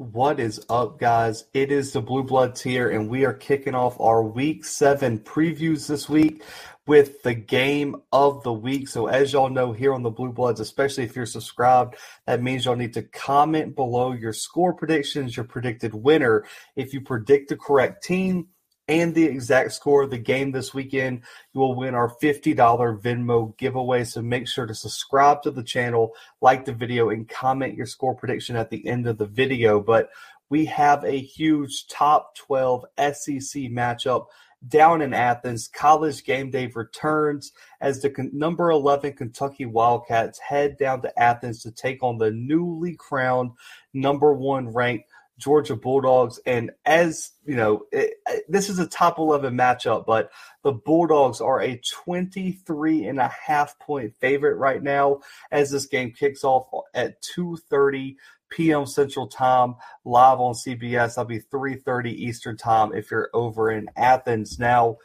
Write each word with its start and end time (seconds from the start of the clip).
What 0.00 0.40
is 0.40 0.64
up, 0.70 0.98
guys? 0.98 1.44
It 1.52 1.70
is 1.70 1.92
the 1.92 2.00
Blue 2.00 2.22
Bloods 2.22 2.62
here, 2.62 2.88
and 2.88 3.10
we 3.10 3.26
are 3.26 3.34
kicking 3.34 3.74
off 3.74 4.00
our 4.00 4.22
week 4.22 4.64
seven 4.64 5.18
previews 5.18 5.86
this 5.86 6.08
week 6.08 6.42
with 6.86 7.22
the 7.22 7.34
game 7.34 7.96
of 8.10 8.42
the 8.42 8.52
week. 8.54 8.88
So, 8.88 9.08
as 9.08 9.34
y'all 9.34 9.50
know 9.50 9.74
here 9.74 9.92
on 9.92 10.02
the 10.02 10.08
Blue 10.08 10.32
Bloods, 10.32 10.58
especially 10.58 11.04
if 11.04 11.14
you're 11.14 11.26
subscribed, 11.26 11.96
that 12.26 12.42
means 12.42 12.64
y'all 12.64 12.76
need 12.76 12.94
to 12.94 13.02
comment 13.02 13.76
below 13.76 14.12
your 14.12 14.32
score 14.32 14.72
predictions, 14.72 15.36
your 15.36 15.44
predicted 15.44 15.92
winner. 15.92 16.46
If 16.76 16.94
you 16.94 17.02
predict 17.02 17.50
the 17.50 17.58
correct 17.58 18.02
team, 18.02 18.46
and 18.90 19.14
the 19.14 19.24
exact 19.24 19.72
score 19.72 20.02
of 20.02 20.10
the 20.10 20.18
game 20.18 20.50
this 20.50 20.74
weekend, 20.74 21.22
you 21.54 21.60
will 21.60 21.76
win 21.76 21.94
our 21.94 22.10
$50 22.10 22.56
Venmo 23.00 23.56
giveaway. 23.56 24.02
So 24.02 24.20
make 24.20 24.48
sure 24.48 24.66
to 24.66 24.74
subscribe 24.74 25.42
to 25.42 25.52
the 25.52 25.62
channel, 25.62 26.12
like 26.40 26.64
the 26.64 26.72
video, 26.72 27.10
and 27.10 27.28
comment 27.28 27.76
your 27.76 27.86
score 27.86 28.16
prediction 28.16 28.56
at 28.56 28.68
the 28.68 28.84
end 28.88 29.06
of 29.06 29.16
the 29.16 29.26
video. 29.26 29.80
But 29.80 30.10
we 30.48 30.64
have 30.64 31.04
a 31.04 31.16
huge 31.16 31.86
top 31.86 32.34
12 32.34 32.84
SEC 32.98 33.62
matchup 33.70 34.26
down 34.66 35.02
in 35.02 35.14
Athens. 35.14 35.68
College 35.68 36.24
game 36.24 36.50
day 36.50 36.66
returns 36.74 37.52
as 37.80 38.02
the 38.02 38.12
number 38.32 38.70
11 38.70 39.12
Kentucky 39.12 39.66
Wildcats 39.66 40.40
head 40.40 40.76
down 40.76 41.00
to 41.02 41.16
Athens 41.16 41.62
to 41.62 41.70
take 41.70 42.02
on 42.02 42.18
the 42.18 42.32
newly 42.32 42.96
crowned 42.96 43.52
number 43.94 44.32
one 44.32 44.68
ranked 44.72 45.09
Georgia 45.40 45.74
Bulldogs. 45.74 46.38
And 46.46 46.70
as 46.84 47.32
you 47.44 47.56
know, 47.56 47.86
it, 47.90 48.14
this 48.48 48.68
is 48.68 48.78
a 48.78 48.86
top 48.86 49.18
11 49.18 49.54
matchup, 49.56 50.06
but 50.06 50.30
the 50.62 50.72
Bulldogs 50.72 51.40
are 51.40 51.60
a 51.60 51.80
23 52.04 53.06
and 53.06 53.18
a 53.18 53.28
half 53.28 53.78
point 53.78 54.14
favorite 54.20 54.56
right 54.56 54.82
now 54.82 55.20
as 55.50 55.70
this 55.70 55.86
game 55.86 56.12
kicks 56.12 56.44
off 56.44 56.68
at 56.94 57.20
2:30 57.36 58.16
p.m. 58.50 58.84
Central 58.84 59.26
Time 59.26 59.76
live 60.04 60.38
on 60.38 60.54
CBS. 60.54 61.14
That'll 61.16 61.24
be 61.24 61.40
3:30 61.40 62.12
Eastern 62.12 62.56
Time 62.56 62.92
if 62.94 63.10
you're 63.10 63.30
over 63.32 63.70
in 63.70 63.88
Athens. 63.96 64.58
Now, 64.58 64.98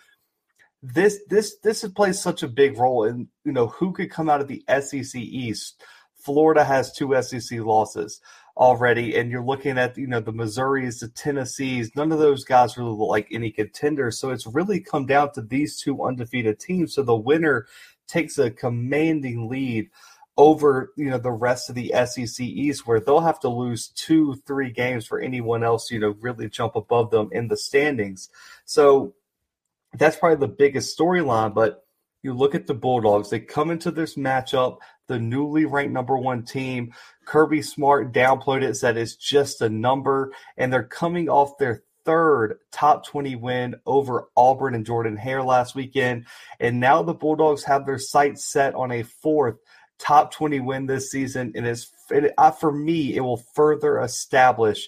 this 0.84 1.20
this 1.30 1.58
this 1.64 1.88
plays 1.90 2.22
such 2.22 2.44
a 2.44 2.48
big 2.48 2.78
role 2.78 3.06
in 3.06 3.30
you 3.46 3.54
know 3.54 3.68
who 3.68 3.94
could 3.94 4.12
come 4.12 4.30
out 4.30 4.42
of 4.42 4.50
the 4.50 4.64
SEC 4.81 5.16
East. 5.16 5.81
Florida 6.18 6.66
has 6.66 6.92
two 6.92 7.16
SEC 7.22 7.59
losses 7.59 8.20
already, 8.58 9.17
and 9.17 9.30
you're 9.30 9.44
looking 9.44 9.78
at 9.78 9.98
you 9.98 10.08
know 10.08 10.20
the 10.20 10.34
Missouris, 10.34 11.00
the 11.00 11.09
Tennessees. 11.09 11.95
None 11.95 12.11
of 12.11 12.20
those 12.20 12.44
guys 12.44 12.78
really 12.78 12.92
look 12.92 13.09
like 13.09 13.28
any 13.31 13.52
contenders. 13.52 14.20
So 14.20 14.30
it's 14.30 14.47
really 14.47 14.80
come 14.80 15.06
down 15.06 15.34
to 15.34 15.42
these 15.42 15.80
two 15.80 16.03
undefeated 16.03 16.59
teams. 16.59 16.94
So 16.94 17.03
the 17.03 17.16
winner 17.16 17.67
takes 18.08 18.38
a 18.38 18.52
commanding 18.52 19.50
lead 19.50 19.89
over 20.38 20.92
you 20.97 21.09
know 21.09 21.17
the 21.17 21.31
rest 21.31 21.70
of 21.70 21.75
the 21.75 21.94
SEC 22.06 22.45
East, 22.45 22.88
where 22.88 23.00
they'll 23.00 23.20
have 23.20 23.39
to 23.42 23.50
lose 23.50 23.89
two, 23.89 24.36
three 24.47 24.72
games 24.72 25.06
for 25.06 25.19
anyone 25.19 25.64
else 25.64 25.92
you 25.92 26.00
know 26.00 26.16
really 26.19 26.50
jump 26.50 26.75
above 26.75 27.12
them 27.12 27.30
in 27.31 27.47
the 27.47 27.58
standings. 27.58 28.30
So 28.66 29.14
that's 29.94 30.17
probably 30.17 30.45
the 30.45 30.53
biggest 30.53 30.97
storyline, 30.97 31.53
but. 31.53 31.81
You 32.22 32.34
look 32.34 32.56
at 32.56 32.66
the 32.66 32.73
Bulldogs, 32.73 33.30
they 33.30 33.40
come 33.40 33.69
into 33.69 33.92
this 33.92 34.16
matchup 34.16 34.80
the 35.08 35.20
newly 35.20 35.66
ranked 35.66 35.94
number 35.94 36.17
one 36.17 36.44
team. 36.44 36.94
Kirby 37.25 37.61
Smart 37.61 38.14
downplayed 38.14 38.64
it, 38.64 38.75
said 38.75 38.98
it's 38.98 39.16
just 39.16 39.62
a 39.62 39.70
number, 39.70 40.31
and 40.58 40.72
they're 40.72 40.84
coming 40.84 41.30
off 41.30 41.58
their 41.58 41.84
third 42.06 42.59
top 42.72 43.06
20 43.06 43.36
win 43.36 43.75
over 43.86 44.30
Auburn 44.38 44.75
and 44.75 44.86
Jordan 44.86 45.17
Hare 45.17 45.44
last 45.44 45.75
weekend. 45.75 46.25
And 46.59 46.80
now 46.80 47.02
the 47.02 47.14
Bulldogs 47.14 47.64
have 47.64 47.86
their 47.86 47.97
sights 47.97 48.52
set 48.52 48.75
on 48.75 48.92
a 48.92 49.03
fourth 49.03 49.58
top 49.97 50.31
20 50.31 50.59
win 50.59 50.86
this 50.86 51.09
season. 51.09 51.53
And 51.56 51.66
it's, 51.66 51.92
it, 52.12 52.34
for 52.59 52.72
me, 52.72 53.16
it 53.16 53.22
will 53.22 53.44
further 53.56 54.00
establish 54.00 54.88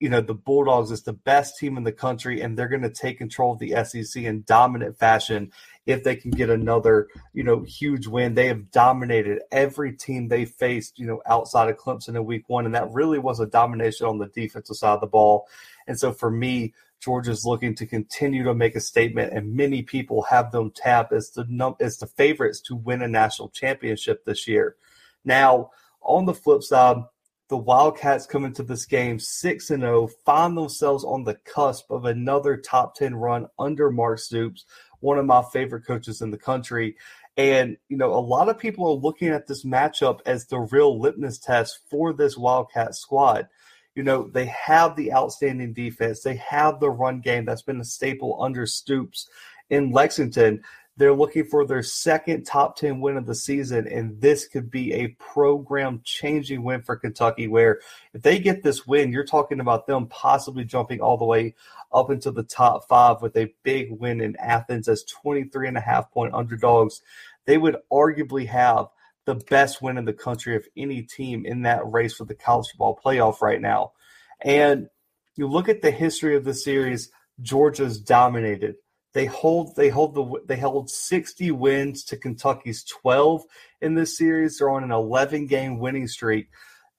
you 0.00 0.08
know 0.08 0.20
the 0.20 0.34
Bulldogs 0.34 0.90
is 0.90 1.02
the 1.02 1.12
best 1.12 1.58
team 1.58 1.76
in 1.76 1.84
the 1.84 1.92
country, 1.92 2.40
and 2.40 2.56
they're 2.56 2.68
going 2.68 2.82
to 2.82 2.90
take 2.90 3.18
control 3.18 3.52
of 3.52 3.58
the 3.58 3.74
SEC 3.84 4.22
in 4.22 4.42
dominant 4.46 4.98
fashion 4.98 5.52
if 5.86 6.02
they 6.02 6.16
can 6.16 6.32
get 6.32 6.50
another 6.50 7.08
you 7.32 7.42
know 7.42 7.62
huge 7.62 8.06
win. 8.06 8.34
They 8.34 8.48
have 8.48 8.70
dominated 8.70 9.40
every 9.50 9.92
team 9.92 10.28
they 10.28 10.44
faced, 10.44 10.98
you 10.98 11.06
know, 11.06 11.22
outside 11.26 11.70
of 11.70 11.78
Clemson 11.78 12.16
in 12.16 12.24
Week 12.24 12.44
One, 12.48 12.66
and 12.66 12.74
that 12.74 12.92
really 12.92 13.18
was 13.18 13.40
a 13.40 13.46
domination 13.46 14.06
on 14.06 14.18
the 14.18 14.26
defensive 14.26 14.76
side 14.76 14.94
of 14.94 15.00
the 15.00 15.06
ball. 15.06 15.46
And 15.86 15.98
so 15.98 16.12
for 16.12 16.30
me, 16.30 16.74
Georgia's 17.00 17.46
looking 17.46 17.74
to 17.76 17.86
continue 17.86 18.42
to 18.44 18.54
make 18.54 18.74
a 18.74 18.80
statement, 18.80 19.32
and 19.32 19.54
many 19.54 19.82
people 19.82 20.22
have 20.22 20.50
them 20.50 20.72
tapped 20.72 21.12
as 21.12 21.30
the 21.30 21.74
as 21.80 21.98
the 21.98 22.06
favorites 22.06 22.60
to 22.62 22.76
win 22.76 23.02
a 23.02 23.08
national 23.08 23.50
championship 23.50 24.24
this 24.24 24.48
year. 24.48 24.76
Now, 25.24 25.70
on 26.02 26.24
the 26.26 26.34
flip 26.34 26.62
side 26.62 27.04
the 27.48 27.56
Wildcats 27.56 28.26
come 28.26 28.44
into 28.44 28.64
this 28.64 28.86
game 28.86 29.20
6 29.20 29.70
and 29.70 29.82
0, 29.82 30.08
find 30.24 30.56
themselves 30.56 31.04
on 31.04 31.22
the 31.22 31.36
cusp 31.44 31.90
of 31.90 32.04
another 32.04 32.56
top 32.56 32.96
10 32.96 33.14
run 33.14 33.46
under 33.58 33.90
Mark 33.90 34.18
Stoops, 34.18 34.64
one 35.00 35.18
of 35.18 35.26
my 35.26 35.42
favorite 35.52 35.86
coaches 35.86 36.22
in 36.22 36.30
the 36.30 36.38
country. 36.38 36.96
And, 37.36 37.76
you 37.88 37.96
know, 37.96 38.14
a 38.14 38.20
lot 38.20 38.48
of 38.48 38.58
people 38.58 38.86
are 38.86 39.00
looking 39.00 39.28
at 39.28 39.46
this 39.46 39.64
matchup 39.64 40.20
as 40.24 40.46
the 40.46 40.58
real 40.58 40.98
litmus 40.98 41.38
test 41.38 41.80
for 41.90 42.12
this 42.12 42.36
Wildcat 42.36 42.94
squad. 42.94 43.48
You 43.94 44.02
know, 44.02 44.28
they 44.28 44.46
have 44.46 44.96
the 44.96 45.12
outstanding 45.12 45.72
defense, 45.72 46.22
they 46.22 46.36
have 46.36 46.80
the 46.80 46.90
run 46.90 47.20
game 47.20 47.44
that's 47.44 47.62
been 47.62 47.80
a 47.80 47.84
staple 47.84 48.36
under 48.40 48.66
Stoops 48.66 49.28
in 49.70 49.90
Lexington. 49.90 50.62
They're 50.98 51.12
looking 51.12 51.44
for 51.44 51.66
their 51.66 51.82
second 51.82 52.44
top 52.44 52.76
10 52.76 53.00
win 53.00 53.18
of 53.18 53.26
the 53.26 53.34
season, 53.34 53.86
and 53.86 54.18
this 54.20 54.48
could 54.48 54.70
be 54.70 54.94
a 54.94 55.08
program 55.18 56.00
changing 56.04 56.62
win 56.62 56.82
for 56.82 56.96
Kentucky. 56.96 57.48
Where 57.48 57.80
if 58.14 58.22
they 58.22 58.38
get 58.38 58.62
this 58.62 58.86
win, 58.86 59.12
you're 59.12 59.24
talking 59.24 59.60
about 59.60 59.86
them 59.86 60.06
possibly 60.06 60.64
jumping 60.64 61.00
all 61.00 61.18
the 61.18 61.26
way 61.26 61.54
up 61.92 62.10
into 62.10 62.30
the 62.30 62.42
top 62.42 62.88
five 62.88 63.20
with 63.20 63.36
a 63.36 63.52
big 63.62 63.90
win 63.90 64.20
in 64.22 64.36
Athens 64.36 64.88
as 64.88 65.04
23 65.04 65.68
and 65.68 65.76
a 65.76 65.80
half 65.80 66.10
point 66.10 66.34
underdogs. 66.34 67.02
They 67.44 67.58
would 67.58 67.76
arguably 67.92 68.46
have 68.46 68.86
the 69.26 69.34
best 69.34 69.82
win 69.82 69.98
in 69.98 70.06
the 70.06 70.12
country 70.12 70.56
of 70.56 70.66
any 70.76 71.02
team 71.02 71.44
in 71.44 71.62
that 71.62 71.90
race 71.92 72.14
for 72.14 72.24
the 72.24 72.34
college 72.34 72.68
football 72.70 72.98
playoff 73.04 73.42
right 73.42 73.60
now. 73.60 73.92
And 74.40 74.88
you 75.34 75.46
look 75.46 75.68
at 75.68 75.82
the 75.82 75.90
history 75.90 76.36
of 76.36 76.44
the 76.44 76.54
series, 76.54 77.10
Georgia's 77.42 78.00
dominated. 78.00 78.76
They 79.16 79.24
hold 79.24 79.74
they 79.76 79.88
hold 79.88 80.14
the 80.14 80.42
they 80.44 80.56
held 80.56 80.90
60 80.90 81.50
wins 81.52 82.04
to 82.04 82.18
Kentucky's 82.18 82.84
12 82.84 83.44
in 83.80 83.94
this 83.94 84.18
series. 84.18 84.58
They're 84.58 84.68
on 84.68 84.84
an 84.84 84.92
11 84.92 85.46
game 85.46 85.78
winning 85.78 86.06
streak. 86.06 86.50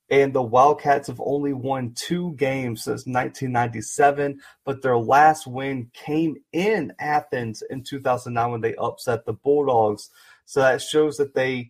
And 0.09 0.33
the 0.33 0.41
Wildcats 0.41 1.09
have 1.09 1.21
only 1.23 1.53
won 1.53 1.93
two 1.93 2.33
games 2.33 2.85
since 2.85 3.05
1997, 3.05 4.39
but 4.65 4.81
their 4.81 4.97
last 4.97 5.45
win 5.45 5.91
came 5.93 6.37
in 6.51 6.91
Athens 6.97 7.61
in 7.69 7.83
2009 7.83 8.51
when 8.51 8.61
they 8.61 8.73
upset 8.77 9.27
the 9.27 9.33
Bulldogs. 9.33 10.09
So 10.45 10.61
that 10.61 10.81
shows 10.81 11.17
that 11.17 11.35
they 11.35 11.69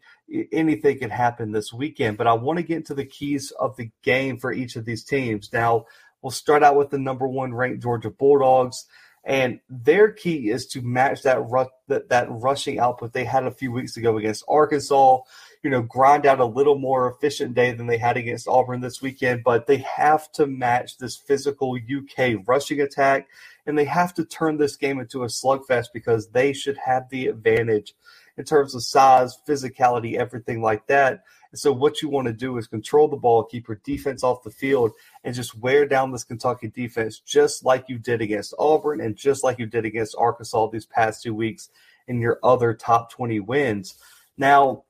anything 0.54 1.00
can 1.00 1.10
happen 1.10 1.52
this 1.52 1.74
weekend. 1.74 2.18
But 2.18 2.28
I 2.28 2.34
want 2.36 2.56
to 2.56 2.64
get 2.64 2.78
into 2.78 2.94
the 2.94 3.04
keys 3.04 3.52
of 3.60 3.76
the 3.76 3.92
game 4.02 4.38
for 4.38 4.54
each 4.54 4.78
of 4.78 4.86
these 4.86 5.04
teams. 5.04 5.52
Now, 5.52 5.88
we'll 6.22 6.32
start 6.32 6.64
out 6.64 6.78
with 6.78 6.90
the 6.90 7.00
number 7.00 7.28
one 7.28 7.54
ranked 7.54 7.84
Georgia 7.84 8.12
Bulldogs. 8.12 8.86
And 9.28 9.60
their 9.70 10.10
key 10.10 10.50
is 10.50 10.66
to 10.68 10.82
match 10.82 11.24
that, 11.24 11.44
ru- 11.50 11.68
that 11.90 12.08
that 12.08 12.28
rushing 12.30 12.80
output 12.80 13.12
they 13.12 13.26
had 13.26 13.44
a 13.44 13.52
few 13.52 13.74
weeks 13.74 13.98
ago 13.98 14.18
against 14.18 14.46
Arkansas. 14.48 15.20
You 15.62 15.70
know, 15.70 15.82
grind 15.82 16.26
out 16.26 16.40
a 16.40 16.46
little 16.46 16.80
more 16.80 17.12
efficient 17.12 17.54
day 17.54 17.74
than 17.74 17.88
they 17.88 17.98
had 17.98 18.16
against 18.16 18.48
Auburn 18.48 18.80
this 18.80 19.02
weekend, 19.02 19.44
but 19.44 19.68
they 19.68 19.84
have 19.98 20.32
to 20.34 20.48
match 20.48 20.98
this 20.98 21.18
physical 21.18 21.76
UK 21.76 22.38
rushing 22.48 22.80
attack, 22.80 23.28
and 23.66 23.78
they 23.78 23.84
have 23.84 24.14
to 24.14 24.24
turn 24.24 24.58
this 24.58 24.78
game 24.78 24.98
into 24.98 25.24
a 25.24 25.28
slugfest 25.28 25.88
because 25.94 26.30
they 26.30 26.54
should 26.54 26.78
have 26.78 27.10
the 27.10 27.28
advantage 27.28 27.96
in 28.38 28.46
terms 28.46 28.76
of 28.76 28.84
size, 28.84 29.38
physicality, 29.46 30.16
everything 30.16 30.62
like 30.62 30.88
that. 30.88 31.24
And 31.52 31.60
so 31.60 31.72
what 31.72 32.02
you 32.02 32.10
want 32.10 32.28
to 32.28 32.34
do 32.34 32.58
is 32.58 32.68
control 32.68 33.08
the 33.08 33.18
ball, 33.18 33.44
keep 33.44 33.68
your 33.68 33.82
defense 33.84 34.24
off 34.24 34.44
the 34.44 34.52
field, 34.52 34.92
and 35.24 35.36
just 35.36 35.58
wear 35.58 35.86
down 35.86 36.12
this 36.12 36.24
Kentucky 36.24 36.68
defense 36.68 37.20
just 37.20 37.66
like 37.66 37.86
you 37.88 37.98
did 37.98 38.22
against 38.22 38.54
Auburn 38.60 39.02
and 39.02 39.16
just 39.16 39.44
like 39.44 39.60
you 39.60 39.66
did 39.66 39.86
against 39.86 40.16
Arkansas 40.18 40.70
these 40.70 40.86
past 40.86 41.24
two 41.24 41.34
weeks 41.34 41.70
in 42.08 42.22
your 42.22 42.40
other 42.44 42.74
top 42.74 43.12
20 43.12 43.40
wins. 43.42 43.96
Now, 44.38 44.84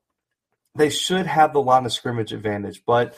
they 0.75 0.89
should 0.89 1.25
have 1.25 1.53
the 1.53 1.61
line 1.61 1.85
of 1.85 1.93
scrimmage 1.93 2.33
advantage, 2.33 2.83
but 2.85 3.17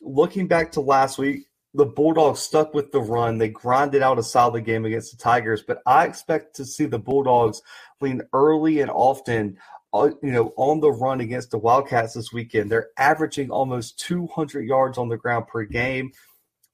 looking 0.00 0.48
back 0.48 0.72
to 0.72 0.80
last 0.80 1.18
week, 1.18 1.46
the 1.74 1.86
Bulldogs 1.86 2.40
stuck 2.40 2.74
with 2.74 2.92
the 2.92 3.00
run. 3.00 3.38
They 3.38 3.48
grinded 3.48 4.02
out 4.02 4.18
a 4.18 4.22
solid 4.22 4.64
game 4.64 4.84
against 4.84 5.12
the 5.12 5.22
Tigers, 5.22 5.62
but 5.62 5.80
I 5.86 6.06
expect 6.06 6.56
to 6.56 6.64
see 6.64 6.86
the 6.86 6.98
Bulldogs 6.98 7.62
lean 8.00 8.22
early 8.32 8.80
and 8.80 8.90
often 8.90 9.58
Uh, 9.92 10.10
you 10.22 10.30
know, 10.32 10.52
on 10.56 10.80
the 10.80 10.92
run 10.92 11.20
against 11.20 11.50
the 11.50 11.58
Wildcats 11.58 12.12
this 12.12 12.30
weekend. 12.30 12.70
They're 12.70 12.90
averaging 12.98 13.50
almost 13.50 13.98
200 14.00 14.66
yards 14.66 14.98
on 14.98 15.08
the 15.08 15.16
ground 15.16 15.46
per 15.46 15.64
game, 15.64 16.12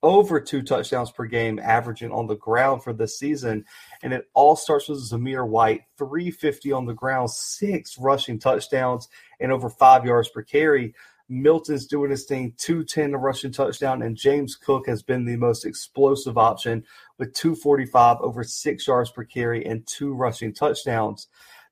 over 0.02 0.40
two 0.40 0.62
touchdowns 0.62 1.12
per 1.12 1.25
game, 1.26 1.61
averaging 1.61 2.11
on 2.11 2.26
the 2.26 2.34
ground 2.34 2.82
for 2.82 2.93
this 2.93 3.16
season. 3.16 3.64
And 4.02 4.12
it 4.12 4.28
all 4.34 4.56
starts 4.56 4.88
with 4.88 4.99
Zamir 4.99 5.46
White, 5.46 5.82
350 5.96 6.72
on 6.72 6.87
the 6.87 6.93
ground, 6.93 7.31
six 7.31 7.96
rushing 7.99 8.40
touchdowns, 8.40 9.08
and 9.38 9.52
over 9.52 9.70
five 9.70 10.05
yards 10.05 10.28
per 10.28 10.43
carry. 10.43 10.93
Milton's 11.28 11.87
doing 11.87 12.11
his 12.11 12.25
thing, 12.25 12.52
210 12.58 13.14
a 13.14 13.19
rushing 13.19 13.52
touchdown, 13.52 14.02
and 14.02 14.16
James 14.16 14.56
Cook 14.56 14.87
has 14.87 15.02
been 15.02 15.25
the 15.25 15.37
most 15.37 15.64
explosive 15.64 16.37
option 16.37 16.84
with 17.19 17.32
245 17.32 18.19
over 18.20 18.44
six 18.44 18.87
yards 18.87 19.11
per 19.11 19.25
carry 19.25 19.64
and 19.64 19.87
two 19.87 20.12
rushing 20.12 20.52
touchdowns. 20.52 21.28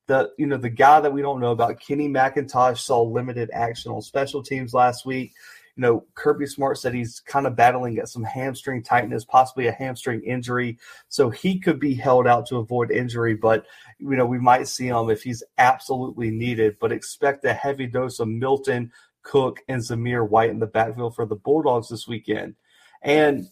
The 0.07 0.31
you 0.37 0.47
know 0.47 0.57
the 0.57 0.71
guy 0.71 1.01
that 1.01 1.13
we 1.13 1.23
don't 1.23 1.41
know 1.41 1.53
about, 1.53 1.81
Kenny 1.81 2.09
McIntosh, 2.09 2.79
saw 2.79 3.03
limited 3.03 3.51
action 3.53 3.93
on 3.93 4.03
special 4.03 4.43
teams 4.43 4.75
last 4.75 5.07
week. 5.07 5.33
You 5.77 5.83
know, 5.83 6.05
Kirby 6.15 6.47
Smart 6.47 6.77
said 6.79 6.93
he's 6.93 7.21
kind 7.21 7.47
of 7.47 7.57
battling 7.57 7.99
at 7.99 8.09
some 8.09 8.25
hamstring 8.25 8.83
tightness, 8.83 9.25
possibly 9.25 9.69
a 9.69 9.73
hamstring 9.73 10.23
injury. 10.23 10.79
So 11.09 11.31
he 11.31 11.61
could 11.61 11.81
be 11.81 11.95
held 11.95 12.27
out 12.27 12.47
to 12.49 12.57
avoid 12.57 12.91
injury, 12.91 13.35
but 13.35 13.65
you 13.99 14.17
know, 14.17 14.27
we 14.27 14.39
might 14.39 14.69
see 14.69 14.89
him 14.89 15.09
if 15.09 15.23
he's 15.23 15.43
absolutely 15.57 16.31
needed. 16.31 16.77
But 16.79 16.93
expect 16.93 17.45
a 17.45 17.55
heavy 17.55 17.87
dose 17.87 18.19
of 18.19 18.29
Milton, 18.29 18.93
Cook, 19.23 19.61
and 19.67 19.81
Zamir 19.81 20.29
White 20.29 20.51
in 20.51 20.59
the 20.59 20.67
backfield 20.67 21.15
for 21.15 21.25
the 21.25 21.37
Bulldogs 21.37 21.89
this 21.89 22.07
weekend. 22.07 22.57
And 23.01 23.47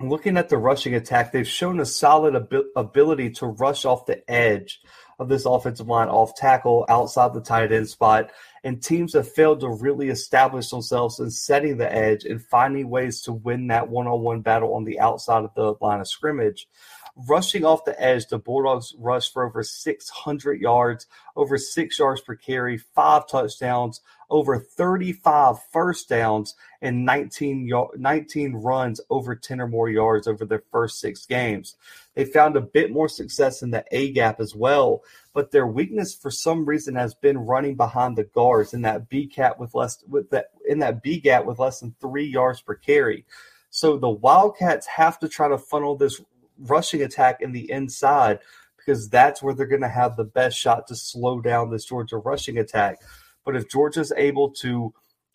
looking 0.00 0.36
at 0.36 0.48
the 0.48 0.56
rushing 0.56 0.94
attack, 0.94 1.32
they've 1.32 1.46
shown 1.46 1.80
a 1.80 1.86
solid 1.86 2.36
ab- 2.36 2.66
ability 2.76 3.30
to 3.30 3.46
rush 3.46 3.84
off 3.84 4.06
the 4.06 4.28
edge 4.30 4.80
of 5.18 5.28
this 5.28 5.44
offensive 5.44 5.88
line 5.88 6.08
off 6.08 6.34
tackle 6.36 6.84
outside 6.88 7.34
the 7.34 7.40
tight 7.40 7.72
end 7.72 7.88
spot. 7.88 8.30
And 8.64 8.82
teams 8.82 9.14
have 9.14 9.30
failed 9.30 9.60
to 9.60 9.68
really 9.68 10.08
establish 10.08 10.68
themselves 10.68 11.20
in 11.20 11.30
setting 11.30 11.76
the 11.76 11.92
edge 11.92 12.24
and 12.24 12.42
finding 12.42 12.88
ways 12.88 13.22
to 13.22 13.32
win 13.32 13.68
that 13.68 13.88
one 13.88 14.06
on 14.06 14.22
one 14.22 14.40
battle 14.40 14.74
on 14.74 14.84
the 14.84 15.00
outside 15.00 15.44
of 15.44 15.54
the 15.54 15.74
line 15.80 16.00
of 16.00 16.08
scrimmage. 16.08 16.68
Rushing 17.26 17.64
off 17.64 17.84
the 17.84 18.00
edge, 18.00 18.28
the 18.28 18.38
Bulldogs 18.38 18.94
rushed 18.96 19.32
for 19.32 19.44
over 19.44 19.64
600 19.64 20.60
yards, 20.60 21.06
over 21.34 21.58
six 21.58 21.98
yards 21.98 22.20
per 22.20 22.36
carry, 22.36 22.78
five 22.78 23.26
touchdowns, 23.26 24.00
over 24.30 24.60
35 24.60 25.56
first 25.72 26.08
downs, 26.08 26.54
and 26.80 27.04
19, 27.04 27.72
19 27.96 28.52
runs 28.54 29.00
over 29.10 29.34
10 29.34 29.60
or 29.60 29.66
more 29.66 29.88
yards 29.88 30.28
over 30.28 30.44
their 30.44 30.62
first 30.70 31.00
six 31.00 31.26
games. 31.26 31.74
They 32.14 32.24
found 32.24 32.56
a 32.56 32.60
bit 32.60 32.92
more 32.92 33.08
success 33.08 33.62
in 33.62 33.72
the 33.72 33.84
A 33.90 34.12
gap 34.12 34.38
as 34.38 34.54
well, 34.54 35.02
but 35.34 35.50
their 35.50 35.66
weakness 35.66 36.14
for 36.14 36.30
some 36.30 36.66
reason 36.66 36.94
has 36.94 37.14
been 37.14 37.38
running 37.38 37.74
behind 37.74 38.16
the 38.16 38.24
guards 38.24 38.74
in 38.74 38.82
that 38.82 39.08
B 39.08 39.26
gap 39.26 39.58
with 39.58 39.74
less 39.74 40.04
with 40.08 40.30
that 40.30 40.50
in 40.68 40.78
that 40.80 41.02
B 41.02 41.18
gap 41.18 41.46
with 41.46 41.58
less 41.58 41.80
than 41.80 41.96
three 42.00 42.26
yards 42.26 42.60
per 42.60 42.76
carry. 42.76 43.24
So 43.70 43.96
the 43.96 44.08
Wildcats 44.08 44.86
have 44.86 45.18
to 45.18 45.28
try 45.28 45.48
to 45.48 45.58
funnel 45.58 45.96
this 45.96 46.20
rushing 46.58 47.02
attack 47.02 47.40
in 47.40 47.52
the 47.52 47.70
inside 47.70 48.40
because 48.76 49.08
that's 49.08 49.42
where 49.42 49.54
they're 49.54 49.66
going 49.66 49.82
to 49.82 49.88
have 49.88 50.16
the 50.16 50.24
best 50.24 50.58
shot 50.58 50.86
to 50.88 50.96
slow 50.96 51.40
down 51.40 51.70
this 51.70 51.84
Georgia 51.84 52.16
rushing 52.16 52.58
attack. 52.58 53.00
But 53.44 53.56
if 53.56 53.70
Georgia's 53.70 54.12
able 54.16 54.50
to 54.60 54.92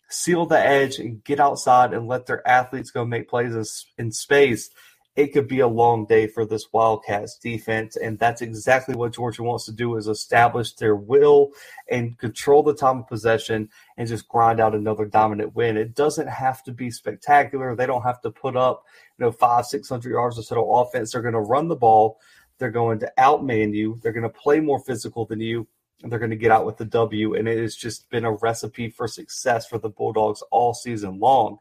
seal 0.08 0.46
the 0.46 0.58
edge 0.58 0.98
and 0.98 1.22
get 1.24 1.40
outside 1.40 1.94
and 1.94 2.06
let 2.06 2.26
their 2.26 2.46
athletes 2.46 2.90
go 2.90 3.04
make 3.04 3.28
plays 3.28 3.86
in 3.96 4.12
space, 4.12 4.70
it 5.16 5.28
could 5.28 5.46
be 5.46 5.60
a 5.60 5.68
long 5.68 6.06
day 6.06 6.26
for 6.26 6.44
this 6.44 6.72
Wildcats 6.72 7.38
defense. 7.38 7.94
And 7.96 8.18
that's 8.18 8.42
exactly 8.42 8.96
what 8.96 9.14
Georgia 9.14 9.44
wants 9.44 9.64
to 9.66 9.72
do 9.72 9.96
is 9.96 10.08
establish 10.08 10.72
their 10.72 10.96
will 10.96 11.52
and 11.88 12.18
control 12.18 12.64
the 12.64 12.74
time 12.74 12.98
of 12.98 13.08
possession 13.08 13.68
and 13.96 14.08
just 14.08 14.26
grind 14.26 14.58
out 14.58 14.74
another 14.74 15.04
dominant 15.04 15.54
win. 15.54 15.76
It 15.76 15.94
doesn't 15.94 16.26
have 16.26 16.64
to 16.64 16.72
be 16.72 16.90
spectacular. 16.90 17.76
They 17.76 17.86
don't 17.86 18.02
have 18.02 18.20
to 18.22 18.30
put 18.30 18.56
up, 18.56 18.84
you 19.16 19.24
know, 19.24 19.30
five, 19.30 19.66
six 19.66 19.88
hundred 19.88 20.10
yards 20.10 20.36
of 20.36 20.48
total 20.48 20.80
offense. 20.80 21.12
They're 21.12 21.22
going 21.22 21.34
to 21.34 21.40
run 21.40 21.68
the 21.68 21.76
ball. 21.76 22.18
They're 22.58 22.72
going 22.72 22.98
to 23.00 23.12
outman 23.16 23.72
you. 23.72 24.00
They're 24.02 24.12
going 24.12 24.24
to 24.24 24.28
play 24.28 24.58
more 24.58 24.80
physical 24.80 25.26
than 25.26 25.38
you. 25.38 25.68
And 26.02 26.10
they're 26.10 26.18
going 26.18 26.30
to 26.30 26.36
get 26.36 26.50
out 26.50 26.66
with 26.66 26.76
the 26.76 26.84
W. 26.86 27.34
And 27.34 27.46
it 27.46 27.58
has 27.58 27.76
just 27.76 28.10
been 28.10 28.24
a 28.24 28.32
recipe 28.32 28.90
for 28.90 29.06
success 29.06 29.64
for 29.64 29.78
the 29.78 29.88
Bulldogs 29.88 30.42
all 30.50 30.74
season 30.74 31.20
long. 31.20 31.58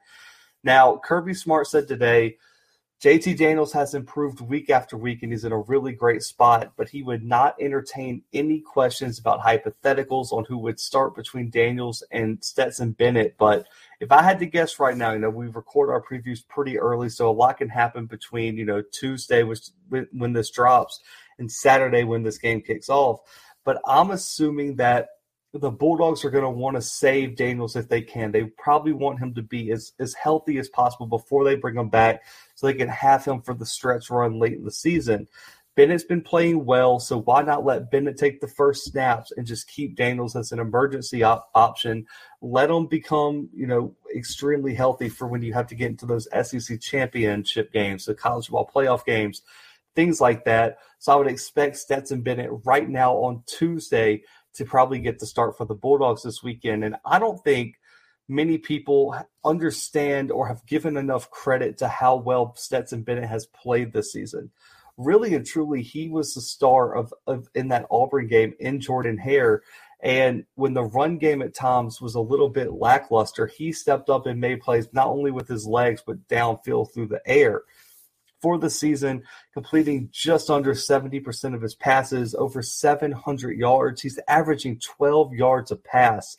Now, 0.63 0.97
Kirby 0.97 1.35
Smart 1.35 1.67
said 1.67 1.87
today– 1.87 2.37
JT 3.03 3.35
Daniels 3.35 3.73
has 3.73 3.95
improved 3.95 4.39
week 4.39 4.69
after 4.69 4.95
week 4.95 5.23
and 5.23 5.33
he's 5.33 5.43
in 5.43 5.51
a 5.51 5.57
really 5.57 5.91
great 5.91 6.23
spot, 6.23 6.71
but 6.77 6.87
he 6.87 7.03
would 7.03 7.21
not 7.21 7.53
entertain 7.59 8.23
any 8.31 8.61
questions 8.61 9.19
about 9.19 9.41
hypotheticals 9.41 10.31
on 10.31 10.45
who 10.45 10.57
would 10.59 10.79
start 10.79 11.13
between 11.13 11.49
Daniels 11.49 12.01
and 12.11 12.41
Stetson 12.41 12.93
Bennett. 12.93 13.35
But 13.37 13.67
if 13.99 14.09
I 14.13 14.21
had 14.21 14.39
to 14.39 14.45
guess 14.45 14.79
right 14.79 14.95
now, 14.95 15.11
you 15.11 15.19
know, 15.19 15.29
we 15.29 15.47
record 15.47 15.89
our 15.89 16.01
previews 16.01 16.47
pretty 16.47 16.79
early, 16.79 17.09
so 17.09 17.29
a 17.29 17.31
lot 17.33 17.57
can 17.57 17.67
happen 17.67 18.05
between, 18.05 18.55
you 18.55 18.63
know, 18.63 18.81
Tuesday 18.81 19.43
which, 19.43 19.67
when 19.89 20.31
this 20.31 20.49
drops 20.49 21.01
and 21.39 21.51
Saturday 21.51 22.05
when 22.05 22.23
this 22.23 22.37
game 22.37 22.61
kicks 22.61 22.87
off. 22.87 23.19
But 23.65 23.81
I'm 23.85 24.11
assuming 24.11 24.77
that 24.77 25.09
the 25.53 25.69
Bulldogs 25.69 26.25
are 26.25 26.31
going 26.31 26.43
to 26.43 26.49
want 26.49 26.75
to 26.75 26.81
save 26.81 27.35
Daniels 27.35 27.75
if 27.75 27.87
they 27.87 28.01
can. 28.01 28.31
They 28.31 28.45
probably 28.45 28.93
want 28.93 29.19
him 29.19 29.35
to 29.35 29.43
be 29.43 29.71
as, 29.71 29.93
as 29.99 30.15
healthy 30.15 30.57
as 30.57 30.67
possible 30.69 31.05
before 31.05 31.43
they 31.43 31.55
bring 31.55 31.77
him 31.77 31.89
back 31.89 32.23
so 32.55 32.65
they 32.65 32.73
can 32.73 32.89
have 32.89 33.23
him 33.23 33.41
for 33.41 33.53
the 33.53 33.65
stretch 33.65 34.09
run 34.09 34.39
late 34.39 34.53
in 34.53 34.65
the 34.65 34.71
season. 34.71 35.27
Bennett's 35.75 36.03
been 36.03 36.21
playing 36.21 36.65
well, 36.65 36.99
so 36.99 37.21
why 37.21 37.41
not 37.41 37.65
let 37.65 37.89
Bennett 37.89 38.17
take 38.17 38.41
the 38.41 38.47
first 38.47 38.85
snaps 38.85 39.31
and 39.35 39.45
just 39.45 39.67
keep 39.67 39.95
Daniels 39.95 40.35
as 40.35 40.51
an 40.51 40.59
emergency 40.59 41.23
op- 41.23 41.49
option? 41.55 42.05
Let 42.41 42.69
him 42.69 42.85
become, 42.85 43.49
you 43.53 43.65
know, 43.65 43.95
extremely 44.15 44.75
healthy 44.75 45.09
for 45.09 45.27
when 45.27 45.41
you 45.41 45.53
have 45.53 45.67
to 45.67 45.75
get 45.75 45.89
into 45.89 46.05
those 46.05 46.27
SEC 46.43 46.79
championship 46.79 47.73
games, 47.73 48.05
the 48.05 48.13
college 48.13 48.49
ball 48.49 48.69
playoff 48.73 49.03
games, 49.03 49.41
things 49.95 50.21
like 50.21 50.45
that. 50.45 50.77
So 50.99 51.11
I 51.11 51.15
would 51.15 51.27
expect 51.27 51.77
Stetson 51.77 52.21
Bennett 52.21 52.51
right 52.65 52.87
now 52.87 53.15
on 53.15 53.43
Tuesday 53.47 54.23
to 54.55 54.65
probably 54.65 54.99
get 54.99 55.19
the 55.19 55.25
start 55.25 55.57
for 55.57 55.65
the 55.65 55.75
Bulldogs 55.75 56.23
this 56.23 56.43
weekend. 56.43 56.83
And 56.83 56.95
I 57.05 57.19
don't 57.19 57.43
think 57.43 57.79
many 58.27 58.57
people 58.57 59.15
understand 59.43 60.31
or 60.31 60.47
have 60.47 60.65
given 60.65 60.97
enough 60.97 61.29
credit 61.29 61.77
to 61.79 61.87
how 61.87 62.15
well 62.15 62.55
Stetson 62.55 63.03
Bennett 63.03 63.29
has 63.29 63.45
played 63.47 63.93
this 63.93 64.11
season. 64.11 64.51
Really 64.95 65.33
and 65.33 65.45
truly, 65.45 65.81
he 65.81 66.07
was 66.07 66.33
the 66.33 66.41
star 66.41 66.95
of, 66.95 67.13
of 67.25 67.47
in 67.55 67.69
that 67.69 67.87
Auburn 67.89 68.27
game 68.27 68.53
in 68.59 68.79
Jordan 68.79 69.17
Hare. 69.17 69.63
And 70.01 70.45
when 70.55 70.73
the 70.73 70.83
run 70.83 71.17
game 71.17 71.41
at 71.41 71.55
times 71.55 71.99
was 71.99 72.13
a 72.13 72.21
little 72.21 72.49
bit 72.49 72.73
lackluster, 72.73 73.47
he 73.47 73.71
stepped 73.71 74.09
up 74.09 74.27
and 74.27 74.39
made 74.39 74.61
plays 74.61 74.87
not 74.93 75.07
only 75.07 75.31
with 75.31 75.47
his 75.47 75.65
legs, 75.65 76.03
but 76.05 76.27
downfield 76.27 76.93
through 76.93 77.07
the 77.07 77.21
air 77.25 77.63
for 78.43 78.57
the 78.57 78.69
season, 78.69 79.23
completing 79.53 80.09
just 80.11 80.49
under 80.49 80.73
70% 80.73 81.55
of 81.55 81.61
his 81.61 81.75
passes, 81.75 82.35
over 82.35 82.61
700 82.61 83.57
yards. 83.57 84.01
He's 84.01 84.19
averaging 84.27 84.79
12 84.79 85.33
yards 85.33 85.71
a 85.71 85.77
pass, 85.77 86.37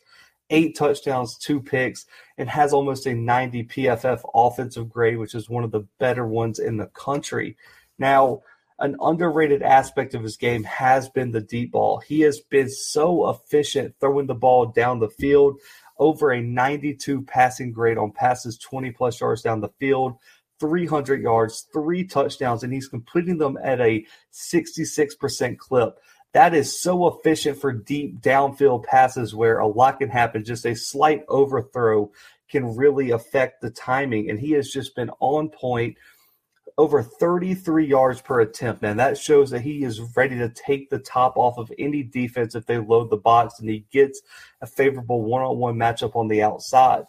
eight 0.51 0.77
touchdowns, 0.77 1.35
two 1.35 1.59
picks, 1.59 2.05
and 2.37 2.47
has 2.47 2.73
almost 2.73 3.07
a 3.07 3.15
90 3.15 3.63
PFF 3.63 4.21
offensive 4.35 4.87
grade, 4.87 5.17
which 5.17 5.33
is 5.33 5.49
one 5.49 5.63
of 5.63 5.71
the 5.71 5.87
better 5.99 6.27
ones 6.27 6.59
in 6.59 6.77
the 6.77 6.85
country. 6.93 7.57
Now, 7.97 8.43
an 8.77 8.97
underrated 9.01 9.63
aspect 9.63 10.13
of 10.13 10.21
his 10.21 10.37
game 10.37 10.63
has 10.65 11.09
been 11.09 11.31
the 11.31 11.41
deep 11.41 11.71
ball. 11.71 11.97
He 11.97 12.21
has 12.21 12.39
been 12.39 12.69
so 12.69 13.31
efficient 13.31 13.95
throwing 13.99 14.27
the 14.27 14.35
ball 14.35 14.67
down 14.67 14.99
the 14.99 15.09
field, 15.09 15.59
over 15.97 16.31
a 16.31 16.41
92 16.41 17.23
passing 17.23 17.71
grade 17.71 17.97
on 17.97 18.11
passes 18.11 18.59
20 18.59 18.91
plus 18.91 19.19
yards 19.19 19.41
down 19.41 19.61
the 19.61 19.69
field. 19.79 20.17
300 20.59 21.21
yards, 21.21 21.67
three 21.73 22.03
touchdowns, 22.03 22.63
and 22.63 22.73
he's 22.73 22.87
completing 22.87 23.37
them 23.37 23.57
at 23.63 23.81
a 23.81 24.05
66% 24.33 25.57
clip. 25.57 25.99
That 26.33 26.53
is 26.53 26.81
so 26.81 27.07
efficient 27.07 27.59
for 27.59 27.71
deep 27.71 28.19
downfield 28.19 28.83
passes 28.83 29.33
where 29.33 29.59
a 29.59 29.67
lot 29.67 29.99
can 29.99 30.09
happen. 30.09 30.43
Just 30.43 30.65
a 30.65 30.75
slight 30.75 31.23
overthrow 31.29 32.11
can 32.49 32.75
really 32.75 33.11
affect 33.11 33.61
the 33.61 33.69
timing. 33.69 34.29
And 34.29 34.39
he 34.39 34.51
has 34.51 34.69
just 34.69 34.95
been 34.95 35.11
on 35.19 35.49
point 35.49 35.97
over 36.77 37.01
33 37.01 37.87
yards 37.87 38.21
per 38.21 38.41
attempt. 38.41 38.83
And 38.83 38.99
that 38.99 39.17
shows 39.17 39.49
that 39.51 39.61
he 39.61 39.83
is 39.83 40.01
ready 40.17 40.37
to 40.37 40.49
take 40.49 40.89
the 40.89 40.99
top 40.99 41.37
off 41.37 41.57
of 41.57 41.71
any 41.79 42.03
defense 42.03 42.53
if 42.53 42.65
they 42.65 42.79
load 42.79 43.09
the 43.09 43.17
box 43.17 43.59
and 43.59 43.69
he 43.69 43.85
gets 43.91 44.21
a 44.61 44.67
favorable 44.67 45.21
one 45.21 45.41
on 45.41 45.57
one 45.57 45.75
matchup 45.75 46.15
on 46.15 46.27
the 46.27 46.43
outside 46.43 47.05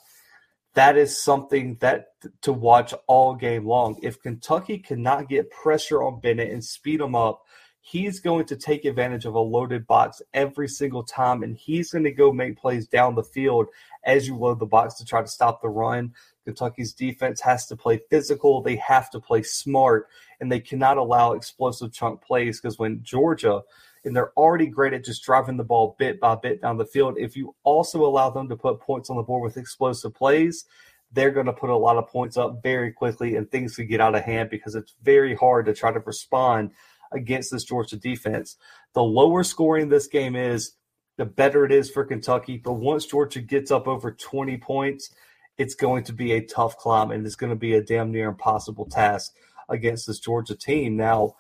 that 0.77 0.99
is 0.99 1.19
something 1.19 1.79
that 1.81 2.09
to 2.43 2.53
watch 2.53 2.93
all 3.07 3.35
game 3.35 3.67
long. 3.67 3.99
If 4.03 4.21
Kentucky 4.21 4.77
cannot 4.79 5.29
get 5.29 5.51
pressure 5.51 6.03
on 6.03 6.21
Bennett 6.21 6.53
and 6.53 6.63
speed 6.63 7.01
him 7.01 7.15
up, 7.15 7.43
he's 7.81 8.21
going 8.21 8.45
to 8.45 8.57
take 8.57 8.85
advantage 8.85 9.25
of 9.25 9.35
a 9.35 9.41
loaded 9.41 9.87
box 9.87 10.21
every 10.35 10.69
single 10.69 11.03
time, 11.03 11.43
and 11.43 11.57
he's 11.57 11.93
going 11.93 12.05
to 12.05 12.13
go 12.13 12.31
make 12.31 12.59
plays 12.59 12.87
down 12.87 13.15
the 13.15 13.23
field 13.23 13.69
as 14.05 14.29
you 14.29 14.37
load 14.37 14.61
the 14.61 14.67
box 14.67 14.97
to 14.97 15.07
try 15.07 15.23
to 15.23 15.29
stop 15.29 15.63
the 15.63 15.69
run. 15.69 16.13
Kentucky's 16.45 16.93
defense 16.93 17.41
has 17.41 17.67
to 17.67 17.75
play 17.75 17.99
physical, 18.11 18.61
they 18.61 18.77
have 18.77 19.09
to 19.11 19.19
play 19.19 19.43
smart, 19.43 20.09
and 20.41 20.53
they 20.53 20.61
cannot 20.61 20.99
allow 20.99 21.33
explosive 21.33 21.91
chunk 21.91 22.23
plays 22.23 22.61
because 22.61 22.79
when 22.79 23.03
Georgia– 23.03 23.63
and 24.07 24.17
they're 24.17 24.33
already 24.37 24.67
great 24.67 24.93
at 24.93 25.05
just 25.05 25.25
driving 25.25 25.57
the 25.57 25.65
ball 25.65 25.97
bit 25.99 26.21
by 26.21 26.37
bit 26.37 26.63
down 26.63 26.79
the 26.79 26.87
field. 26.87 27.17
If 27.19 27.37
you 27.37 27.55
also 27.65 28.07
allow 28.07 28.31
them 28.31 28.49
to 28.49 28.57
put 28.57 28.81
points 28.81 29.11
on 29.11 29.17
the 29.17 29.23
board 29.23 29.43
with 29.43 29.57
explosive 29.57 30.15
plays, 30.15 30.65
they're 31.13 31.33
going 31.33 31.47
to 31.47 31.53
put 31.53 31.71
a 31.71 31.77
lot 31.77 31.97
of 31.97 32.09
points 32.09 32.37
up 32.37 32.63
very 32.63 32.93
quickly 32.93 33.37
and 33.37 33.51
things 33.51 33.77
could 33.77 33.89
get 33.89 34.01
out 34.01 34.15
of 34.15 34.23
hand 34.23 34.49
because 34.49 34.75
it's 34.75 34.95
very 35.03 35.35
hard 35.35 35.67
to 35.67 35.75
try 35.75 35.93
to 35.93 36.01
respond 36.01 36.71
against 37.13 37.51
this 37.51 37.65
Georgia 37.65 37.97
defense. 37.97 38.57
The 38.95 39.03
lower 39.03 39.43
scoring 39.43 39.89
this 39.89 40.07
game 40.07 40.37
is, 40.37 40.73
the 41.17 41.25
better 41.25 41.65
it 41.65 41.73
is 41.73 41.91
for 41.91 42.05
Kentucky. 42.05 42.59
But 42.59 42.75
once 42.75 43.07
Georgia 43.07 43.41
gets 43.41 43.71
up 43.71 43.89
over 43.89 44.13
20 44.13 44.59
points, 44.59 45.15
it's 45.59 45.75
going 45.75 46.05
to 46.05 46.13
be 46.13 46.33
a 46.33 46.47
tough 46.47 46.77
climb 46.77 47.11
and 47.11 47.27
it's 47.27 47.37
going 47.37 47.51
to 47.51 47.57
be 47.57 47.75
a 47.75 47.83
damn 47.83 48.13
near 48.13 48.29
impossible 48.29 48.85
task 48.87 49.35
against 49.69 50.07
this 50.07 50.21
Georgia 50.21 50.55
team. 50.55 50.97
Now, 50.97 51.35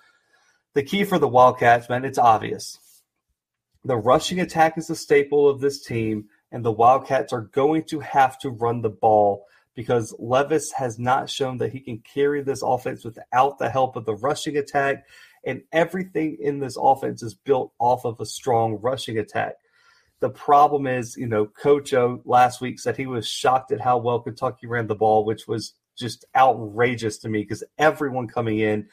the 0.76 0.82
key 0.82 1.04
for 1.04 1.18
the 1.18 1.26
Wildcats, 1.26 1.88
man, 1.88 2.04
it's 2.04 2.18
obvious. 2.18 2.78
The 3.82 3.96
rushing 3.96 4.40
attack 4.40 4.76
is 4.76 4.90
a 4.90 4.94
staple 4.94 5.48
of 5.48 5.58
this 5.58 5.82
team, 5.82 6.26
and 6.52 6.62
the 6.62 6.70
Wildcats 6.70 7.32
are 7.32 7.40
going 7.40 7.84
to 7.84 8.00
have 8.00 8.38
to 8.40 8.50
run 8.50 8.82
the 8.82 8.90
ball 8.90 9.46
because 9.74 10.14
Levis 10.18 10.72
has 10.72 10.98
not 10.98 11.30
shown 11.30 11.56
that 11.58 11.72
he 11.72 11.80
can 11.80 12.00
carry 12.00 12.42
this 12.42 12.60
offense 12.60 13.06
without 13.06 13.58
the 13.58 13.70
help 13.70 13.96
of 13.96 14.04
the 14.04 14.16
rushing 14.16 14.58
attack. 14.58 15.06
And 15.46 15.62
everything 15.72 16.36
in 16.38 16.58
this 16.58 16.76
offense 16.78 17.22
is 17.22 17.32
built 17.32 17.72
off 17.78 18.04
of 18.04 18.20
a 18.20 18.26
strong 18.26 18.74
rushing 18.74 19.16
attack. 19.16 19.54
The 20.20 20.30
problem 20.30 20.86
is, 20.86 21.16
you 21.16 21.26
know, 21.26 21.46
Coach 21.46 21.94
O 21.94 22.20
last 22.26 22.60
week 22.60 22.80
said 22.80 22.98
he 22.98 23.06
was 23.06 23.26
shocked 23.26 23.72
at 23.72 23.80
how 23.80 23.96
well 23.96 24.20
Kentucky 24.20 24.66
ran 24.66 24.88
the 24.88 24.94
ball, 24.94 25.24
which 25.24 25.48
was 25.48 25.72
just 25.96 26.26
outrageous 26.36 27.16
to 27.18 27.30
me 27.30 27.40
because 27.40 27.64
everyone 27.78 28.28
coming 28.28 28.58
in 28.58 28.88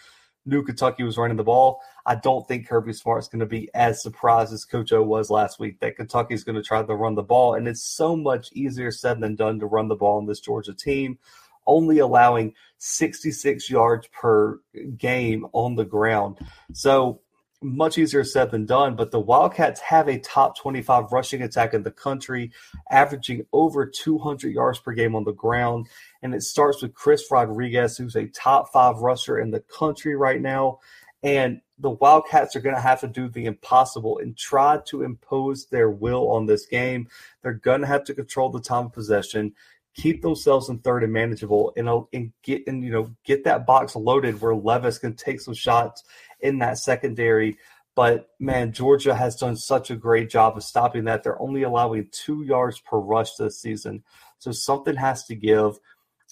knew 0.46 0.64
Kentucky 0.64 1.04
was 1.04 1.18
running 1.18 1.38
the 1.38 1.44
ball. 1.44 1.82
I 2.06 2.16
don't 2.16 2.48
think 2.48 2.68
Kirby 2.68 2.94
Smart's 2.94 3.28
going 3.28 3.40
to 3.40 3.46
be 3.46 3.70
as 3.74 4.02
surprised 4.02 4.54
as 4.54 4.66
Coach 4.66 4.92
O 4.92 5.02
was 5.02 5.30
last 5.30 5.60
week 5.60 5.80
that 5.80 5.96
Kentucky's 5.96 6.44
going 6.44 6.56
to 6.56 6.64
try 6.64 6.84
to 6.84 6.96
run 6.96 7.16
the 7.16 7.24
ball. 7.24 7.56
And 7.56 7.68
it's 7.68 7.84
so 7.84 8.16
much 8.16 8.52
easier 8.54 8.92
said 8.92 9.20
than 9.20 9.36
done 9.36 9.60
to 9.60 9.66
run 9.66 9.88
the 9.88 9.96
ball 9.96 10.20
in 10.20 10.26
this 10.26 10.42
Georgia 10.42 10.74
team, 10.74 11.18
only 11.66 12.00
allowing 12.00 12.54
66 12.78 13.70
yards 13.70 14.08
per 14.08 14.60
game 14.98 15.48
on 15.54 15.76
the 15.76 15.86
ground. 15.86 16.38
So 16.74 17.22
much 17.63 17.98
easier 17.98 18.24
said 18.24 18.51
than 18.51 18.65
done, 18.65 18.96
but 18.96 19.12
the 19.12 19.20
Wildcats 19.20 19.79
have 19.82 20.08
a 20.08 20.20
top 20.20 20.58
25 20.58 21.12
rushing 21.12 21.41
attack 21.41 21.74
in 21.74 21.84
the 21.84 21.91
country, 21.91 22.51
averaging 22.91 23.46
over 23.53 23.86
200 23.86 24.53
yards 24.53 24.79
per 24.79 24.91
game 24.91 25.15
on 25.15 25.24
the 25.24 25.34
ground. 25.34 25.88
And 26.22 26.36
it 26.36 26.43
starts 26.43 26.82
with 26.82 26.93
Chris 26.93 27.24
Rodriguez, 27.32 27.98
who's 27.98 28.15
a 28.15 28.27
top 28.27 28.72
five 28.72 28.98
rusher 28.98 29.39
in 29.39 29.51
the 29.51 29.62
country 29.62 30.15
right 30.15 30.41
now. 30.41 30.79
And 31.24 31.62
the 31.79 31.91
Wildcats 31.91 32.55
are 32.55 32.62
going 32.62 32.75
to 32.75 32.82
have 32.82 33.01
to 33.01 33.08
do 33.08 33.29
the 33.29 33.46
impossible 33.46 34.20
and 34.20 34.38
try 34.38 34.79
to 34.88 35.03
impose 35.03 35.67
their 35.67 35.89
will 35.89 36.29
on 36.32 36.46
this 36.46 36.65
game. 36.65 37.08
They're 37.41 37.53
going 37.53 37.82
to 37.82 37.88
have 37.88 38.03
to 38.05 38.13
control 38.13 38.50
the 38.50 38.62
time 38.62 38.88
of 38.88 38.93
possession 38.93 39.53
keep 39.96 40.22
themselves 40.22 40.70
in 40.70 40.79
third 40.79 41.03
and 41.03 41.13
manageable 41.13 41.72
and, 41.77 41.88
uh, 41.88 42.01
and 42.13 42.34
get 42.41 42.65
and 42.67 42.84
you 42.84 42.91
know 42.91 43.15
get 43.24 43.43
that 43.43 43.65
box 43.65 43.96
loaded 43.96 44.41
where 44.41 44.55
Levis 44.55 44.98
can 44.98 45.15
take 45.15 45.39
some 45.39 45.53
shots 45.53 46.03
in 46.44 46.60
that 46.60 46.78
secondary. 46.78 47.58
But 47.96 48.30
man, 48.40 48.72
Georgia 48.72 49.16
has 49.16 49.36
done 49.36 49.56
such 49.56 49.92
a 49.92 49.96
great 49.96 50.30
job 50.30 50.58
of 50.58 50.64
stopping 50.64 51.06
that. 51.06 51.24
They're 51.24 51.42
only 51.42 51.64
allowing 51.64 52.10
two 52.12 52.44
yards 52.44 52.80
per 52.80 52.98
rush 52.98 53.36
this 53.36 53.60
season. 53.60 54.04
So 54.40 54.52
something 54.52 54.96
has 54.96 55.26
to 55.26 55.36
give. 55.36 55.80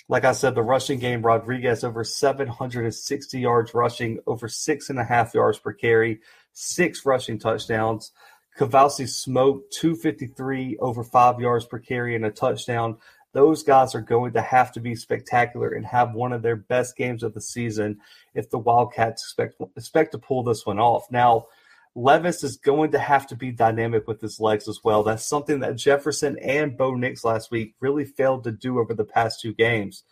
Like 0.08 0.26
I 0.26 0.32
said, 0.32 0.56
the 0.56 0.64
rushing 0.64 1.00
game, 1.00 1.22
Rodriguez 1.22 1.84
over 1.84 2.04
760 2.04 3.40
yards 3.40 3.74
rushing, 3.74 4.20
over 4.26 4.48
six 4.48 4.90
and 4.90 5.00
a 5.00 5.04
half 5.04 5.34
yards 5.34 5.60
per 5.60 5.74
carry, 5.74 6.20
six 6.54 7.06
rushing 7.06 7.40
touchdowns. 7.40 8.12
Kavosiey 8.58 9.08
smoked 9.08 9.74
253 9.74 10.78
over 10.80 11.04
five 11.04 11.40
yards 11.40 11.66
per 11.66 11.80
carry 11.80 12.16
and 12.16 12.26
a 12.26 12.32
touchdown 12.32 12.98
those 13.34 13.64
guys 13.64 13.96
are 13.96 14.02
going 14.02 14.34
to 14.34 14.42
have 14.42 14.72
to 14.74 14.80
be 14.80 14.96
spectacular 14.96 15.70
and 15.70 15.86
have 15.86 16.14
one 16.14 16.34
of 16.34 16.42
their 16.42 16.56
best 16.56 16.98
games 16.98 17.24
of 17.24 17.34
the 17.34 17.42
season 17.42 18.00
if 18.34 18.50
the 18.50 18.60
Wildcats 18.60 19.24
expect 19.24 19.62
expect 19.76 20.12
to 20.12 20.18
pull 20.18 20.44
this 20.44 20.66
one 20.66 20.80
off. 20.80 21.10
Now, 21.12 21.48
Levis 21.96 22.44
is 22.44 22.58
going 22.58 22.92
to 22.92 23.00
have 23.00 23.28
to 23.28 23.36
be 23.36 23.52
dynamic 23.52 24.08
with 24.08 24.22
his 24.22 24.40
legs 24.40 24.68
as 24.68 24.80
well. 24.84 25.04
That's 25.04 25.28
something 25.28 25.60
that 25.60 25.76
Jefferson 25.76 26.38
and 26.40 26.78
Bo 26.78 26.96
Nix 26.96 27.24
last 27.24 27.52
week 27.52 27.76
really 27.80 28.06
failed 28.06 28.44
to 28.46 28.52
do 28.52 28.80
over 28.80 28.94
the 28.94 29.04
past 29.04 29.42
two 29.42 29.54
games. 29.54 30.04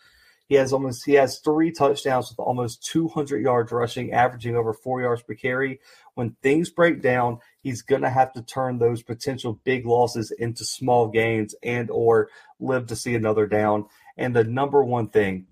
He 0.50 0.56
has 0.56 0.72
almost 0.72 1.06
he 1.06 1.12
has 1.12 1.38
three 1.38 1.70
touchdowns 1.70 2.28
with 2.28 2.40
almost 2.40 2.84
200 2.86 3.40
yards 3.40 3.70
rushing, 3.70 4.12
averaging 4.12 4.56
over 4.56 4.72
four 4.72 5.00
yards 5.00 5.22
per 5.22 5.34
carry. 5.34 5.78
When 6.14 6.34
things 6.42 6.70
break 6.70 7.00
down, 7.00 7.38
he's 7.62 7.82
going 7.82 8.02
to 8.02 8.10
have 8.10 8.32
to 8.32 8.42
turn 8.42 8.78
those 8.78 9.04
potential 9.04 9.60
big 9.62 9.86
losses 9.86 10.32
into 10.32 10.64
small 10.64 11.06
gains 11.06 11.54
and 11.62 11.88
or 11.88 12.30
live 12.58 12.88
to 12.88 12.96
see 12.96 13.14
another 13.14 13.46
down. 13.46 13.86
And 14.16 14.34
the 14.34 14.42
number 14.42 14.82
one 14.82 15.10
thing, 15.10 15.46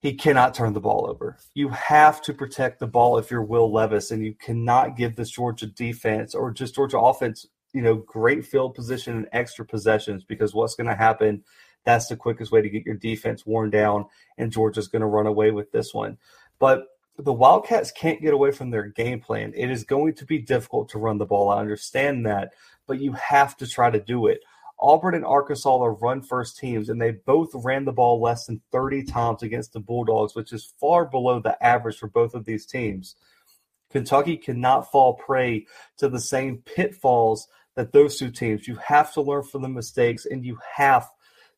he 0.00 0.12
cannot 0.12 0.52
turn 0.52 0.74
the 0.74 0.80
ball 0.80 1.06
over. 1.08 1.38
You 1.54 1.70
have 1.70 2.20
to 2.24 2.34
protect 2.34 2.80
the 2.80 2.86
ball 2.86 3.16
if 3.16 3.30
you're 3.30 3.42
Will 3.42 3.72
Levis, 3.72 4.10
and 4.10 4.22
you 4.22 4.34
cannot 4.34 4.98
give 4.98 5.16
this 5.16 5.30
Georgia 5.30 5.66
defense 5.66 6.34
or 6.34 6.50
just 6.50 6.74
Georgia 6.74 6.98
offense, 6.98 7.46
you 7.72 7.80
know, 7.80 7.94
great 7.94 8.44
field 8.44 8.74
position 8.74 9.16
and 9.16 9.28
extra 9.32 9.64
possessions 9.64 10.24
because 10.24 10.52
what's 10.52 10.74
going 10.74 10.90
to 10.90 10.94
happen 10.94 11.42
that's 11.84 12.08
the 12.08 12.16
quickest 12.16 12.52
way 12.52 12.62
to 12.62 12.70
get 12.70 12.86
your 12.86 12.96
defense 12.96 13.46
worn 13.46 13.70
down, 13.70 14.06
and 14.38 14.52
Georgia's 14.52 14.88
going 14.88 15.00
to 15.00 15.06
run 15.06 15.26
away 15.26 15.50
with 15.50 15.72
this 15.72 15.92
one. 15.92 16.18
But 16.58 16.86
the 17.18 17.32
Wildcats 17.32 17.92
can't 17.92 18.20
get 18.20 18.34
away 18.34 18.50
from 18.50 18.70
their 18.70 18.86
game 18.88 19.20
plan. 19.20 19.52
It 19.54 19.70
is 19.70 19.84
going 19.84 20.14
to 20.14 20.24
be 20.24 20.38
difficult 20.38 20.88
to 20.90 20.98
run 20.98 21.18
the 21.18 21.26
ball. 21.26 21.50
I 21.50 21.60
understand 21.60 22.26
that, 22.26 22.52
but 22.86 23.00
you 23.00 23.12
have 23.12 23.56
to 23.58 23.66
try 23.66 23.90
to 23.90 24.00
do 24.00 24.26
it. 24.26 24.40
Auburn 24.80 25.14
and 25.14 25.24
Arkansas 25.24 25.78
are 25.80 25.94
run 25.94 26.20
first 26.20 26.58
teams, 26.58 26.88
and 26.88 27.00
they 27.00 27.12
both 27.12 27.50
ran 27.54 27.84
the 27.84 27.92
ball 27.92 28.20
less 28.20 28.46
than 28.46 28.60
30 28.72 29.04
times 29.04 29.42
against 29.42 29.72
the 29.72 29.80
Bulldogs, 29.80 30.34
which 30.34 30.52
is 30.52 30.74
far 30.80 31.04
below 31.04 31.40
the 31.40 31.62
average 31.64 31.98
for 31.98 32.08
both 32.08 32.34
of 32.34 32.44
these 32.44 32.66
teams. 32.66 33.14
Kentucky 33.90 34.36
cannot 34.36 34.90
fall 34.90 35.14
prey 35.14 35.66
to 35.98 36.08
the 36.08 36.20
same 36.20 36.58
pitfalls 36.58 37.46
that 37.76 37.92
those 37.92 38.18
two 38.18 38.30
teams. 38.30 38.66
You 38.66 38.76
have 38.84 39.12
to 39.14 39.22
learn 39.22 39.44
from 39.44 39.62
the 39.62 39.68
mistakes, 39.68 40.26
and 40.26 40.44
you 40.44 40.58
have 40.76 41.08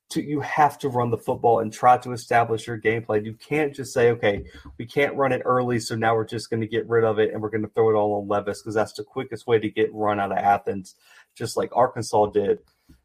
to 0.09 0.23
you 0.23 0.41
have 0.41 0.79
to 0.79 0.89
run 0.89 1.11
the 1.11 1.19
football 1.19 1.61
and 1.61 1.73
try 1.73 1.99
to 1.99 2.13
establish 2.13 2.67
your 2.67 2.77
game 2.77 3.03
plan. 3.03 3.25
You 3.25 3.35
can't 3.35 3.75
just 3.75 3.93
say, 3.93 4.11
okay, 4.11 4.45
we 4.79 4.87
can't 4.87 5.17
run 5.17 5.33
it 5.33 5.43
early, 5.45 5.81
so 5.81 5.97
now 5.97 6.15
we're 6.15 6.25
just 6.25 6.49
going 6.49 6.61
to 6.61 6.67
get 6.67 6.89
rid 6.89 7.05
of 7.05 7.19
it 7.19 7.33
and 7.33 7.43
we're 7.43 7.51
going 7.51 7.63
to 7.63 7.69
throw 7.69 7.91
it 7.91 7.95
all 7.95 8.21
on 8.21 8.29
Levis 8.29 8.63
because 8.63 8.75
that's 8.75 8.93
the 8.93 9.05
quickest 9.05 9.47
way 9.47 9.59
to 9.59 9.69
get 9.69 9.93
run 9.93 10.21
out 10.21 10.31
of 10.31 10.39
Athens, 10.39 10.95
just 11.35 11.57
like 11.57 11.71
Arkansas 11.75 12.27
did. 12.27 12.59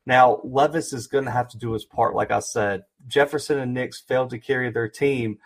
Now 0.05 0.41
Levis 0.43 0.93
is 0.93 1.07
going 1.07 1.25
to 1.25 1.31
have 1.31 1.47
to 1.49 1.57
do 1.57 1.73
his 1.73 1.85
part, 1.85 2.15
like 2.15 2.31
I 2.31 2.39
said. 2.39 2.83
Jefferson 3.07 3.59
and 3.59 3.73
Nix 3.73 3.99
failed 3.99 4.29
to 4.31 4.37
carry 4.37 4.69
their 4.69 4.87
team, 4.87 5.39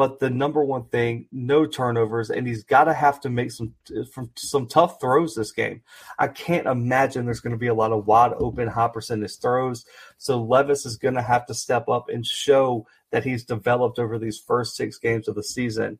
but 0.00 0.18
the 0.18 0.30
number 0.30 0.64
one 0.64 0.84
thing, 0.84 1.26
no 1.30 1.66
turnovers, 1.66 2.30
and 2.30 2.46
he's 2.46 2.64
got 2.64 2.84
to 2.84 2.94
have 2.94 3.20
to 3.20 3.28
make 3.28 3.50
some 3.50 3.74
from 4.10 4.30
some 4.34 4.66
tough 4.66 4.98
throws 4.98 5.34
this 5.34 5.52
game. 5.52 5.82
I 6.18 6.28
can't 6.28 6.66
imagine 6.66 7.26
there's 7.26 7.40
going 7.40 7.50
to 7.50 7.58
be 7.58 7.66
a 7.66 7.74
lot 7.74 7.92
of 7.92 8.06
wide 8.06 8.32
open, 8.38 8.66
high 8.66 8.88
percentage 8.88 9.38
throws. 9.38 9.84
So 10.16 10.42
Levis 10.42 10.86
is 10.86 10.96
going 10.96 11.16
to 11.16 11.22
have 11.22 11.44
to 11.48 11.54
step 11.54 11.90
up 11.90 12.08
and 12.08 12.24
show 12.24 12.86
that 13.10 13.24
he's 13.24 13.44
developed 13.44 13.98
over 13.98 14.18
these 14.18 14.38
first 14.38 14.74
six 14.74 14.96
games 14.96 15.28
of 15.28 15.34
the 15.34 15.42
season, 15.42 15.98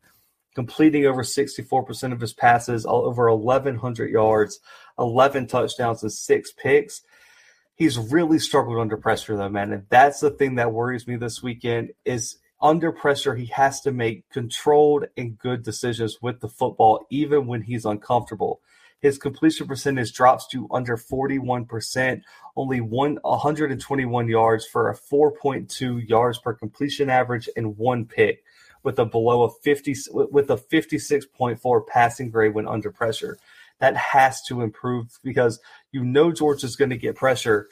completing 0.54 1.04
over 1.04 1.22
64% 1.22 2.12
of 2.14 2.22
his 2.22 2.32
passes, 2.32 2.86
over 2.88 3.30
1,100 3.30 4.10
yards, 4.10 4.60
11 4.98 5.46
touchdowns, 5.46 6.02
and 6.02 6.10
six 6.10 6.52
picks 6.52 7.02
he's 7.74 7.98
really 7.98 8.38
struggled 8.38 8.78
under 8.78 8.98
pressure 8.98 9.38
though 9.38 9.48
man 9.48 9.72
and 9.72 9.86
that's 9.88 10.20
the 10.20 10.28
thing 10.28 10.56
that 10.56 10.70
worries 10.70 11.06
me 11.06 11.16
this 11.16 11.42
weekend 11.42 11.90
is 12.04 12.36
under 12.62 12.92
pressure, 12.92 13.34
he 13.34 13.46
has 13.46 13.80
to 13.82 13.92
make 13.92 14.28
controlled 14.30 15.06
and 15.16 15.38
good 15.38 15.62
decisions 15.62 16.18
with 16.20 16.40
the 16.40 16.48
football, 16.48 17.06
even 17.10 17.46
when 17.46 17.62
he's 17.62 17.84
uncomfortable. 17.84 18.60
His 19.00 19.16
completion 19.16 19.66
percentage 19.66 20.12
drops 20.12 20.46
to 20.48 20.68
under 20.70 20.96
41%, 20.96 22.22
only 22.54 22.80
one 22.82 23.18
121 23.22 24.28
yards 24.28 24.66
for 24.66 24.90
a 24.90 24.96
4.2 24.96 26.06
yards 26.06 26.38
per 26.38 26.52
completion 26.52 27.08
average 27.08 27.48
and 27.56 27.78
one 27.78 28.04
pick, 28.04 28.44
with 28.82 28.98
a 28.98 29.06
below 29.06 29.44
a 29.44 29.50
50 29.50 29.94
with 30.12 30.50
a 30.50 30.56
56.4 30.56 31.86
passing 31.86 32.30
grade 32.30 32.54
when 32.54 32.68
under 32.68 32.90
pressure. 32.90 33.38
That 33.78 33.96
has 33.96 34.42
to 34.42 34.60
improve 34.60 35.18
because 35.24 35.60
you 35.92 36.04
know 36.04 36.30
George 36.30 36.62
is 36.62 36.76
going 36.76 36.90
to 36.90 36.98
get 36.98 37.16
pressure. 37.16 37.68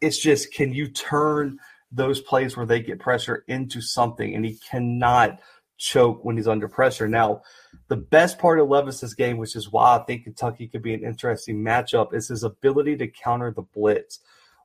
It's 0.00 0.18
just 0.18 0.54
can 0.54 0.72
you 0.72 0.86
turn 0.86 1.58
those 1.90 2.20
plays 2.20 2.56
where 2.56 2.66
they 2.66 2.80
get 2.80 2.98
pressure 2.98 3.44
into 3.48 3.80
something, 3.80 4.34
and 4.34 4.44
he 4.44 4.58
cannot 4.70 5.40
choke 5.78 6.24
when 6.24 6.36
he's 6.36 6.48
under 6.48 6.68
pressure. 6.68 7.08
Now, 7.08 7.42
the 7.88 7.96
best 7.96 8.38
part 8.38 8.58
of 8.58 8.68
Levis's 8.68 9.14
game, 9.14 9.38
which 9.38 9.56
is 9.56 9.72
why 9.72 9.96
I 9.96 10.04
think 10.04 10.24
Kentucky 10.24 10.68
could 10.68 10.82
be 10.82 10.92
an 10.92 11.04
interesting 11.04 11.62
matchup, 11.62 12.12
is 12.12 12.28
his 12.28 12.42
ability 12.42 12.96
to 12.96 13.06
counter 13.06 13.50
the 13.50 13.62
blitz. 13.62 14.20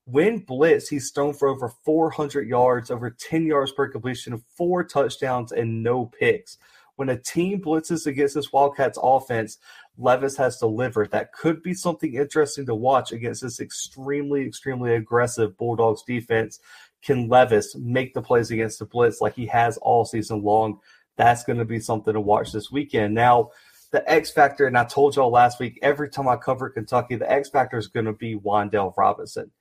When 0.05 0.39
blitz, 0.39 0.89
he's 0.89 1.11
thrown 1.11 1.33
for 1.33 1.47
over 1.47 1.69
400 1.85 2.47
yards, 2.47 2.91
over 2.91 3.09
10 3.09 3.45
yards 3.45 3.71
per 3.71 3.87
completion, 3.87 4.43
four 4.57 4.83
touchdowns, 4.83 5.53
and 5.53 5.81
no 5.81 6.07
picks. 6.07 6.57
When 6.95 7.09
a 7.09 7.17
team 7.17 7.61
blitzes 7.61 8.05
against 8.05 8.35
this 8.35 8.51
Wildcats 8.51 8.99
offense, 9.01 9.57
Levis 9.97 10.37
has 10.37 10.57
delivered. 10.57 11.11
That 11.11 11.33
could 11.33 11.63
be 11.63 11.73
something 11.73 12.13
interesting 12.15 12.65
to 12.65 12.75
watch 12.75 13.11
against 13.11 13.41
this 13.41 13.59
extremely, 13.59 14.45
extremely 14.45 14.93
aggressive 14.95 15.57
Bulldogs 15.57 16.03
defense 16.03 16.59
can 17.03 17.27
Levis 17.27 17.75
make 17.75 18.13
the 18.13 18.22
plays 18.22 18.51
against 18.51 18.79
the 18.79 18.86
blitz 18.86 19.22
like 19.22 19.36
he 19.36 19.45
has 19.48 19.77
all 19.77 20.05
season 20.05 20.41
long? 20.43 20.79
That's 21.17 21.43
going 21.43 21.60
to 21.60 21.65
be 21.65 21.79
something 21.79 22.13
to 22.13 22.22
watch 22.22 22.51
this 22.51 22.72
weekend. 22.72 23.13
Now, 23.13 23.50
the 23.91 24.10
X 24.10 24.31
factor, 24.31 24.65
and 24.65 24.77
I 24.77 24.86
told 24.86 25.15
y'all 25.15 25.29
last 25.29 25.60
week, 25.60 25.77
every 25.81 26.10
time 26.10 26.27
I 26.27 26.36
cover 26.36 26.69
Kentucky, 26.69 27.15
the 27.15 27.31
X 27.31 27.50
factor 27.50 27.77
is 27.77 27.88
going 27.88 28.07
to 28.07 28.13
be 28.13 28.36
Wan'Dale 28.36 28.98
Robinson. 28.98 29.51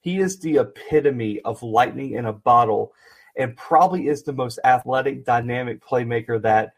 He 0.00 0.18
is 0.18 0.38
the 0.38 0.58
epitome 0.58 1.40
of 1.40 1.62
lightning 1.62 2.12
in 2.12 2.26
a 2.26 2.32
bottle 2.32 2.92
and 3.36 3.56
probably 3.56 4.08
is 4.08 4.22
the 4.22 4.32
most 4.32 4.60
athletic, 4.64 5.24
dynamic 5.24 5.84
playmaker 5.84 6.40
that 6.42 6.72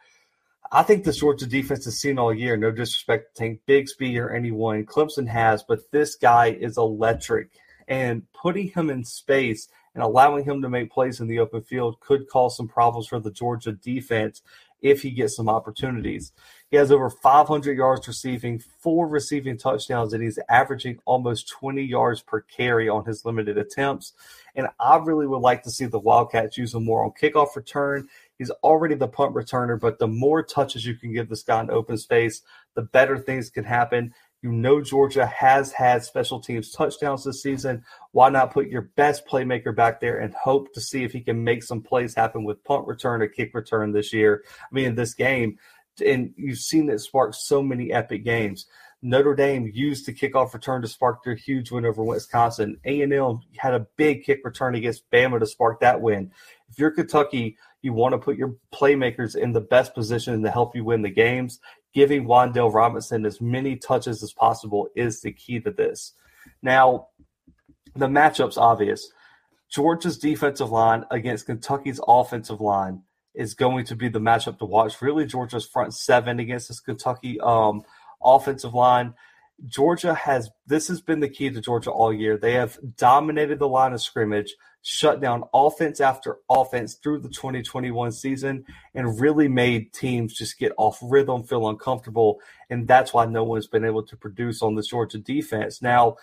I 0.73 0.83
think 0.83 1.05
the 1.05 1.13
Georgia 1.13 1.47
defense 1.47 1.85
has 1.85 2.01
seen 2.01 2.19
all 2.19 2.35
year. 2.35 2.57
No 2.57 2.71
disrespect 2.71 3.37
to 3.37 3.43
Tank 3.43 3.61
Bigsby 3.69 4.21
or 4.21 4.35
anyone 4.35 4.85
Clemson 4.87 5.29
has, 5.29 5.63
but 5.63 5.91
this 5.93 6.17
guy 6.17 6.47
is 6.49 6.79
electric. 6.79 7.51
And 7.89 8.23
putting 8.33 8.69
him 8.69 8.91
in 8.91 9.05
space 9.05 9.69
and 9.97 10.05
allowing 10.05 10.45
him 10.45 10.61
to 10.61 10.69
make 10.69 10.93
plays 10.93 11.21
in 11.21 11.27
the 11.27 11.39
open 11.39 11.63
field 11.63 11.99
could 12.01 12.29
cause 12.29 12.55
some 12.55 12.69
problems 12.69 13.07
for 13.07 13.19
the 13.19 13.31
Georgia 13.31 13.73
defense 13.73 14.43
if 14.83 15.01
he 15.01 15.11
gets 15.11 15.35
some 15.35 15.49
opportunities. 15.49 16.33
He 16.71 16.77
has 16.77 16.93
over 16.93 17.09
500 17.09 17.79
yards 17.79 18.07
receiving, 18.07 18.59
four 18.59 19.09
receiving 19.09 19.57
touchdowns, 19.57 20.13
and 20.13 20.23
he's 20.23 20.39
averaging 20.51 20.99
almost 21.07 21.49
20 21.49 21.83
yards 21.83 22.21
per 22.21 22.43
carry 22.43 22.91
on 22.91 23.07
his 23.07 23.25
limited 23.25 23.57
attempts. 23.57 24.13
And 24.55 24.69
I 24.79 24.99
really 24.99 25.27
would 25.27 25.39
like 25.39 25.63
to 25.63 25.71
see 25.71 25.87
the 25.87 25.99
Wildcats 25.99 26.59
use 26.59 26.75
him 26.75 26.85
more 26.85 27.03
on 27.03 27.13
kickoff 27.13 27.57
return. 27.57 28.07
He's 28.37 28.51
already 28.63 28.97
the 28.97 29.09
punt 29.09 29.35
returner, 29.35 29.81
but 29.81 29.99
the 29.99 30.09
more 30.09 30.43
touches 30.43 30.85
you 30.85 30.95
can 30.95 31.11
give 31.11 31.31
this 31.31 31.43
guy 31.43 31.63
in 31.63 31.71
open 31.71 31.97
space, 31.97 32.43
the 32.75 32.83
better 32.83 33.19
things 33.19 33.49
can 33.49 33.65
happen. 33.65 34.13
You 34.47 34.53
know 34.53 34.81
Georgia 34.81 35.27
has 35.27 35.73
had 35.73 36.05
special 36.05 36.39
teams 36.39 36.71
touchdowns 36.71 37.25
this 37.25 37.43
season. 37.43 37.85
Why 38.13 38.29
not 38.29 38.53
put 38.53 38.69
your 38.69 38.83
best 38.83 39.27
playmaker 39.27 39.75
back 39.75 39.99
there 39.99 40.21
and 40.21 40.33
hope 40.35 40.73
to 40.75 40.81
see 40.81 41.03
if 41.03 41.11
he 41.11 41.21
can 41.21 41.43
make 41.43 41.65
some 41.65 41.83
plays 41.83 42.15
happen 42.15 42.45
with 42.45 42.63
punt 42.63 42.87
return 42.87 43.23
or 43.23 43.27
kick 43.27 43.55
return 43.55 43.91
this 43.91 44.13
year? 44.13 44.45
I 44.63 44.73
mean, 44.73 44.85
in 44.85 44.95
this 44.95 45.15
game, 45.15 45.59
and 46.05 46.33
you've 46.37 46.61
seen 46.61 46.89
it 46.89 47.01
spark 47.01 47.35
so 47.35 47.61
many 47.61 47.91
epic 47.91 48.23
games. 48.23 48.67
Notre 49.03 49.35
Dame 49.35 49.69
used 49.75 50.07
the 50.07 50.15
kickoff 50.15 50.55
return 50.55 50.81
to 50.83 50.87
spark 50.87 51.25
their 51.25 51.35
huge 51.35 51.73
win 51.73 51.85
over 51.85 52.05
Wisconsin. 52.05 52.79
A&M 52.85 53.41
had 53.57 53.75
a 53.75 53.87
big 53.97 54.23
kick 54.23 54.43
return 54.45 54.77
against 54.77 55.11
Bama 55.11 55.41
to 55.41 55.47
spark 55.47 55.81
that 55.81 56.01
win. 56.01 56.31
If 56.71 56.79
you're 56.79 56.93
Kentucky, 56.93 57.57
you 57.83 57.93
want 57.93 58.13
to 58.13 58.19
put 58.19 58.37
your 58.37 58.55
playmakers 58.73 59.35
in 59.35 59.53
the 59.53 59.61
best 59.61 59.93
position 59.93 60.41
to 60.43 60.51
help 60.53 60.77
you 60.77 60.85
win 60.85 61.03
the 61.03 61.11
games. 61.11 61.59
Giving 61.97 62.27
Wan'Dale 62.27 62.75
Robinson 62.75 63.25
as 63.25 63.41
many 63.41 63.75
touches 63.75 64.23
as 64.23 64.31
possible 64.31 64.91
is 64.95 65.23
the 65.23 65.33
key 65.33 65.61
to 65.61 65.71
this. 65.71 66.13
Now, 66.61 67.09
the 67.95 68.07
matchup's 68.07 68.59
obvious. 68.59 69.11
Georgia's 69.71 70.19
defensive 70.19 70.71
line 70.71 71.07
against 71.11 71.47
Kentucky's 71.47 71.99
offensive 72.07 72.61
line 72.61 73.01
is 73.35 73.55
going 73.55 73.87
to 73.87 73.97
be 73.97 74.11
the 74.11 74.19
matchup 74.19 74.59
to 74.59 74.67
watch. 74.67 75.01
Really, 75.01 75.25
Georgia's 75.25 75.65
front 75.65 75.95
seven 75.95 76.39
against 76.39 76.69
this 76.69 76.81
Kentucky 76.81 77.41
um, 77.41 77.83
offensive 78.23 78.75
line. 78.75 79.15
Georgia 79.65 80.15
has 80.15 80.51
this 80.67 80.89
has 80.89 81.01
been 81.01 81.21
the 81.21 81.29
key 81.29 81.49
to 81.49 81.61
Georgia 81.61 81.91
all 81.91 82.13
year. 82.13 82.37
They 82.37 82.53
have 82.53 82.79
dominated 82.97 83.59
the 83.59 83.69
line 83.69 83.95
of 83.95 84.03
scrimmage, 84.03 84.55
shut 84.83 85.21
down 85.21 85.45
offense 85.55 86.01
after 86.01 86.39
offense 86.51 86.95
through 86.95 87.21
the 87.21 87.31
2021 87.31 88.13
season, 88.13 88.65
and 88.95 89.19
really 89.19 89.49
made 89.49 89.93
teams 89.93 90.35
just 90.35 90.59
get 90.59 90.73
off 90.77 90.99
rhythm, 91.03 91.43
feel 91.43 91.69
uncomfortable, 91.69 92.41
and 92.69 92.87
that's 92.87 93.15
why 93.15 93.25
no 93.25 93.45
one's 93.45 93.67
been 93.67 93.85
able 93.85 94.03
to 94.03 94.17
produce 94.17 94.61
on 94.61 94.75
this 94.75 94.89
Georgia 94.89 95.19
defense. 95.19 95.81
Now, 95.81 96.17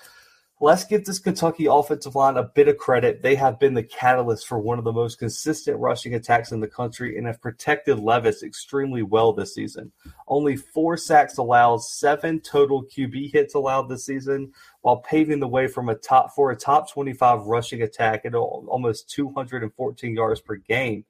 let's 0.64 0.86
give 0.86 1.04
this 1.04 1.20
Kentucky 1.20 1.66
offensive 1.66 2.16
line 2.16 2.38
a 2.38 2.44
bit 2.44 2.70
of 2.70 2.78
credit. 2.78 3.22
They 3.22 3.36
have 3.36 3.60
been 3.60 3.74
the 3.74 3.84
catalyst 3.84 4.48
for 4.48 4.58
one 4.60 4.80
of 4.80 4.86
the 4.86 4.94
most 4.94 5.20
consistent 5.20 5.78
rushing 5.78 6.14
attacks 6.16 6.54
in 6.54 6.62
the 6.62 6.70
country 6.70 7.18
and 7.18 7.28
have 7.28 7.42
protected 7.42 8.00
Levis 8.00 8.44
extremely 8.44 9.04
well 9.04 9.34
this 9.34 9.54
season. 9.54 9.92
Only 10.26 10.56
four 10.56 10.96
sacks 10.96 11.38
allowed, 11.38 11.84
seven 11.84 12.40
total 12.40 12.86
QB 12.86 13.34
hits 13.34 13.56
allowed 13.56 13.90
this 13.90 14.06
season, 14.06 14.54
while 14.80 15.02
paving 15.02 15.42
the 15.42 15.50
way 15.50 15.68
from 15.68 15.90
a 15.90 15.96
top 15.96 16.34
for 16.34 16.52
a 16.52 16.56
top 16.56 16.90
25 16.90 17.42
rushing 17.42 17.82
attack 17.82 18.22
at 18.24 18.34
almost 18.34 19.10
214 19.10 20.16
yards 20.16 20.40
per 20.40 20.56
game. 20.56 21.04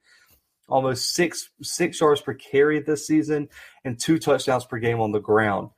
Almost 0.67 1.13
six 1.13 1.51
six 1.61 2.01
yards 2.01 2.21
per 2.21 2.33
carry 2.33 2.79
this 2.79 3.05
season 3.05 3.49
and 3.85 3.99
two 3.99 4.17
touchdowns 4.17 4.65
per 4.65 4.79
game 4.79 4.99
on 4.99 5.11
the 5.11 5.19
ground 5.19 5.69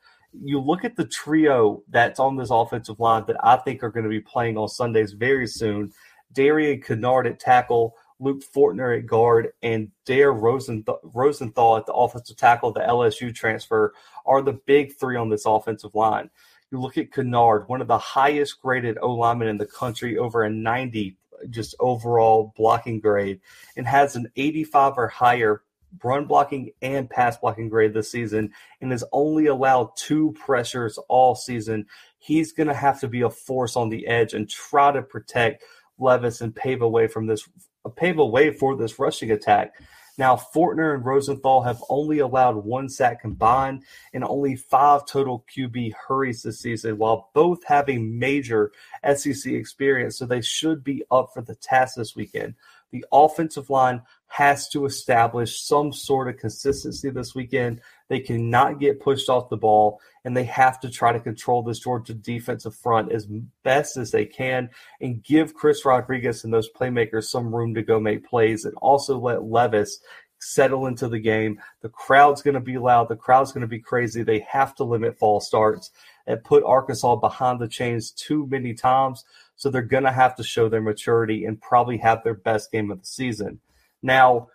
you 0.44 0.60
look 0.60 0.84
at 0.84 0.96
the 0.96 1.06
trio 1.06 1.84
that's 1.90 2.20
on 2.20 2.36
this 2.36 2.50
offensive 2.52 3.00
line 3.00 3.24
that 3.28 3.38
I 3.44 3.58
think 3.58 3.84
are 3.84 3.90
going 3.90 4.04
to 4.04 4.10
be 4.10 4.22
playing 4.22 4.58
on 4.58 4.68
Sundays 4.68 5.14
very 5.14 5.48
soon. 5.48 5.92
Darian 6.34 6.82
Kinnard 6.82 7.28
at 7.30 7.40
tackle, 7.40 7.96
Luke 8.20 8.44
Fortner 8.56 8.98
at 8.98 9.06
guard, 9.06 9.50
and 9.62 9.92
Dare 10.06 10.34
Rosenthal, 10.34 11.00
Rosenthal 11.04 11.78
at 11.78 11.86
the 11.86 11.94
offensive 11.94 12.38
tackle, 12.38 12.72
the 12.72 12.82
LSU 12.82 13.34
transfer, 13.34 13.94
are 14.26 14.42
the 14.42 14.60
big 14.66 14.98
three 14.98 15.18
on 15.18 15.30
this 15.30 15.46
offensive 15.46 15.96
line. 15.96 16.30
You 16.72 16.82
look 16.82 16.98
at 16.98 17.12
Kinnard, 17.12 17.70
one 17.70 17.82
of 17.82 17.88
the 17.88 17.98
highest 17.98 18.62
graded 18.62 18.98
O 19.02 19.12
linemen 19.12 19.48
in 19.48 19.58
the 19.58 19.66
country, 19.66 20.18
over 20.18 20.44
a 20.44 20.50
90 20.50 21.18
just 21.50 21.76
overall 21.80 22.54
blocking 22.56 23.00
grade, 23.00 23.40
and 23.78 23.86
has 23.86 24.16
an 24.16 24.32
85 24.36 24.94
or 24.98 25.08
higher 25.08 25.62
run 26.04 26.26
blocking 26.26 26.72
and 26.82 27.10
pass 27.10 27.38
blocking 27.38 27.70
grade 27.70 27.94
this 27.94 28.12
season 28.12 28.52
and 28.82 28.92
has 28.92 29.04
only 29.12 29.48
allowed 29.48 29.90
two 29.98 30.34
pressures 30.34 30.98
all 31.10 31.36
season. 31.36 31.86
He's 32.20 32.52
going 32.52 32.68
to 32.68 32.74
have 32.74 33.00
to 33.02 33.08
be 33.08 33.22
a 33.22 33.30
force 33.30 33.76
on 33.76 33.90
the 33.90 34.08
edge 34.08 34.34
and 34.34 34.50
try 34.50 34.92
to 34.92 35.02
protect 35.02 35.64
Levis 35.98 36.42
and 36.42 36.56
pave 36.56 36.82
a 36.82 36.90
way 36.90 37.08
from 37.08 37.28
this 37.28 37.48
pave 37.96 38.18
a 38.18 38.26
way 38.26 38.52
for 38.52 38.76
this 38.76 38.98
rushing 38.98 39.32
attack. 39.32 39.74
Now, 40.18 40.38
Fortner 40.38 40.96
and 40.96 41.06
Rosenthal 41.06 41.64
have 41.64 41.84
only 41.90 42.20
allowed 42.20 42.56
one 42.56 42.88
sack 42.88 43.22
combined 43.22 43.84
and 44.14 44.24
only 44.24 44.56
five 44.56 45.06
total 45.06 45.46
QB 45.54 45.92
hurries 46.08 46.44
this 46.44 46.62
season, 46.62 46.98
while 46.98 47.32
both 47.34 47.66
having 47.66 48.18
major 48.18 48.72
SEC 49.14 49.52
experience. 49.52 50.18
So 50.18 50.26
they 50.26 50.42
should 50.42 50.84
be 50.84 51.04
up 51.12 51.32
for 51.34 51.42
the 51.42 51.56
task 51.56 51.96
this 51.96 52.16
weekend. 52.16 52.56
The 52.92 53.06
offensive 53.12 53.70
line 53.70 54.02
has 54.28 54.68
to 54.70 54.86
establish 54.86 55.62
some 55.62 55.94
sort 55.94 56.28
of 56.28 56.38
consistency 56.38 57.10
this 57.10 57.36
weekend. 57.36 57.82
They 58.10 58.20
cannot 58.20 58.80
get 58.80 59.00
pushed 59.00 59.30
off 59.30 59.50
the 59.50 59.58
ball, 59.58 60.00
and 60.24 60.36
they 60.36 60.44
have 60.46 60.80
to 60.82 60.90
try 60.90 61.12
to 61.12 61.20
control 61.20 61.64
this 61.64 61.80
Georgia 61.80 62.14
defensive 62.14 62.76
front 62.76 63.12
as 63.12 63.28
best 63.64 63.98
as 63.98 64.12
they 64.12 64.26
can 64.26 64.70
and 65.02 65.24
give 65.24 65.54
Chris 65.54 65.86
Rodriguez 65.86 66.44
and 66.44 66.54
those 66.54 66.70
playmakers 66.72 67.26
some 67.26 67.54
room 67.54 67.74
to 67.76 67.82
go 67.82 68.00
make 68.00 68.28
plays 68.28 68.66
and 68.66 68.76
also 68.76 69.18
let 69.18 69.44
Levis 69.44 70.00
settle 70.40 70.86
into 70.86 71.08
the 71.08 71.20
game. 71.20 71.60
The 71.82 71.90
crowd's 71.90 72.42
going 72.42 72.56
to 72.56 72.60
be 72.60 72.78
loud. 72.78 73.10
The 73.10 73.16
crowd's 73.16 73.52
going 73.52 73.62
to 73.62 73.68
be 73.68 73.80
crazy. 73.80 74.24
They 74.24 74.40
have 74.40 74.76
to 74.76 74.84
limit 74.84 75.18
false 75.18 75.48
starts 75.48 75.92
and 76.28 76.44
put 76.44 76.64
Arkansas 76.64 77.16
behind 77.18 77.60
the 77.60 77.68
chains 77.68 78.12
too 78.12 78.48
many 78.48 78.74
times. 78.74 79.24
So 79.56 79.70
they're 79.70 79.82
going 79.82 80.04
to 80.04 80.12
have 80.12 80.36
to 80.36 80.44
show 80.44 80.70
their 80.70 80.82
maturity 80.82 81.46
and 81.46 81.62
probably 81.62 81.98
have 81.98 82.24
their 82.24 82.34
best 82.34 82.72
game 82.72 82.92
of 82.92 83.00
the 83.00 83.06
season. 83.06 83.60
Now, 84.02 84.50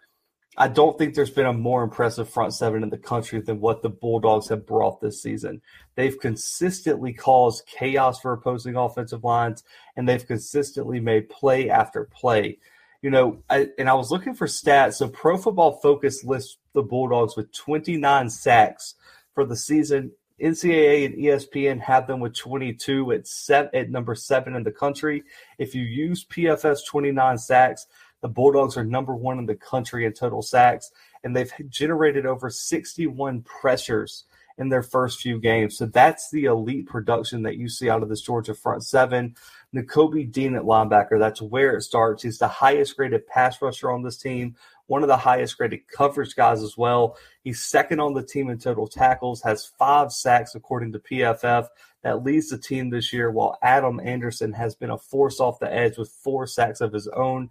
I 0.57 0.69
don't 0.69 0.99
think 0.99 1.15
there's 1.15 1.31
been 1.31 1.47
a 1.47 1.53
more 1.53 1.83
impressive 1.83 2.29
front 2.29 2.55
seven 2.55 2.83
in 2.83 2.91
the 2.91 2.99
country 2.99 3.41
than 3.41 3.61
what 3.61 3.83
the 3.83 3.89
Bulldogs 3.89 4.49
have 4.49 4.67
brought 4.67 5.01
this 5.01 5.23
season. 5.23 5.63
They've 5.95 6.19
consistently 6.19 7.13
caused 7.13 7.67
chaos 7.67 8.21
for 8.21 8.33
opposing 8.33 8.77
offensive 8.77 9.23
lines, 9.23 9.63
and 9.97 10.09
they've 10.09 10.27
consistently 10.27 10.99
made 11.01 11.29
play 11.29 11.71
after 11.71 12.05
play. 12.05 12.59
You 13.01 13.11
know, 13.11 13.43
I, 13.49 13.69
and 13.79 13.89
I 13.89 13.95
was 13.95 14.11
looking 14.11 14.35
for 14.35 14.47
stats. 14.47 14.95
So 14.95 15.09
Pro 15.09 15.39
Football 15.39 15.81
Focus 15.81 16.25
lists 16.25 16.59
the 16.75 16.83
Bulldogs 16.83 17.37
with 17.37 17.53
29 17.53 18.29
sacks 18.29 18.97
for 19.35 19.45
the 19.45 19.57
season 19.57 20.13
NCAA 20.43 21.07
and 21.07 21.15
ESPN 21.17 21.81
have 21.81 22.07
them 22.07 22.21
with 22.21 22.35
22 22.35 23.13
at 23.13 23.27
set 23.27 23.75
at 23.75 23.91
number 23.91 24.15
seven 24.15 24.55
in 24.55 24.63
the 24.63 24.73
country. 24.73 25.23
If 25.59 25.75
you 25.75 25.83
use 25.83 26.25
PFF 26.25 26.79
29 26.87 27.39
sacks, 27.39 27.87
the 28.21 28.29
Bulldogs 28.29 28.77
are 28.77 28.85
number 28.85 29.15
one 29.15 29.39
in 29.39 29.47
the 29.47 29.55
country 29.55 30.05
in 30.05 30.13
total 30.13 30.43
sacks, 30.43 30.93
and 31.25 31.35
they've 31.35 31.53
generated 31.69 32.27
over 32.27 32.51
61 32.51 33.43
pressures 33.43 34.25
in 34.59 34.69
their 34.69 34.83
first 34.83 35.21
few 35.21 35.41
games. 35.41 35.79
So 35.79 35.87
that's 35.87 36.31
the 36.31 36.45
elite 36.45 36.87
production 36.87 37.43
that 37.43 37.57
you 37.57 37.69
see 37.69 37.89
out 37.89 38.03
of 38.03 38.11
this 38.11 38.21
Georgia 38.21 38.55
front 38.55 38.85
seven. 38.85 39.35
Nakobe 39.75 40.31
Dean 40.31 40.55
at 40.55 40.65
linebacker, 40.65 41.19
that's 41.19 41.41
where 41.41 41.77
it 41.77 41.83
starts. 41.83 42.23
He's 42.23 42.39
the 42.39 42.49
highest 42.49 42.97
graded 42.97 43.27
pass 43.27 43.63
rusher 43.63 43.91
on 43.91 44.03
this 44.03 44.19
team 44.19 44.57
one 44.91 45.05
of 45.05 45.09
the 45.09 45.17
highest 45.17 45.57
graded 45.57 45.87
coverage 45.87 46.35
guys 46.35 46.65
as 46.65 46.77
well. 46.77 47.17
He's 47.45 47.63
second 47.63 48.01
on 48.01 48.13
the 48.13 48.25
team 48.25 48.51
in 48.51 48.59
total 48.59 48.89
tackles, 48.89 49.41
has 49.43 49.65
five 49.65 50.11
sacks 50.11 50.57
according 50.57 50.91
to 50.93 50.99
PFF. 50.99 51.69
That 52.03 52.25
leads 52.25 52.49
the 52.49 52.59
team 52.59 52.91
this 52.91 53.13
year, 53.13 53.31
while 53.31 53.57
Adam 53.63 54.01
Anderson 54.01 54.53
has 54.55 54.75
been 54.75 54.91
a 54.91 54.99
force 54.99 55.39
off 55.39 55.61
the 55.61 55.73
edge 55.73 55.97
with 55.97 56.11
four 56.11 56.49
sacks 56.49 56.81
of 56.81 56.93
his 56.93 57.07
own. 57.07 57.51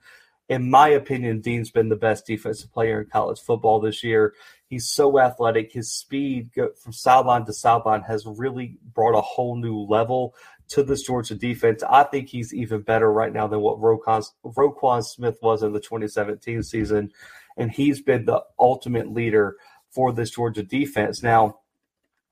In 0.49 0.69
my 0.69 0.89
opinion, 0.89 1.39
Dean's 1.39 1.71
been 1.71 1.87
the 1.87 1.95
best 1.95 2.25
defensive 2.25 2.73
player 2.73 2.99
in 2.99 3.09
college 3.09 3.39
football 3.39 3.79
this 3.79 4.03
year. 4.03 4.33
He's 4.67 4.89
so 4.89 5.17
athletic. 5.17 5.71
His 5.71 5.89
speed 5.89 6.49
from 6.53 6.91
sideline 6.91 7.45
to 7.45 7.53
sideline 7.53 8.01
has 8.01 8.25
really 8.25 8.79
brought 8.93 9.17
a 9.17 9.21
whole 9.21 9.55
new 9.55 9.79
level 9.79 10.35
to 10.69 10.83
this 10.83 11.03
Georgia 11.03 11.35
defense. 11.35 11.83
I 11.89 12.03
think 12.03 12.29
he's 12.29 12.53
even 12.53 12.81
better 12.81 13.11
right 13.11 13.33
now 13.33 13.47
than 13.47 13.61
what 13.61 13.79
Roquan, 13.79 14.25
Roquan 14.45 15.03
Smith 15.03 15.37
was 15.41 15.63
in 15.63 15.73
the 15.73 15.79
2017 15.79 16.63
season. 16.63 17.11
And 17.57 17.71
he's 17.71 18.01
been 18.01 18.25
the 18.25 18.41
ultimate 18.59 19.11
leader 19.11 19.57
for 19.91 20.13
this 20.13 20.31
Georgia 20.31 20.63
defense. 20.63 21.21
Now, 21.23 21.59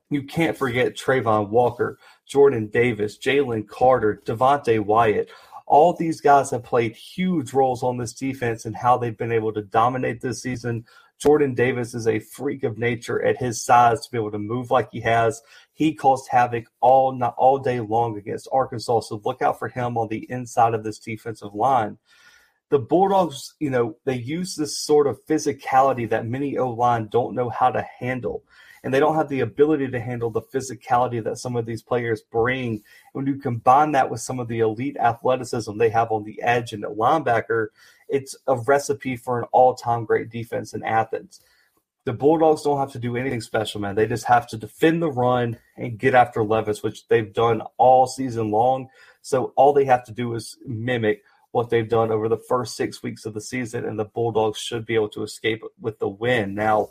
You 0.09 0.23
can't 0.23 0.57
forget 0.57 0.95
Travon 0.95 1.49
Walker, 1.49 1.97
Jordan 2.25 2.67
Davis, 2.67 3.17
Jalen 3.17 3.67
Carter, 3.67 4.21
Devonte 4.25 4.79
Wyatt. 4.79 5.29
All 5.65 5.93
these 5.93 6.21
guys 6.21 6.51
have 6.51 6.63
played 6.63 6.95
huge 6.95 7.51
roles 7.53 7.83
on 7.83 7.97
this 7.97 8.13
defense 8.13 8.63
and 8.63 8.75
how 8.75 8.97
they've 8.97 9.17
been 9.17 9.33
able 9.33 9.51
to 9.53 9.61
dominate 9.61 10.21
this 10.21 10.41
season. 10.41 10.85
Jordan 11.19 11.53
Davis 11.55 11.93
is 11.93 12.07
a 12.07 12.19
freak 12.19 12.63
of 12.63 12.77
nature 12.77 13.23
at 13.23 13.37
his 13.37 13.63
size 13.63 14.01
to 14.01 14.11
be 14.11 14.17
able 14.17 14.31
to 14.31 14.39
move 14.39 14.69
like 14.69 14.89
he 14.91 15.01
has. 15.01 15.41
He 15.73 15.93
caused 15.93 16.29
havoc 16.29 16.65
all 16.79 17.11
not 17.11 17.35
all 17.37 17.57
day 17.57 17.79
long 17.79 18.17
against 18.17 18.47
Arkansas. 18.51 19.01
So 19.01 19.21
look 19.23 19.41
out 19.41 19.57
for 19.59 19.67
him 19.67 19.97
on 19.97 20.07
the 20.09 20.25
inside 20.29 20.73
of 20.73 20.83
this 20.83 20.99
defensive 20.99 21.53
line. 21.55 21.97
The 22.69 22.79
Bulldogs, 22.79 23.55
you 23.59 23.69
know, 23.69 23.97
they 24.05 24.17
use 24.17 24.55
this 24.55 24.77
sort 24.77 25.07
of 25.07 25.25
physicality 25.25 26.07
that 26.09 26.27
many 26.27 26.57
O 26.57 26.69
line 26.69 27.07
don't 27.09 27.33
know 27.33 27.49
how 27.49 27.71
to 27.71 27.81
handle 27.99 28.43
and 28.83 28.93
they 28.93 28.99
don't 28.99 29.15
have 29.15 29.29
the 29.29 29.41
ability 29.41 29.89
to 29.89 29.99
handle 29.99 30.29
the 30.29 30.41
physicality 30.41 31.23
that 31.23 31.37
some 31.37 31.55
of 31.55 31.65
these 31.65 31.81
players 31.81 32.21
bring. 32.21 32.71
And 32.73 32.83
When 33.11 33.27
you 33.27 33.35
combine 33.35 33.91
that 33.93 34.09
with 34.09 34.21
some 34.21 34.39
of 34.39 34.47
the 34.47 34.59
elite 34.59 34.97
athleticism 34.97 35.77
they 35.77 35.89
have 35.89 36.11
on 36.11 36.23
the 36.23 36.41
edge 36.41 36.73
and 36.73 36.83
at 36.83 36.91
linebacker, 36.91 37.67
it's 38.09 38.35
a 38.47 38.57
recipe 38.57 39.15
for 39.15 39.39
an 39.39 39.45
all-time 39.51 40.05
great 40.05 40.29
defense 40.29 40.73
in 40.73 40.83
Athens. 40.83 41.41
The 42.05 42.13
Bulldogs 42.13 42.61
don't 42.61 42.79
have 42.79 42.93
to 42.93 42.99
do 42.99 43.17
anything 43.17 43.41
special, 43.41 43.81
man. 43.81 43.95
They 43.95 44.07
just 44.07 44.25
have 44.25 44.47
to 44.47 44.57
defend 44.57 45.01
the 45.01 45.11
run 45.11 45.57
and 45.75 45.97
get 45.97 46.15
after 46.15 46.41
Levis, 46.43 46.81
which 46.81 47.07
they've 47.09 47.33
done 47.33 47.61
all 47.77 48.07
season 48.07 48.49
long. 48.49 48.87
So 49.21 49.51
all 49.57 49.73
they 49.73 49.85
have 49.85 50.05
to 50.05 50.13
do 50.13 50.33
is 50.35 50.57
mimic 50.65 51.21
what 51.51 51.69
they've 51.69 51.89
done 51.89 52.11
over 52.11 52.29
the 52.29 52.37
first 52.37 52.75
six 52.77 53.03
weeks 53.03 53.25
of 53.25 53.33
the 53.33 53.41
season, 53.41 53.83
and 53.83 53.99
the 53.99 54.05
Bulldogs 54.05 54.59
should 54.59 54.85
be 54.85 54.95
able 54.95 55.09
to 55.09 55.23
escape 55.23 55.63
with 55.81 55.99
the 55.99 56.07
win. 56.07 56.55
Now, 56.55 56.89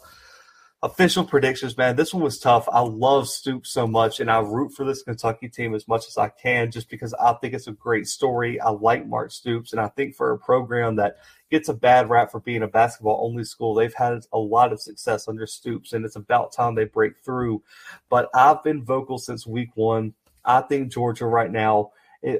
official 0.82 1.24
predictions, 1.24 1.76
man. 1.76 1.96
This 1.96 2.12
one 2.12 2.22
was 2.22 2.38
tough. 2.38 2.68
I 2.70 2.80
love 2.80 3.28
Stoops 3.28 3.72
so 3.72 3.86
much, 3.86 4.20
and 4.20 4.30
I 4.30 4.38
root 4.40 4.72
for 4.72 4.84
this 4.84 5.02
Kentucky 5.02 5.48
team 5.48 5.74
as 5.74 5.88
much 5.88 6.06
as 6.06 6.18
I 6.18 6.28
can 6.28 6.70
just 6.70 6.88
because 6.90 7.14
I 7.14 7.32
think 7.34 7.54
it's 7.54 7.66
a 7.66 7.72
great 7.72 8.06
story. 8.06 8.60
I 8.60 8.70
like 8.70 9.06
Mark 9.06 9.32
Stoops, 9.32 9.72
and 9.72 9.80
I 9.80 9.88
think 9.88 10.14
for 10.14 10.32
a 10.32 10.38
program 10.38 10.96
that 10.96 11.16
gets 11.50 11.68
a 11.68 11.74
bad 11.74 12.10
rap 12.10 12.30
for 12.30 12.40
being 12.40 12.62
a 12.62 12.68
basketball 12.68 13.24
only 13.24 13.44
school, 13.44 13.74
they've 13.74 13.94
had 13.94 14.20
a 14.32 14.38
lot 14.38 14.72
of 14.72 14.80
success 14.80 15.28
under 15.28 15.46
Stoops, 15.46 15.92
and 15.92 16.04
it's 16.04 16.16
about 16.16 16.52
time 16.52 16.74
they 16.74 16.84
break 16.84 17.18
through. 17.24 17.62
But 18.08 18.28
I've 18.34 18.62
been 18.62 18.84
vocal 18.84 19.18
since 19.18 19.46
week 19.46 19.70
one. 19.74 20.14
I 20.44 20.60
think 20.60 20.92
Georgia 20.92 21.26
right 21.26 21.50
now, 21.50 21.92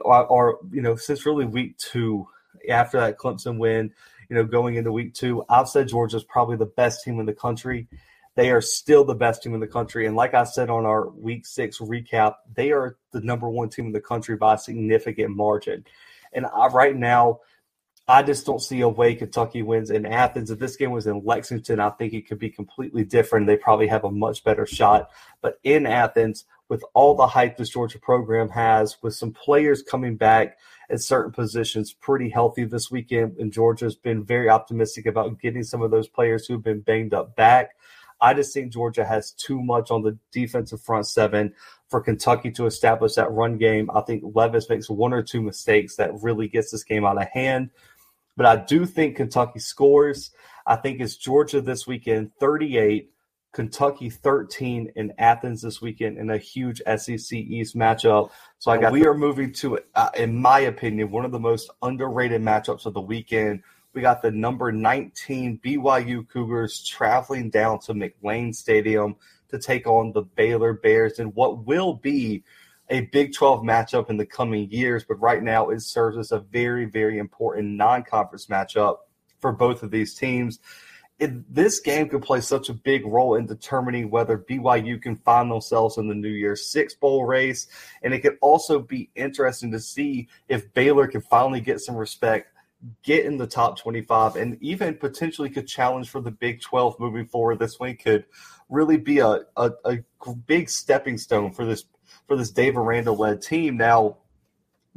or, 0.03 0.59
you 0.71 0.83
know, 0.83 0.95
since 0.95 1.27
really 1.27 1.47
week 1.47 1.77
two, 1.79 2.29
after 2.69 3.01
that 3.01 3.19
Clemson 3.19 3.59
win, 3.59 3.93
you 4.29 4.37
know, 4.37 4.45
going 4.45 4.75
into 4.75 4.93
week 4.93 5.15
two, 5.15 5.45
I've 5.49 5.69
said 5.69 5.89
Georgia's 5.89 6.25
probably 6.25 6.57
the 6.57 6.67
best 6.67 7.03
team 7.03 7.19
in 7.19 7.27
the 7.27 7.33
country. 7.33 7.89
They 8.37 8.51
are 8.51 8.61
still 8.61 9.05
the 9.05 9.15
best 9.15 9.43
team 9.43 9.55
in 9.55 9.61
the 9.61 9.67
country. 9.67 10.07
And 10.07 10.15
like 10.15 10.35
I 10.35 10.45
said 10.45 10.71
on 10.71 10.87
our 10.87 11.09
week 11.09 11.47
six 11.47 11.79
recap, 11.79 12.37
they 12.55 12.71
are 12.71 12.97
the 13.13 13.21
number 13.21 13.49
one 13.49 13.71
team 13.71 13.87
in 13.87 13.93
the 13.93 14.01
country 14.01 14.37
by 14.37 14.55
a 14.55 14.59
significant 14.59 15.35
margin. 15.35 15.85
And 16.33 16.47
I, 16.47 16.69
right 16.69 16.95
now, 16.95 17.41
I 18.09 18.23
just 18.23 18.47
don't 18.47 18.63
see 18.63 18.83
a 18.83 18.89
way 18.89 19.17
Kentucky 19.17 19.63
wins 19.63 19.91
in 19.91 20.07
Athens. 20.07 20.51
If 20.51 20.61
this 20.61 20.77
game 20.77 20.93
was 20.93 21.09
in 21.09 21.25
Lexington, 21.25 21.81
I 21.81 21.91
think 21.91 22.13
it 22.13 22.29
could 22.29 22.39
be 22.39 22.51
completely 22.51 23.05
different. 23.05 23.47
They 23.47 23.57
probably 23.57 23.89
have 23.89 24.05
a 24.05 24.11
much 24.13 24.45
better 24.45 24.65
shot. 24.65 25.11
But 25.41 25.59
in 25.65 25.87
Athens, 25.87 26.45
with 26.69 26.85
all 26.95 27.15
the 27.17 27.27
hype 27.27 27.57
this 27.57 27.71
Georgia 27.71 27.99
program 27.99 28.51
has, 28.51 28.99
with 29.03 29.15
some 29.15 29.33
players 29.33 29.83
coming 29.83 30.17
back 30.17 30.59
at 30.89 31.01
certain 31.01 31.33
positions 31.33 31.93
pretty 31.93 32.29
healthy 32.29 32.65
this 32.65 32.91
weekend, 32.91 33.39
and 33.39 33.53
Georgia's 33.53 33.97
been 33.97 34.23
very 34.23 34.49
optimistic 34.49 35.07
about 35.07 35.41
getting 35.41 35.65
some 35.65 35.83
of 35.83 35.91
those 35.91 36.07
players 36.09 36.47
who've 36.47 36.63
been 36.63 36.81
banged 36.81 37.15
up 37.15 37.35
back. 37.35 37.71
I 38.21 38.35
just 38.35 38.55
think 38.55 38.73
Georgia 38.73 39.05
has 39.05 39.33
too 39.33 39.63
much 39.63 39.91
on 39.91 40.03
the 40.03 40.19
defensive 40.33 40.81
front 40.81 41.07
seven 41.07 41.55
for 41.89 42.01
Kentucky 42.01 42.51
to 42.53 42.67
establish 42.67 43.15
that 43.15 43.31
run 43.31 43.59
game. 43.59 43.91
I 43.95 44.01
think 44.01 44.25
Levis 44.35 44.69
makes 44.69 44.89
one 44.91 45.13
or 45.13 45.23
two 45.23 45.43
mistakes 45.43 45.97
that 45.97 46.11
really 46.23 46.49
gets 46.49 46.71
this 46.71 46.85
game 46.85 47.05
out 47.05 47.21
of 47.21 47.29
hand. 47.33 47.71
But 48.37 48.47
I 48.47 48.57
do 48.57 48.85
think 48.85 49.17
Kentucky 49.17 49.61
scores. 49.61 50.31
I 50.67 50.77
think 50.77 51.01
it's 51.01 51.17
Georgia 51.17 51.61
this 51.61 51.87
weekend, 51.87 52.33
38, 52.39 53.11
Kentucky 53.53 54.11
13 54.11 54.93
in 54.97 55.15
Athens 55.19 55.63
this 55.63 55.81
weekend 55.81 56.19
in 56.19 56.29
a 56.29 56.37
huge 56.37 56.83
SEC 56.97 57.33
East 57.33 57.75
matchup. 57.75 58.31
So 58.59 58.71
I 58.71 58.77
got 58.77 58.93
we 58.93 59.07
are 59.07 59.15
moving 59.15 59.53
to, 59.55 59.79
uh, 59.95 60.11
in 60.17 60.37
my 60.37 60.61
opinion, 60.61 61.11
one 61.11 61.25
of 61.25 61.33
the 61.33 61.39
most 61.39 61.71
underrated 61.81 62.43
matchups 62.43 62.85
of 62.85 62.93
the 62.93 63.01
weekend 63.01 63.63
we 63.97 64.03
got 64.03 64.21
the 64.21 64.31
number 64.31 64.71
19 64.71 65.59
BYU 65.65 66.29
Cougars 66.29 66.85
traveling 66.85 67.49
down 67.49 67.79
to 67.81 67.95
McLane 67.95 68.55
Stadium 68.55 69.17
to 69.49 69.59
take 69.59 69.87
on 69.87 70.13
the 70.13 70.21
Baylor 70.21 70.75
Bears 70.75 71.19
in 71.19 71.29
what 71.29 71.65
will 71.65 71.95
be 71.95 72.45
a 72.91 73.01
Big 73.07 73.33
12 73.33 73.63
matchup 73.63 74.11
in 74.11 74.19
the 74.19 74.27
coming 74.27 74.71
years. 74.71 75.03
But 75.03 75.15
right 75.15 75.43
now, 75.43 75.71
it 75.71 75.81
serves 75.81 76.19
as 76.19 76.31
a 76.31 76.41
very, 76.41 76.85
very 76.85 77.19
important 77.19 77.69
non 77.71 78.03
conference 78.03 78.47
matchup 78.47 78.99
for 79.41 79.51
both 79.51 79.83
of 79.83 79.91
these 79.91 80.15
teams. 80.15 80.59
It, 81.19 81.53
this 81.53 81.81
game 81.81 82.11
could 82.11 82.23
play 82.23 82.43
such 82.43 82.69
a 82.69 82.75
big 82.75 83.07
role 83.07 83.37
in 83.37 83.47
determining 83.47 84.11
whether 84.11 84.37
BYU 84.37 85.01
can 85.01 85.17
find 85.17 85.51
themselves 85.51 85.97
in 85.97 86.07
the 86.07 86.15
New 86.15 86.29
Year's 86.29 86.71
Six 86.71 86.95
Bowl 86.95 87.25
race. 87.25 87.67
And 88.03 88.13
it 88.13 88.21
could 88.21 88.37
also 88.43 88.79
be 88.79 89.09
interesting 89.15 89.73
to 89.73 89.81
see 89.81 90.29
if 90.49 90.75
Baylor 90.75 91.07
can 91.07 91.23
finally 91.23 91.63
get 91.63 91.81
some 91.81 91.97
respect 91.97 92.53
get 93.03 93.25
in 93.25 93.37
the 93.37 93.47
top 93.47 93.79
25 93.79 94.37
and 94.37 94.59
even 94.63 94.95
potentially 94.95 95.51
could 95.51 95.67
challenge 95.67 96.09
for 96.09 96.21
the 96.21 96.31
Big 96.31 96.61
12 96.61 97.01
moving 97.01 97.27
forward. 97.27 97.59
This 97.59 97.79
one 97.81 97.97
could 97.97 98.25
really 98.69 98.97
be 98.97 99.19
a, 99.19 99.41
a, 99.57 99.73
a 99.85 99.99
big 100.47 100.69
stepping 100.69 101.19
stone 101.19 101.53
for 101.53 101.65
this 101.65 101.85
for 102.27 102.37
this 102.37 102.51
Dave 102.51 102.77
Aranda 102.77 103.13
led 103.13 103.41
team. 103.41 103.77
Now, 103.77 104.19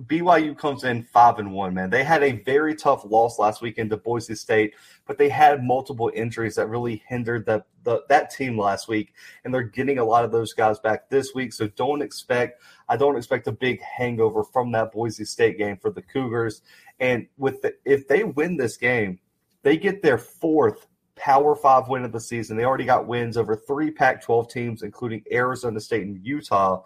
BYU 0.06 0.58
comes 0.58 0.86
in 0.86 1.04
five 1.04 1.40
and 1.40 1.52
one, 1.52 1.74
man. 1.74 1.90
They 1.90 2.06
had 2.06 2.24
a 2.24 2.32
very 2.32 2.74
tough 2.74 3.04
loss 3.04 3.38
last 3.38 3.62
weekend 3.62 3.90
to 3.90 3.98
Boise 3.98 4.36
State, 4.36 4.74
but 5.06 5.18
they 5.18 5.28
had 5.28 5.64
multiple 5.64 6.10
injuries 6.14 6.56
that 6.56 6.68
really 6.68 7.04
hindered 7.08 7.46
that 7.48 7.66
that 7.84 8.30
team 8.30 8.58
last 8.58 8.88
week, 8.88 9.14
and 9.44 9.54
they're 9.54 9.64
getting 9.64 9.98
a 9.98 10.04
lot 10.04 10.24
of 10.24 10.32
those 10.32 10.54
guys 10.54 10.80
back 10.80 11.10
this 11.10 11.34
week. 11.34 11.52
So 11.52 11.68
don't 11.68 12.02
expect 12.02 12.62
I 12.88 12.96
don't 12.96 13.18
expect 13.18 13.48
a 13.48 13.52
big 13.52 13.82
hangover 13.82 14.44
from 14.44 14.72
that 14.72 14.94
Boise 14.94 15.26
State 15.26 15.58
game 15.58 15.78
for 15.78 15.92
the 15.92 16.02
Cougars. 16.02 16.62
And 17.00 17.28
with 17.38 17.62
the, 17.62 17.76
if 17.86 18.08
they 18.08 18.24
win 18.24 18.58
this 18.58 18.78
game, 18.78 19.20
they 19.64 19.78
get 19.78 20.02
their 20.02 20.18
fourth 20.18 20.88
Power 21.16 21.56
Five 21.56 21.90
win 21.90 22.06
of 22.06 22.12
the 22.12 22.20
season. 22.20 22.58
They 22.58 22.64
already 22.64 22.86
got 22.86 23.08
wins 23.08 23.38
over 23.38 23.56
three 23.56 23.92
Pac-12 23.92 24.50
teams, 24.50 24.84
including 24.84 25.24
Arizona 25.32 25.80
State 25.80 26.06
and 26.06 26.26
Utah. 26.26 26.84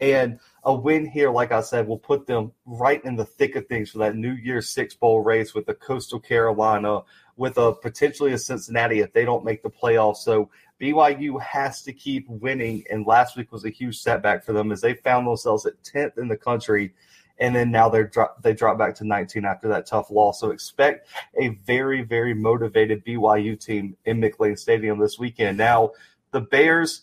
And 0.00 0.40
a 0.64 0.74
win 0.74 1.06
here, 1.06 1.30
like 1.30 1.52
I 1.52 1.62
said, 1.62 1.86
will 1.86 1.98
put 1.98 2.26
them 2.26 2.52
right 2.66 3.02
in 3.04 3.16
the 3.16 3.24
thick 3.24 3.56
of 3.56 3.66
things 3.66 3.90
for 3.90 3.98
that 3.98 4.16
New 4.16 4.32
Year's 4.32 4.68
Six 4.68 4.94
Bowl 4.94 5.22
race 5.22 5.54
with 5.54 5.66
the 5.66 5.74
Coastal 5.74 6.20
Carolina, 6.20 7.02
with 7.36 7.56
a 7.56 7.72
potentially 7.72 8.32
a 8.32 8.38
Cincinnati 8.38 9.00
if 9.00 9.12
they 9.12 9.24
don't 9.24 9.44
make 9.44 9.62
the 9.62 9.70
playoffs. 9.70 10.18
So 10.18 10.50
BYU 10.80 11.40
has 11.40 11.82
to 11.82 11.92
keep 11.92 12.28
winning, 12.28 12.84
and 12.90 13.06
last 13.06 13.36
week 13.36 13.52
was 13.52 13.64
a 13.64 13.70
huge 13.70 13.98
setback 13.98 14.44
for 14.44 14.52
them 14.52 14.70
as 14.70 14.80
they 14.80 14.94
found 14.94 15.26
themselves 15.26 15.64
at 15.64 15.82
10th 15.82 16.18
in 16.18 16.28
the 16.28 16.36
country, 16.36 16.92
and 17.38 17.54
then 17.54 17.70
now 17.70 17.88
they're 17.88 18.06
drop, 18.06 18.42
they 18.42 18.52
drop 18.52 18.78
back 18.78 18.94
to 18.96 19.04
19 19.06 19.44
after 19.44 19.68
that 19.68 19.86
tough 19.86 20.10
loss. 20.10 20.40
So 20.40 20.50
expect 20.50 21.08
a 21.40 21.48
very 21.48 22.02
very 22.02 22.34
motivated 22.34 23.04
BYU 23.04 23.58
team 23.58 23.96
in 24.04 24.20
McLane 24.20 24.58
Stadium 24.58 24.98
this 24.98 25.18
weekend. 25.18 25.58
Now 25.58 25.92
the 26.32 26.40
Bears 26.40 27.02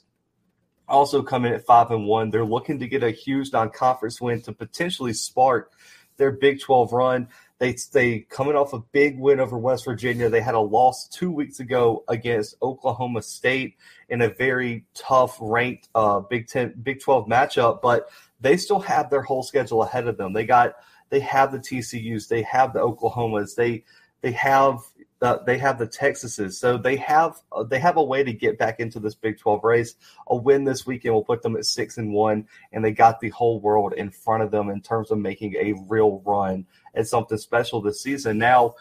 also 0.88 1.22
come 1.24 1.46
in 1.46 1.54
at 1.54 1.65
five 1.65 1.91
and 1.91 2.06
one. 2.06 2.30
They're 2.30 2.46
looking 2.46 2.80
to 2.80 2.88
get 2.88 3.04
a 3.04 3.12
huge 3.12 3.52
non-conference 3.52 4.19
win 4.22 4.41
to 4.43 4.54
potentially 4.54 5.13
spark 5.13 5.72
their 6.17 6.32
Big 6.32 6.62
12 6.62 6.93
run. 6.93 7.28
They 7.60 7.78
they 7.93 8.19
coming 8.19 8.56
off 8.56 8.74
a 8.74 8.80
big 8.80 9.17
win 9.17 9.39
over 9.39 9.58
West 9.58 9.86
Virginia. 9.86 10.28
They 10.28 10.41
had 10.41 10.56
a 10.56 10.60
loss 10.60 11.08
two 11.08 11.32
weeks 11.32 11.62
ago 11.62 12.04
against 12.10 12.56
Oklahoma 12.62 13.22
State 13.22 13.78
in 14.10 14.22
a 14.22 14.28
very 14.28 14.86
tough 14.93 15.38
ranked 15.39 15.88
uh, 15.96 16.19
Big 16.19 16.48
Ten 16.48 16.74
Big 16.84 17.00
12 17.00 17.28
matchup, 17.28 17.82
but 17.82 18.10
they 18.43 18.58
still 18.58 18.79
have 18.82 19.10
their 19.10 19.21
whole 19.21 19.41
schedule 19.41 19.84
ahead 19.84 20.08
of 20.08 20.17
them. 20.17 20.34
They 20.34 20.45
got 20.45 20.75
they 21.10 21.21
have 21.21 21.51
the 21.51 21.60
TCU's, 21.60 22.27
they 22.27 22.41
have 22.43 22.73
the 22.73 22.79
Oklahomas, 22.79 23.56
they 23.56 23.86
they 24.21 24.34
have 24.34 24.79
the, 25.19 25.41
they 25.45 25.58
have 25.58 25.79
the 25.79 25.88
Texases, 25.88 26.53
so 26.53 26.77
they 26.77 26.97
have 26.97 27.38
they 27.69 27.79
have 27.79 27.95
a 27.95 28.03
way 28.03 28.23
to 28.23 28.34
get 28.34 28.58
back 28.60 28.82
into 28.82 28.99
this 28.99 29.15
Big 29.15 29.39
12 29.39 29.63
race. 29.63 29.95
A 30.27 30.36
win 30.36 30.65
this 30.65 30.86
weekend 30.86 31.13
will 31.13 31.23
put 31.23 31.41
them 31.41 31.56
at 31.56 31.65
six 31.65 31.97
and 31.97 32.12
one, 32.12 32.45
and 32.73 32.84
they 32.84 32.91
got 32.91 33.21
the 33.21 33.29
whole 33.29 33.62
world 33.62 33.93
in 33.93 34.10
front 34.10 34.43
of 34.43 34.51
them 34.51 34.69
in 34.69 34.82
terms 34.82 35.10
of 35.10 35.19
making 35.19 35.56
a 35.56 35.73
real 35.88 36.21
run 36.25 36.65
at 36.95 37.08
something 37.08 37.38
special 37.38 37.82
this 37.82 38.01
season. 38.01 38.38
Now, 38.38 38.75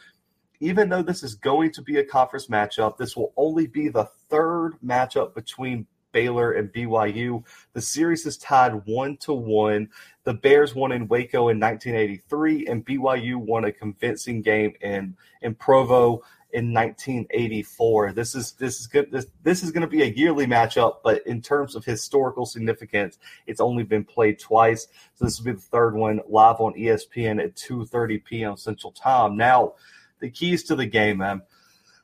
even 0.59 0.89
though 0.89 1.03
this 1.03 1.23
is 1.23 1.37
going 1.37 1.71
to 1.73 1.83
be 1.83 1.99
a 1.99 2.05
conference 2.05 2.49
matchup, 2.49 2.97
this 2.97 3.17
will 3.17 3.33
only 3.37 3.69
be 3.69 3.89
the 3.89 4.09
third 4.29 4.75
matchup 4.85 5.35
between 5.35 5.87
Baylor 6.13 6.53
and 6.53 6.73
BYU. 6.73 7.45
The 7.73 7.81
series 7.81 8.27
is 8.27 8.37
tied 8.37 8.87
one 8.87 9.17
to 9.19 9.33
one. 9.33 9.89
The 10.25 10.35
Bears 10.35 10.75
won 10.75 10.93
in 10.93 11.09
Waco 11.09 11.49
in 11.49 11.59
1983, 11.59 12.67
and 12.67 12.87
BYU 12.87 13.37
won 13.37 13.65
a 13.65 13.73
convincing 13.73 14.43
game 14.43 14.75
in 14.81 15.17
in 15.41 15.55
Provo 15.55 16.23
in 16.53 16.73
1984. 16.73 18.13
This 18.13 18.35
is 18.35 18.53
this 18.53 18.81
is 18.81 18.87
good. 18.87 19.11
This, 19.11 19.27
this 19.43 19.63
is 19.63 19.71
going 19.71 19.83
to 19.83 19.87
be 19.87 20.03
a 20.03 20.07
yearly 20.07 20.47
matchup, 20.47 20.97
but 21.03 21.27
in 21.27 21.41
terms 21.41 21.75
of 21.75 21.85
historical 21.85 22.47
significance, 22.47 23.19
it's 23.47 23.61
only 23.61 23.85
been 23.85 24.05
played 24.05 24.39
twice. 24.39 24.87
So 25.15 25.25
this 25.25 25.39
will 25.39 25.47
be 25.47 25.53
the 25.53 25.61
third 25.61 25.95
one 25.95 26.21
live 26.29 26.61
on 26.61 26.75
ESPN 26.75 27.43
at 27.43 27.57
2:30 27.57 28.25
p.m. 28.25 28.57
Central 28.57 28.93
Time. 28.93 29.37
Now, 29.37 29.75
the 30.21 30.31
keys 30.31 30.63
to 30.65 30.77
the 30.77 30.87
game, 30.87 31.19
man. 31.19 31.43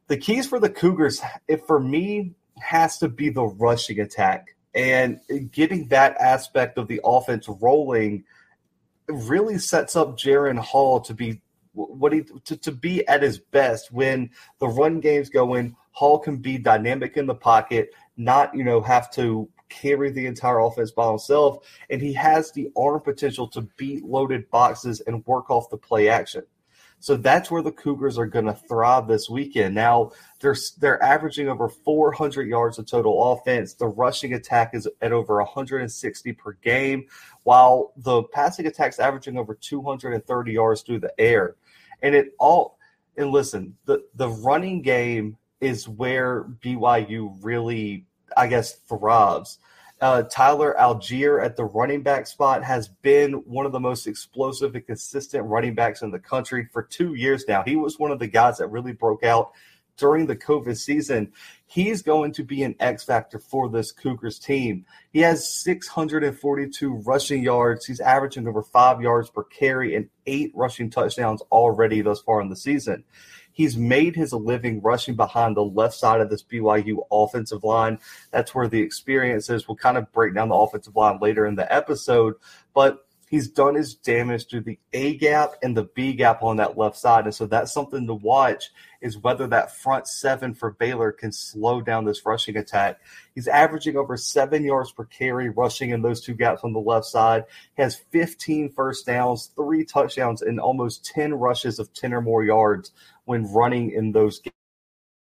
The 0.08 0.16
keys 0.16 0.46
for 0.46 0.58
the 0.58 0.70
Cougars, 0.70 1.20
if 1.46 1.66
for 1.66 1.78
me, 1.78 2.34
has 2.60 2.98
to 2.98 3.08
be 3.08 3.28
the 3.30 3.44
rushing 3.44 4.00
attack 4.00 4.54
and 4.74 5.20
getting 5.50 5.88
that 5.88 6.16
aspect 6.18 6.78
of 6.78 6.88
the 6.88 7.00
offense 7.04 7.48
rolling 7.48 8.24
really 9.08 9.58
sets 9.58 9.96
up 9.96 10.16
Jaren 10.16 10.58
Hall 10.58 11.00
to 11.00 11.14
be 11.14 11.40
what 11.72 12.12
he 12.12 12.24
to, 12.44 12.56
to 12.56 12.72
be 12.72 13.06
at 13.08 13.22
his 13.22 13.38
best 13.38 13.92
when 13.92 14.30
the 14.58 14.68
run 14.68 15.00
game's 15.00 15.30
going. 15.30 15.76
Hall 15.92 16.18
can 16.18 16.36
be 16.36 16.58
dynamic 16.58 17.16
in 17.16 17.26
the 17.26 17.34
pocket, 17.34 17.90
not 18.16 18.54
you 18.54 18.64
know 18.64 18.80
have 18.80 19.10
to 19.12 19.48
carry 19.68 20.10
the 20.10 20.26
entire 20.26 20.60
offense 20.60 20.90
by 20.90 21.08
himself, 21.08 21.66
and 21.90 22.00
he 22.00 22.12
has 22.12 22.52
the 22.52 22.70
arm 22.76 23.00
potential 23.00 23.48
to 23.48 23.62
beat 23.76 24.04
loaded 24.04 24.48
boxes 24.50 25.00
and 25.00 25.26
work 25.26 25.50
off 25.50 25.70
the 25.70 25.76
play 25.76 26.08
action. 26.08 26.42
So 27.00 27.16
that's 27.16 27.50
where 27.50 27.62
the 27.62 27.72
Cougars 27.72 28.18
are 28.18 28.26
going 28.26 28.46
to 28.46 28.54
thrive 28.54 29.06
this 29.06 29.30
weekend. 29.30 29.74
Now 29.74 30.12
they're 30.40 30.56
they're 30.78 31.02
averaging 31.02 31.48
over 31.48 31.68
400 31.68 32.48
yards 32.48 32.78
of 32.78 32.86
total 32.86 33.32
offense. 33.32 33.74
The 33.74 33.86
rushing 33.86 34.34
attack 34.34 34.74
is 34.74 34.88
at 35.00 35.12
over 35.12 35.36
160 35.36 36.32
per 36.32 36.52
game, 36.54 37.06
while 37.44 37.92
the 37.96 38.24
passing 38.24 38.66
attack's 38.66 38.98
averaging 38.98 39.38
over 39.38 39.54
230 39.54 40.52
yards 40.52 40.82
through 40.82 41.00
the 41.00 41.12
air. 41.20 41.56
And 42.02 42.14
it 42.14 42.34
all 42.38 42.78
and 43.16 43.30
listen, 43.30 43.76
the 43.84 44.04
the 44.14 44.28
running 44.28 44.82
game 44.82 45.36
is 45.60 45.88
where 45.88 46.44
BYU 46.44 47.36
really, 47.42 48.06
I 48.36 48.46
guess, 48.46 48.74
thrives. 48.88 49.58
Uh, 50.00 50.22
Tyler 50.22 50.76
Allgeier 50.78 51.44
at 51.44 51.56
the 51.56 51.64
running 51.64 52.02
back 52.02 52.26
spot 52.26 52.62
has 52.62 52.88
been 52.88 53.32
one 53.32 53.66
of 53.66 53.72
the 53.72 53.80
most 53.80 54.06
explosive 54.06 54.74
and 54.74 54.86
consistent 54.86 55.44
running 55.44 55.74
backs 55.74 56.02
in 56.02 56.10
the 56.10 56.20
country 56.20 56.68
for 56.72 56.82
two 56.82 57.14
years 57.14 57.44
now. 57.48 57.64
He 57.64 57.74
was 57.74 57.98
one 57.98 58.12
of 58.12 58.20
the 58.20 58.28
guys 58.28 58.58
that 58.58 58.68
really 58.68 58.92
broke 58.92 59.24
out 59.24 59.50
during 59.96 60.26
the 60.26 60.36
COVID 60.36 60.76
season. 60.76 61.32
He's 61.66 62.02
going 62.02 62.32
to 62.34 62.44
be 62.44 62.62
an 62.62 62.76
X 62.80 63.04
factor 63.04 63.38
for 63.38 63.68
this 63.68 63.92
Cougars 63.92 64.38
team. 64.38 64.86
He 65.12 65.20
has 65.20 65.52
642 65.52 66.94
rushing 66.94 67.42
yards. 67.42 67.84
He's 67.84 68.00
averaging 68.00 68.46
over 68.46 68.62
five 68.62 69.02
yards 69.02 69.28
per 69.28 69.44
carry 69.44 69.96
and 69.96 70.08
eight 70.26 70.52
rushing 70.54 70.90
touchdowns 70.90 71.42
already 71.52 72.00
thus 72.00 72.20
far 72.20 72.40
in 72.40 72.48
the 72.48 72.56
season. 72.56 73.04
He's 73.58 73.76
made 73.76 74.14
his 74.14 74.32
living 74.32 74.80
rushing 74.82 75.16
behind 75.16 75.56
the 75.56 75.64
left 75.64 75.94
side 75.94 76.20
of 76.20 76.30
this 76.30 76.44
BYU 76.44 77.04
offensive 77.10 77.64
line. 77.64 77.98
That's 78.30 78.54
where 78.54 78.68
the 78.68 78.80
experience 78.80 79.50
is. 79.50 79.66
We'll 79.66 79.74
kind 79.74 79.98
of 79.98 80.12
break 80.12 80.32
down 80.32 80.50
the 80.50 80.54
offensive 80.54 80.94
line 80.94 81.18
later 81.20 81.44
in 81.44 81.56
the 81.56 81.70
episode, 81.74 82.34
but 82.72 83.04
he's 83.28 83.48
done 83.48 83.74
his 83.74 83.96
damage 83.96 84.46
through 84.48 84.60
the 84.60 84.78
A 84.92 85.16
gap 85.16 85.54
and 85.60 85.76
the 85.76 85.88
B 85.94 86.12
gap 86.12 86.44
on 86.44 86.58
that 86.58 86.78
left 86.78 86.96
side. 86.96 87.24
And 87.24 87.34
so 87.34 87.46
that's 87.46 87.72
something 87.72 88.06
to 88.06 88.14
watch 88.14 88.70
is 89.00 89.18
whether 89.18 89.48
that 89.48 89.76
front 89.76 90.06
seven 90.06 90.54
for 90.54 90.70
Baylor 90.72 91.10
can 91.10 91.32
slow 91.32 91.80
down 91.80 92.04
this 92.04 92.24
rushing 92.24 92.56
attack. 92.56 93.00
He's 93.34 93.48
averaging 93.48 93.96
over 93.96 94.16
seven 94.16 94.64
yards 94.64 94.92
per 94.92 95.04
carry 95.04 95.50
rushing 95.50 95.90
in 95.90 96.02
those 96.02 96.20
two 96.20 96.34
gaps 96.34 96.62
on 96.62 96.72
the 96.72 96.78
left 96.78 97.06
side. 97.06 97.44
He 97.76 97.82
has 97.82 97.96
15 98.10 98.70
first 98.70 99.06
downs, 99.06 99.50
three 99.56 99.84
touchdowns, 99.84 100.42
and 100.42 100.60
almost 100.60 101.04
10 101.06 101.34
rushes 101.34 101.80
of 101.80 101.92
10 101.92 102.14
or 102.14 102.20
more 102.20 102.44
yards 102.44 102.92
when 103.28 103.44
running 103.52 103.90
in 103.90 104.12
those 104.12 104.40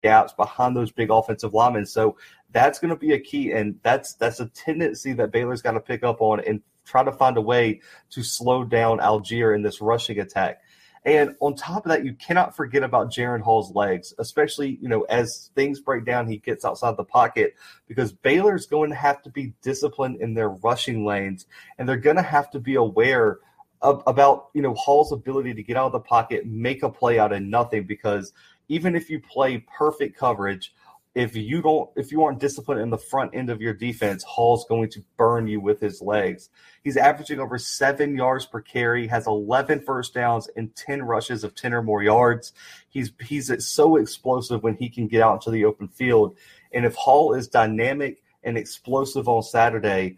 gaps 0.02 0.32
behind 0.34 0.76
those 0.76 0.92
big 0.92 1.12
offensive 1.12 1.54
linemen. 1.54 1.86
So 1.86 2.18
that's 2.52 2.80
going 2.80 2.92
to 2.92 2.96
be 2.96 3.12
a 3.12 3.20
key, 3.20 3.52
and 3.52 3.78
that's 3.84 4.16
that's 4.16 4.40
a 4.40 4.48
tendency 4.48 5.14
that 5.14 5.32
Baylor's 5.32 5.62
got 5.62 5.72
to 5.72 5.82
pick 5.82 6.04
up 6.04 6.22
on 6.22 6.40
and 6.40 6.62
try 6.86 7.04
to 7.04 7.12
find 7.12 7.38
a 7.38 7.42
way 7.42 7.82
to 8.12 8.24
slow 8.24 8.64
down 8.64 9.00
Allgeier 9.00 9.54
in 9.54 9.62
this 9.62 9.82
rushing 9.82 10.20
attack. 10.20 10.62
And 11.06 11.36
on 11.40 11.56
top 11.56 11.86
of 11.86 11.92
that, 11.92 12.06
you 12.06 12.14
cannot 12.14 12.56
forget 12.56 12.84
about 12.84 13.12
Jaren 13.12 13.42
Hall's 13.42 13.74
legs, 13.74 14.14
especially, 14.18 14.78
you 14.82 14.90
know, 14.90 15.04
as 15.04 15.50
things 15.56 15.80
break 15.80 16.06
down, 16.06 16.28
he 16.28 16.38
gets 16.38 16.66
outside 16.66 16.98
the 16.98 17.06
pocket 17.06 17.56
because 17.88 18.12
Baylor's 18.12 18.66
going 18.66 18.90
to 18.90 18.96
have 18.96 19.22
to 19.22 19.30
be 19.30 19.54
disciplined 19.62 20.22
in 20.22 20.34
their 20.34 20.50
rushing 20.50 21.06
lanes 21.06 21.46
and 21.78 21.88
they're 21.88 21.96
going 21.96 22.18
to 22.18 22.22
have 22.22 22.52
to 22.52 22.60
be 22.60 22.76
aware 22.76 23.40
about, 23.82 24.50
you 24.54 24.62
know, 24.62 24.74
Hall's 24.74 25.12
ability 25.12 25.54
to 25.54 25.64
get 25.64 25.78
out 25.78 25.88
of 25.88 25.92
the 25.92 26.00
pocket, 26.00 26.46
make 26.46 26.84
a 26.84 26.90
play 26.90 27.20
out 27.20 27.32
of 27.32 27.42
nothing 27.42 27.84
because 27.84 28.34
even 28.68 28.96
if 28.96 29.10
you 29.10 29.20
play 29.20 29.66
perfect 29.78 30.18
coverage, 30.18 30.74
if 31.16 31.36
you 31.36 31.62
don't 31.62 31.90
if 31.96 32.12
you 32.12 32.24
aren't 32.24 32.40
disciplined 32.40 32.82
in 32.82 32.92
the 32.92 32.98
front 32.98 33.34
end 33.34 33.50
of 33.50 33.62
your 33.62 33.74
defense, 33.74 34.24
Hall's 34.24 34.66
going 34.66 34.90
to 34.92 35.04
burn 35.18 35.48
you 35.48 35.60
with 35.60 35.80
his 35.80 36.02
legs. 36.02 36.50
He's 36.84 36.98
averaging 36.98 37.40
over 37.40 37.58
seven 37.58 38.16
yards 38.16 38.46
per 38.46 38.62
carry, 38.62 39.08
has 39.08 39.26
11 39.26 39.82
first 39.82 40.14
downs 40.14 40.48
and 40.56 40.76
10 40.76 41.04
rushes 41.04 41.44
of 41.44 41.56
10 41.56 41.74
or 41.74 41.82
more 41.82 42.04
yards. 42.04 42.54
He's 42.90 43.12
he's 43.22 43.52
so 43.68 43.96
explosive 43.96 44.62
when 44.62 44.76
he 44.76 44.88
can 44.90 45.08
get 45.08 45.22
out 45.22 45.36
into 45.36 45.52
the 45.52 45.66
open 45.66 45.88
field. 45.88 46.38
And 46.72 46.86
if 46.86 46.94
Hall 46.96 47.34
is 47.34 47.48
dynamic 47.48 48.22
and 48.44 48.58
explosive 48.58 49.28
on 49.28 49.42
Saturday, 49.42 50.18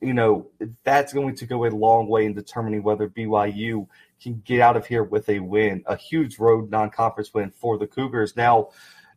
you 0.00 0.14
know, 0.14 0.48
that's 0.84 1.12
going 1.12 1.34
to 1.36 1.46
go 1.46 1.64
a 1.64 1.70
long 1.70 2.08
way 2.08 2.24
in 2.24 2.34
determining 2.34 2.82
whether 2.82 3.08
BYU 3.08 3.86
can 4.22 4.42
get 4.44 4.60
out 4.60 4.76
of 4.76 4.86
here 4.86 5.02
with 5.02 5.28
a 5.28 5.40
win, 5.40 5.82
a 5.86 5.96
huge 5.96 6.38
road 6.38 6.70
non-conference 6.70 7.32
win 7.32 7.50
for 7.50 7.78
the 7.78 7.86
Cougars. 7.86 8.36
Now, 8.36 8.68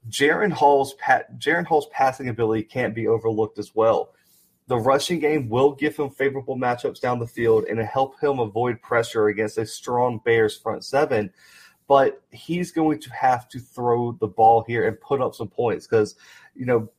Jaren 0.10 0.52
Hall's 0.52 0.96
Jaren 1.38 1.66
Hall's 1.66 1.88
passing 1.88 2.30
ability 2.30 2.64
can't 2.64 2.96
be 2.96 3.08
overlooked 3.08 3.60
as 3.60 3.74
well. 3.74 4.14
The 4.68 4.78
rushing 4.78 5.20
game 5.20 5.50
will 5.50 5.74
give 5.74 5.98
him 5.98 6.10
favorable 6.10 6.58
matchups 6.58 7.02
down 7.02 7.20
the 7.20 7.28
field 7.28 7.66
and 7.66 7.80
help 7.80 8.20
him 8.22 8.40
avoid 8.40 8.82
pressure 8.82 9.28
against 9.28 9.58
a 9.58 9.66
strong 9.66 10.20
Bears 10.24 10.58
front 10.58 10.86
seven. 10.86 11.32
But 11.88 12.22
he's 12.32 12.72
going 12.72 13.00
to 13.02 13.10
have 13.12 13.50
to 13.50 13.60
throw 13.60 14.14
the 14.14 14.28
ball 14.28 14.64
here 14.66 14.88
and 14.88 15.00
put 15.00 15.22
up 15.22 15.36
some 15.36 15.50
points 15.50 15.86
because, 15.86 16.16
you 16.56 16.66
know, 16.66 16.90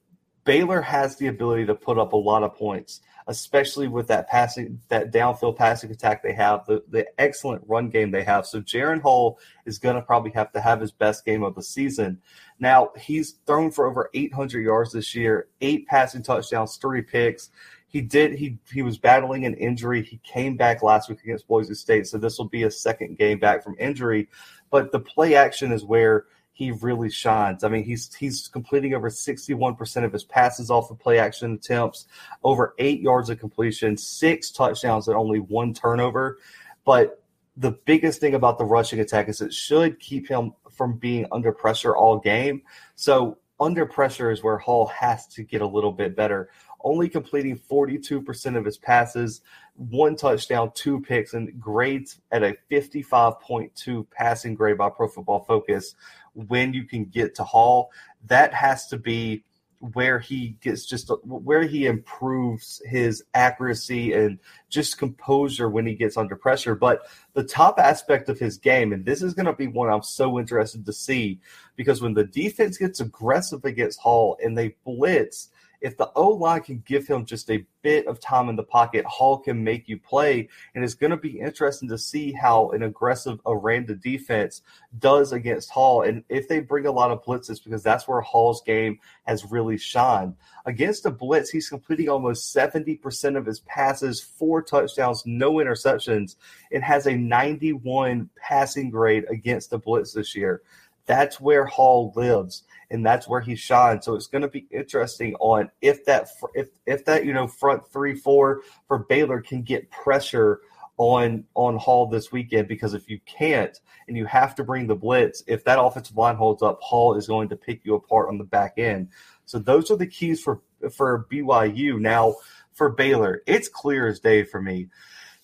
Baylor 0.45 0.83
has 0.83 1.17
the 1.17 1.29
ability 1.29 1.67
to 1.67 1.75
put 1.75 1.99
up 1.99 2.13
a 2.13 2.17
lot 2.17 2.43
of 2.43 2.55
points 2.55 3.01
especially 3.27 3.89
with 3.89 4.07
that 4.09 4.29
passing, 4.29 4.81
that 4.89 5.13
downfield 5.13 5.57
passing 5.57 5.91
attack 5.91 6.23
they 6.23 6.35
have, 6.35 6.67
the, 6.67 6.83
the 6.91 7.07
excellent 7.19 7.63
run 7.67 7.89
game 7.89 8.11
they 8.11 8.23
have. 8.23 8.47
So 8.47 8.61
Jaren 8.61 9.01
Hall 9.01 9.39
is 9.65 9.79
going 9.79 9.97
to 9.97 10.03
probably 10.03 10.31
have 10.33 10.53
to 10.53 10.61
have 10.61 10.81
his 10.81 10.93
best 10.93 11.25
game 11.25 11.43
of 11.43 11.55
the 11.55 11.63
season. 11.63 12.21
Now 12.59 12.91
he's 12.99 13.37
thrown 13.47 13.71
for 13.71 13.87
over 13.87 14.11
800 14.13 14.61
yards 14.61 14.93
this 14.93 15.15
year, 15.15 15.49
eight 15.61 15.87
passing 15.87 16.23
touchdowns, 16.23 16.77
three 16.77 17.03
picks. 17.03 17.51
He 17.89 18.01
did. 18.01 18.35
He 18.35 18.59
he 18.73 18.83
was 18.83 18.99
battling 18.99 19.47
an 19.47 19.55
injury. 19.55 20.03
He 20.03 20.21
came 20.25 20.57
back 20.57 20.83
last 20.83 21.09
week 21.09 21.23
against 21.23 21.47
Boise 21.47 21.75
State, 21.75 22.09
so 22.09 22.19
this 22.19 22.39
will 22.39 22.49
be 22.49 22.65
a 22.65 22.71
second 22.71 23.19
game 23.19 23.39
back 23.39 23.63
from 23.63 23.77
injury. 23.79 24.29
But 24.71 24.91
the 24.91 24.99
play 24.99 25.37
action 25.37 25.71
is 25.71 25.85
where 25.85 26.25
he 26.55 26.71
really 26.71 27.11
shines. 27.11 27.65
I 27.65 27.69
mean, 27.69 27.83
he's 27.83 28.15
he's 28.15 28.49
completing 28.49 28.95
over 28.95 29.11
61% 29.11 30.05
of 30.05 30.13
his 30.13 30.25
passes 30.25 30.71
off 30.71 30.91
of 30.91 30.99
play 31.01 31.19
action 31.19 31.53
attempts, 31.53 32.07
over 32.45 32.75
eight 32.79 33.01
yards 33.01 33.29
of 33.29 33.41
completion, 33.41 33.97
six 33.97 34.51
touchdowns, 34.53 35.09
and 35.09 35.17
only 35.17 35.41
one 35.41 35.75
turnover. 35.75 36.39
But 36.85 37.21
the 37.57 37.73
biggest 37.73 38.21
thing 38.21 38.35
about 38.35 38.59
the 38.59 38.65
rushing 38.65 39.01
attack 39.01 39.29
is 39.29 39.41
it 39.41 39.53
should 39.53 39.99
keep 39.99 40.29
him 40.29 40.53
from 40.71 40.97
being 40.97 41.27
under 41.33 41.53
pressure 41.53 41.97
all 41.97 42.19
game. 42.19 42.63
So 42.95 43.39
under 43.61 43.85
pressure 43.85 44.31
is 44.31 44.43
where 44.43 44.59
Hall 44.59 44.87
has 44.87 45.27
to 45.29 45.43
get 45.43 45.61
a 45.61 45.67
little 45.67 45.93
bit 45.93 46.17
better. 46.17 46.51
Only 46.83 47.09
completing 47.09 47.57
42% 47.59 48.57
of 48.57 48.65
his 48.65 48.77
passes, 48.77 49.41
one 49.75 50.17
touchdown, 50.17 50.71
two 50.75 51.01
picks, 51.01 51.33
and 51.35 51.59
grades 51.59 52.21
at 52.31 52.43
a 52.43 52.57
55.2 52.71 54.07
passing 54.11 54.55
grade 54.55 54.79
by 54.79 54.91
Pro 54.91 55.09
Football 55.09 55.45
Focus, 55.45 55.95
when 56.35 56.75
you 56.75 56.85
can 56.85 57.07
get 57.07 57.35
to 57.37 57.45
Hall, 57.45 57.91
that 58.27 58.53
has 58.53 58.87
to 58.89 58.99
be 58.99 59.45
where 59.93 60.19
he 60.19 60.57
gets 60.63 60.87
just 60.87 61.11
where 61.25 61.63
he 61.63 61.87
improves 61.87 62.81
his 62.87 63.23
accuracy 63.35 64.15
and 64.15 64.39
just 64.71 64.97
composure 64.97 65.69
when 65.69 65.87
he 65.87 65.95
gets 65.95 66.17
under 66.17 66.37
pressure. 66.37 66.75
But 66.75 67.03
the 67.35 67.45
top 67.45 67.79
aspect 67.79 68.29
of 68.29 68.39
his 68.39 68.57
game, 68.57 68.93
and 68.93 69.05
this 69.05 69.21
is 69.21 69.35
going 69.35 69.47
to 69.47 69.53
be 69.53 69.67
one 69.67 69.91
I'm 69.91 70.03
so 70.03 70.39
interested 70.39 70.87
to 70.87 70.93
see, 70.93 71.41
because 71.77 72.01
when 72.01 72.15
the 72.15 72.25
defense 72.25 72.79
gets 72.79 73.01
aggressive 73.01 73.65
against 73.65 74.01
Hall 74.01 74.39
and 74.43 74.57
they 74.57 74.77
blitz, 74.85 75.51
if 75.85 75.99
the 75.99 76.11
O 76.17 76.31
line 76.31 76.63
can 76.63 76.83
give 76.87 77.07
him 77.07 77.27
just 77.27 77.51
a 77.51 77.63
bit 77.83 78.07
of 78.07 78.19
time 78.19 78.49
in 78.49 78.57
the 78.57 78.63
pocket, 78.63 79.05
Hall 79.05 79.37
can 79.37 79.63
make 79.63 79.87
you 79.87 79.99
play. 79.99 80.49
And 80.75 80.83
it's 80.83 80.95
going 80.95 81.11
to 81.11 81.19
be 81.19 81.39
interesting 81.39 81.91
to 81.91 81.99
see 81.99 82.33
how 82.33 82.71
an 82.71 82.83
aggressive 82.83 83.39
Aranda 83.45 83.95
defense 83.95 84.63
does 84.99 85.35
against 85.35 85.69
Hall. 85.69 86.01
And 86.01 86.25
if 86.31 86.49
they 86.49 86.61
bring 86.61 86.87
a 86.87 86.91
lot 86.91 87.11
of 87.11 87.23
blitzes, 87.23 87.63
because 87.63 87.83
that's 87.83 88.09
where 88.09 88.23
Hall's 88.23 88.63
game 88.63 88.99
has 89.27 89.45
really 89.45 89.77
shined. 89.77 90.37
Against 90.65 91.03
the 91.03 91.11
blitz, 91.11 91.51
he's 91.51 91.69
completing 91.69 92.09
almost 92.09 92.57
70% 92.57 93.37
of 93.37 93.45
his 93.45 93.61
passes, 93.61 94.23
four 94.23 94.63
touchdowns, 94.63 95.23
no 95.27 95.57
interceptions, 95.57 96.37
and 96.73 96.83
has 96.83 97.07
a 97.07 97.15
91 97.15 98.31
passing 98.37 98.89
grade 98.89 99.27
against 99.29 99.69
the 99.69 99.79
blitz 99.79 100.15
this 100.15 100.35
year 100.35 100.63
that's 101.07 101.41
where 101.41 101.67
Hall 101.67 102.13
lives 102.17 102.63
and 102.91 103.05
that's 103.05 103.29
where 103.29 103.41
he 103.41 103.55
shines. 103.55 104.05
So 104.05 104.15
it's 104.15 104.27
going 104.27 104.43
to 104.43 104.49
be 104.49 104.67
interesting 104.71 105.35
on 105.37 105.71
if 105.81 106.05
that 106.07 106.29
if 106.55 106.69
if 106.87 107.05
that 107.07 107.25
you 107.25 107.33
know 107.33 107.47
front 107.47 107.87
three 107.93 108.15
four 108.15 108.63
for 108.87 108.99
Baylor 108.99 109.41
can 109.41 109.63
get 109.63 109.91
pressure 109.91 110.61
on 110.97 111.45
on 111.55 111.77
Hall 111.77 112.07
this 112.07 112.31
weekend 112.31 112.69
because 112.69 112.95
if 112.95 113.09
you 113.09 113.19
can't 113.27 113.79
and 114.07 114.17
you 114.17 114.27
have 114.27 114.55
to 114.57 114.65
bring 114.65 114.87
the 114.87 114.95
blitz, 114.95 115.43
if 115.47 115.65
that 115.65 115.81
offensive 115.81 116.17
line 116.17 116.37
holds 116.37 116.63
up, 116.63 116.81
Hall 116.81 117.17
is 117.17 117.27
going 117.27 117.49
to 117.49 117.57
pick 117.57 117.85
you 117.85 117.95
apart 117.95 118.29
on 118.29 118.39
the 118.39 118.45
back 118.45 118.75
end. 118.79 119.09
So 119.45 119.59
those 119.59 119.91
are 119.91 119.97
the 119.97 120.07
keys 120.07 120.41
for 120.41 120.61
for 120.93 121.27
BYU. 121.31 121.99
Now 121.99 122.37
for 122.73 122.91
Baylor, 122.91 123.43
it's 123.47 123.69
clear 123.69 124.07
as 124.07 124.21
day 124.21 124.45
for 124.45 124.61
me. 124.61 124.89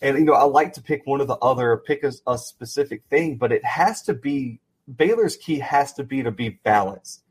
And 0.00 0.18
you 0.18 0.24
know, 0.24 0.33
I 0.33 0.44
like 0.44 0.72
to 0.74 0.83
pick 0.83 1.03
one 1.05 1.20
of 1.20 1.26
the 1.26 1.37
other, 1.37 1.76
pick 1.76 2.05
a, 2.05 2.12
a 2.26 2.38
specific 2.38 3.03
thing, 3.11 3.37
but 3.37 3.53
it 3.53 3.64
has 3.64 4.03
to 4.03 4.14
be 4.14 4.61
Baylor's 4.96 5.37
key 5.37 5.59
has 5.59 5.92
to 5.94 6.05
be 6.05 6.22
to 6.22 6.31
be 6.31 6.48
balanced. 6.48 7.22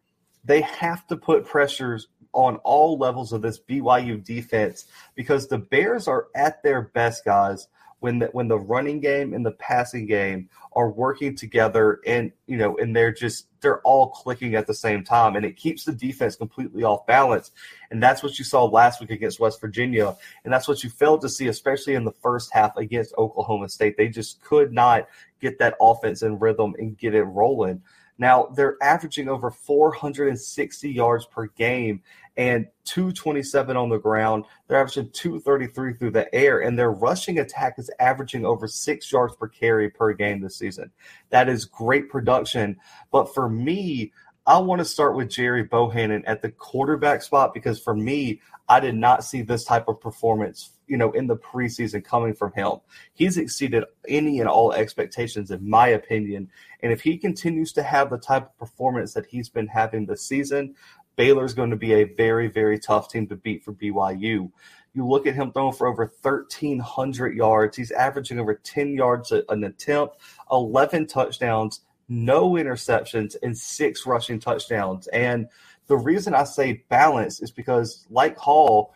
They 0.45 0.61
have 0.61 1.05
to 1.07 1.17
put 1.17 1.45
pressures 1.45 2.07
on 2.33 2.57
all 2.57 2.97
levels 2.97 3.33
of 3.33 3.41
this 3.41 3.59
BYU 3.59 4.23
defense 4.23 4.85
because 5.15 5.47
the 5.47 5.57
Bears 5.57 6.07
are 6.07 6.27
at 6.35 6.61
their 6.63 6.83
best, 6.83 7.25
guys, 7.25 7.67
when 7.99 8.19
the, 8.19 8.27
when 8.27 8.47
the 8.47 8.59
running 8.59 8.99
game 8.99 9.33
and 9.33 9.45
the 9.45 9.51
passing 9.51 10.05
game 10.05 10.49
are 10.73 10.89
working 10.89 11.35
together 11.35 11.99
and 12.05 12.31
you 12.47 12.55
know 12.55 12.77
and 12.77 12.95
they're 12.95 13.11
just 13.11 13.47
they're 13.59 13.81
all 13.81 14.09
clicking 14.09 14.55
at 14.55 14.67
the 14.67 14.73
same 14.73 15.03
time 15.03 15.35
and 15.35 15.45
it 15.45 15.57
keeps 15.57 15.83
the 15.83 15.91
defense 15.91 16.35
completely 16.35 16.83
off 16.83 17.05
balance. 17.05 17.51
And 17.91 18.01
that's 18.01 18.23
what 18.23 18.39
you 18.39 18.45
saw 18.45 18.63
last 18.65 19.01
week 19.01 19.09
against 19.09 19.39
West 19.39 19.59
Virginia. 19.59 20.15
And 20.45 20.53
that's 20.53 20.67
what 20.67 20.83
you 20.83 20.89
failed 20.89 21.21
to 21.21 21.29
see 21.29 21.47
especially 21.47 21.95
in 21.95 22.05
the 22.05 22.13
first 22.21 22.53
half 22.53 22.77
against 22.77 23.13
Oklahoma 23.17 23.67
State. 23.67 23.97
They 23.97 24.07
just 24.07 24.41
could 24.41 24.71
not 24.71 25.07
get 25.41 25.59
that 25.59 25.75
offense 25.81 26.21
in 26.21 26.39
rhythm 26.39 26.75
and 26.79 26.97
get 26.97 27.15
it 27.15 27.23
rolling 27.23 27.81
now 28.19 28.51
they're 28.55 28.77
averaging 28.81 29.29
over 29.29 29.49
460 29.49 30.91
yards 30.91 31.25
per 31.25 31.47
game 31.47 32.03
and 32.37 32.67
227 32.85 33.75
on 33.75 33.89
the 33.89 33.97
ground. 33.97 34.45
They're 34.67 34.79
averaging 34.79 35.09
233 35.11 35.93
through 35.93 36.11
the 36.11 36.33
air, 36.33 36.59
and 36.59 36.77
their 36.77 36.91
rushing 36.91 37.39
attack 37.39 37.75
is 37.77 37.89
averaging 37.99 38.45
over 38.45 38.67
six 38.67 39.11
yards 39.11 39.35
per 39.35 39.47
carry 39.47 39.89
per 39.89 40.13
game 40.13 40.41
this 40.41 40.57
season. 40.57 40.91
That 41.31 41.49
is 41.49 41.65
great 41.65 42.09
production. 42.09 42.77
But 43.11 43.33
for 43.33 43.49
me, 43.49 44.13
I 44.49 44.57
want 44.57 44.79
to 44.79 44.85
start 44.85 45.15
with 45.15 45.29
Gerry 45.29 45.61
Bohanon 45.61 46.25
at 46.25 46.41
the 46.41 46.49
quarterback 46.49 47.21
spot 47.21 47.53
because 47.53 47.79
for 47.79 47.95
me, 47.95 48.41
I 48.67 48.79
did 48.79 48.95
not 48.95 49.23
see 49.23 49.43
this 49.43 49.63
type 49.63 49.87
of 49.87 50.01
performance, 50.01 50.71
you 50.87 50.97
know, 50.97 51.11
in 51.11 51.27
the 51.27 51.37
preseason 51.37 52.03
coming 52.03 52.33
from 52.33 52.53
him. 52.53 52.79
He's 53.13 53.37
exceeded 53.37 53.83
any 54.07 54.39
and 54.39 54.49
all 54.49 54.73
expectations, 54.73 55.51
in 55.51 55.69
my 55.69 55.89
opinion. 55.89 56.49
And 56.81 56.91
if 56.91 57.01
he 57.01 57.15
continues 57.15 57.71
to 57.73 57.83
have 57.83 58.09
the 58.09 58.17
type 58.17 58.47
of 58.47 58.57
performance 58.57 59.13
that 59.13 59.27
he's 59.27 59.49
been 59.49 59.67
having 59.67 60.07
this 60.07 60.27
season, 60.27 60.73
Baylor's 61.15 61.53
going 61.53 61.69
to 61.69 61.75
be 61.75 61.93
a 61.93 62.05
very, 62.15 62.47
very 62.47 62.79
tough 62.79 63.07
team 63.07 63.27
to 63.27 63.35
beat 63.35 63.63
for 63.63 63.73
BYU. 63.73 64.51
You 64.95 65.07
look 65.07 65.27
at 65.27 65.35
him 65.35 65.51
throwing 65.51 65.75
for 65.75 65.85
over 65.85 66.11
1,300 66.23 67.37
yards. 67.37 67.77
He's 67.77 67.91
averaging 67.91 68.39
over 68.39 68.55
10 68.55 68.95
yards 68.95 69.31
an 69.31 69.63
attempt, 69.63 70.17
11 70.51 71.05
touchdowns, 71.05 71.81
no 72.09 72.51
interceptions, 72.51 73.35
and 73.43 73.57
six 73.57 74.05
rushing 74.05 74.39
touchdowns. 74.39 75.07
And 75.07 75.47
the 75.87 75.97
reason 75.97 76.33
I 76.33 76.43
say 76.43 76.83
balance 76.89 77.41
is 77.41 77.51
because, 77.51 78.05
like 78.09 78.37
Hall, 78.37 78.93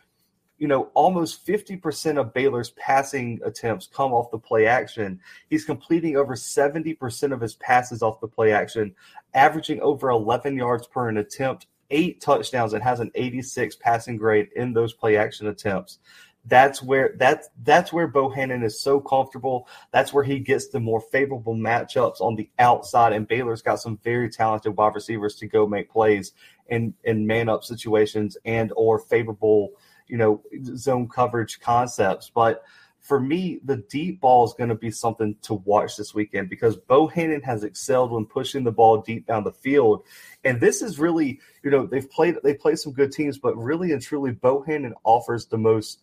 you 0.58 0.68
know, 0.68 0.90
almost 0.94 1.46
50% 1.46 2.20
of 2.20 2.34
Baylor's 2.34 2.72
passing 2.72 3.40
attempts 3.44 3.88
come 3.88 4.14
off 4.14 4.32
the 4.32 4.38
play 4.38 4.66
action. 4.66 5.20
He's 5.50 5.66
completing 5.66 6.16
over 6.16 6.36
70% 6.36 7.34
of 7.34 7.42
his 7.42 7.56
passes 7.56 8.02
off 8.02 8.22
the 8.22 8.28
play 8.28 8.52
action, 8.52 8.96
averaging 9.34 9.82
over 9.82 10.10
11 10.10 10.56
yards 10.56 10.88
per 10.88 11.10
an 11.10 11.18
attempt, 11.18 11.68
eight 11.90 12.22
touchdowns 12.22 12.74
and 12.74 12.84
has 12.84 13.00
an 13.00 13.12
86 13.16 13.76
passing 13.78 14.18
grade 14.18 14.50
in 14.56 14.74
those 14.74 14.94
play 14.94 15.18
action 15.18 15.48
attempts. 15.48 16.00
That's 16.46 16.84
where 16.84 17.16
that's 17.18 17.50
that's 17.64 17.94
where 17.94 18.08
Bohanon 18.08 18.64
is 18.64 18.82
so 18.82 19.00
comfortable. 19.00 19.68
That's 19.92 20.12
where 20.12 20.24
he 20.24 20.40
gets 20.40 20.68
the 20.68 20.80
more 20.80 21.00
favorable 21.00 21.56
matchups 21.56 22.20
on 22.20 22.36
the 22.36 22.50
outside. 22.60 23.14
And 23.14 23.28
Baylor's 23.28 23.62
got 23.62 23.80
some 23.80 23.98
very 24.04 24.30
talented 24.30 24.76
wide 24.76 24.96
receivers 24.96 25.36
to 25.36 25.48
go 25.48 25.66
make 25.66 25.90
plays 25.90 26.34
in 26.68 26.94
in 27.04 27.26
man 27.28 27.48
up 27.48 27.64
situations 27.64 28.38
and 28.44 28.74
or 28.76 29.00
favorable, 29.00 29.72
you 30.08 30.18
know, 30.18 30.42
zone 30.76 31.08
coverage 31.08 31.62
concepts. 31.62 32.30
But 32.34 32.64
for 33.04 33.20
me, 33.20 33.60
the 33.66 33.78
deep 33.90 34.22
ball 34.22 34.46
is 34.46 34.54
going 34.54 34.70
to 34.70 34.76
be 34.76 34.90
something 34.90 35.36
to 35.42 35.56
watch 35.56 35.98
this 35.98 36.16
weekend 36.16 36.50
because 36.50 36.78
Bohanon 36.78 37.42
has 37.42 37.66
excelled 37.66 38.12
when 38.12 38.26
pushing 38.26 38.64
the 38.64 38.72
ball 38.72 39.02
deep 39.02 39.28
down 39.28 39.44
the 39.44 39.52
field. 39.52 40.06
And 40.46 40.62
this 40.62 40.82
is 40.82 41.00
really, 41.00 41.42
you 41.64 41.70
know, 41.70 41.86
they've 41.86 42.10
played 42.10 42.38
they 42.44 42.54
played 42.54 42.80
some 42.80 42.94
good 42.94 43.12
teams, 43.12 43.38
but 43.38 43.58
really 43.58 43.92
and 43.92 44.02
truly, 44.02 44.32
Bohanon 44.32 44.94
offers 45.04 45.46
the 45.46 45.58
most 45.58 46.00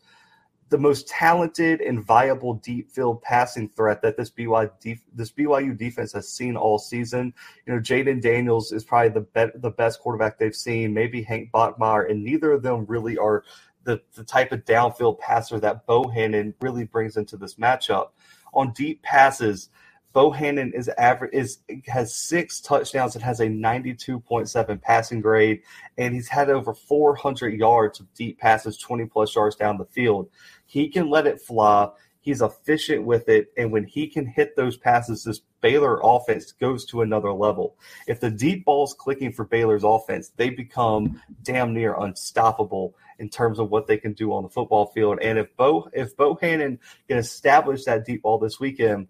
the 0.70 0.78
most 0.78 1.08
talented 1.08 1.80
and 1.80 2.02
viable 2.02 2.54
deep 2.54 2.90
field 2.90 3.20
passing 3.22 3.68
threat 3.68 4.00
that 4.02 4.16
this 4.16 4.30
BYU 4.30 4.70
def- 4.80 5.04
this 5.12 5.32
BYU 5.32 5.76
defense 5.76 6.12
has 6.12 6.28
seen 6.32 6.56
all 6.56 6.78
season. 6.78 7.34
You 7.66 7.74
know, 7.74 7.80
Jayden 7.80 8.22
Daniels 8.22 8.72
is 8.72 8.84
probably 8.84 9.10
the 9.10 9.20
be- 9.20 9.58
the 9.58 9.70
best 9.70 10.00
quarterback 10.00 10.38
they've 10.38 10.54
seen. 10.54 10.94
Maybe 10.94 11.22
Hank 11.22 11.50
Bachmeier, 11.52 12.08
and 12.08 12.24
neither 12.24 12.52
of 12.52 12.62
them 12.62 12.86
really 12.86 13.18
are 13.18 13.44
the, 13.84 14.00
the 14.14 14.24
type 14.24 14.52
of 14.52 14.64
downfield 14.64 15.18
passer 15.18 15.58
that 15.58 15.86
Bohanon 15.86 16.54
really 16.60 16.84
brings 16.84 17.16
into 17.16 17.36
this 17.36 17.56
matchup. 17.56 18.10
On 18.54 18.72
deep 18.72 19.02
passes, 19.02 19.70
Bohanon 20.12 20.72
is 20.72 20.88
average 20.88 21.32
is 21.32 21.58
has 21.86 22.14
six 22.14 22.60
touchdowns 22.60 23.14
and 23.14 23.24
has 23.24 23.40
a 23.40 23.46
92.7 23.46 24.82
passing 24.82 25.20
grade, 25.20 25.62
and 25.98 26.14
he's 26.14 26.28
had 26.28 26.50
over 26.50 26.74
400 26.74 27.54
yards 27.54 28.00
of 28.00 28.12
deep 28.14 28.38
passes, 28.38 28.76
20 28.78 29.06
plus 29.06 29.34
yards 29.34 29.56
down 29.56 29.78
the 29.78 29.84
field. 29.84 30.28
He 30.66 30.88
can 30.88 31.10
let 31.10 31.26
it 31.26 31.40
fly. 31.40 31.90
He's 32.22 32.42
efficient 32.42 33.04
with 33.04 33.28
it, 33.28 33.52
and 33.56 33.72
when 33.72 33.84
he 33.84 34.06
can 34.06 34.26
hit 34.26 34.54
those 34.54 34.76
passes, 34.76 35.24
this 35.24 35.40
Baylor 35.60 36.00
offense 36.02 36.52
goes 36.52 36.84
to 36.86 37.02
another 37.02 37.32
level. 37.32 37.76
If 38.06 38.20
the 38.20 38.30
deep 38.30 38.64
ball's 38.64 38.94
clicking 38.94 39.32
for 39.32 39.44
Baylor's 39.44 39.84
offense, 39.84 40.30
they 40.36 40.50
become 40.50 41.22
damn 41.42 41.72
near 41.72 41.94
unstoppable 41.98 42.94
in 43.18 43.28
terms 43.28 43.58
of 43.58 43.70
what 43.70 43.86
they 43.86 43.96
can 43.96 44.12
do 44.12 44.32
on 44.32 44.42
the 44.42 44.48
football 44.48 44.86
field. 44.86 45.18
And 45.22 45.38
if 45.38 45.54
Bo 45.56 45.88
if 45.92 46.16
Bohanon 46.16 46.78
can 47.08 47.18
establish 47.18 47.84
that 47.84 48.04
deep 48.04 48.22
ball 48.22 48.38
this 48.38 48.58
weekend, 48.58 49.08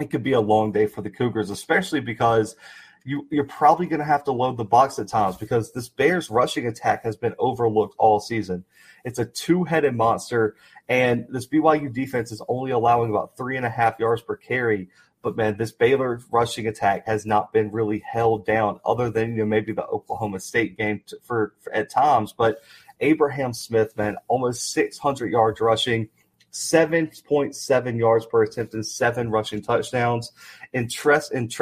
it 0.00 0.10
could 0.10 0.22
be 0.22 0.32
a 0.32 0.40
long 0.40 0.72
day 0.72 0.86
for 0.86 1.02
the 1.02 1.10
Cougars, 1.10 1.50
especially 1.50 2.00
because 2.00 2.56
you, 3.04 3.26
you're 3.30 3.44
probably 3.44 3.86
going 3.86 4.00
to 4.00 4.04
have 4.04 4.24
to 4.24 4.32
load 4.32 4.56
the 4.56 4.64
box 4.64 4.98
at 4.98 5.08
times 5.08 5.36
because 5.36 5.72
this 5.72 5.88
Bears 5.88 6.30
rushing 6.30 6.66
attack 6.66 7.04
has 7.04 7.16
been 7.16 7.34
overlooked 7.38 7.94
all 7.98 8.18
season. 8.18 8.64
It's 9.04 9.18
a 9.18 9.26
two 9.26 9.64
headed 9.64 9.94
monster, 9.94 10.56
and 10.88 11.26
this 11.28 11.46
BYU 11.46 11.92
defense 11.92 12.32
is 12.32 12.42
only 12.48 12.70
allowing 12.70 13.10
about 13.10 13.36
three 13.36 13.56
and 13.56 13.66
a 13.66 13.70
half 13.70 13.98
yards 14.00 14.22
per 14.22 14.36
carry. 14.36 14.88
But 15.22 15.36
man, 15.36 15.56
this 15.56 15.72
Baylor 15.72 16.20
rushing 16.30 16.66
attack 16.66 17.06
has 17.06 17.24
not 17.24 17.52
been 17.52 17.70
really 17.70 18.02
held 18.10 18.44
down, 18.46 18.80
other 18.84 19.10
than 19.10 19.32
you 19.32 19.38
know 19.38 19.46
maybe 19.46 19.72
the 19.72 19.86
Oklahoma 19.86 20.40
State 20.40 20.76
game 20.76 21.02
to, 21.06 21.18
for, 21.22 21.54
for 21.60 21.72
at 21.74 21.90
times. 21.90 22.32
But 22.32 22.60
Abraham 23.00 23.52
Smith, 23.52 23.96
man, 23.96 24.16
almost 24.28 24.72
600 24.72 25.30
yards 25.30 25.60
rushing. 25.60 26.08
7.7 26.54 27.98
yards 27.98 28.26
per 28.26 28.44
attempt 28.44 28.74
and 28.74 28.86
seven 28.86 29.28
rushing 29.28 29.60
touchdowns. 29.60 30.32
And, 30.72 30.90
Trest, 30.90 31.32
and 31.32 31.52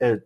uh, 0.00 0.16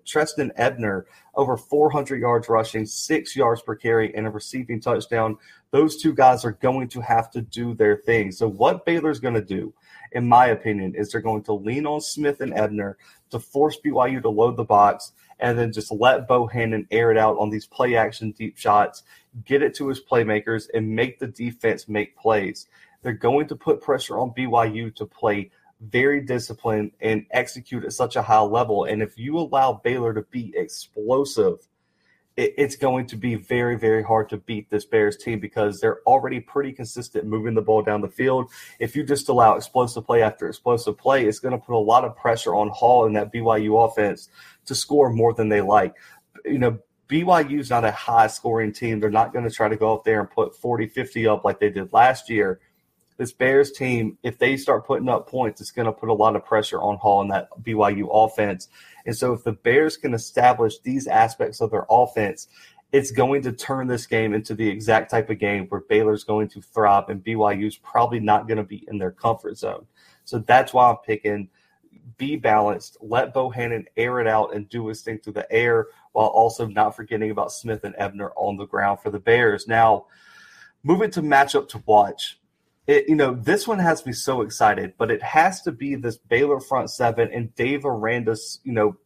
Ebner, 0.57 1.07
over 1.35 1.57
400 1.57 2.21
yards 2.21 2.49
rushing, 2.49 2.87
six 2.87 3.35
yards 3.35 3.63
per 3.63 3.75
carry, 3.75 4.15
and 4.15 4.27
a 4.27 4.31
receiving 4.31 4.81
touchdown. 4.81 5.39
Those 5.73 6.01
two 6.01 6.15
guys 6.15 6.45
are 6.45 6.53
going 6.53 6.89
to 6.89 7.01
have 7.01 7.33
to 7.33 7.43
do 7.43 7.75
their 7.75 7.97
thing. 7.97 8.31
So, 8.31 8.47
what 8.49 8.87
Baylor's 8.87 9.19
going 9.19 9.35
to 9.35 9.45
do, 9.45 9.75
in 10.13 10.29
my 10.29 10.47
opinion, 10.47 10.95
is 10.95 11.11
they're 11.11 11.21
going 11.21 11.43
to 11.45 11.55
lean 11.55 11.85
on 11.87 12.01
Smith 12.01 12.41
and 12.41 12.55
Ebner 12.55 12.99
to 13.31 13.41
force 13.41 13.79
BYU 13.85 14.23
to 14.23 14.29
load 14.29 14.57
the 14.57 14.65
box 14.65 15.13
and 15.41 15.59
then 15.59 15.73
just 15.73 15.91
let 15.91 16.29
Bohanon 16.29 16.87
air 16.93 17.11
it 17.11 17.19
out 17.19 17.37
on 17.39 17.51
these 17.51 17.67
play 17.67 17.97
action 17.97 18.31
deep 18.31 18.57
shots, 18.57 19.03
get 19.45 19.63
it 19.63 19.75
to 19.75 19.89
his 19.89 20.01
playmakers, 20.01 20.69
and 20.73 20.89
make 20.89 21.19
the 21.19 21.27
defense 21.27 21.89
make 21.89 22.17
plays. 22.17 22.69
They're 23.03 23.13
going 23.13 23.49
to 23.49 23.57
put 23.57 23.81
pressure 23.81 24.19
on 24.19 24.31
BYU 24.31 24.95
to 24.97 25.07
play 25.07 25.51
very 25.81 26.21
disciplined 26.21 26.93
and 27.01 27.27
execute 27.33 27.85
at 27.85 27.93
such 27.93 28.17
a 28.17 28.23
high 28.23 28.41
level. 28.41 28.85
And 28.85 29.03
if 29.03 29.19
you 29.19 29.37
allow 29.37 29.81
Baylor 29.85 30.15
to 30.15 30.23
be 30.23 30.53
explosive, 30.57 31.69
it, 32.37 32.55
it's 32.57 32.77
going 32.77 33.07
to 33.07 33.17
be 33.17 33.35
very, 33.35 33.77
very 33.77 34.03
hard 34.03 34.29
to 34.31 34.37
beat 34.37 34.71
this 34.71 34.85
Bears 34.85 35.17
team 35.17 35.41
because 35.41 35.81
they're 35.81 36.01
already 36.07 36.41
pretty 36.41 36.73
consistent 36.73 37.27
moving 37.27 37.55
the 37.55 37.63
ball 37.63 37.83
down 37.83 38.01
the 38.01 38.09
field. 38.09 38.51
If 38.79 38.95
you 38.95 39.03
just 39.03 39.29
allow 39.29 39.57
explosive 39.57 40.07
play 40.07 40.23
after 40.23 40.49
explosive 40.49 40.97
play, 40.97 41.27
it's 41.27 41.41
going 41.41 41.59
to 41.59 41.65
put 41.65 41.75
a 41.75 41.79
lot 41.79 42.05
of 42.05 42.17
pressure 42.17 42.55
on 42.55 42.69
Hall 42.69 43.07
and 43.07 43.17
that 43.17 43.33
BYU 43.33 43.85
offense 43.85 44.29
to 44.67 44.75
score 44.75 45.11
more 45.11 45.35
than 45.35 45.49
they 45.49 45.61
like. 45.61 45.95
You 46.45 46.59
know, 46.59 46.79
BYU's 47.09 47.71
not 47.71 47.85
a 47.85 47.91
high 47.91 48.29
scoring 48.29 48.73
team. 48.73 49.01
They're 49.01 49.11
not 49.11 49.33
going 49.33 49.45
to 49.45 49.55
try 49.55 49.69
to 49.69 49.77
go 49.77 49.95
up 49.95 50.05
there 50.05 50.21
and 50.21 50.31
put 50.31 50.57
40, 50.57 50.87
50 50.87 51.27
up 51.27 51.45
like 51.45 51.59
they 51.59 51.71
did 51.71 51.93
last 51.93 52.31
year 52.31 52.61
this 53.17 53.33
Bears 53.33 53.73
team, 53.73 54.19
if 54.23 54.39
they 54.39 54.57
start 54.57 54.87
putting 54.87 55.09
up 55.09 55.29
points, 55.29 55.61
it's 55.61 55.71
going 55.71 55.87
to 55.87 55.93
put 55.93 56.09
a 56.09 56.15
lot 56.15 56.37
of 56.37 56.45
pressure 56.45 56.81
on 56.81 56.97
Hall 56.97 57.23
and 57.23 57.31
that 57.31 57.49
BYU 57.63 58.09
offense. 58.11 58.69
And 59.07 59.17
so 59.17 59.33
if 59.33 59.45
the 59.45 59.53
Bears 59.53 59.97
can 59.97 60.15
establish 60.15 60.79
these 60.79 61.07
aspects 61.07 61.61
of 61.61 61.71
their 61.71 61.87
offense, 61.91 62.49
it's 62.93 63.11
going 63.11 63.43
to 63.43 63.53
turn 63.53 63.87
this 63.87 64.07
game 64.07 64.35
into 64.35 64.55
the 64.55 64.69
exact 64.69 65.11
type 65.11 65.31
of 65.31 65.39
game 65.39 65.67
where 65.69 65.81
Baylor's 65.81 66.25
going 66.25 66.49
to 66.49 66.61
thrive 66.61 67.09
and 67.09 67.25
BYU's 67.25 67.77
probably 67.77 68.21
not 68.21 68.47
going 68.47 68.59
to 68.59 68.65
be 68.65 68.85
in 68.89 68.99
their 68.99 69.13
comfort 69.13 69.57
zone. 69.57 69.87
So 70.25 70.39
that's 70.39 70.75
why 70.75 70.91
I'm 70.91 70.99
picking 70.99 71.49
be 72.17 72.37
balanced, 72.37 72.97
let 73.01 73.35
Bohanon 73.35 73.87
air 73.97 74.21
it 74.21 74.27
out 74.27 74.55
and 74.55 74.69
do 74.69 74.87
his 74.87 75.03
thing 75.03 75.19
through 75.19 75.35
the 75.35 75.51
air 75.53 75.89
while 76.13 76.29
also 76.29 76.67
not 76.67 76.95
forgetting 76.95 77.31
about 77.31 77.53
Smith 77.53 77.85
and 77.85 77.95
Ebner 77.99 78.33
on 78.37 78.57
the 78.57 78.67
ground 78.67 79.01
for 79.01 79.11
the 79.11 79.19
Bears. 79.19 79.67
Now, 79.67 80.07
moving 80.83 81.11
to 81.13 81.23
matchup 81.23 81.69
to 81.71 81.83
watch. 81.87 82.39
It, 82.87 83.09
you 83.09 83.15
know, 83.15 83.35
this 83.35 83.69
one 83.69 83.79
has 83.79 84.05
me 84.05 84.13
so 84.13 84.43
excited, 84.43 84.95
but 84.99 85.11
it 85.11 85.23
has 85.23 85.63
to 85.63 85.73
be 85.73 85.95
this 85.95 86.17
Baylor 86.17 86.61
front 86.61 86.91
seven 86.91 87.31
and 87.33 87.55
Dave 87.55 87.85
Aranda's, 87.85 88.61
you 88.65 88.73
know, 88.73 88.97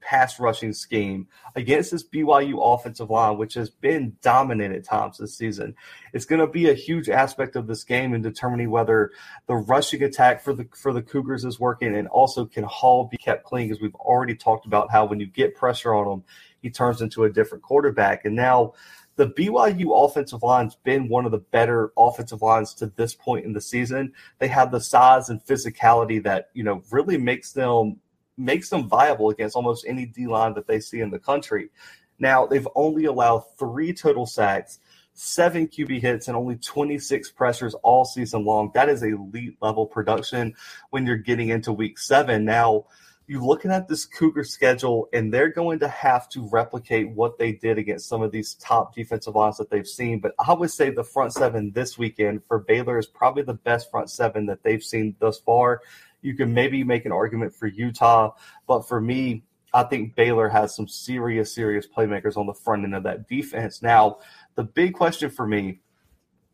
pass 0.00 0.40
rushing 0.40 0.72
scheme 0.72 1.28
against 1.54 1.90
this 1.90 2.06
BYU 2.06 2.58
offensive 2.60 3.10
line, 3.10 3.38
which 3.38 3.54
has 3.54 3.70
been 3.70 4.16
dominant 4.22 4.74
at 4.74 4.84
times 4.84 5.18
this 5.18 5.36
season. 5.36 5.74
It's 6.12 6.24
going 6.24 6.40
to 6.40 6.46
be 6.46 6.68
a 6.68 6.74
huge 6.74 7.08
aspect 7.08 7.56
of 7.56 7.66
this 7.66 7.84
game 7.84 8.14
in 8.14 8.22
determining 8.22 8.70
whether 8.70 9.12
the 9.46 9.56
rushing 9.56 10.02
attack 10.02 10.42
for 10.42 10.52
the 10.52 10.68
for 10.76 10.92
the 10.92 11.02
Cougars 11.02 11.44
is 11.44 11.60
working, 11.60 11.94
and 11.96 12.08
also 12.08 12.44
can 12.44 12.64
Hall 12.64 13.08
be 13.10 13.16
kept 13.16 13.44
clean 13.44 13.68
because 13.68 13.80
we've 13.80 13.94
already 13.94 14.34
talked 14.34 14.66
about 14.66 14.90
how 14.90 15.04
when 15.04 15.20
you 15.20 15.26
get 15.26 15.54
pressure 15.54 15.94
on 15.94 16.10
him, 16.10 16.24
he 16.60 16.70
turns 16.70 17.00
into 17.00 17.24
a 17.24 17.30
different 17.30 17.62
quarterback, 17.62 18.24
and 18.24 18.36
now. 18.36 18.74
The 19.16 19.28
BYU 19.28 20.04
offensive 20.04 20.42
line's 20.42 20.74
been 20.74 21.08
one 21.08 21.26
of 21.26 21.32
the 21.32 21.38
better 21.38 21.92
offensive 21.96 22.42
lines 22.42 22.72
to 22.74 22.86
this 22.86 23.14
point 23.14 23.44
in 23.44 23.52
the 23.52 23.60
season. 23.60 24.12
They 24.38 24.48
have 24.48 24.70
the 24.70 24.80
size 24.80 25.28
and 25.28 25.44
physicality 25.44 26.22
that, 26.24 26.48
you 26.54 26.64
know, 26.64 26.82
really 26.90 27.18
makes 27.18 27.52
them 27.52 28.00
makes 28.38 28.70
them 28.70 28.88
viable 28.88 29.28
against 29.30 29.56
almost 29.56 29.84
any 29.86 30.06
D 30.06 30.26
line 30.26 30.54
that 30.54 30.66
they 30.66 30.80
see 30.80 31.00
in 31.00 31.10
the 31.10 31.18
country. 31.18 31.68
Now, 32.18 32.46
they've 32.46 32.68
only 32.74 33.04
allowed 33.04 33.40
three 33.58 33.92
total 33.92 34.26
sacks, 34.26 34.78
seven 35.12 35.68
QB 35.68 36.00
hits, 36.00 36.28
and 36.28 36.36
only 36.36 36.56
26 36.56 37.30
pressures 37.32 37.74
all 37.82 38.04
season 38.04 38.44
long. 38.44 38.70
That 38.74 38.88
is 38.88 39.02
elite 39.02 39.56
level 39.60 39.86
production 39.86 40.54
when 40.90 41.06
you're 41.06 41.16
getting 41.16 41.48
into 41.48 41.72
week 41.72 41.98
seven. 41.98 42.44
Now, 42.44 42.86
you're 43.32 43.42
looking 43.42 43.70
at 43.70 43.88
this 43.88 44.04
Cougar 44.04 44.44
schedule, 44.44 45.08
and 45.14 45.32
they're 45.32 45.48
going 45.48 45.78
to 45.78 45.88
have 45.88 46.28
to 46.28 46.46
replicate 46.50 47.08
what 47.08 47.38
they 47.38 47.52
did 47.52 47.78
against 47.78 48.06
some 48.06 48.20
of 48.20 48.30
these 48.30 48.52
top 48.56 48.94
defensive 48.94 49.34
lines 49.34 49.56
that 49.56 49.70
they've 49.70 49.86
seen. 49.86 50.20
But 50.20 50.34
I 50.38 50.52
would 50.52 50.70
say 50.70 50.90
the 50.90 51.02
front 51.02 51.32
seven 51.32 51.72
this 51.72 51.96
weekend 51.96 52.44
for 52.44 52.58
Baylor 52.58 52.98
is 52.98 53.06
probably 53.06 53.42
the 53.42 53.54
best 53.54 53.90
front 53.90 54.10
seven 54.10 54.44
that 54.46 54.62
they've 54.62 54.82
seen 54.82 55.16
thus 55.18 55.38
far. 55.38 55.80
You 56.20 56.36
can 56.36 56.52
maybe 56.52 56.84
make 56.84 57.06
an 57.06 57.12
argument 57.12 57.54
for 57.54 57.66
Utah, 57.68 58.34
but 58.66 58.86
for 58.86 59.00
me, 59.00 59.44
I 59.72 59.84
think 59.84 60.14
Baylor 60.14 60.50
has 60.50 60.76
some 60.76 60.86
serious, 60.86 61.54
serious 61.54 61.86
playmakers 61.86 62.36
on 62.36 62.46
the 62.46 62.52
front 62.52 62.84
end 62.84 62.94
of 62.94 63.04
that 63.04 63.28
defense. 63.28 63.80
Now, 63.80 64.18
the 64.56 64.64
big 64.64 64.92
question 64.92 65.30
for 65.30 65.46
me 65.46 65.80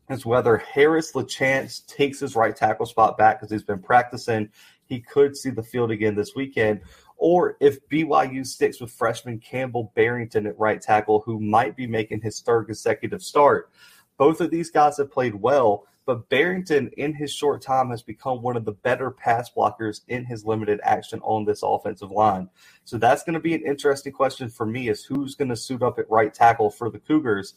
is 0.09 0.25
whether 0.25 0.55
Harris 0.55 1.11
LaChance 1.11 1.85
takes 1.87 2.21
his 2.21 2.37
right 2.37 2.55
tackle 2.55 2.85
spot 2.85 3.17
back 3.17 3.37
because 3.37 3.51
he's 3.51 3.63
been 3.63 3.81
practicing. 3.81 4.49
He 4.89 4.99
could 4.99 5.37
see 5.37 5.51
the 5.51 5.63
field 5.63 5.91
again 5.91 6.15
this 6.15 6.33
weekend. 6.35 6.81
Or 7.17 7.55
if 7.59 7.87
BYU 7.87 8.45
sticks 8.45 8.81
with 8.81 8.91
freshman 8.91 9.39
Campbell 9.39 9.91
Barrington 9.95 10.47
at 10.47 10.59
right 10.59 10.81
tackle, 10.81 11.21
who 11.21 11.39
might 11.39 11.75
be 11.75 11.87
making 11.87 12.21
his 12.21 12.41
third 12.41 12.65
consecutive 12.65 13.21
start. 13.21 13.69
Both 14.17 14.41
of 14.41 14.51
these 14.51 14.71
guys 14.71 14.97
have 14.97 15.11
played 15.11 15.35
well, 15.35 15.85
but 16.05 16.27
Barrington, 16.27 16.89
in 16.97 17.13
his 17.13 17.31
short 17.31 17.61
time, 17.61 17.91
has 17.91 18.01
become 18.01 18.41
one 18.41 18.57
of 18.57 18.65
the 18.65 18.71
better 18.71 19.11
pass 19.11 19.51
blockers 19.55 20.01
in 20.07 20.25
his 20.25 20.43
limited 20.43 20.79
action 20.83 21.19
on 21.21 21.45
this 21.45 21.61
offensive 21.61 22.09
line. 22.09 22.49
So 22.83 22.97
that's 22.97 23.23
going 23.23 23.35
to 23.35 23.39
be 23.39 23.53
an 23.53 23.63
interesting 23.63 24.11
question 24.11 24.49
for 24.49 24.65
me: 24.65 24.89
is 24.89 25.05
who's 25.05 25.35
going 25.35 25.49
to 25.49 25.55
suit 25.55 25.83
up 25.83 25.99
at 25.99 26.09
right 26.09 26.33
tackle 26.33 26.71
for 26.71 26.89
the 26.89 26.97
Cougars? 26.97 27.53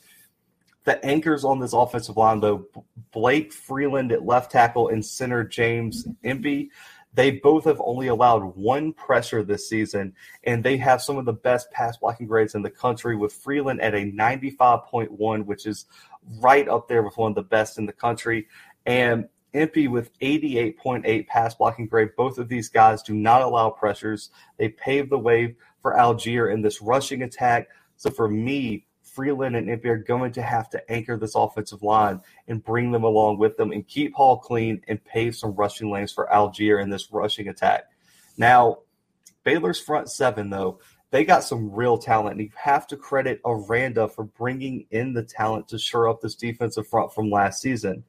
The 0.84 1.02
anchors 1.04 1.44
on 1.44 1.60
this 1.60 1.72
offensive 1.72 2.16
line, 2.16 2.40
though, 2.40 2.66
Blake 3.12 3.52
Freeland 3.52 4.12
at 4.12 4.26
left 4.26 4.50
tackle 4.50 4.88
and 4.88 5.02
center 5.02 5.44
James 5.44 6.06
Empey, 6.22 6.70
they 7.14 7.32
both 7.32 7.64
have 7.64 7.80
only 7.84 8.08
allowed 8.08 8.56
one 8.56 8.92
pressure 8.92 9.42
this 9.42 9.68
season, 9.68 10.14
and 10.44 10.64
they 10.64 10.76
have 10.78 11.02
some 11.02 11.18
of 11.18 11.24
the 11.24 11.32
best 11.32 11.70
pass 11.70 11.96
blocking 11.96 12.26
grades 12.26 12.54
in 12.54 12.62
the 12.62 12.70
country, 12.70 13.16
with 13.16 13.32
Freeland 13.32 13.80
at 13.80 13.94
a 13.94 14.10
95.1, 14.10 15.44
which 15.44 15.66
is 15.66 15.86
right 16.40 16.68
up 16.68 16.88
there 16.88 17.02
with 17.02 17.16
one 17.16 17.32
of 17.32 17.34
the 17.34 17.42
best 17.42 17.78
in 17.78 17.86
the 17.86 17.92
country. 17.92 18.48
And 18.86 19.28
Empey 19.54 19.88
with 19.88 20.18
88.8 20.20 21.26
pass 21.26 21.54
blocking 21.54 21.86
grade. 21.86 22.16
Both 22.16 22.38
of 22.38 22.48
these 22.48 22.68
guys 22.68 23.02
do 23.02 23.14
not 23.14 23.42
allow 23.42 23.70
pressures. 23.70 24.30
They 24.56 24.70
pave 24.70 25.10
the 25.10 25.18
way 25.18 25.56
for 25.80 25.94
Allgeier 25.94 26.52
in 26.52 26.62
this 26.62 26.80
rushing 26.80 27.22
attack. 27.22 27.68
So 27.96 28.10
for 28.10 28.28
me, 28.28 28.86
Freeland 29.12 29.56
and 29.56 29.68
Empey 29.68 29.88
are 29.88 29.98
going 29.98 30.32
to 30.32 30.42
have 30.42 30.70
to 30.70 30.90
anchor 30.90 31.18
this 31.18 31.34
offensive 31.34 31.82
line 31.82 32.20
and 32.48 32.64
bring 32.64 32.92
them 32.92 33.04
along 33.04 33.38
with 33.38 33.56
them 33.56 33.70
and 33.70 33.86
keep 33.86 34.14
Hall 34.14 34.38
clean 34.38 34.80
and 34.88 35.04
pave 35.04 35.36
some 35.36 35.54
rushing 35.54 35.90
lanes 35.90 36.12
for 36.12 36.28
Allgeier 36.32 36.82
in 36.82 36.88
this 36.88 37.12
rushing 37.12 37.48
attack. 37.48 37.84
Now, 38.38 38.78
Baylor's 39.44 39.80
front 39.80 40.10
seven, 40.10 40.50
though, 40.50 40.80
they 41.10 41.24
got 41.24 41.44
some 41.44 41.70
real 41.70 41.98
talent, 41.98 42.38
and 42.38 42.40
you 42.40 42.50
have 42.56 42.86
to 42.86 42.96
credit 42.96 43.42
Aranda 43.44 44.08
for 44.08 44.24
bringing 44.24 44.86
in 44.90 45.12
the 45.12 45.22
talent 45.22 45.68
to 45.68 45.78
shore 45.78 46.08
up 46.08 46.22
this 46.22 46.34
defensive 46.34 46.86
front 46.88 47.12
from 47.12 47.30
last 47.30 47.60
season. 47.60 48.04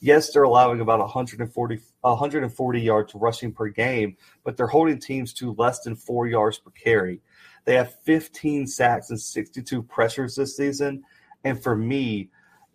Yes, 0.00 0.32
they're 0.32 0.42
allowing 0.42 0.80
about 0.80 1.00
140, 1.00 1.80
140 2.00 2.80
yards 2.80 3.14
rushing 3.14 3.52
per 3.52 3.68
game, 3.68 4.16
but 4.42 4.56
they're 4.56 4.66
holding 4.66 4.98
teams 4.98 5.34
to 5.34 5.54
less 5.58 5.80
than 5.80 5.96
four 5.96 6.26
yards 6.26 6.58
per 6.58 6.70
carry. 6.70 7.20
They 7.66 7.74
have 7.74 7.94
15 8.04 8.66
sacks 8.66 9.10
and 9.10 9.20
62 9.20 9.82
pressures 9.82 10.36
this 10.36 10.56
season. 10.56 11.04
And 11.44 11.62
for 11.62 11.76
me, 11.76 12.30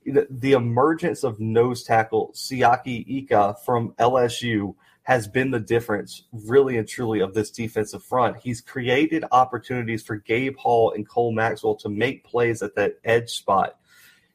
the, 0.05 0.27
the 0.29 0.51
emergence 0.51 1.23
of 1.23 1.39
nose 1.39 1.83
tackle 1.83 2.31
Siaki 2.35 3.03
Ika 3.07 3.55
from 3.65 3.93
LSU– 3.93 4.75
has 5.03 5.27
been 5.27 5.51
the 5.51 5.59
difference, 5.59 6.23
really 6.31 6.77
and 6.77 6.87
truly, 6.87 7.21
of 7.21 7.33
this 7.33 7.49
defensive 7.49 8.03
front. 8.03 8.37
He's 8.37 8.61
created 8.61 9.25
opportunities 9.31 10.03
for 10.03 10.17
Gabe 10.17 10.55
Hall 10.57 10.91
and 10.91 11.07
Cole 11.07 11.31
Maxwell 11.31 11.75
to 11.75 11.89
make 11.89 12.23
plays 12.23 12.61
at 12.61 12.75
that 12.75 12.99
edge 13.03 13.31
spot. 13.31 13.77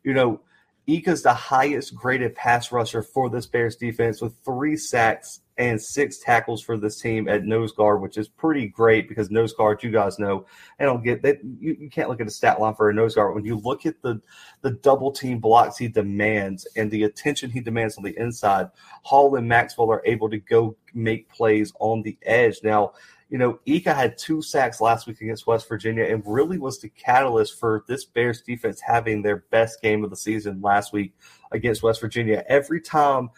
You 0.02 0.14
know, 0.14 0.40
Ika's 0.88 1.22
the 1.22 1.34
highest 1.34 1.94
graded 1.94 2.34
pass 2.34 2.70
rusher 2.70 3.02
for 3.02 3.28
this 3.28 3.46
Bears 3.46 3.76
defense 3.76 4.20
with 4.20 4.34
three 4.44 4.76
sacks 4.76 5.40
and 5.58 5.80
six 5.80 6.18
tackles 6.18 6.62
for 6.62 6.76
this 6.76 7.00
team 7.00 7.28
at 7.28 7.44
nose 7.44 7.72
guard, 7.72 8.00
which 8.00 8.18
is 8.18 8.28
pretty 8.28 8.68
great 8.68 9.08
because 9.08 9.30
nose 9.30 9.52
guard, 9.54 9.82
you 9.82 9.90
guys 9.90 10.18
know, 10.18 10.46
I 10.78 10.84
don't 10.84 11.02
get 11.02 11.22
that. 11.22 11.38
You, 11.42 11.76
you 11.80 11.90
can't 11.90 12.08
look 12.08 12.20
at 12.20 12.26
a 12.26 12.30
stat 12.30 12.60
line 12.60 12.74
for 12.74 12.90
a 12.90 12.94
nose 12.94 13.14
guard. 13.14 13.34
When 13.34 13.44
you 13.44 13.56
look 13.56 13.86
at 13.86 14.00
the 14.02 14.20
the 14.60 14.72
double 14.72 15.10
team 15.10 15.38
blocks 15.38 15.78
he 15.78 15.88
demands 15.88 16.66
and 16.76 16.90
the 16.90 17.04
attention 17.04 17.50
he 17.50 17.60
demands 17.60 17.96
on 17.96 18.04
the 18.04 18.16
inside, 18.18 18.68
Hall 19.02 19.34
and 19.36 19.48
Maxwell 19.48 19.90
are 19.90 20.02
able 20.04 20.28
to 20.30 20.38
go 20.38 20.76
make 20.94 21.28
plays 21.30 21.72
on 21.80 22.02
the 22.02 22.18
edge. 22.22 22.60
Now, 22.62 22.92
you 23.28 23.38
know, 23.38 23.58
Ika 23.66 23.92
had 23.92 24.16
two 24.16 24.40
sacks 24.40 24.80
last 24.80 25.06
week 25.06 25.20
against 25.20 25.46
West 25.46 25.68
Virginia 25.68 26.04
and 26.04 26.22
really 26.26 26.58
was 26.58 26.78
the 26.78 26.88
catalyst 26.90 27.58
for 27.58 27.84
this 27.88 28.04
Bears 28.04 28.40
defense 28.40 28.80
having 28.80 29.22
their 29.22 29.44
best 29.50 29.82
game 29.82 30.04
of 30.04 30.10
the 30.10 30.16
season 30.16 30.60
last 30.60 30.92
week 30.92 31.12
against 31.50 31.82
West 31.82 32.00
Virginia. 32.00 32.44
Every 32.48 32.80
time 32.80 33.30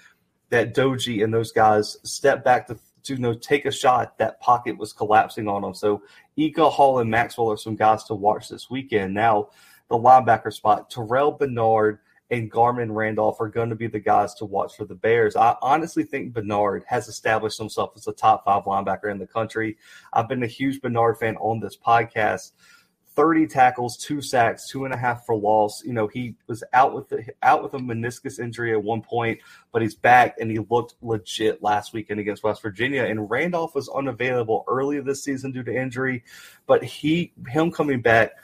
that 0.51 0.75
Doege 0.75 1.25
and 1.25 1.33
those 1.33 1.53
guys 1.53 1.97
step 2.03 2.45
back 2.45 2.67
to, 2.67 2.79
to 3.05 3.15
you 3.15 3.19
know 3.19 3.35
take 3.35 3.65
a 3.65 3.71
shot, 3.71 4.19
that 4.19 4.41
pocket 4.41 4.77
was 4.77 4.93
collapsing 4.93 5.49
on 5.49 5.63
them. 5.63 5.75
So 5.75 6.03
Ika 6.37 6.69
Hall 6.69 6.99
and 6.99 7.11
Maxwell 7.11 7.51
are 7.51 7.57
some 7.57 7.77
guys 7.77 8.05
to 8.05 8.15
watch 8.15 8.49
this 8.51 8.69
weekend. 8.69 9.15
Now, 9.15 9.49
the 9.89 9.97
linebacker 9.97 10.53
spot, 10.53 10.91
Terrell 10.91 11.33
Bernard 11.33 12.01
and 12.31 12.51
Garmon 12.51 12.95
Randolph 12.95 13.41
are 13.41 13.49
going 13.49 13.71
to 13.71 13.75
be 13.75 13.87
the 13.87 14.01
guys 14.01 14.35
to 14.35 14.45
watch 14.45 14.77
for 14.77 14.85
the 14.85 14.95
Bears. 14.95 15.37
I 15.37 15.57
honestly 15.63 16.03
think 16.03 16.35
Bernard 16.35 16.85
has 16.87 17.09
established 17.09 17.59
himself 17.59 17.93
as 17.97 18.07
a 18.07 18.13
top 18.13 18.45
five 18.45 18.65
linebacker 18.65 19.11
in 19.11 19.19
the 19.19 19.27
country. 19.27 19.79
I've 20.13 20.29
been 20.29 20.43
a 20.43 20.49
huge 20.49 20.81
Bernard 20.81 21.19
fan 21.19 21.37
on 21.37 21.61
this 21.61 21.77
podcast. 21.77 22.53
30 23.19 23.49
tackles, 23.49 23.97
two 23.97 24.21
sacks, 24.21 24.69
two 24.69 24.85
and 24.85 24.95
a 24.95 24.97
half 24.97 25.27
for 25.27 25.35
loss. 25.35 25.83
You 25.85 25.93
know, 25.93 26.07
he 26.07 26.37
was 26.47 26.63
out 26.73 26.95
with 26.95 27.09
the, 27.09 27.25
out 27.43 27.65
with 27.65 27.75
a 27.75 27.79
meniscus 27.79 28.39
injury 28.39 28.71
at 28.71 28.81
one 28.81 29.03
point, 29.03 29.41
but 29.73 29.83
he's 29.83 29.97
back 29.97 30.37
and 30.39 30.49
he 30.49 30.61
looked 30.71 30.95
legit 31.03 31.61
last 31.61 31.93
weekend 31.93 32.21
against 32.21 32.45
West 32.45 32.63
Virginia. 32.63 33.03
And 33.03 33.29
Randolph 33.29 33.75
was 33.75 33.89
unavailable 33.89 34.65
earlier 34.69 35.03
this 35.03 35.25
season 35.25 35.51
due 35.51 35.65
to 35.65 35.75
injury, 35.75 36.23
but 36.69 36.85
he 36.85 37.33
him 37.49 37.73
coming 37.73 38.01
back 38.01 38.35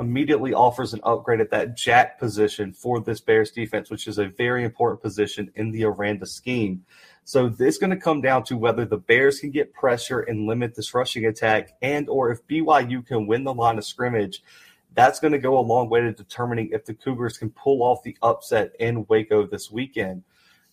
immediately 0.00 0.54
offers 0.54 0.94
an 0.94 1.00
upgrade 1.04 1.40
at 1.40 1.50
that 1.50 1.76
jack 1.76 2.18
position 2.18 2.72
for 2.72 3.00
this 3.00 3.20
Bears 3.20 3.50
defense, 3.50 3.90
which 3.90 4.06
is 4.06 4.18
a 4.18 4.28
very 4.28 4.64
important 4.64 5.02
position 5.02 5.50
in 5.54 5.70
the 5.70 5.84
Aranda 5.84 6.26
scheme. 6.26 6.84
So 7.24 7.48
this 7.48 7.74
is 7.74 7.78
going 7.78 7.90
to 7.90 7.96
come 7.96 8.20
down 8.20 8.44
to 8.44 8.56
whether 8.56 8.84
the 8.84 8.96
Bears 8.96 9.38
can 9.38 9.50
get 9.50 9.72
pressure 9.72 10.20
and 10.20 10.46
limit 10.46 10.74
this 10.74 10.94
rushing 10.94 11.26
attack, 11.26 11.76
and 11.80 12.08
or 12.08 12.30
if 12.30 12.46
BYU 12.48 13.06
can 13.06 13.26
win 13.26 13.44
the 13.44 13.54
line 13.54 13.78
of 13.78 13.84
scrimmage. 13.84 14.42
That's 14.94 15.20
going 15.20 15.32
to 15.32 15.38
go 15.38 15.58
a 15.58 15.60
long 15.60 15.88
way 15.88 16.00
to 16.00 16.12
determining 16.12 16.70
if 16.72 16.84
the 16.84 16.94
Cougars 16.94 17.38
can 17.38 17.50
pull 17.50 17.82
off 17.82 18.02
the 18.02 18.16
upset 18.22 18.72
in 18.78 19.06
Waco 19.08 19.46
this 19.46 19.70
weekend. 19.70 20.22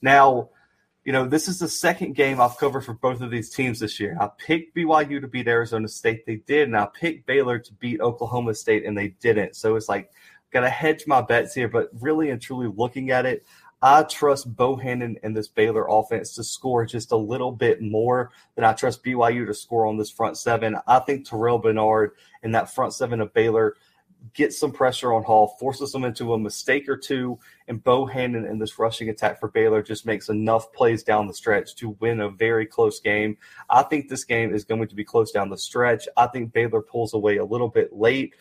Now, 0.01 0.49
you 1.09 1.13
know, 1.13 1.25
this 1.25 1.47
is 1.47 1.57
the 1.57 1.67
second 1.67 2.13
game 2.13 2.39
I've 2.39 2.59
covered 2.59 2.81
for 2.81 2.93
both 2.93 3.21
of 3.21 3.31
these 3.31 3.49
teams 3.49 3.79
this 3.79 3.99
year. 3.99 4.15
I 4.21 4.29
picked 4.37 4.75
BYU 4.75 5.19
to 5.19 5.27
beat 5.27 5.47
Arizona 5.47 5.87
State, 5.87 6.23
they 6.27 6.35
did, 6.35 6.67
and 6.67 6.77
I 6.77 6.85
picked 6.85 7.25
Baylor 7.25 7.57
to 7.57 7.73
beat 7.73 7.99
Oklahoma 7.99 8.53
State, 8.53 8.85
and 8.85 8.95
they 8.95 9.07
didn't. 9.19 9.55
So 9.55 9.75
it's 9.75 9.89
like, 9.89 10.11
got 10.53 10.61
to 10.61 10.69
hedge 10.69 11.07
my 11.07 11.21
bets 11.21 11.55
here, 11.55 11.67
but 11.67 11.89
really 11.99 12.29
and 12.29 12.39
truly 12.39 12.71
looking 12.77 13.09
at 13.09 13.25
it, 13.25 13.43
I 13.81 14.03
trust 14.03 14.55
Bohanon 14.55 15.17
and 15.23 15.35
this 15.35 15.47
Baylor 15.47 15.87
offense 15.89 16.35
to 16.35 16.43
score 16.43 16.85
just 16.85 17.11
a 17.11 17.17
little 17.17 17.53
bit 17.53 17.81
more 17.81 18.29
than 18.53 18.63
I 18.63 18.73
trust 18.73 19.03
BYU 19.03 19.47
to 19.47 19.53
score 19.55 19.87
on 19.87 19.97
this 19.97 20.11
front 20.11 20.37
seven. 20.37 20.77
I 20.85 20.99
think 20.99 21.27
Terrell 21.27 21.57
Bernard 21.57 22.11
and 22.43 22.53
that 22.53 22.71
front 22.71 22.93
seven 22.93 23.19
of 23.19 23.33
Baylor 23.33 23.75
gets 24.33 24.57
some 24.57 24.71
pressure 24.71 25.13
on 25.13 25.23
Hall, 25.23 25.55
forces 25.59 25.91
them 25.91 26.03
into 26.03 26.33
a 26.33 26.39
mistake 26.39 26.87
or 26.89 26.97
two, 26.97 27.39
and 27.67 27.83
Bohanon 27.83 28.45
in 28.45 28.59
this 28.59 28.77
rushing 28.77 29.09
attack 29.09 29.39
for 29.39 29.49
Baylor 29.49 29.81
just 29.81 30.05
makes 30.05 30.29
enough 30.29 30.71
plays 30.73 31.03
down 31.03 31.27
the 31.27 31.33
stretch 31.33 31.75
to 31.75 31.95
win 31.99 32.19
a 32.21 32.29
very 32.29 32.65
close 32.65 32.99
game. 32.99 33.37
I 33.69 33.83
think 33.83 34.09
this 34.09 34.23
game 34.23 34.53
is 34.53 34.63
going 34.63 34.87
to 34.87 34.95
be 34.95 35.03
close 35.03 35.31
down 35.31 35.49
the 35.49 35.57
stretch. 35.57 36.07
I 36.17 36.27
think 36.27 36.53
Baylor 36.53 36.81
pulls 36.81 37.13
away 37.13 37.37
a 37.37 37.45
little 37.45 37.69
bit 37.69 37.93
late. 37.93 38.35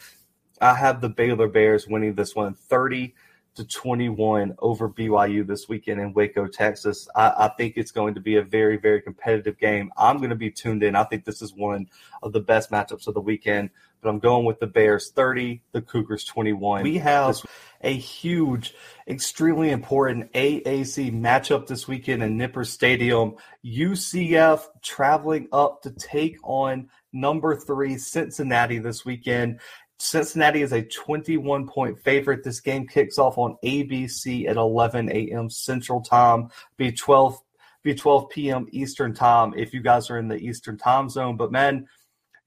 I 0.60 0.74
have 0.74 1.00
the 1.00 1.08
Baylor 1.08 1.48
Bears 1.48 1.86
winning 1.86 2.14
this 2.14 2.34
one 2.34 2.54
30 2.54 3.14
to 3.58 3.66
21 3.66 4.54
over 4.60 4.88
BYU 4.88 5.44
this 5.44 5.68
weekend 5.68 6.00
in 6.00 6.12
Waco, 6.12 6.46
Texas. 6.46 7.08
I, 7.16 7.32
I, 7.36 7.48
think 7.56 7.76
it's 7.76 7.90
going 7.90 8.14
to 8.14 8.20
be 8.20 8.36
a 8.36 8.42
very, 8.42 8.76
very 8.76 9.02
competitive 9.02 9.58
game. 9.58 9.90
I'm 9.96 10.18
going 10.18 10.30
to 10.30 10.36
be 10.36 10.50
tuned 10.50 10.84
in. 10.84 10.94
I 10.94 11.02
think 11.02 11.24
this 11.24 11.42
is 11.42 11.52
one 11.54 11.88
of 12.22 12.32
the 12.32 12.38
best 12.38 12.70
matchups 12.70 13.08
of 13.08 13.14
the 13.14 13.20
weekend, 13.20 13.70
but 14.00 14.08
I'm 14.08 14.18
going 14.18 14.44
with 14.44 14.60
the 14.60 14.66
Bears 14.66 15.10
30, 15.10 15.62
the 15.72 15.82
Cougars 15.82 16.24
21. 16.24 16.82
We 16.82 16.98
have 16.98 17.40
a 17.80 17.92
huge, 17.92 18.74
extremely 19.06 19.70
important 19.70 20.32
AAC 20.32 21.12
matchup 21.12 21.66
this 21.66 21.86
weekend 21.86 22.22
in 22.22 22.38
Nippert 22.38 22.66
Stadium. 22.66 23.36
UCF 23.64 24.62
traveling 24.82 25.48
up 25.52 25.82
to 25.82 25.90
take 25.90 26.36
on 26.42 26.88
number 27.12 27.56
three 27.56 27.98
Cincinnati 27.98 28.78
this 28.78 29.04
weekend. 29.04 29.60
Cincinnati 29.98 30.62
is 30.62 30.72
a 30.72 30.82
21 30.82 31.66
point 31.66 32.00
favorite. 32.00 32.44
This 32.44 32.60
game 32.60 32.86
kicks 32.86 33.18
off 33.18 33.36
on 33.36 33.56
ABC 33.64 34.48
at 34.48 34.56
11 34.56 35.10
a.m. 35.10 35.50
Central 35.50 36.00
Time, 36.00 36.50
be 36.76 36.92
12 36.92 37.40
be 37.82 37.94
12 37.94 38.28
p.m. 38.28 38.66
Eastern 38.72 39.14
Time 39.14 39.54
if 39.56 39.72
you 39.72 39.80
guys 39.80 40.10
are 40.10 40.18
in 40.18 40.28
the 40.28 40.36
Eastern 40.36 40.76
Time 40.76 41.08
Zone. 41.08 41.36
But 41.36 41.52
man, 41.52 41.86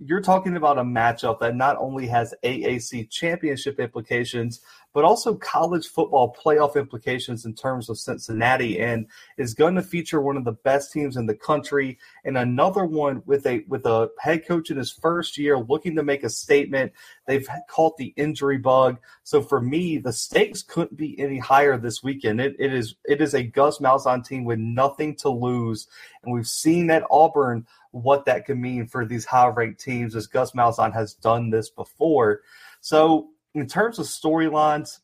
you're 0.04 0.22
talking 0.22 0.58
about 0.58 0.80
a 0.80 0.84
matchup 0.84 1.40
that 1.40 1.56
not 1.56 1.78
only 1.78 2.08
has 2.08 2.34
AAC 2.44 3.10
championship 3.12 3.80
implications, 3.80 4.62
but 4.94 5.06
also 5.06 5.36
college 5.36 5.88
football 5.88 6.36
playoff 6.36 6.76
implications 6.76 7.46
in 7.46 7.54
terms 7.54 7.88
of 7.88 8.00
Cincinnati 8.00 8.80
and 8.80 9.06
is 9.38 9.54
going 9.54 9.76
to 9.76 9.82
feature 9.82 10.20
one 10.20 10.38
of 10.38 10.44
the 10.44 10.52
best 10.52 10.92
teams 10.92 11.18
in 11.18 11.28
the 11.28 11.36
country 11.36 11.98
and 12.26 12.38
another 12.38 12.84
one 12.84 13.22
with 13.26 13.46
a 13.46 13.64
with 13.68 13.86
a 13.86 14.10
head 14.20 14.46
coach 14.46 14.72
in 14.72 14.78
his 14.78 14.92
first 14.92 15.38
year 15.38 15.58
looking 15.60 15.96
to 15.96 16.04
make 16.04 16.24
a 16.24 16.30
statement. 16.30 16.92
They've 17.28 17.48
caught 17.70 17.96
the 17.98 18.14
injury 18.18 18.58
bug. 18.58 18.98
So 19.24 19.42
for 19.42 19.62
me, 19.62 19.98
the 19.98 20.12
stakes 20.12 20.64
couldn't 20.64 20.98
be 20.98 21.18
any 21.20 21.38
higher 21.38 21.78
this 21.78 22.04
weekend. 22.04 22.42
It, 22.42 22.56
it 22.60 22.74
is 22.74 22.96
it 23.06 23.22
is 23.22 23.34
a 23.34 23.44
Gus 23.44 23.78
Malzahn 23.78 24.26
team 24.26 24.44
with 24.46 24.60
nothing 24.60 25.16
to 25.18 25.30
lose. 25.30 25.88
And 26.24 26.34
we've 26.34 26.48
seen 26.48 26.90
at 26.90 27.06
Auburn 27.10 27.66
what 27.92 28.26
that 28.26 28.46
could 28.46 28.58
mean 28.58 28.88
for 28.88 29.06
these 29.06 29.26
high 29.26 29.48
ranked 29.48 29.82
teams 29.82 30.16
as 30.16 30.28
Gus 30.28 30.52
Malzahn 30.52 30.94
has 30.94 31.14
done 31.14 31.50
this 31.50 31.70
before. 31.70 32.42
So 32.80 33.30
in 33.54 33.68
terms 33.68 34.00
of 34.00 34.06
storylines, 34.06 35.00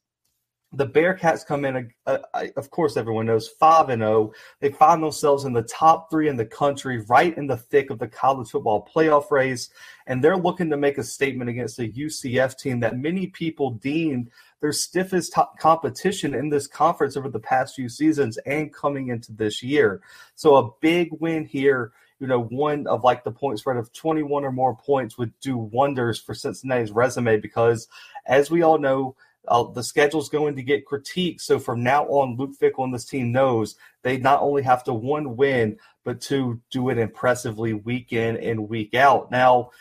the 0.73 0.87
Bearcats 0.87 1.45
come 1.45 1.63
in, 1.63 1.93
uh, 2.05 2.17
of 2.57 2.69
course, 2.71 2.97
everyone 2.97 3.27
knows, 3.27 3.47
5 3.47 3.87
and 3.89 4.01
0. 4.01 4.33
They 4.59 4.69
find 4.69 5.01
themselves 5.01 5.45
in 5.45 5.53
the 5.53 5.61
top 5.63 6.09
three 6.11 6.27
in 6.27 6.35
the 6.35 6.45
country, 6.45 7.05
right 7.07 7.35
in 7.37 7.47
the 7.47 7.55
thick 7.55 7.89
of 7.89 7.99
the 7.99 8.07
college 8.07 8.49
football 8.49 8.87
playoff 8.93 9.31
race. 9.31 9.69
And 10.07 10.21
they're 10.21 10.35
looking 10.35 10.69
to 10.71 10.77
make 10.77 10.97
a 10.97 11.03
statement 11.03 11.49
against 11.49 11.79
a 11.79 11.87
UCF 11.87 12.57
team 12.57 12.81
that 12.81 12.97
many 12.97 13.27
people 13.27 13.71
deemed 13.71 14.29
their 14.59 14.73
stiffest 14.73 15.33
competition 15.57 16.33
in 16.33 16.49
this 16.49 16.67
conference 16.67 17.15
over 17.15 17.29
the 17.29 17.39
past 17.39 17.75
few 17.75 17.87
seasons 17.87 18.37
and 18.39 18.73
coming 18.73 19.07
into 19.07 19.31
this 19.31 19.63
year. 19.63 20.01
So 20.35 20.57
a 20.57 20.71
big 20.81 21.09
win 21.19 21.45
here 21.45 21.93
you 22.19 22.27
know, 22.27 22.41
one 22.41 22.87
of 22.87 23.03
like 23.03 23.23
the 23.23 23.31
point 23.31 23.59
spread 23.59 23.77
of 23.77 23.93
21 23.93 24.43
or 24.43 24.51
more 24.51 24.75
points 24.75 25.17
would 25.17 25.33
do 25.39 25.57
wonders 25.57 26.19
for 26.19 26.33
Cincinnati's 26.33 26.91
resume 26.91 27.37
because, 27.37 27.87
as 28.25 28.49
we 28.49 28.61
all 28.61 28.79
know, 28.79 29.15
uh, 29.47 29.63
the 29.63 29.83
schedule's 29.83 30.29
going 30.29 30.55
to 30.55 30.63
get 30.63 30.85
critiqued. 30.85 31.41
So 31.41 31.59
from 31.59 31.83
now 31.83 32.05
on, 32.05 32.35
Luke 32.35 32.57
Fickell 32.59 32.83
and 32.83 32.93
this 32.93 33.05
team 33.05 33.31
knows 33.31 33.75
they 34.01 34.17
not 34.17 34.41
only 34.41 34.63
have 34.63 34.83
to 34.85 34.93
one 34.93 35.37
win, 35.37 35.77
but 36.03 36.21
to 36.21 36.59
do 36.71 36.89
it 36.89 36.97
impressively 36.97 37.73
week 37.73 38.13
in 38.13 38.37
and 38.37 38.69
week 38.69 38.93
out. 38.93 39.31
Now, 39.31 39.71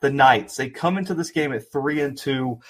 the 0.00 0.10
Knights 0.10 0.56
they 0.56 0.70
come 0.70 0.98
into 0.98 1.14
this 1.14 1.30
game 1.30 1.52
at 1.52 1.70
three 1.70 2.00
and 2.00 2.16
two. 2.16 2.60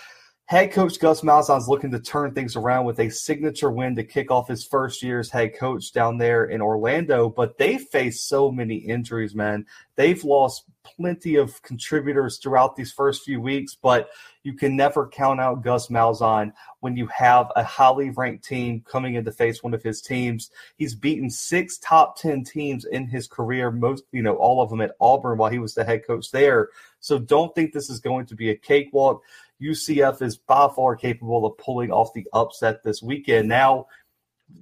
Head 0.48 0.72
coach 0.72 0.98
Gus 0.98 1.20
Malzahn 1.20 1.58
is 1.58 1.68
looking 1.68 1.90
to 1.90 2.00
turn 2.00 2.32
things 2.32 2.56
around 2.56 2.86
with 2.86 3.00
a 3.00 3.10
signature 3.10 3.70
win 3.70 3.94
to 3.96 4.02
kick 4.02 4.30
off 4.30 4.48
his 4.48 4.64
first 4.64 5.02
year 5.02 5.18
as 5.18 5.28
head 5.28 5.54
coach 5.54 5.92
down 5.92 6.16
there 6.16 6.46
in 6.46 6.62
Orlando. 6.62 7.28
But 7.28 7.58
they 7.58 7.76
face 7.76 8.22
so 8.22 8.50
many 8.50 8.76
injuries, 8.76 9.34
man. 9.34 9.66
They've 9.96 10.24
lost 10.24 10.64
plenty 10.84 11.36
of 11.36 11.60
contributors 11.60 12.38
throughout 12.38 12.76
these 12.76 12.92
first 12.92 13.24
few 13.24 13.42
weeks, 13.42 13.74
but 13.74 14.08
you 14.42 14.54
can 14.54 14.74
never 14.74 15.06
count 15.06 15.38
out 15.38 15.62
Gus 15.62 15.88
Malzahn 15.88 16.52
when 16.80 16.96
you 16.96 17.06
have 17.08 17.52
a 17.54 17.62
highly 17.62 18.08
ranked 18.08 18.42
team 18.42 18.82
coming 18.88 19.16
in 19.16 19.26
to 19.26 19.32
face 19.32 19.62
one 19.62 19.74
of 19.74 19.82
his 19.82 20.00
teams. 20.00 20.50
He's 20.78 20.94
beaten 20.94 21.28
six 21.28 21.76
top 21.76 22.16
10 22.16 22.44
teams 22.44 22.86
in 22.86 23.06
his 23.06 23.28
career, 23.28 23.70
most, 23.70 24.04
you 24.12 24.22
know, 24.22 24.36
all 24.36 24.62
of 24.62 24.70
them 24.70 24.80
at 24.80 24.92
Auburn 24.98 25.36
while 25.36 25.50
he 25.50 25.58
was 25.58 25.74
the 25.74 25.84
head 25.84 26.06
coach 26.06 26.30
there. 26.30 26.70
So 27.00 27.18
don't 27.18 27.54
think 27.54 27.72
this 27.72 27.90
is 27.90 28.00
going 28.00 28.24
to 28.26 28.34
be 28.34 28.48
a 28.48 28.56
cakewalk. 28.56 29.22
UCF 29.62 30.22
is 30.22 30.36
by 30.36 30.68
far 30.74 30.96
capable 30.96 31.44
of 31.46 31.58
pulling 31.58 31.90
off 31.90 32.12
the 32.14 32.26
upset 32.32 32.82
this 32.82 33.02
weekend. 33.02 33.48
Now, 33.48 33.86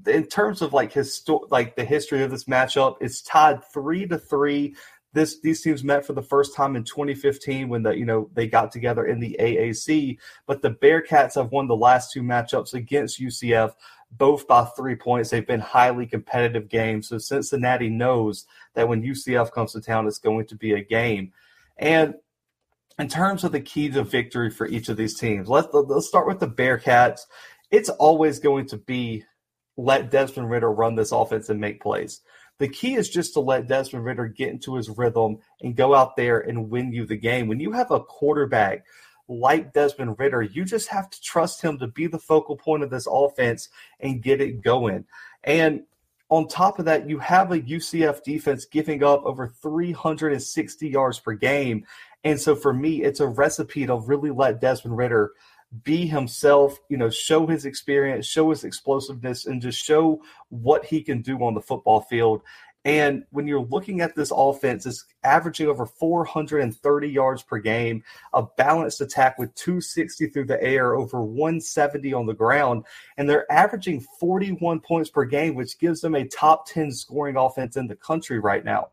in 0.07 0.27
terms 0.27 0.63
of 0.63 0.73
like 0.73 0.93
his 0.93 1.23
like 1.51 1.77
the 1.77 1.85
history 1.85 2.23
of 2.23 2.31
this 2.31 2.45
matchup, 2.45 2.97
it's 3.01 3.23
tied 3.23 3.65
three 3.65 4.07
to 4.07 4.19
three. 4.19 4.75
This 5.13 5.41
these 5.41 5.63
teams 5.63 5.85
met 5.85 6.05
for 6.05 6.13
the 6.13 6.23
first 6.23 6.55
time 6.55 6.77
in 6.77 6.85
2015 6.85 7.69
when 7.69 7.83
the 7.83 7.93
you 7.93 8.05
know 8.05 8.29
they 8.35 8.47
got 8.47 8.73
together 8.73 9.07
in 9.07 9.21
the 9.21 9.37
AAC. 9.41 10.19
But 10.47 10.63
the 10.63 10.71
Bearcats 10.71 11.35
have 11.37 11.53
won 11.53 11.69
the 11.69 11.77
last 11.77 12.13
two 12.13 12.23
matchups 12.23 12.75
against 12.75 13.21
UCF, 13.21 13.73
both 14.11 14.47
by 14.49 14.65
three 14.65 14.97
points. 14.97 15.31
They've 15.31 15.47
been 15.47 15.61
highly 15.61 16.07
competitive 16.07 16.69
games. 16.69 17.09
So 17.09 17.19
Cincinnati 17.19 17.89
knows 17.89 18.47
that 18.75 18.89
when 18.89 19.03
UCF 19.03 19.53
comes 19.53 19.73
to 19.73 19.81
town, 19.81 20.07
it's 20.07 20.19
going 20.19 20.47
to 20.47 20.57
be 20.57 20.73
a 20.73 20.83
game. 20.83 21.33
And 21.79 22.15
in 22.99 23.09
terms 23.09 23.45
of 23.45 23.53
the 23.53 23.61
key 23.61 23.89
to 23.91 24.03
victory 24.03 24.51
for 24.51 24.67
each 24.67 24.89
of 24.89 24.97
these 24.97 25.19
teams, 25.19 25.49
let's, 25.49 25.69
let's 25.73 26.09
start 26.09 26.27
with 26.27 26.41
the 26.41 26.49
Bearcats. 26.49 27.21
It's 27.71 27.89
always 27.89 28.39
going 28.39 28.67
to 28.69 28.77
be 28.77 29.25
let 29.77 30.11
Desmond 30.11 30.51
Ridder 30.51 30.73
run 30.73 30.95
this 30.95 31.13
offense 31.13 31.49
and 31.49 31.61
make 31.61 31.83
plays. 31.83 32.23
The 32.59 32.69
key 32.69 32.95
is 32.95 33.11
just 33.11 33.35
to 33.35 33.41
let 33.41 33.69
Desmond 33.69 34.05
Ridder 34.05 34.29
get 34.29 34.49
into 34.49 34.77
his 34.77 34.89
rhythm 34.89 35.39
and 35.61 35.77
go 35.77 35.95
out 35.95 36.17
there 36.17 36.41
and 36.41 36.71
win 36.71 36.93
you 36.93 37.05
the 37.05 37.17
game. 37.17 37.49
When 37.49 37.61
you 37.61 37.73
have 37.73 37.91
a 37.91 38.01
quarterback 38.01 38.87
like 39.29 39.75
Desmond 39.75 40.19
Ridder, 40.19 40.43
you 40.43 40.65
just 40.65 40.89
have 40.89 41.11
to 41.11 41.21
trust 41.21 41.61
him 41.61 41.79
to 41.79 41.87
be 41.87 42.07
the 42.07 42.19
focal 42.19 42.57
point 42.57 42.83
of 42.83 42.91
this 42.91 43.07
offense 43.11 43.69
and 44.01 44.23
get 44.23 44.41
it 44.41 44.63
going. 44.63 45.05
And 45.45 45.83
on 46.29 46.49
top 46.49 46.79
of 46.79 46.87
that, 46.87 47.09
you 47.09 47.19
have 47.19 47.53
a 47.53 47.61
UCF 47.61 48.23
defense 48.23 48.65
giving 48.65 49.05
up 49.05 49.25
over 49.25 49.49
360 49.49 50.89
yards 50.89 51.21
per 51.21 51.35
game. 51.35 51.85
And 52.27 52.41
so 52.41 52.57
for 52.57 52.75
me, 52.75 53.05
it's 53.05 53.21
a 53.21 53.27
recipe 53.29 53.87
to 53.87 54.01
really 54.01 54.33
let 54.33 54.61
Desmond 54.61 54.97
Ridder 54.97 55.31
be 55.85 56.09
himself, 56.09 56.77
you 56.89 56.97
know, 56.97 57.09
show 57.09 57.47
his 57.47 57.65
experience, 57.65 58.27
show 58.27 58.51
his 58.51 58.65
explosiveness, 58.65 59.47
and 59.47 59.63
just 59.63 59.81
show 59.81 60.21
what 60.49 60.85
he 60.85 61.03
can 61.03 61.23
do 61.23 61.39
on 61.45 61.55
the 61.55 61.61
football 61.61 62.01
field. 62.01 62.43
And 62.85 63.23
when 63.31 63.47
you're 63.47 63.65
looking 63.65 64.01
at 64.01 64.17
this 64.17 64.33
offense, 64.35 64.87
it's 64.87 65.07
averaging 65.23 65.69
over 65.69 65.87
430 65.87 67.09
yards 67.09 67.45
per 67.45 67.59
game, 67.59 68.03
a 68.33 68.43
balanced 68.43 69.01
attack 69.01 69.39
with 69.39 69.55
260 69.55 70.27
through 70.27 70.47
the 70.47 70.61
air, 70.61 70.97
over 70.97 71.23
170 71.23 72.13
on 72.13 72.27
the 72.27 72.35
ground. 72.35 72.87
And 73.17 73.31
they're 73.31 73.51
averaging 73.53 74.05
41 74.19 74.81
points 74.81 75.11
per 75.11 75.25
game, 75.25 75.55
which 75.55 75.79
gives 75.79 76.01
them 76.01 76.17
a 76.17 76.27
top 76.27 76.67
10 76.67 76.91
scoring 76.91 77.37
offense 77.37 77.77
in 77.77 77.87
the 77.87 77.95
country 77.95 78.41
right 78.41 78.65
now. 78.65 78.89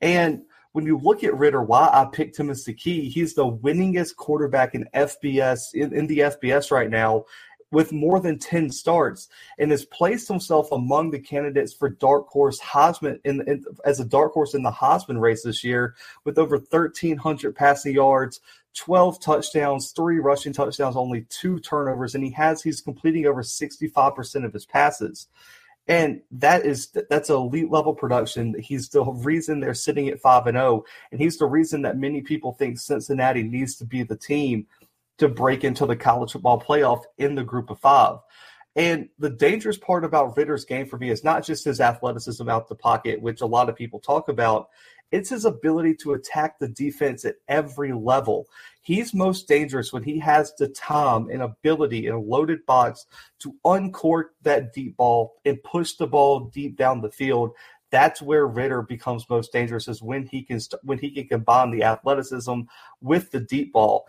And 0.00 0.42
when 0.74 0.84
you 0.84 0.98
look 0.98 1.22
at 1.22 1.38
Ridder, 1.38 1.62
why 1.62 1.88
I 1.92 2.04
picked 2.04 2.36
him 2.36 2.50
as 2.50 2.64
the 2.64 2.74
key, 2.74 3.08
he's 3.08 3.34
the 3.34 3.46
winningest 3.46 4.16
quarterback 4.16 4.74
in 4.74 4.88
FBS 4.92 5.72
in, 5.72 5.94
in 5.94 6.08
the 6.08 6.18
FBS 6.18 6.72
right 6.72 6.90
now 6.90 7.26
with 7.70 7.92
more 7.92 8.18
than 8.18 8.40
10 8.40 8.70
starts 8.70 9.28
and 9.56 9.70
has 9.70 9.84
placed 9.84 10.26
himself 10.26 10.72
among 10.72 11.12
the 11.12 11.20
candidates 11.20 11.72
for 11.72 11.88
dark 11.88 12.26
horse 12.26 12.60
Heisman 12.60 13.20
in, 13.24 13.48
in, 13.48 13.64
as 13.84 14.00
a 14.00 14.04
dark 14.04 14.32
horse 14.32 14.52
in 14.52 14.64
the 14.64 14.72
Heisman 14.72 15.20
race 15.20 15.44
this 15.44 15.62
year 15.62 15.94
with 16.24 16.38
over 16.38 16.56
1300 16.56 17.54
passing 17.54 17.94
yards, 17.94 18.40
12 18.74 19.20
touchdowns, 19.20 19.92
3 19.92 20.18
rushing 20.18 20.52
touchdowns, 20.52 20.96
only 20.96 21.24
2 21.30 21.60
turnovers 21.60 22.16
and 22.16 22.24
he 22.24 22.30
has 22.30 22.62
he's 22.62 22.80
completing 22.80 23.26
over 23.26 23.44
65% 23.44 24.44
of 24.44 24.52
his 24.52 24.66
passes. 24.66 25.28
And 25.86 26.22
that 26.30 26.64
is 26.64 26.88
that's 27.10 27.28
elite 27.28 27.70
level 27.70 27.94
production. 27.94 28.54
He's 28.58 28.88
the 28.88 29.04
reason 29.04 29.60
they're 29.60 29.74
sitting 29.74 30.08
at 30.08 30.20
five 30.20 30.46
and 30.46 30.56
zero, 30.56 30.66
oh, 30.66 30.84
and 31.12 31.20
he's 31.20 31.36
the 31.36 31.46
reason 31.46 31.82
that 31.82 31.98
many 31.98 32.22
people 32.22 32.52
think 32.52 32.78
Cincinnati 32.78 33.42
needs 33.42 33.76
to 33.76 33.84
be 33.84 34.02
the 34.02 34.16
team 34.16 34.66
to 35.18 35.28
break 35.28 35.62
into 35.62 35.84
the 35.86 35.96
college 35.96 36.32
football 36.32 36.60
playoff 36.60 37.02
in 37.18 37.34
the 37.34 37.44
group 37.44 37.70
of 37.70 37.78
five. 37.78 38.18
And 38.76 39.08
the 39.18 39.30
dangerous 39.30 39.78
part 39.78 40.04
about 40.04 40.36
Ridder's 40.36 40.64
game 40.64 40.86
for 40.86 40.98
me 40.98 41.10
is 41.10 41.22
not 41.22 41.44
just 41.44 41.64
his 41.64 41.80
athleticism 41.80 42.48
out 42.48 42.68
the 42.68 42.74
pocket, 42.74 43.22
which 43.22 43.40
a 43.40 43.46
lot 43.46 43.68
of 43.68 43.76
people 43.76 44.00
talk 44.00 44.28
about. 44.28 44.68
It's 45.12 45.30
his 45.30 45.44
ability 45.44 45.94
to 45.96 46.14
attack 46.14 46.58
the 46.58 46.68
defense 46.68 47.24
at 47.24 47.36
every 47.48 47.92
level. 47.92 48.46
He's 48.82 49.14
most 49.14 49.48
dangerous 49.48 49.92
when 49.92 50.02
he 50.02 50.18
has 50.18 50.52
the 50.58 50.68
time 50.68 51.28
and 51.30 51.42
ability 51.42 52.06
in 52.06 52.14
a 52.14 52.20
loaded 52.20 52.66
box 52.66 53.06
to 53.40 53.54
uncork 53.64 54.32
that 54.42 54.72
deep 54.72 54.96
ball 54.96 55.34
and 55.44 55.62
push 55.62 55.94
the 55.94 56.06
ball 56.06 56.50
deep 56.52 56.76
down 56.76 57.00
the 57.00 57.10
field. 57.10 57.52
That's 57.90 58.20
where 58.20 58.46
Ridder 58.46 58.82
becomes 58.82 59.30
most 59.30 59.52
dangerous 59.52 59.86
is 59.86 60.02
when 60.02 60.26
he 60.26 60.42
can 60.42 60.60
when 60.82 60.98
he 60.98 61.10
can 61.10 61.28
combine 61.28 61.70
the 61.70 61.84
athleticism 61.84 62.62
with 63.00 63.30
the 63.30 63.40
deep 63.40 63.72
ball 63.72 64.06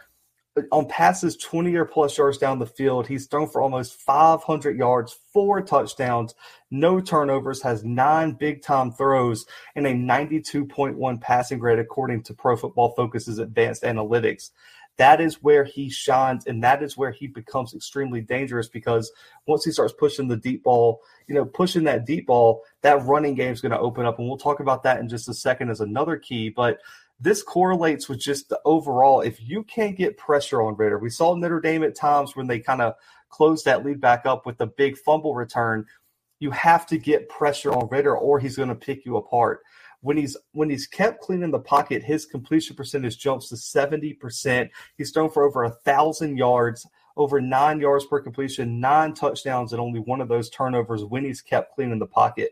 on 0.72 0.88
passes 0.88 1.36
20 1.38 1.76
or 1.76 1.86
plus 1.86 2.18
yards 2.18 2.38
down 2.38 2.60
the 2.60 2.66
field, 2.66 3.08
he's 3.08 3.28
thrown 3.28 3.48
for 3.48 3.62
almost 3.62 4.00
500 4.02 4.78
yards, 4.78 5.18
four 5.34 5.62
touchdowns, 5.62 6.34
no 6.72 7.02
turnovers, 7.02 7.62
has 7.62 7.84
nine 7.84 8.34
big 8.34 8.62
time 8.62 8.92
throws, 8.92 9.46
and 9.76 9.86
a 9.86 9.94
92.1 9.94 11.22
passing 11.22 11.60
grade 11.60 11.80
according 11.80 12.24
to 12.24 12.34
Pro 12.34 12.56
Football 12.56 12.94
Focus's 12.96 13.40
advanced 13.40 13.84
analytics. 13.84 14.52
That 14.98 15.20
is 15.20 15.44
where 15.44 15.66
he 15.66 15.90
shines, 15.90 16.46
and 16.46 16.64
that 16.64 16.82
is 16.82 16.96
where 16.96 17.12
he 17.12 17.28
becomes 17.28 17.74
extremely 17.74 18.22
dangerous 18.22 18.70
because 18.70 19.12
once 19.46 19.66
he 19.66 19.72
starts 19.72 19.94
pushing 19.94 20.30
the 20.30 20.38
deep 20.38 20.64
ball, 20.64 21.02
you 21.28 21.36
know, 21.36 21.44
pushing 21.44 21.84
that 21.84 22.06
deep 22.06 22.28
ball, 22.28 22.64
that 22.82 23.04
running 23.04 23.36
game 23.36 23.52
is 23.52 23.60
going 23.60 23.74
to 23.74 23.80
open 23.80 24.06
up. 24.06 24.20
And 24.20 24.28
we'll 24.28 24.38
talk 24.38 24.62
about 24.62 24.84
that 24.84 25.02
in 25.02 25.10
just 25.10 25.28
a 25.28 25.34
second 25.34 25.70
as 25.70 25.82
another 25.82 26.16
key. 26.16 26.48
But 26.48 26.80
this 27.20 27.42
correlates 27.44 28.10
with 28.10 28.20
just 28.20 28.50
the 28.50 28.60
overall. 28.66 29.22
If 29.22 29.42
you 29.42 29.64
can't 29.64 29.98
get 29.98 30.18
pressure 30.18 30.62
on 30.62 30.76
Ridder, 30.76 31.00
we 31.00 31.10
saw 31.10 31.34
Notre 31.34 31.62
Dame 31.62 31.84
at 31.84 31.96
times 31.96 32.36
when 32.36 32.48
they 32.48 32.60
kind 32.60 32.82
of 32.82 32.96
closed 33.30 33.66
that 33.66 33.86
lead 33.86 34.02
back 34.02 34.26
up 34.26 34.46
with 34.46 34.58
the 34.58 34.68
big 34.68 34.98
fumble 34.98 35.34
return. 35.34 35.86
You 36.40 36.52
have 36.52 36.86
to 36.88 36.98
get 36.98 37.30
pressure 37.30 37.72
on 37.72 37.88
Ridder, 37.90 38.16
or 38.16 38.40
he's 38.40 38.58
going 38.58 38.70
to 38.70 38.76
pick 38.76 39.06
you 39.06 39.18
apart. 39.18 39.62
When 40.02 40.18
he's 40.18 40.38
when 40.52 40.70
he's 40.70 40.86
kept 40.86 41.22
clean 41.22 41.42
in 41.42 41.52
the 41.52 41.60
pocket, 41.60 42.04
his 42.04 42.26
completion 42.26 42.76
percentage 42.76 43.18
jumps 43.18 43.50
to 43.50 43.58
seventy 43.58 44.14
percent. 44.14 44.70
He's 44.98 45.12
thrown 45.12 45.32
for 45.32 45.44
over 45.44 45.64
a 45.64 45.72
thousand 45.72 46.38
yards, 46.38 46.86
over 47.18 47.42
nine 47.42 47.80
yards 47.80 48.06
per 48.06 48.20
completion, 48.20 48.80
nine 48.80 49.14
touchdowns, 49.14 49.72
and 49.72 49.82
only 49.82 50.00
one 50.00 50.22
of 50.22 50.28
those 50.28 50.50
turnovers 50.50 51.04
when 51.04 51.24
he's 51.24 51.42
kept 51.42 51.74
clean 51.74 51.92
in 51.92 52.00
the 52.00 52.06
pocket. 52.06 52.52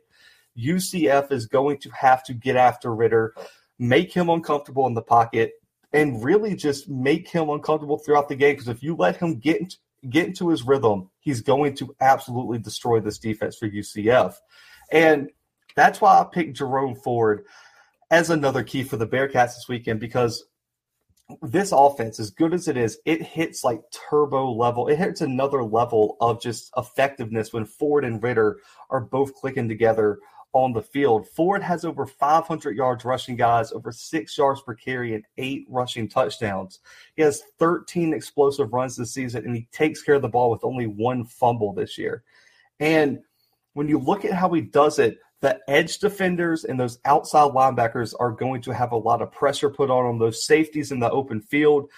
UCF 0.58 1.32
is 1.32 1.46
going 1.46 1.78
to 1.80 1.90
have 1.90 2.24
to 2.24 2.34
get 2.34 2.56
after 2.56 2.96
Ridder 2.96 3.34
make 3.80 4.14
him 4.14 4.30
uncomfortable 4.30 4.88
in 4.88 4.94
the 4.94 5.02
pocket, 5.02 5.54
and 5.92 6.24
really 6.24 6.56
just 6.56 6.90
make 6.90 7.30
him 7.30 7.50
uncomfortable 7.50 7.98
throughout 7.98 8.30
the 8.30 8.36
game. 8.36 8.56
Because 8.56 8.68
if 8.68 8.84
you 8.84 8.96
let 8.96 9.18
him 9.18 9.40
get 9.40 9.62
into, 9.62 9.78
get 10.10 10.28
into 10.28 10.50
his 10.50 10.64
rhythm, 10.64 11.10
he's 11.20 11.42
going 11.42 11.76
to 11.76 11.96
absolutely 12.02 12.58
destroy 12.58 13.00
this 13.00 13.20
defense 13.20 13.58
for 13.58 13.70
UCF. 13.70 14.36
And 14.92 15.30
that's 15.76 16.02
why 16.02 16.20
I 16.20 16.24
picked 16.24 16.58
Jerome 16.58 16.96
Ford 16.96 17.46
as 18.12 18.30
another 18.30 18.64
key 18.64 18.84
for 18.84 18.98
the 18.98 19.08
Bearcats 19.08 19.56
this 19.56 19.66
weekend 19.68 20.00
because 20.00 20.46
this 21.42 21.72
offense, 21.72 22.20
as 22.20 22.32
good 22.32 22.54
as 22.54 22.68
it 22.68 22.78
is, 22.78 23.00
it 23.06 23.22
hits 23.22 23.64
like 23.64 23.82
turbo 24.10 24.52
level. 24.52 24.88
It 24.88 24.98
hits 24.98 25.22
another 25.22 25.64
level 25.64 26.18
of 26.20 26.42
just 26.42 26.72
effectiveness 26.78 27.54
when 27.54 27.66
Ford 27.66 28.06
and 28.06 28.22
Ridder 28.22 28.60
are 28.90 29.00
both 29.00 29.34
clicking 29.34 29.70
together 29.70 30.20
on 30.54 30.72
the 30.72 30.82
field. 30.82 31.28
Ford 31.28 31.62
has 31.62 31.84
over 31.84 32.06
500 32.06 32.76
yards 32.76 33.04
rushing, 33.04 33.36
guys, 33.36 33.72
over 33.72 33.92
six 33.92 34.38
yards 34.38 34.62
per 34.62 34.74
carry, 34.74 35.16
and 35.16 35.26
eight 35.38 35.66
rushing 35.68 36.08
touchdowns. 36.08 36.80
He 37.16 37.24
has 37.24 37.44
13 37.60 38.14
explosive 38.14 38.72
runs 38.72 38.96
this 38.96 39.14
season, 39.14 39.46
and 39.46 39.56
he 39.56 39.68
takes 39.72 40.04
care 40.04 40.16
of 40.16 40.22
the 40.22 40.30
ball 40.30 40.52
with 40.52 40.64
only 40.64 40.88
one 40.88 41.26
fumble 41.26 41.74
this 41.74 41.98
year. 41.98 42.24
And 42.80 43.20
when 43.74 43.90
you 43.90 43.98
look 43.98 44.24
at 44.24 44.34
how 44.34 44.50
he 44.50 44.62
does 44.62 45.00
it, 45.00 45.18
the 45.42 45.60
edge 45.68 45.98
defenders 45.98 46.64
and 46.64 46.80
those 46.80 47.00
outside 47.04 47.52
linebackers 47.52 48.14
are 48.18 48.32
going 48.32 48.62
to 48.62 48.74
have 48.74 48.94
a 48.94 48.98
lot 48.98 49.22
of 49.22 49.32
pressure 49.32 49.70
put 49.70 49.90
on 49.90 50.06
them. 50.06 50.18
Those 50.18 50.46
safeties 50.46 50.94
in 50.94 51.00
the 51.00 51.12
open 51.12 51.42
field 51.42 51.90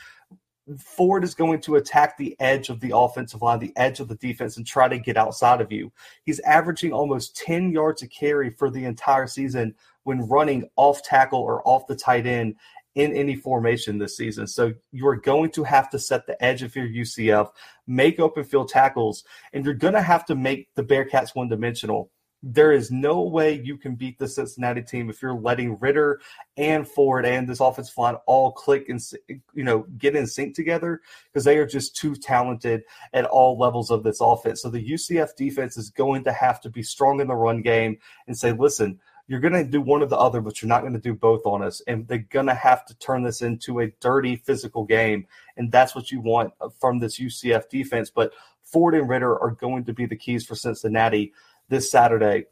Ford 0.79 1.23
is 1.23 1.35
going 1.35 1.61
to 1.61 1.75
attack 1.75 2.17
the 2.17 2.35
edge 2.39 2.69
of 2.69 2.79
the 2.79 2.95
offensive 2.95 3.41
line, 3.41 3.59
the 3.59 3.73
edge 3.75 3.99
of 3.99 4.07
the 4.07 4.15
defense, 4.15 4.57
and 4.57 4.65
try 4.65 4.87
to 4.87 4.97
get 4.97 5.17
outside 5.17 5.61
of 5.61 5.71
you. 5.71 5.91
He's 6.23 6.39
averaging 6.41 6.91
almost 6.91 7.37
10 7.37 7.71
yards 7.71 8.01
a 8.01 8.07
carry 8.07 8.49
for 8.49 8.69
the 8.71 8.85
entire 8.85 9.27
season 9.27 9.75
when 10.03 10.27
running 10.27 10.67
off 10.75 11.03
tackle 11.03 11.39
or 11.39 11.61
off 11.67 11.87
the 11.87 11.95
tight 11.95 12.25
end 12.25 12.55
in 12.95 13.15
any 13.15 13.35
formation 13.35 13.97
this 13.97 14.17
season. 14.17 14.47
So 14.47 14.73
you 14.91 15.05
are 15.07 15.17
going 15.17 15.51
to 15.51 15.63
have 15.63 15.89
to 15.89 15.99
set 15.99 16.25
the 16.25 16.41
edge 16.43 16.63
of 16.63 16.75
your 16.75 16.87
UCF, 16.87 17.49
make 17.85 18.19
open 18.19 18.43
field 18.43 18.69
tackles, 18.69 19.23
and 19.53 19.65
you're 19.65 19.73
going 19.73 19.93
to 19.93 20.01
have 20.01 20.25
to 20.25 20.35
make 20.35 20.73
the 20.75 20.83
Bearcats 20.83 21.35
one 21.35 21.49
dimensional. 21.49 22.09
There 22.47 22.71
is 22.71 22.91
no 22.91 23.23
way 23.23 23.59
you 23.59 23.75
can 23.75 23.95
beat 23.95 24.19
the 24.19 24.27
Cincinnati 24.27 24.83
team 24.83 25.09
if 25.09 25.19
you're 25.19 25.33
letting 25.33 25.79
Ridder 25.79 26.21
and 26.57 26.87
Ford 26.87 27.25
and 27.25 27.49
this 27.49 27.59
offensive 27.59 27.97
line 27.97 28.17
all 28.27 28.51
click 28.51 28.87
and 28.87 29.01
you 29.27 29.63
know 29.63 29.87
get 29.97 30.15
in 30.15 30.27
sync 30.27 30.55
together 30.55 31.01
because 31.25 31.43
they 31.43 31.57
are 31.57 31.65
just 31.65 31.95
too 31.95 32.15
talented 32.15 32.83
at 33.13 33.25
all 33.25 33.57
levels 33.57 33.89
of 33.89 34.03
this 34.03 34.21
offense. 34.21 34.61
So 34.61 34.69
the 34.69 34.91
UCF 34.91 35.35
defense 35.35 35.75
is 35.75 35.89
going 35.89 36.23
to 36.25 36.31
have 36.31 36.61
to 36.61 36.69
be 36.69 36.83
strong 36.83 37.19
in 37.19 37.27
the 37.27 37.35
run 37.35 37.63
game 37.63 37.97
and 38.27 38.37
say, 38.37 38.51
listen, 38.51 38.99
you're 39.27 39.39
going 39.39 39.53
to 39.53 39.63
do 39.63 39.81
one 39.81 40.03
or 40.03 40.05
the 40.05 40.17
other, 40.17 40.39
but 40.39 40.61
you're 40.61 40.69
not 40.69 40.81
going 40.81 40.93
to 40.93 40.99
do 40.99 41.15
both 41.15 41.45
on 41.45 41.63
us. 41.63 41.81
And 41.87 42.07
they're 42.07 42.19
going 42.19 42.45
to 42.45 42.53
have 42.53 42.85
to 42.85 42.97
turn 42.99 43.23
this 43.23 43.41
into 43.41 43.79
a 43.79 43.87
dirty 43.99 44.35
physical 44.35 44.85
game. 44.85 45.25
And 45.57 45.71
that's 45.71 45.95
what 45.95 46.11
you 46.11 46.21
want 46.21 46.53
uh, 46.61 46.69
from 46.79 46.99
this 46.99 47.19
UCF 47.19 47.69
defense. 47.69 48.11
But 48.11 48.33
Ford 48.61 48.93
and 48.93 49.09
Ridder 49.09 49.39
are 49.39 49.51
going 49.51 49.85
to 49.85 49.93
be 49.93 50.05
the 50.05 50.15
keys 50.15 50.45
for 50.45 50.55
Cincinnati 50.55 51.33
this 51.69 51.91
Saturday. 51.91 52.45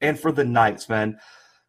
And 0.00 0.18
for 0.18 0.32
the 0.32 0.44
Knights, 0.44 0.88
man, 0.88 1.18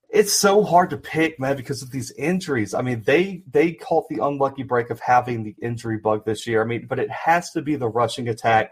it's 0.10 0.34
so 0.34 0.64
hard 0.64 0.90
to 0.90 0.98
pick, 0.98 1.40
man, 1.40 1.56
because 1.56 1.82
of 1.82 1.92
these 1.92 2.12
injuries. 2.12 2.74
I 2.74 2.82
mean, 2.82 3.04
they 3.06 3.44
they 3.50 3.74
caught 3.74 4.10
the 4.10 4.24
unlucky 4.24 4.64
break 4.64 4.90
of 4.90 5.00
having 5.00 5.44
the 5.44 5.56
injury 5.62 5.98
bug 5.98 6.26
this 6.26 6.46
year. 6.46 6.62
I 6.62 6.66
mean, 6.66 6.86
but 6.88 7.00
it 7.00 7.10
has 7.10 7.52
to 7.52 7.62
be 7.62 7.76
the 7.76 7.88
rushing 7.88 8.28
attack, 8.28 8.72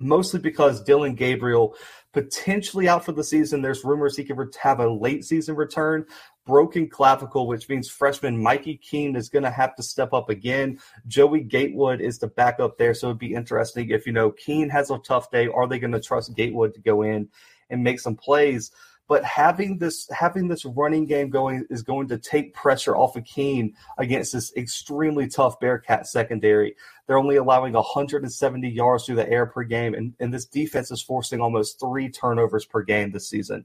mostly 0.00 0.40
because 0.40 0.82
Dillon 0.82 1.14
Gabriel 1.14 1.76
potentially 2.12 2.88
out 2.88 3.04
for 3.04 3.12
the 3.12 3.24
season. 3.24 3.62
There's 3.62 3.84
rumors 3.84 4.16
he 4.16 4.24
could 4.24 4.38
have 4.60 4.80
a 4.80 4.88
late 4.88 5.24
season 5.24 5.56
return. 5.56 6.06
Broken 6.46 6.88
clavicle, 6.88 7.46
which 7.46 7.68
means 7.68 7.90
freshman 7.90 8.42
Mikey 8.42 8.78
Keene 8.78 9.16
is 9.16 9.28
going 9.28 9.42
to 9.42 9.50
have 9.50 9.76
to 9.76 9.82
step 9.82 10.14
up 10.14 10.30
again. 10.30 10.78
Joey 11.06 11.40
Gatewood 11.40 12.00
is 12.00 12.18
the 12.18 12.28
backup 12.28 12.78
there, 12.78 12.94
so 12.94 13.08
it'd 13.08 13.18
be 13.18 13.34
interesting 13.34 13.90
if 13.90 14.06
you 14.06 14.12
know 14.12 14.30
Keene 14.30 14.70
has 14.70 14.90
a 14.90 14.98
tough 14.98 15.30
day. 15.30 15.48
Are 15.48 15.66
they 15.66 15.78
going 15.78 15.92
to 15.92 16.00
trust 16.00 16.34
Gatewood 16.34 16.72
to 16.74 16.80
go 16.80 17.02
in 17.02 17.28
and 17.68 17.84
make 17.84 18.00
some 18.00 18.16
plays? 18.16 18.70
But 19.08 19.24
having 19.24 19.78
this 19.78 20.08
having 20.10 20.48
this 20.48 20.66
running 20.66 21.06
game 21.06 21.30
going 21.30 21.66
is 21.70 21.82
going 21.82 22.08
to 22.08 22.18
take 22.18 22.54
pressure 22.54 22.94
off 22.94 23.16
of 23.16 23.24
Keene 23.24 23.74
against 23.96 24.34
this 24.34 24.52
extremely 24.54 25.26
tough 25.26 25.58
Bearcat 25.60 26.06
secondary. 26.06 26.76
They're 27.06 27.18
only 27.18 27.36
allowing 27.36 27.72
170 27.72 28.68
yards 28.68 29.06
through 29.06 29.16
the 29.16 29.28
air 29.28 29.46
per 29.46 29.64
game, 29.64 29.94
and, 29.94 30.14
and 30.20 30.32
this 30.32 30.44
defense 30.44 30.90
is 30.90 31.02
forcing 31.02 31.40
almost 31.40 31.80
three 31.80 32.10
turnovers 32.10 32.66
per 32.66 32.82
game 32.82 33.10
this 33.10 33.28
season. 33.28 33.64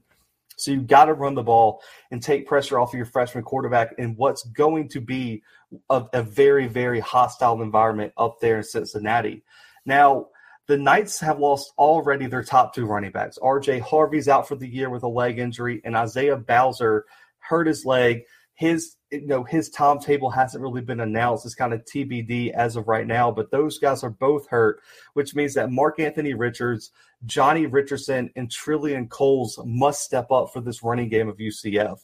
So 0.56 0.70
you've 0.70 0.86
got 0.86 1.06
to 1.06 1.14
run 1.14 1.34
the 1.34 1.42
ball 1.42 1.82
and 2.10 2.22
take 2.22 2.46
pressure 2.46 2.78
off 2.78 2.94
of 2.94 2.96
your 2.96 3.06
freshman 3.06 3.44
quarterback 3.44 3.94
in 3.98 4.16
what's 4.16 4.44
going 4.44 4.88
to 4.90 5.00
be 5.00 5.42
a, 5.90 6.04
a 6.12 6.22
very, 6.22 6.68
very 6.68 7.00
hostile 7.00 7.60
environment 7.60 8.12
up 8.16 8.40
there 8.40 8.58
in 8.58 8.62
Cincinnati. 8.62 9.42
Now, 9.84 10.28
the 10.66 10.78
Knights 10.78 11.20
have 11.20 11.38
lost 11.38 11.72
already 11.78 12.26
their 12.26 12.42
top 12.42 12.74
two 12.74 12.86
running 12.86 13.10
backs. 13.10 13.38
RJ 13.42 13.80
Harvey's 13.80 14.28
out 14.28 14.48
for 14.48 14.56
the 14.56 14.68
year 14.68 14.90
with 14.90 15.02
a 15.02 15.08
leg 15.08 15.38
injury, 15.38 15.80
and 15.84 15.96
Isaiah 15.96 16.36
Bowser 16.36 17.04
hurt 17.38 17.66
his 17.66 17.84
leg. 17.84 18.22
His 18.54 18.96
you 19.10 19.26
know 19.26 19.44
his 19.44 19.68
timetable 19.68 20.30
hasn't 20.30 20.62
really 20.62 20.80
been 20.80 21.00
announced. 21.00 21.44
It's 21.44 21.54
kind 21.54 21.74
of 21.74 21.84
TBD 21.84 22.52
as 22.52 22.76
of 22.76 22.88
right 22.88 23.06
now. 23.06 23.30
But 23.30 23.50
those 23.50 23.78
guys 23.78 24.02
are 24.02 24.10
both 24.10 24.48
hurt, 24.48 24.80
which 25.12 25.34
means 25.34 25.54
that 25.54 25.70
Mark 25.70 26.00
Anthony 26.00 26.34
Richards, 26.34 26.92
Johnny 27.26 27.66
Richardson, 27.66 28.30
and 28.36 28.48
Trillian 28.48 29.08
Coles 29.08 29.58
must 29.64 30.02
step 30.02 30.30
up 30.30 30.52
for 30.52 30.60
this 30.60 30.82
running 30.82 31.08
game 31.08 31.28
of 31.28 31.36
UCF. 31.36 31.98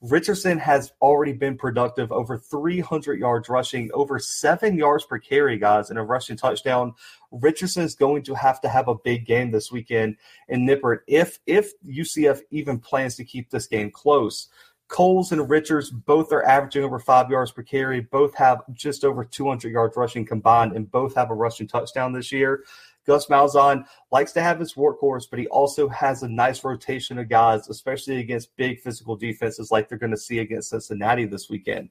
Richardson 0.00 0.58
has 0.58 0.92
already 1.00 1.32
been 1.32 1.56
productive, 1.56 2.12
over 2.12 2.38
300 2.38 3.18
yards 3.18 3.48
rushing, 3.48 3.90
over 3.92 4.18
seven 4.18 4.76
yards 4.76 5.04
per 5.04 5.18
carry, 5.18 5.58
guys, 5.58 5.90
in 5.90 5.96
a 5.96 6.04
rushing 6.04 6.36
touchdown. 6.36 6.94
Richardson 7.30 7.84
is 7.84 7.94
going 7.94 8.22
to 8.24 8.34
have 8.34 8.60
to 8.60 8.68
have 8.68 8.88
a 8.88 8.94
big 8.94 9.26
game 9.26 9.50
this 9.50 9.72
weekend 9.72 10.16
in 10.48 10.66
Nippert 10.66 10.98
if 11.06 11.38
if 11.46 11.72
UCF 11.84 12.40
even 12.50 12.78
plans 12.78 13.16
to 13.16 13.24
keep 13.24 13.50
this 13.50 13.66
game 13.66 13.90
close. 13.90 14.48
Coles 14.88 15.32
and 15.32 15.50
Richards 15.50 15.90
both 15.90 16.32
are 16.32 16.46
averaging 16.46 16.84
over 16.84 17.00
five 17.00 17.28
yards 17.28 17.50
per 17.50 17.62
carry. 17.62 18.00
Both 18.00 18.34
have 18.36 18.62
just 18.72 19.04
over 19.04 19.24
200 19.24 19.72
yards 19.72 19.96
rushing 19.96 20.24
combined, 20.24 20.72
and 20.72 20.90
both 20.90 21.14
have 21.16 21.30
a 21.30 21.34
rushing 21.34 21.66
touchdown 21.66 22.12
this 22.12 22.30
year. 22.30 22.62
Gus 23.06 23.26
Malzahn 23.26 23.84
likes 24.10 24.32
to 24.32 24.42
have 24.42 24.58
his 24.58 24.74
workhorse, 24.74 25.24
but 25.30 25.38
he 25.38 25.46
also 25.48 25.88
has 25.88 26.22
a 26.22 26.28
nice 26.28 26.64
rotation 26.64 27.18
of 27.18 27.28
guys, 27.28 27.68
especially 27.68 28.18
against 28.18 28.56
big 28.56 28.80
physical 28.80 29.16
defenses 29.16 29.70
like 29.70 29.88
they're 29.88 29.98
going 29.98 30.10
to 30.10 30.16
see 30.16 30.40
against 30.40 30.70
Cincinnati 30.70 31.24
this 31.24 31.48
weekend. 31.48 31.90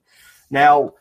Now, 0.50 0.94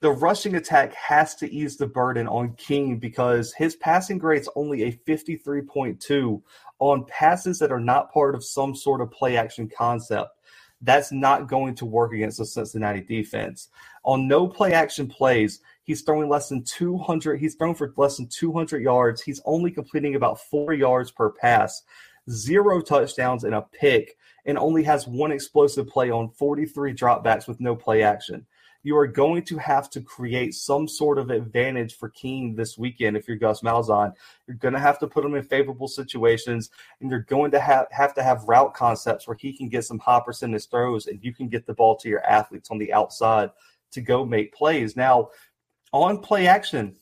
the 0.00 0.10
rushing 0.10 0.56
attack 0.56 0.94
has 0.94 1.34
to 1.36 1.50
ease 1.50 1.76
the 1.76 1.86
burden 1.86 2.28
on 2.28 2.52
Keene 2.54 2.98
because 2.98 3.54
his 3.54 3.76
passing 3.76 4.18
grade's 4.18 4.48
only 4.54 4.84
a 4.84 4.92
53.2 4.92 6.42
on 6.78 7.06
passes 7.06 7.58
that 7.58 7.72
are 7.72 7.80
not 7.80 8.12
part 8.12 8.34
of 8.34 8.44
some 8.44 8.74
sort 8.74 9.00
of 9.00 9.10
play 9.10 9.36
action 9.36 9.70
concept. 9.74 10.30
That's 10.82 11.10
not 11.10 11.48
going 11.48 11.74
to 11.76 11.86
work 11.86 12.12
against 12.12 12.38
the 12.38 12.44
Cincinnati 12.44 13.00
defense. 13.00 13.68
On 14.04 14.28
no 14.28 14.46
play 14.46 14.74
action 14.74 15.08
plays, 15.08 15.60
he's 15.86 16.02
throwing 16.02 16.28
less 16.28 16.50
than 16.50 16.62
200. 16.62 17.38
He's 17.38 17.54
thrown 17.54 17.74
for 17.74 17.92
less 17.96 18.18
than 18.18 18.28
200 18.28 18.82
yards. 18.82 19.22
He's 19.22 19.40
only 19.46 19.70
completing 19.70 20.14
about 20.14 20.40
four 20.40 20.74
yards 20.74 21.10
per 21.10 21.30
pass, 21.30 21.82
zero 22.30 22.82
touchdowns 22.82 23.44
and 23.44 23.54
a 23.54 23.62
pick, 23.62 24.18
and 24.44 24.58
only 24.58 24.82
has 24.82 25.08
one 25.08 25.32
explosive 25.32 25.88
play 25.88 26.10
on 26.10 26.28
43 26.30 26.92
dropbacks 26.94 27.48
with 27.48 27.60
no 27.60 27.74
play 27.74 28.02
action 28.02 28.46
you 28.86 28.96
are 28.96 29.08
going 29.08 29.42
to 29.42 29.58
have 29.58 29.90
to 29.90 30.00
create 30.00 30.54
some 30.54 30.86
sort 30.86 31.18
of 31.18 31.28
advantage 31.28 31.96
for 31.96 32.08
Keene 32.10 32.54
this 32.54 32.78
weekend 32.78 33.16
if 33.16 33.26
you're 33.26 33.36
Gus 33.36 33.60
Malzahn. 33.60 34.12
You're 34.46 34.58
going 34.58 34.74
to 34.74 34.80
have 34.80 35.00
to 35.00 35.08
put 35.08 35.24
him 35.24 35.34
in 35.34 35.42
favorable 35.42 35.88
situations, 35.88 36.70
and 37.00 37.10
you're 37.10 37.22
going 37.22 37.50
to 37.50 37.58
have, 37.58 37.88
have 37.90 38.14
to 38.14 38.22
have 38.22 38.44
route 38.44 38.74
concepts 38.74 39.26
where 39.26 39.36
he 39.36 39.52
can 39.52 39.68
get 39.68 39.84
some 39.84 39.98
high 39.98 40.22
percentage 40.24 40.68
throws 40.68 41.08
and 41.08 41.18
you 41.20 41.34
can 41.34 41.48
get 41.48 41.66
the 41.66 41.74
ball 41.74 41.96
to 41.96 42.08
your 42.08 42.24
athletes 42.24 42.70
on 42.70 42.78
the 42.78 42.92
outside 42.92 43.50
to 43.90 44.00
go 44.00 44.24
make 44.24 44.54
plays. 44.54 44.94
Now, 44.94 45.30
on 46.02 46.18
play 46.18 46.46
action, 46.46 46.96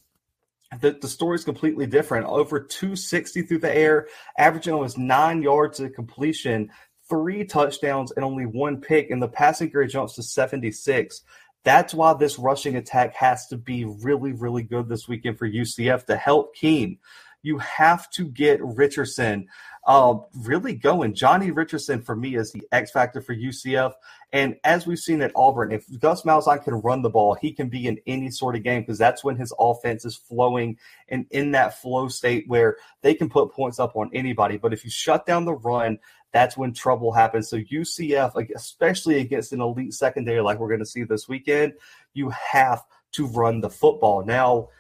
the, 0.80 0.92
the 0.92 1.08
story 1.08 1.36
is 1.36 1.44
completely 1.44 1.86
different. 1.86 2.26
Over 2.26 2.60
260 2.60 3.42
through 3.42 3.58
the 3.58 3.74
air, 3.74 4.08
averaging 4.38 4.74
almost 4.74 4.98
nine 4.98 5.42
yards 5.42 5.78
to 5.78 5.88
completion, 5.88 6.70
three 7.08 7.44
touchdowns, 7.44 8.12
and 8.12 8.24
only 8.24 8.46
one 8.46 8.80
pick, 8.80 9.10
and 9.10 9.22
the 9.22 9.28
passing 9.28 9.68
grade 9.68 9.90
jumps 9.90 10.14
to 10.14 10.22
76. 10.22 11.22
That's 11.62 11.94
why 11.94 12.14
this 12.14 12.38
rushing 12.38 12.76
attack 12.76 13.14
has 13.14 13.46
to 13.48 13.56
be 13.56 13.84
really, 13.84 14.32
really 14.32 14.62
good 14.62 14.88
this 14.88 15.08
weekend 15.08 15.38
for 15.38 15.48
UCF 15.48 16.06
to 16.06 16.16
help 16.16 16.54
Keene. 16.54 16.98
You 17.42 17.58
have 17.58 18.10
to 18.12 18.26
get 18.26 18.62
Richardson 18.62 19.48
uh, 19.86 20.16
really 20.34 20.74
going. 20.74 21.14
Johnny 21.14 21.50
Richardson, 21.50 22.02
for 22.02 22.16
me, 22.16 22.36
is 22.36 22.52
the 22.52 22.62
X 22.72 22.90
factor 22.90 23.20
for 23.20 23.34
UCF. 23.34 23.92
And 24.34 24.56
as 24.64 24.84
we've 24.84 24.98
seen 24.98 25.22
at 25.22 25.30
Auburn, 25.36 25.70
if 25.70 25.86
Gus 26.00 26.22
Malzahn 26.22 26.64
can 26.64 26.74
run 26.80 27.02
the 27.02 27.08
ball, 27.08 27.34
he 27.34 27.52
can 27.52 27.68
be 27.68 27.86
in 27.86 28.00
any 28.04 28.30
sort 28.30 28.56
of 28.56 28.64
game 28.64 28.82
because 28.82 28.98
that's 28.98 29.22
when 29.22 29.36
his 29.36 29.54
offense 29.60 30.04
is 30.04 30.16
flowing 30.16 30.76
and 31.08 31.24
in 31.30 31.52
that 31.52 31.80
flow 31.80 32.08
state 32.08 32.42
where 32.48 32.76
they 33.02 33.14
can 33.14 33.30
put 33.30 33.52
points 33.52 33.78
up 33.78 33.94
on 33.94 34.10
anybody. 34.12 34.56
But 34.56 34.72
if 34.72 34.82
you 34.84 34.90
shut 34.90 35.24
down 35.24 35.44
the 35.44 35.54
run, 35.54 36.00
that's 36.32 36.56
when 36.56 36.72
trouble 36.72 37.12
happens. 37.12 37.48
So 37.48 37.58
UCF, 37.58 38.50
especially 38.56 39.20
against 39.20 39.52
an 39.52 39.60
elite 39.60 39.94
secondary 39.94 40.40
like 40.40 40.58
we're 40.58 40.66
going 40.66 40.80
to 40.80 40.86
see 40.86 41.04
this 41.04 41.28
weekend, 41.28 41.74
you 42.12 42.30
have 42.30 42.82
to 43.12 43.28
run 43.28 43.60
the 43.60 43.70
football. 43.70 44.24
Now, 44.24 44.70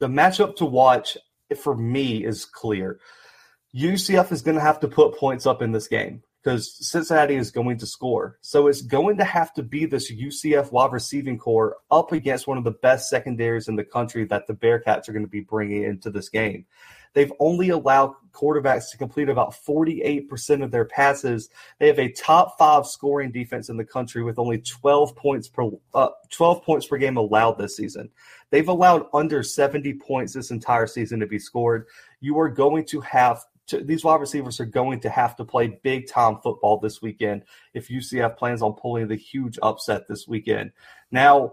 the 0.00 0.08
matchup 0.08 0.56
to 0.56 0.64
watch 0.64 1.16
for 1.62 1.76
me 1.76 2.24
is 2.24 2.44
clear. 2.44 2.98
UCF 3.76 4.32
is 4.32 4.42
going 4.42 4.56
to 4.56 4.60
have 4.60 4.80
to 4.80 4.88
put 4.88 5.16
points 5.16 5.46
up 5.46 5.62
in 5.62 5.70
this 5.70 5.86
game 5.86 6.24
because 6.44 6.76
Cincinnati 6.86 7.36
is 7.36 7.50
going 7.50 7.78
to 7.78 7.86
score. 7.86 8.38
So 8.42 8.66
it's 8.66 8.82
going 8.82 9.16
to 9.16 9.24
have 9.24 9.54
to 9.54 9.62
be 9.62 9.86
this 9.86 10.12
UCF 10.12 10.72
wide 10.72 10.92
receiving 10.92 11.38
core 11.38 11.76
up 11.90 12.12
against 12.12 12.46
one 12.46 12.58
of 12.58 12.64
the 12.64 12.70
best 12.70 13.08
secondaries 13.08 13.68
in 13.68 13.76
the 13.76 13.84
country 13.84 14.26
that 14.26 14.46
the 14.46 14.52
Bearcats 14.52 15.08
are 15.08 15.12
going 15.12 15.24
to 15.24 15.30
be 15.30 15.40
bringing 15.40 15.84
into 15.84 16.10
this 16.10 16.28
game. 16.28 16.66
They've 17.14 17.32
only 17.38 17.70
allowed 17.70 18.14
quarterbacks 18.32 18.90
to 18.90 18.98
complete 18.98 19.28
about 19.28 19.54
48% 19.54 20.62
of 20.62 20.70
their 20.70 20.84
passes. 20.84 21.48
They 21.78 21.86
have 21.86 22.00
a 22.00 22.10
top 22.10 22.58
five 22.58 22.86
scoring 22.86 23.30
defense 23.30 23.68
in 23.68 23.76
the 23.76 23.84
country 23.84 24.22
with 24.22 24.38
only 24.38 24.58
12 24.58 25.16
points 25.16 25.48
per 25.48 25.70
uh, 25.94 26.08
12 26.30 26.62
points 26.64 26.86
per 26.86 26.98
game 26.98 27.16
allowed 27.16 27.56
this 27.56 27.76
season. 27.76 28.10
They've 28.50 28.68
allowed 28.68 29.06
under 29.14 29.42
70 29.42 29.94
points 29.94 30.34
this 30.34 30.50
entire 30.50 30.88
season 30.88 31.20
to 31.20 31.26
be 31.26 31.38
scored. 31.38 31.86
You 32.20 32.38
are 32.40 32.50
going 32.50 32.84
to 32.86 33.00
have 33.00 33.44
to, 33.68 33.82
these 33.82 34.04
wide 34.04 34.20
receivers 34.20 34.60
are 34.60 34.66
going 34.66 35.00
to 35.00 35.10
have 35.10 35.36
to 35.36 35.44
play 35.44 35.78
big 35.82 36.08
time 36.08 36.38
football 36.42 36.78
this 36.78 37.00
weekend 37.00 37.44
if 37.72 37.88
UCF 37.88 38.36
plans 38.36 38.62
on 38.62 38.74
pulling 38.74 39.08
the 39.08 39.16
huge 39.16 39.58
upset 39.62 40.06
this 40.08 40.28
weekend. 40.28 40.72
Now, 41.10 41.52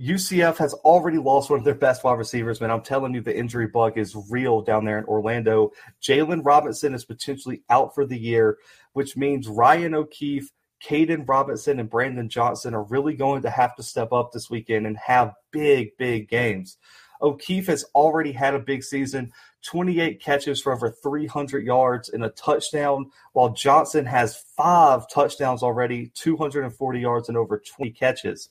UCF 0.00 0.58
has 0.58 0.74
already 0.74 1.18
lost 1.18 1.50
one 1.50 1.58
of 1.58 1.64
their 1.64 1.74
best 1.74 2.04
wide 2.04 2.18
receivers, 2.18 2.60
man. 2.60 2.70
I'm 2.70 2.82
telling 2.82 3.14
you, 3.14 3.20
the 3.20 3.36
injury 3.36 3.66
bug 3.66 3.98
is 3.98 4.16
real 4.30 4.62
down 4.62 4.84
there 4.84 4.98
in 4.98 5.04
Orlando. 5.06 5.72
Jaylon 6.00 6.44
Robinson 6.44 6.94
is 6.94 7.04
potentially 7.04 7.62
out 7.68 7.94
for 7.94 8.06
the 8.06 8.18
year, 8.18 8.58
which 8.92 9.16
means 9.16 9.48
Ryan 9.48 9.94
O'Keefe, 9.94 10.52
Caden 10.84 11.28
Robinson, 11.28 11.80
and 11.80 11.90
Brandon 11.90 12.28
Johnson 12.28 12.74
are 12.74 12.84
really 12.84 13.14
going 13.14 13.42
to 13.42 13.50
have 13.50 13.74
to 13.74 13.82
step 13.82 14.12
up 14.12 14.30
this 14.30 14.48
weekend 14.48 14.86
and 14.86 14.96
have 14.98 15.34
big, 15.50 15.96
big 15.96 16.28
games. 16.28 16.78
O'Keefe 17.20 17.66
has 17.66 17.84
already 17.94 18.32
had 18.32 18.54
a 18.54 18.58
big 18.58 18.82
season 18.82 19.32
28 19.64 20.22
catches 20.22 20.60
for 20.60 20.72
over 20.72 20.90
300 20.90 21.64
yards 21.64 22.08
and 22.08 22.24
a 22.24 22.30
touchdown, 22.30 23.10
while 23.32 23.50
Johnson 23.50 24.06
has 24.06 24.36
five 24.56 25.08
touchdowns 25.10 25.62
already, 25.62 26.12
240 26.14 27.00
yards 27.00 27.28
and 27.28 27.36
over 27.36 27.58
20 27.58 27.90
catches 27.90 28.50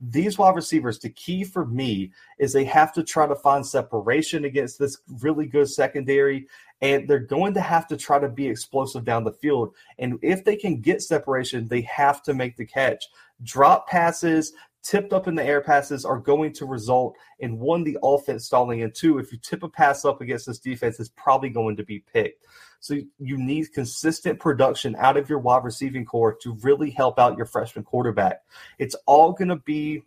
these 0.00 0.38
wide 0.38 0.54
receivers, 0.54 0.98
the 0.98 1.10
key 1.10 1.44
for 1.44 1.66
me 1.66 2.12
is 2.38 2.52
they 2.52 2.64
have 2.64 2.92
to 2.92 3.02
try 3.02 3.26
to 3.26 3.34
find 3.34 3.66
separation 3.66 4.44
against 4.44 4.78
this 4.78 4.98
really 5.20 5.46
good 5.46 5.68
secondary, 5.68 6.46
and 6.80 7.08
they're 7.08 7.18
going 7.18 7.54
to 7.54 7.60
have 7.60 7.88
to 7.88 7.96
try 7.96 8.18
to 8.18 8.28
be 8.28 8.46
explosive 8.46 9.04
down 9.04 9.24
the 9.24 9.32
field. 9.32 9.74
And 9.98 10.18
if 10.22 10.44
they 10.44 10.56
can 10.56 10.80
get 10.80 11.02
separation, 11.02 11.66
they 11.66 11.80
have 11.82 12.22
to 12.24 12.34
make 12.34 12.56
the 12.56 12.66
catch. 12.66 13.04
Drop 13.42 13.88
passes, 13.88 14.52
tipped 14.82 15.12
up 15.12 15.28
in 15.28 15.34
the 15.34 15.44
air 15.44 15.60
passes 15.60 16.04
are 16.04 16.18
going 16.18 16.52
to 16.54 16.66
result 16.66 17.16
in 17.40 17.58
one, 17.58 17.84
the 17.84 17.98
offense 18.02 18.46
stalling, 18.46 18.82
and 18.82 18.94
two, 18.94 19.18
if 19.18 19.32
you 19.32 19.38
tip 19.38 19.62
a 19.62 19.68
pass 19.68 20.04
up 20.04 20.20
against 20.20 20.46
this 20.46 20.58
defense, 20.58 20.98
it's 21.00 21.10
probably 21.10 21.50
going 21.50 21.76
to 21.76 21.84
be 21.84 22.04
picked. 22.12 22.44
So 22.80 22.94
you 23.18 23.36
need 23.36 23.72
consistent 23.72 24.38
production 24.38 24.94
out 24.98 25.16
of 25.16 25.28
your 25.28 25.40
wide 25.40 25.64
receiving 25.64 26.04
core 26.04 26.36
to 26.42 26.56
really 26.62 26.90
help 26.90 27.18
out 27.18 27.36
your 27.36 27.46
freshman 27.46 27.84
quarterback. 27.84 28.42
It's 28.78 28.96
all 29.06 29.32
going 29.32 29.48
to 29.48 29.56
be 29.56 30.02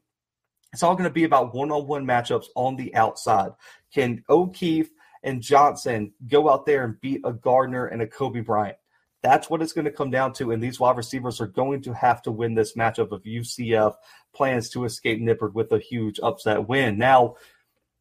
it's 0.73 0.83
all 0.83 0.95
going 0.95 1.09
to 1.09 1.13
be 1.13 1.25
about 1.25 1.53
one-on-one 1.53 2.05
matchups 2.05 2.45
on 2.55 2.77
the 2.77 2.95
outside. 2.95 3.51
Can 3.93 4.23
O'Keefe 4.29 4.89
and 5.21 5.41
Johnson 5.41 6.13
go 6.29 6.49
out 6.49 6.65
there 6.65 6.85
and 6.85 7.01
beat 7.01 7.21
a 7.25 7.33
Gardner 7.33 7.87
and 7.87 8.01
a 8.01 8.07
Coby 8.07 8.45
Bryant? 8.45 8.77
That's 9.21 9.49
what 9.49 9.61
it's 9.61 9.73
going 9.73 9.85
to 9.85 9.91
come 9.91 10.09
down 10.09 10.33
to. 10.33 10.51
And 10.51 10.63
these 10.63 10.79
wide 10.79 10.97
receivers 10.97 11.41
are 11.41 11.47
going 11.47 11.81
to 11.83 11.93
have 11.93 12.21
to 12.23 12.31
win 12.31 12.55
this 12.55 12.75
matchup 12.75 13.11
of 13.11 13.21
UCF 13.23 13.93
plans 14.33 14.69
to 14.71 14.85
escape 14.85 15.21
Nippert 15.21 15.53
with 15.53 15.71
a 15.71 15.79
huge 15.79 16.19
upset 16.21 16.67
win. 16.67 16.97
Now, 16.97 17.35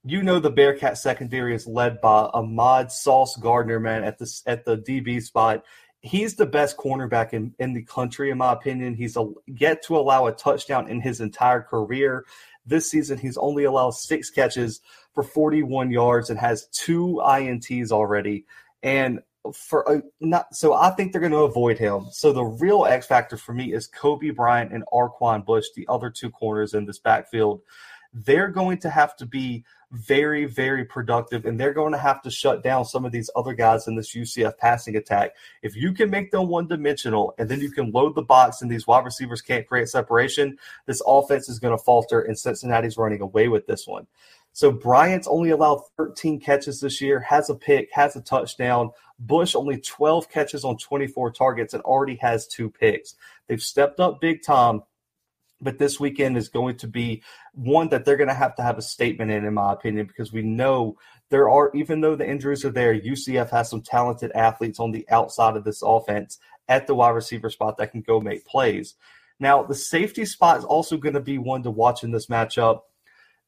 you 0.05 0.23
know 0.23 0.41
the 0.41 0.51
Bearcat 0.51 0.97
secondary 0.97 1.55
is 1.55 1.67
led 1.67 2.01
by 2.01 2.31
Ahmad 2.33 2.91
Sauce 2.91 3.37
Gardner, 3.37 3.81
man, 3.81 4.05
at 4.05 4.19
the 4.19 4.43
at 4.47 4.65
the 4.65 4.79
DB 4.79 5.23
spot. 5.23 5.65
He's 6.03 6.37
the 6.37 6.47
best 6.47 6.79
cornerback 6.79 7.35
in, 7.35 7.55
in 7.59 7.75
the 7.75 7.83
country, 7.83 8.31
in 8.31 8.39
my 8.39 8.55
opinion. 8.55 8.95
He's 8.95 9.19
a, 9.19 9.31
yet 9.47 9.83
to 9.85 9.99
allow 9.99 10.27
a 10.27 10.33
touchdown 10.33 10.89
in 10.89 11.03
his 11.03 11.21
entire 11.21 11.61
career. 11.61 12.25
This 12.65 12.91
season, 12.91 13.19
he's 13.19 13.37
only 13.37 13.65
allowed 13.65 13.91
six 13.91 14.31
catches 14.31 14.81
for 15.13 15.23
41 15.23 15.91
yards 15.91 16.31
and 16.31 16.39
has 16.39 16.69
two 16.73 17.21
INTs 17.23 17.91
already. 17.91 18.47
And 18.83 19.21
for 19.55 19.83
a, 19.83 20.03
not 20.21 20.55
so 20.55 20.75
I 20.75 20.91
think 20.91 21.13
they're 21.13 21.21
going 21.21 21.33
to 21.33 21.39
avoid 21.39 21.79
him. 21.79 22.07
So 22.11 22.33
the 22.33 22.45
real 22.45 22.85
X 22.85 23.07
factor 23.07 23.37
for 23.37 23.53
me 23.53 23.73
is 23.73 23.89
Coby 23.89 24.35
Bryant 24.35 24.73
and 24.73 24.85
Arquon 24.93 25.45
Bush, 25.45 25.67
the 25.75 25.87
other 25.89 26.11
two 26.11 26.31
corners 26.31 26.75
in 26.75 26.87
this 26.87 26.99
backfield. 26.99 27.63
They're 28.13 28.49
going 28.49 28.79
to 28.79 28.91
have 28.91 29.17
to 29.17 29.27
be 29.27 29.65
very, 29.93 30.45
very 30.45 30.85
productive, 30.85 31.47
and 31.47 31.59
they're 31.59 31.73
going 31.73 31.93
to 31.93 31.99
have 31.99 32.23
to 32.23 32.31
shut 32.31 32.63
down 32.63 32.85
some 32.85 33.05
of 33.05 33.13
these 33.13 33.31
other 33.35 33.55
guys 33.55 33.89
in 33.89 33.97
this 33.97 34.15
UCF 34.15 34.57
passing 34.59 34.97
attack. 34.97 35.33
If 35.63 35.75
you 35.75 35.93
can 35.93 36.11
make 36.11 36.31
them 36.31 36.49
one 36.49 36.69
dimensional 36.69 37.35
and 37.39 37.49
then 37.49 37.61
you 37.61 37.71
can 37.71 37.91
load 37.91 38.15
the 38.15 38.23
box 38.23 38.63
and 38.63 38.71
these 38.71 38.87
wide 38.87 39.05
receivers 39.05 39.43
can't 39.43 39.67
create 39.67 39.89
separation, 39.89 40.59
this 40.87 41.03
offense 41.07 41.49
is 41.49 41.59
going 41.59 41.77
to 41.77 41.83
falter, 41.83 42.21
and 42.21 42.39
Cincinnati's 42.39 42.99
running 42.99 43.21
away 43.21 43.49
with 43.49 43.67
this 43.67 43.87
one. 43.87 44.07
So 44.53 44.73
Bryant's 44.73 45.29
only 45.29 45.51
allowed 45.51 45.83
13 45.97 46.41
catches 46.41 46.81
this 46.81 47.01
year, 47.01 47.21
has 47.21 47.51
a 47.51 47.55
pick, 47.55 47.89
has 47.93 48.17
a 48.17 48.21
touchdown. 48.21 48.91
Bush 49.19 49.55
only 49.55 49.81
12 49.81 50.29
catches 50.29 50.65
on 50.65 50.77
24 50.77 51.33
targets 51.33 51.75
and 51.75 51.83
already 51.85 52.17
has 52.17 52.47
two 52.47 52.69
picks. 52.69 53.15
They've 53.47 53.63
stepped 53.63 54.01
up 54.01 54.21
big 54.21 54.43
time 54.43 54.83
but 55.61 55.79
this 55.79 56.01
weekend 56.01 56.37
is 56.37 56.49
going 56.49 56.77
to 56.79 56.89
be 56.89 57.23
one 57.53 57.89
that 57.89 58.05
they're 58.05 58.17
going 58.17 58.29
to 58.29 58.35
have 58.35 58.55
to 58.57 58.63
have 58.63 58.79
a 58.79 58.83
statement 58.83 59.31
in, 59.31 59.45
in 59.45 59.55
my 59.55 59.73
opinion, 59.73 60.07
because 60.07 60.33
we 60.33 60.43
know 60.43 60.97
there 61.29 61.51
are, 61.51 61.71
even 61.75 62.01
though 62.01 62.17
the 62.17 62.29
injuries 62.29 62.65
are 62.65 62.71
there, 62.71 62.99
UCF 62.99 63.51
has 63.51 63.71
some 63.71 63.83
talented 63.83 64.33
athletes 64.33 64.81
on 64.81 64.91
the 64.91 65.07
outside 65.11 65.57
of 65.57 65.65
this 65.65 65.83
offense 65.83 66.39
at 66.69 66.87
the 66.87 66.95
wide 66.95 67.11
receiver 67.11 67.51
spot 67.51 67.77
that 67.77 67.93
can 67.93 68.01
go 68.01 68.21
make 68.21 68.47
plays. 68.47 68.95
Now, 69.39 69.63
the 69.63 69.75
safety 69.75 70.25
spot 70.25 70.59
is 70.59 70.65
also 70.65 70.97
going 70.97 71.15
to 71.15 71.21
be 71.21 71.39
one 71.39 71.63
to 71.63 71.71
watch 71.71 72.05
in 72.05 72.11
this 72.11 72.27
matchup. 72.27 72.81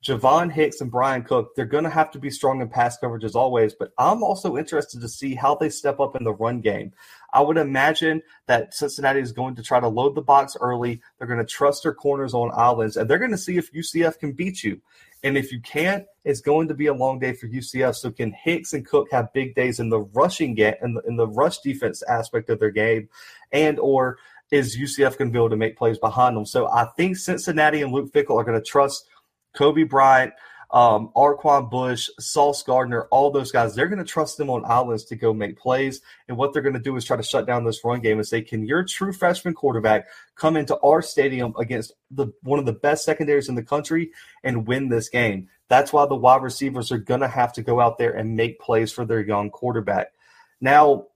Javon 0.02 0.50
Hicks 0.50 0.80
and 0.80 0.90
Bryan 0.90 1.22
Cook, 1.22 1.54
they're 1.54 1.64
going 1.64 1.84
to 1.84 1.90
have 1.90 2.10
to 2.10 2.18
be 2.18 2.28
strong 2.28 2.60
in 2.60 2.68
pass 2.68 2.98
coverage 2.98 3.22
as 3.22 3.36
always, 3.36 3.72
but 3.72 3.92
I'm 3.98 4.24
also 4.24 4.56
interested 4.56 5.00
to 5.00 5.08
see 5.08 5.36
how 5.36 5.54
they 5.54 5.68
step 5.68 6.00
up 6.00 6.16
in 6.16 6.24
the 6.24 6.32
run 6.32 6.60
game. 6.60 6.92
I 7.32 7.40
would 7.40 7.56
imagine 7.56 8.20
that 8.46 8.74
Cincinnati 8.74 9.20
is 9.20 9.30
going 9.30 9.54
to 9.54 9.62
try 9.62 9.78
to 9.78 9.86
load 9.86 10.16
the 10.16 10.22
box 10.22 10.56
early. 10.60 11.00
They're 11.18 11.28
going 11.28 11.38
to 11.38 11.46
trust 11.46 11.84
their 11.84 11.94
corners 11.94 12.34
on 12.34 12.50
islands, 12.52 12.96
and 12.96 13.08
they're 13.08 13.18
going 13.20 13.30
to 13.30 13.38
see 13.38 13.56
if 13.56 13.72
UCF 13.72 14.18
can 14.18 14.32
beat 14.32 14.64
you. 14.64 14.80
And 15.22 15.36
if 15.36 15.52
you 15.52 15.60
can't, 15.60 16.04
it's 16.24 16.40
going 16.40 16.66
to 16.66 16.74
be 16.74 16.86
a 16.86 16.94
long 16.94 17.20
day 17.20 17.32
for 17.32 17.46
UCF. 17.46 17.94
So 17.94 18.10
can 18.10 18.32
Hicks 18.32 18.72
and 18.72 18.84
Cook 18.84 19.06
have 19.12 19.32
big 19.32 19.54
days 19.54 19.78
in 19.78 19.88
the 19.88 20.00
rushing 20.00 20.56
game 20.56 20.74
in 20.82 20.98
in 21.06 21.16
the 21.16 21.28
rush 21.28 21.58
defense 21.60 22.02
aspect 22.02 22.50
of 22.50 22.58
their 22.58 22.72
game, 22.72 23.08
and 23.52 23.78
or 23.78 24.18
is 24.50 24.76
UCF 24.76 25.16
going 25.16 25.30
to 25.30 25.32
be 25.32 25.38
able 25.38 25.50
to 25.50 25.56
make 25.56 25.78
plays 25.78 25.98
behind 25.98 26.36
them? 26.36 26.44
So 26.44 26.68
I 26.68 26.86
think 26.96 27.16
Cincinnati 27.16 27.82
and 27.82 27.92
Luke 27.92 28.12
Fickell 28.12 28.36
are 28.36 28.44
going 28.44 28.60
to 28.60 28.64
trust 28.64 29.06
Coby 29.54 29.88
Bryant, 29.88 30.32
um, 30.72 31.10
Arquon 31.14 31.70
Bush, 31.70 32.08
Sauce 32.18 32.62
Gardner, 32.62 33.02
all 33.10 33.30
those 33.30 33.52
guys, 33.52 33.74
they're 33.74 33.88
going 33.88 33.98
to 33.98 34.04
trust 34.04 34.38
them 34.38 34.48
on 34.48 34.64
islands 34.64 35.04
to 35.04 35.16
go 35.16 35.34
make 35.34 35.58
plays. 35.58 36.00
And 36.28 36.36
what 36.38 36.52
they're 36.52 36.62
going 36.62 36.72
to 36.72 36.80
do 36.80 36.96
is 36.96 37.04
try 37.04 37.16
to 37.16 37.22
shut 37.22 37.46
down 37.46 37.64
this 37.64 37.84
run 37.84 38.00
game 38.00 38.18
and 38.18 38.26
say, 38.26 38.40
can 38.40 38.64
your 38.64 38.82
true 38.82 39.12
freshman 39.12 39.52
quarterback 39.52 40.08
come 40.34 40.56
into 40.56 40.78
our 40.80 41.02
stadium 41.02 41.52
against 41.58 41.92
the 42.10 42.28
one 42.42 42.58
of 42.58 42.64
the 42.64 42.72
best 42.72 43.04
secondaries 43.04 43.50
in 43.50 43.54
the 43.54 43.62
country 43.62 44.12
and 44.42 44.66
win 44.66 44.88
this 44.88 45.10
game? 45.10 45.48
That's 45.68 45.92
why 45.92 46.06
the 46.06 46.16
wide 46.16 46.42
receivers 46.42 46.90
are 46.90 46.98
going 46.98 47.20
to 47.20 47.28
have 47.28 47.52
to 47.54 47.62
go 47.62 47.78
out 47.78 47.98
there 47.98 48.12
and 48.12 48.36
make 48.36 48.58
plays 48.58 48.92
for 48.92 49.04
their 49.04 49.20
young 49.20 49.50
quarterback. 49.50 50.12
Now, 50.60 51.08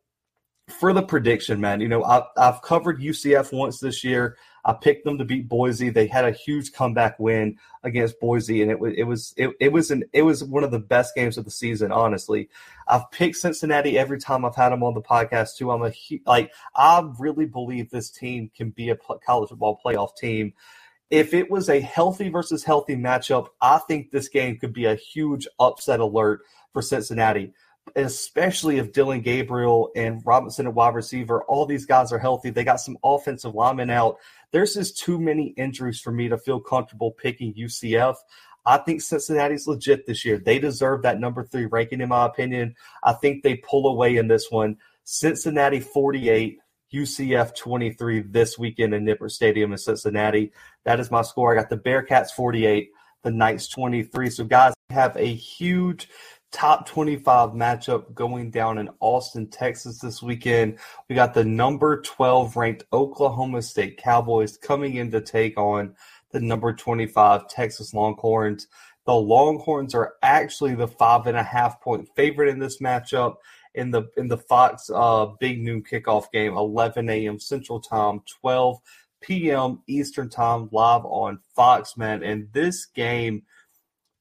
for 0.68 0.92
the 0.92 1.02
prediction, 1.02 1.60
man, 1.60 1.80
you 1.80 1.88
know, 1.88 2.02
I've, 2.02 2.24
I've 2.36 2.62
covered 2.62 3.00
UCF 3.00 3.52
once 3.52 3.78
this 3.78 4.02
year. 4.02 4.36
I 4.66 4.72
picked 4.72 5.04
them 5.04 5.16
to 5.18 5.24
beat 5.24 5.48
Boise. 5.48 5.90
They 5.90 6.08
had 6.08 6.24
a 6.24 6.32
huge 6.32 6.72
comeback 6.72 7.20
win 7.20 7.56
against 7.84 8.18
Boise, 8.18 8.62
and 8.62 8.70
it 8.70 8.80
was 8.80 8.94
it 8.96 9.04
was 9.04 9.32
it, 9.36 9.50
it 9.60 9.72
was 9.72 9.92
an 9.92 10.02
it 10.12 10.22
was 10.22 10.42
one 10.42 10.64
of 10.64 10.72
the 10.72 10.80
best 10.80 11.14
games 11.14 11.38
of 11.38 11.44
the 11.44 11.52
season. 11.52 11.92
Honestly, 11.92 12.48
I've 12.88 13.08
picked 13.12 13.36
Cincinnati 13.36 13.96
every 13.96 14.18
time 14.18 14.44
I've 14.44 14.56
had 14.56 14.70
them 14.70 14.82
on 14.82 14.94
the 14.94 15.00
podcast 15.00 15.56
too. 15.56 15.70
I'm 15.70 15.84
a 15.84 15.92
like 16.26 16.50
I 16.74 17.08
really 17.16 17.46
believe 17.46 17.90
this 17.90 18.10
team 18.10 18.50
can 18.56 18.70
be 18.70 18.90
a 18.90 18.96
college 19.24 19.50
football 19.50 19.80
playoff 19.84 20.16
team. 20.16 20.52
If 21.10 21.32
it 21.32 21.48
was 21.48 21.68
a 21.68 21.78
healthy 21.78 22.28
versus 22.28 22.64
healthy 22.64 22.96
matchup, 22.96 23.46
I 23.60 23.78
think 23.78 24.10
this 24.10 24.28
game 24.28 24.58
could 24.58 24.72
be 24.72 24.86
a 24.86 24.96
huge 24.96 25.46
upset 25.60 26.00
alert 26.00 26.40
for 26.72 26.82
Cincinnati 26.82 27.52
especially 27.94 28.78
if 28.78 28.92
Dillon 28.92 29.20
Gabriel 29.20 29.90
and 29.94 30.20
Robinson 30.24 30.66
at 30.66 30.74
wide 30.74 30.94
receiver, 30.94 31.42
all 31.44 31.66
these 31.66 31.86
guys 31.86 32.12
are 32.12 32.18
healthy. 32.18 32.50
They 32.50 32.64
got 32.64 32.80
some 32.80 32.98
offensive 33.04 33.54
linemen 33.54 33.90
out. 33.90 34.18
There's 34.52 34.74
just 34.74 34.98
too 34.98 35.18
many 35.18 35.48
injuries 35.56 36.00
for 36.00 36.12
me 36.12 36.28
to 36.28 36.38
feel 36.38 36.60
comfortable 36.60 37.12
picking 37.12 37.54
UCF. 37.54 38.16
I 38.64 38.78
think 38.78 39.00
Cincinnati's 39.00 39.66
legit 39.66 40.06
this 40.06 40.24
year. 40.24 40.38
They 40.38 40.58
deserve 40.58 41.02
that 41.02 41.20
number 41.20 41.44
three 41.44 41.66
ranking, 41.66 42.00
in 42.00 42.08
my 42.08 42.26
opinion. 42.26 42.74
I 43.04 43.12
think 43.12 43.42
they 43.42 43.56
pull 43.56 43.86
away 43.86 44.16
in 44.16 44.26
this 44.26 44.50
one. 44.50 44.76
Cincinnati 45.04 45.78
48, 45.78 46.58
UCF 46.92 47.54
23 47.54 48.22
this 48.22 48.58
weekend 48.58 48.92
in 48.92 49.04
Nippert 49.04 49.30
Stadium 49.30 49.70
in 49.70 49.78
Cincinnati. 49.78 50.52
That 50.84 50.98
is 50.98 51.12
my 51.12 51.22
score. 51.22 51.52
I 51.52 51.60
got 51.60 51.70
the 51.70 51.76
Bearcats 51.76 52.30
48, 52.30 52.90
the 53.22 53.30
Knights 53.30 53.68
23. 53.68 54.30
So, 54.30 54.44
guys, 54.44 54.74
have 54.90 55.16
a 55.16 55.32
huge 55.32 56.08
top 56.56 56.88
25 56.88 57.50
matchup 57.50 58.14
going 58.14 58.50
down 58.50 58.78
in 58.78 58.88
Austin, 59.00 59.46
Texas 59.46 59.98
this 59.98 60.22
weekend. 60.22 60.78
We 61.06 61.14
got 61.14 61.34
the 61.34 61.44
number 61.44 62.00
12 62.00 62.56
ranked 62.56 62.84
Oklahoma 62.94 63.60
State 63.60 63.98
Cowboys 63.98 64.56
coming 64.56 64.94
in 64.94 65.10
to 65.10 65.20
take 65.20 65.58
on 65.58 65.94
the 66.30 66.40
number 66.40 66.72
25 66.72 67.46
Texas 67.48 67.92
Longhorns. 67.92 68.68
The 69.04 69.12
Longhorns 69.12 69.94
are 69.94 70.14
actually 70.22 70.74
the 70.74 70.88
five 70.88 71.26
and 71.26 71.36
a 71.36 71.42
half 71.42 71.82
point 71.82 72.08
favorite 72.16 72.48
in 72.48 72.58
this 72.58 72.80
matchup 72.80 73.36
in 73.74 73.90
the 73.90 74.04
in 74.16 74.26
the 74.26 74.38
Fox 74.38 74.90
uh, 74.92 75.26
Big 75.38 75.62
Noon 75.62 75.82
kickoff 75.82 76.32
game, 76.32 76.56
11 76.56 77.10
a.m. 77.10 77.38
Central 77.38 77.80
Time, 77.80 78.22
12 78.40 78.78
p.m. 79.20 79.82
Eastern 79.86 80.30
Time, 80.30 80.70
live 80.72 81.04
on 81.04 81.38
Fox. 81.54 81.98
Man, 81.98 82.22
and 82.22 82.48
this 82.54 82.86
game 82.86 83.42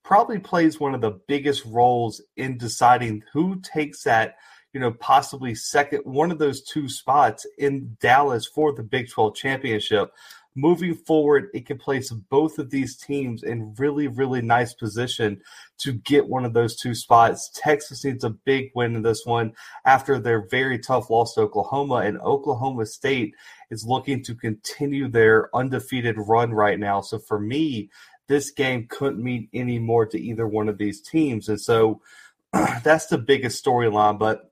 probably 0.05 0.37
plays 0.37 0.79
one 0.79 0.93
of 0.93 1.01
the 1.01 1.19
biggest 1.27 1.65
roles 1.65 2.21
in 2.37 2.59
deciding 2.59 3.23
who 3.33 3.59
takes 3.61 4.03
that, 4.03 4.35
you 4.71 4.79
know, 4.79 4.91
possibly 4.91 5.55
second 5.55 6.01
one 6.03 6.31
of 6.31 6.37
those 6.37 6.61
two 6.61 6.87
spots 6.87 7.45
in 7.57 7.97
Dallas 7.99 8.45
for 8.45 8.71
the 8.71 8.83
Big 8.83 9.09
12 9.09 9.35
championship. 9.35 10.13
Moving 10.57 10.93
forward, 10.93 11.49
it 11.53 11.65
can 11.65 11.77
place 11.79 12.11
both 12.11 12.59
of 12.59 12.69
these 12.69 12.95
teams 12.95 13.43
in 13.43 13.73
really, 13.77 14.07
really 14.07 14.41
nice 14.41 14.73
position 14.73 15.41
to 15.79 15.93
get 15.93 16.29
one 16.29 16.45
of 16.45 16.53
those 16.53 16.77
two 16.77 16.95
spots. 16.95 17.49
Texas 17.53 18.05
needs 18.05 18.23
a 18.23 18.29
big 18.29 18.69
win 18.73 18.95
in 18.95 19.01
this 19.01 19.25
one 19.25 19.53
after 19.85 20.17
their 20.17 20.47
very 20.47 20.79
tough 20.79 21.09
loss 21.09 21.33
to 21.33 21.41
Oklahoma, 21.41 21.95
and 21.95 22.21
Oklahoma 22.21 22.85
State 22.85 23.33
is 23.69 23.85
looking 23.85 24.23
to 24.23 24.35
continue 24.35 25.09
their 25.09 25.53
undefeated 25.53 26.15
run 26.17 26.53
right 26.53 26.79
now. 26.79 27.01
So 27.01 27.19
for 27.19 27.39
me, 27.39 27.89
this 28.27 28.51
game 28.51 28.87
couldn't 28.89 29.23
mean 29.23 29.49
any 29.53 29.79
more 29.79 30.05
to 30.07 30.19
either 30.19 30.47
one 30.47 30.69
of 30.69 30.77
these 30.77 31.01
teams. 31.01 31.49
And 31.49 31.59
so 31.59 32.01
that's 32.83 33.07
the 33.07 33.17
biggest 33.17 33.63
storyline. 33.63 34.17
But 34.17 34.51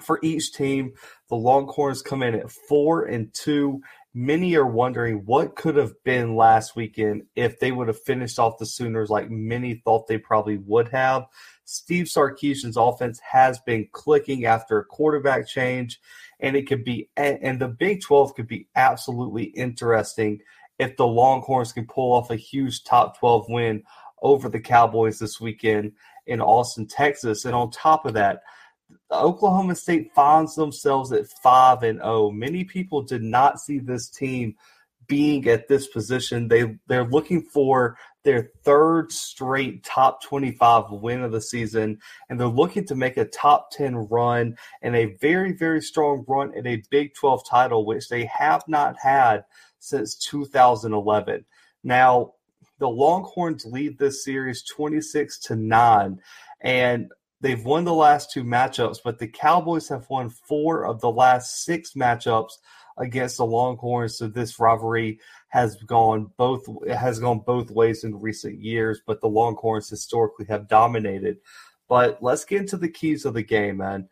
for 0.00 0.18
each 0.22 0.52
team, 0.52 0.94
the 1.28 1.36
Longhorns 1.36 2.02
come 2.02 2.22
in 2.22 2.34
at 2.34 2.50
four 2.50 3.04
and 3.04 3.32
two. 3.32 3.82
Many 4.14 4.56
are 4.56 4.66
wondering 4.66 5.22
what 5.24 5.56
could 5.56 5.76
have 5.76 5.94
been 6.04 6.36
last 6.36 6.76
weekend 6.76 7.22
if 7.34 7.58
they 7.58 7.72
would 7.72 7.88
have 7.88 8.02
finished 8.02 8.38
off 8.38 8.58
the 8.58 8.66
Sooners 8.66 9.08
like 9.08 9.30
many 9.30 9.74
thought 9.74 10.06
they 10.06 10.18
probably 10.18 10.58
would 10.58 10.88
have. 10.88 11.26
Steve 11.64 12.06
Sarkisian's 12.06 12.76
offense 12.76 13.18
has 13.20 13.58
been 13.60 13.88
clicking 13.92 14.44
after 14.44 14.78
a 14.78 14.84
quarterback 14.84 15.48
change, 15.48 15.98
and 16.40 16.56
it 16.56 16.66
could 16.66 16.84
be, 16.84 17.08
and 17.16 17.58
the 17.58 17.68
Big 17.68 18.02
12 18.02 18.34
could 18.34 18.48
be 18.48 18.68
absolutely 18.74 19.44
interesting 19.44 20.40
if 20.82 20.96
the 20.96 21.06
Longhorns 21.06 21.72
can 21.72 21.86
pull 21.86 22.12
off 22.12 22.30
a 22.30 22.36
huge 22.36 22.84
top 22.84 23.18
12 23.18 23.46
win 23.48 23.82
over 24.20 24.48
the 24.48 24.60
Cowboys 24.60 25.18
this 25.18 25.40
weekend 25.40 25.92
in 26.26 26.40
Austin, 26.40 26.86
Texas. 26.86 27.44
And 27.44 27.54
on 27.54 27.70
top 27.70 28.06
of 28.06 28.14
that, 28.14 28.42
Oklahoma 29.10 29.74
State 29.74 30.12
finds 30.14 30.54
themselves 30.54 31.12
at 31.12 31.26
5 31.42 31.82
and 31.82 31.98
0. 32.00 32.30
Many 32.30 32.64
people 32.64 33.02
did 33.02 33.22
not 33.22 33.58
see 33.58 33.78
this 33.78 34.08
team 34.08 34.54
being 35.08 35.46
at 35.48 35.68
this 35.68 35.88
position. 35.88 36.48
They 36.48 36.78
they're 36.86 37.08
looking 37.08 37.42
for 37.42 37.96
their 38.24 38.50
third 38.64 39.10
straight 39.10 39.82
top 39.84 40.22
25 40.22 40.92
win 40.92 41.22
of 41.22 41.32
the 41.32 41.40
season 41.40 41.98
and 42.28 42.38
they're 42.38 42.46
looking 42.46 42.86
to 42.86 42.94
make 42.94 43.16
a 43.16 43.24
top 43.24 43.70
10 43.72 43.96
run 43.96 44.56
and 44.80 44.94
a 44.94 45.16
very 45.20 45.52
very 45.52 45.80
strong 45.80 46.24
run 46.28 46.54
in 46.54 46.66
a 46.66 46.82
Big 46.90 47.14
12 47.14 47.44
title 47.48 47.84
which 47.84 48.08
they 48.08 48.24
have 48.26 48.62
not 48.68 48.94
had 49.02 49.44
since 49.82 50.14
2011. 50.16 51.44
Now, 51.82 52.34
the 52.78 52.88
Longhorns 52.88 53.66
lead 53.66 53.98
this 53.98 54.24
series 54.24 54.62
26 54.64 55.38
to 55.40 55.56
9 55.56 56.20
and 56.60 57.10
they've 57.40 57.64
won 57.64 57.84
the 57.84 57.92
last 57.92 58.30
two 58.30 58.44
matchups, 58.44 58.98
but 59.04 59.18
the 59.18 59.26
Cowboys 59.26 59.88
have 59.88 60.08
won 60.08 60.30
4 60.30 60.86
of 60.86 61.00
the 61.00 61.10
last 61.10 61.64
6 61.64 61.94
matchups 61.94 62.52
against 62.96 63.38
the 63.38 63.46
Longhorns. 63.46 64.18
So 64.18 64.28
this 64.28 64.60
rivalry 64.60 65.18
has 65.48 65.76
gone 65.76 66.30
both 66.36 66.64
has 66.88 67.18
gone 67.18 67.40
both 67.40 67.70
ways 67.70 68.04
in 68.04 68.20
recent 68.20 68.60
years, 68.60 69.00
but 69.04 69.20
the 69.20 69.28
Longhorns 69.28 69.88
historically 69.88 70.46
have 70.46 70.68
dominated. 70.68 71.38
But 71.88 72.22
let's 72.22 72.44
get 72.44 72.60
into 72.60 72.76
the 72.76 72.88
keys 72.88 73.24
of 73.24 73.34
the 73.34 73.42
game, 73.42 73.78
man. 73.78 74.08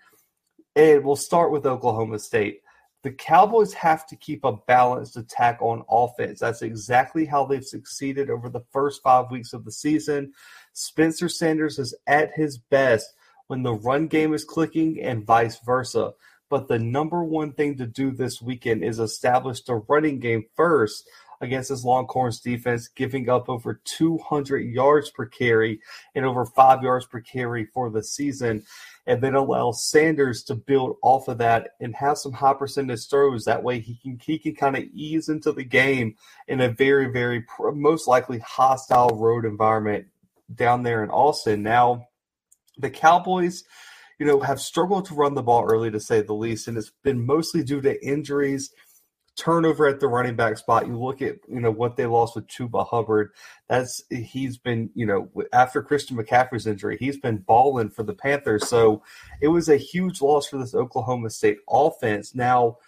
And 0.74 1.04
we'll 1.04 1.16
start 1.16 1.52
with 1.52 1.66
Oklahoma 1.66 2.18
State. 2.18 2.62
The 3.02 3.12
Cowboys 3.12 3.72
have 3.74 4.06
to 4.08 4.16
keep 4.16 4.44
a 4.44 4.52
balanced 4.52 5.16
attack 5.16 5.58
on 5.62 5.84
offense. 5.88 6.40
That's 6.40 6.62
exactly 6.62 7.24
how 7.24 7.46
they've 7.46 7.64
succeeded 7.64 8.28
over 8.28 8.50
the 8.50 8.64
first 8.72 9.02
five 9.02 9.30
weeks 9.30 9.54
of 9.54 9.64
the 9.64 9.72
season. 9.72 10.32
Spencer 10.74 11.28
Sanders 11.28 11.78
is 11.78 11.94
at 12.06 12.32
his 12.34 12.58
best 12.58 13.14
when 13.46 13.62
the 13.62 13.74
run 13.74 14.06
game 14.06 14.34
is 14.34 14.44
clicking 14.44 15.00
and 15.00 15.26
vice 15.26 15.58
versa. 15.64 16.12
But 16.50 16.68
the 16.68 16.78
number 16.78 17.24
one 17.24 17.52
thing 17.52 17.78
to 17.78 17.86
do 17.86 18.10
this 18.10 18.42
weekend 18.42 18.84
is 18.84 18.98
establish 18.98 19.62
the 19.62 19.76
running 19.88 20.18
game 20.18 20.44
first 20.54 21.08
against 21.40 21.70
this 21.70 21.84
Longhorns 21.84 22.40
defense, 22.40 22.88
giving 22.88 23.28
up 23.28 23.48
over 23.48 23.80
200 23.84 24.58
yards 24.58 25.10
per 25.10 25.26
carry 25.26 25.80
and 26.14 26.26
over 26.26 26.44
five 26.44 26.82
yards 26.82 27.06
per 27.06 27.20
carry 27.20 27.64
for 27.64 27.88
the 27.88 28.02
season 28.02 28.62
and 29.10 29.20
then 29.20 29.34
allow 29.34 29.72
Sanders 29.72 30.44
to 30.44 30.54
build 30.54 30.96
off 31.02 31.26
of 31.26 31.38
that 31.38 31.70
and 31.80 31.96
have 31.96 32.16
some 32.16 32.32
high 32.32 32.54
percentage 32.54 33.08
throws. 33.08 33.44
That 33.44 33.64
way, 33.64 33.80
he 33.80 33.96
can 33.96 34.20
he 34.24 34.38
can 34.38 34.54
kind 34.54 34.76
of 34.76 34.84
ease 34.94 35.28
into 35.28 35.50
the 35.50 35.64
game 35.64 36.14
in 36.46 36.60
a 36.60 36.68
very 36.68 37.10
very 37.10 37.44
most 37.74 38.06
likely 38.06 38.38
hostile 38.38 39.08
road 39.08 39.44
environment 39.44 40.06
down 40.54 40.84
there 40.84 41.02
in 41.02 41.10
Austin. 41.10 41.64
Now, 41.64 42.06
the 42.78 42.88
Cowboys. 42.88 43.64
You 44.20 44.26
know, 44.26 44.40
have 44.40 44.60
struggled 44.60 45.06
to 45.06 45.14
run 45.14 45.32
the 45.32 45.42
ball 45.42 45.64
early 45.64 45.90
to 45.90 45.98
say 45.98 46.20
the 46.20 46.34
least, 46.34 46.68
and 46.68 46.76
it's 46.76 46.92
been 47.02 47.24
mostly 47.24 47.64
due 47.64 47.80
to 47.80 48.06
injuries 48.06 48.70
turnover 49.36 49.86
at 49.86 50.00
the 50.00 50.08
running 50.08 50.36
back 50.36 50.58
spot. 50.58 50.86
You 50.86 50.98
look 50.98 51.22
at 51.22 51.36
you 51.48 51.60
know 51.60 51.70
what 51.70 51.96
they 51.96 52.06
lost 52.06 52.34
with 52.34 52.46
Chuba 52.46 52.86
Hubbard. 52.86 53.30
That's 53.68 54.02
he's 54.10 54.58
been 54.58 54.90
you 54.94 55.06
know 55.06 55.30
after 55.52 55.82
Christian 55.82 56.16
McCaffrey's 56.16 56.66
injury, 56.66 56.96
he's 56.98 57.18
been 57.18 57.38
balling 57.38 57.90
for 57.90 58.02
the 58.02 58.14
Panthers. 58.14 58.68
So 58.68 59.02
it 59.40 59.48
was 59.48 59.68
a 59.68 59.76
huge 59.76 60.20
loss 60.20 60.48
for 60.48 60.58
this 60.58 60.74
Oklahoma 60.74 61.30
State 61.30 61.58
offense. 61.68 62.34
Now 62.34 62.78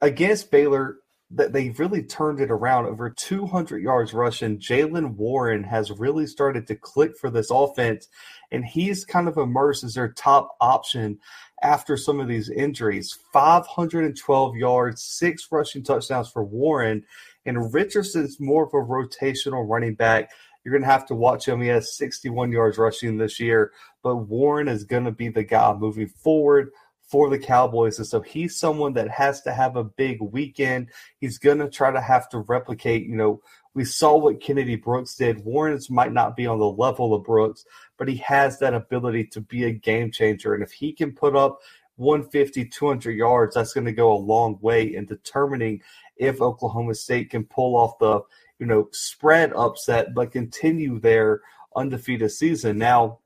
against 0.00 0.50
Baylor, 0.50 0.98
that 1.34 1.52
they 1.52 1.70
really 1.70 2.02
turned 2.02 2.40
it 2.40 2.50
around. 2.50 2.86
Over 2.86 3.10
200 3.10 3.82
yards 3.82 4.14
rushing. 4.14 4.58
Jaylen 4.58 5.14
Warren 5.14 5.64
has 5.64 5.90
really 5.90 6.26
started 6.26 6.66
to 6.68 6.76
click 6.76 7.16
for 7.18 7.30
this 7.30 7.50
offense, 7.50 8.08
and 8.52 8.64
he's 8.64 9.04
kind 9.04 9.28
of 9.28 9.36
emerged 9.36 9.84
as 9.84 9.94
their 9.94 10.12
top 10.12 10.56
option 10.60 11.18
after 11.62 11.96
some 11.96 12.20
of 12.20 12.28
these 12.28 12.50
injuries. 12.50 13.18
512 13.32 14.56
yards, 14.56 15.02
six 15.02 15.48
rushing 15.50 15.82
touchdowns 15.82 16.28
for 16.28 16.44
Warren, 16.44 17.04
and 17.44 17.74
Richardson's 17.74 18.38
more 18.38 18.64
of 18.64 18.72
a 18.72 18.76
rotational 18.76 19.68
running 19.68 19.94
back. 19.94 20.30
You're 20.64 20.72
going 20.72 20.82
to 20.82 20.90
have 20.90 21.06
to 21.06 21.14
watch 21.14 21.46
him. 21.46 21.60
He 21.60 21.68
has 21.68 21.96
61 21.96 22.52
yards 22.52 22.78
rushing 22.78 23.18
this 23.18 23.38
year, 23.38 23.72
but 24.02 24.16
Warren 24.16 24.68
is 24.68 24.84
going 24.84 25.04
to 25.04 25.10
be 25.10 25.28
the 25.28 25.42
guy 25.42 25.74
moving 25.74 26.08
forward 26.08 26.70
for 27.14 27.30
the 27.30 27.38
Cowboys. 27.38 27.98
And 27.98 28.08
so 28.08 28.20
he's 28.20 28.58
someone 28.58 28.92
that 28.94 29.08
has 29.08 29.40
to 29.42 29.52
have 29.52 29.76
a 29.76 29.84
big 29.84 30.20
weekend. 30.20 30.88
He's 31.20 31.38
going 31.38 31.58
to 31.58 31.70
try 31.70 31.92
to 31.92 32.00
have 32.00 32.28
to 32.30 32.40
replicate, 32.40 33.06
you 33.06 33.14
know, 33.14 33.40
we 33.72 33.84
saw 33.84 34.16
what 34.16 34.40
Kennedy 34.40 34.74
Brooks 34.74 35.14
did. 35.14 35.44
Warren's 35.44 35.88
might 35.88 36.12
not 36.12 36.34
be 36.34 36.48
on 36.48 36.58
the 36.58 36.68
level 36.68 37.14
of 37.14 37.22
Brooks, 37.22 37.66
but 37.98 38.08
he 38.08 38.16
has 38.16 38.58
that 38.58 38.74
ability 38.74 39.26
to 39.26 39.40
be 39.40 39.62
a 39.62 39.70
game 39.70 40.10
changer. 40.10 40.54
And 40.54 40.62
if 40.64 40.72
he 40.72 40.92
can 40.92 41.12
put 41.12 41.36
up 41.36 41.60
150, 41.98 42.64
200 42.64 43.12
yards, 43.12 43.54
that's 43.54 43.74
going 43.74 43.86
to 43.86 43.92
go 43.92 44.12
a 44.12 44.18
long 44.18 44.58
way 44.60 44.96
in 44.96 45.06
determining 45.06 45.82
if 46.16 46.40
Oklahoma 46.40 46.96
State 46.96 47.30
can 47.30 47.44
pull 47.44 47.76
off 47.76 47.96
the, 48.00 48.22
you 48.58 48.66
know, 48.66 48.88
spread 48.90 49.52
upset, 49.52 50.14
but 50.14 50.32
continue 50.32 50.98
their 50.98 51.42
undefeated 51.76 52.32
season. 52.32 52.78
Now, 52.78 53.20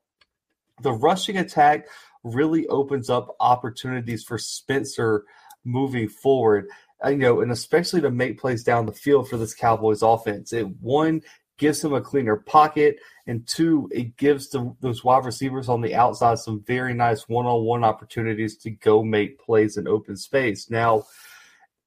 the 0.79 0.91
rushing 0.91 1.37
attack 1.37 1.87
really 2.23 2.67
opens 2.67 3.09
up 3.09 3.35
opportunities 3.39 4.23
for 4.23 4.37
Spencer 4.37 5.25
moving 5.63 6.09
forward. 6.09 6.67
Uh, 7.03 7.09
you 7.09 7.17
know, 7.17 7.41
and 7.41 7.51
especially 7.51 8.01
to 8.01 8.11
make 8.11 8.39
plays 8.39 8.63
down 8.63 8.85
the 8.85 8.91
field 8.91 9.29
for 9.29 9.37
this 9.37 9.53
Cowboys 9.53 10.01
offense. 10.01 10.51
It 10.51 10.67
one 10.81 11.21
gives 11.57 11.83
him 11.83 11.93
a 11.93 12.01
cleaner 12.01 12.37
pocket, 12.37 12.97
and 13.27 13.45
two, 13.47 13.89
it 13.91 14.15
gives 14.17 14.49
the, 14.49 14.73
those 14.79 15.03
wide 15.03 15.25
receivers 15.25 15.69
on 15.69 15.81
the 15.81 15.93
outside 15.93 16.39
some 16.39 16.63
very 16.65 16.93
nice 16.93 17.27
one-on-one 17.27 17.83
opportunities 17.83 18.57
to 18.57 18.71
go 18.71 19.03
make 19.03 19.39
plays 19.39 19.77
in 19.77 19.87
open 19.87 20.15
space. 20.15 20.69
Now, 20.69 21.03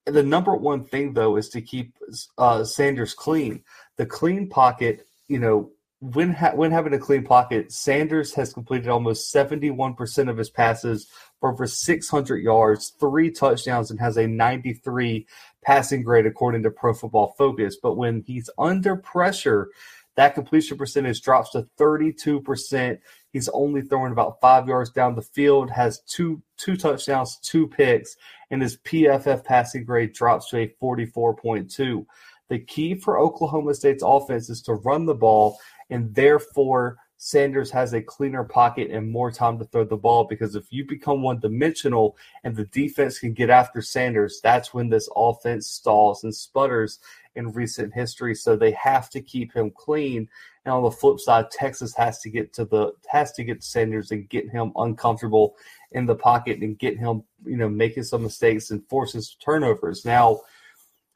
the 0.07 0.23
number 0.23 0.55
one 0.55 0.85
thing 0.85 1.15
though 1.15 1.37
is 1.37 1.49
to 1.51 1.61
keep 1.61 1.95
uh, 2.39 2.65
Sanders 2.65 3.15
clean. 3.15 3.65
The 3.97 4.07
clean 4.07 4.49
pocket, 4.49 5.07
you 5.29 5.39
know, 5.39 5.71
when 6.03 6.33
ha- 6.33 6.51
when 6.57 6.73
having 6.73 6.93
a 6.95 6.99
clean 6.99 7.23
pocket, 7.23 7.71
Sanders 7.71 8.35
has 8.35 8.53
completed 8.53 8.89
almost 8.89 9.33
71% 9.33 10.29
of 10.29 10.37
his 10.37 10.51
passes 10.51 11.07
for 11.39 11.53
over 11.53 11.65
600 11.65 12.39
yards, 12.39 12.93
three 12.99 13.31
touchdowns, 13.31 13.89
and 13.93 14.01
has 14.01 14.17
a 14.17 14.27
93 14.27 15.25
passing 15.65 16.03
grade 16.03 16.27
according 16.27 16.65
to 16.65 16.73
Pro 16.73 16.93
Football 16.93 17.37
Focus. 17.39 17.77
But 17.81 17.95
when 17.95 18.25
he's 18.27 18.51
under 18.59 18.97
pressure, 18.97 19.69
that 20.17 20.35
completion 20.35 20.77
percentage 20.77 21.23
drops 21.23 21.51
to 21.51 21.69
32%. 21.79 22.99
He's 23.33 23.49
only 23.51 23.83
throwing 23.83 24.11
about 24.11 24.41
five 24.41 24.67
yards 24.67 24.91
down 24.91 25.15
the 25.15 25.23
field, 25.23 25.71
has 25.71 26.01
two 26.01 26.43
two 26.57 26.77
touchdowns, 26.77 27.39
two 27.45 27.69
picks, 27.69 28.17
and 28.51 28.61
his 28.61 28.77
PFF 28.79 29.45
passing 29.45 29.85
grade 29.85 30.15
drops 30.15 30.51
to 30.51 30.59
a 30.59 30.75
44.2. 30.83 32.05
The 32.49 32.59
key 32.59 32.97
for 32.97 33.19
Oklahoma 33.19 33.73
State's 33.73 34.03
offense 34.05 34.51
is 34.51 34.61
to 34.63 34.75
run 34.75 35.07
the 35.07 35.15
ball 35.15 35.59
and 35.93 36.15
therefore 36.15 36.97
Sanders 37.19 37.71
has 37.71 37.93
a 37.93 38.03
cleaner 38.03 38.43
pocket 38.43 38.91
and 38.91 39.09
more 39.09 39.31
time 39.31 39.57
to 39.59 39.65
throw 39.67 39.85
the 39.85 39.97
ball 39.97 40.25
because 40.25 40.57
if 40.57 40.73
you 40.73 40.85
become 40.85 41.23
one 41.23 41.39
dimensional 41.39 42.17
and 42.43 42.57
the 42.57 42.65
defense 42.65 43.21
can 43.21 43.33
get 43.33 43.49
after 43.49 43.81
Sanders, 43.81 44.41
that's 44.43 44.75
when 44.75 44.89
this 44.89 45.09
offense 45.15 45.71
stalls 45.71 46.25
and 46.25 46.35
sputters 46.35 46.99
in 47.37 47.53
recent 47.53 47.95
history. 47.95 48.35
So 48.35 48.57
they 48.57 48.73
have 48.73 49.09
to 49.11 49.21
keep 49.21 49.53
him 49.53 49.71
clean. 49.71 50.29
And 50.65 50.75
on 50.75 50.83
the 50.83 50.91
flip 50.91 51.21
side, 51.21 51.53
Texas 51.53 51.95
has 51.95 52.19
to 52.23 52.29
get 52.29 52.53
to 52.55 52.65
the 52.65 52.93
has 53.09 53.31
to 53.35 53.45
get 53.45 53.63
Sanders 53.63 54.11
and 54.11 54.29
get 54.29 54.51
him 54.51 54.73
uncomfortable 54.75 55.55
in 55.93 56.07
the 56.07 56.17
pocket 56.17 56.59
and 56.59 56.77
get 56.77 56.99
him, 56.99 57.23
you 57.45 57.57
know, 57.57 57.69
making 57.69 58.03
some 58.03 58.25
mistakes 58.25 58.73
and 58.73 58.85
forces 58.89 59.37
turnovers. 59.39 60.05
Now, 60.05 60.41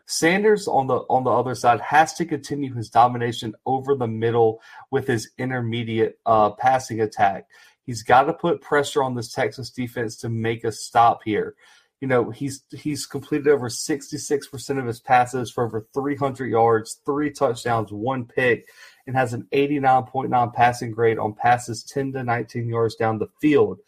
Sanders 0.07 0.69
on 0.69 0.87
the 0.87 0.99
on 1.11 1.25
the 1.25 1.31
other 1.31 1.55
side 1.55 1.81
has 1.81 2.15
to 2.15 2.25
continue 2.25 2.73
his 2.73 2.89
domination 2.89 3.55
over 3.67 3.95
the 3.95 4.07
middle 4.07 4.61
with 4.91 5.07
his 5.07 5.31
intermediate 5.37 6.19
uh, 6.27 6.51
passing 6.51 7.01
attack. 7.01 7.49
He's 7.83 8.03
got 8.03 8.23
to 8.25 8.33
put 8.33 8.61
pressure 8.61 9.03
on 9.03 9.15
this 9.15 9.33
Texas 9.33 9.71
defense 9.71 10.17
to 10.19 10.29
make 10.29 10.65
a 10.65 10.71
stop 10.71 11.21
here. 11.25 11.57
You 12.01 12.09
know, 12.09 12.31
he's 12.31 12.63
he's 12.71 13.05
completed 13.05 13.49
over 13.49 13.69
66% 13.69 14.79
of 14.79 14.87
his 14.87 15.01
passes 15.01 15.51
for 15.51 15.65
over 15.65 15.87
300 15.93 16.47
yards, 16.47 17.01
three 17.05 17.31
touchdowns, 17.31 17.91
one 17.91 18.27
pick, 18.27 18.69
and 19.07 19.17
has 19.17 19.33
an 19.33 19.49
89.9 19.53 20.55
passing 20.55 20.93
grade 20.93 21.19
on 21.19 21.33
passes 21.33 21.83
10 21.83 22.13
to 22.13 22.23
19 22.23 22.69
yards 22.69 22.95
down 22.95 23.19
the 23.19 23.31
field. 23.41 23.79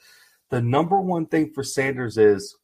The 0.51 0.63
number 0.63 1.01
one 1.01 1.27
thing 1.27 1.53
for 1.53 1.63
Sanders 1.63 2.17
is 2.19 2.57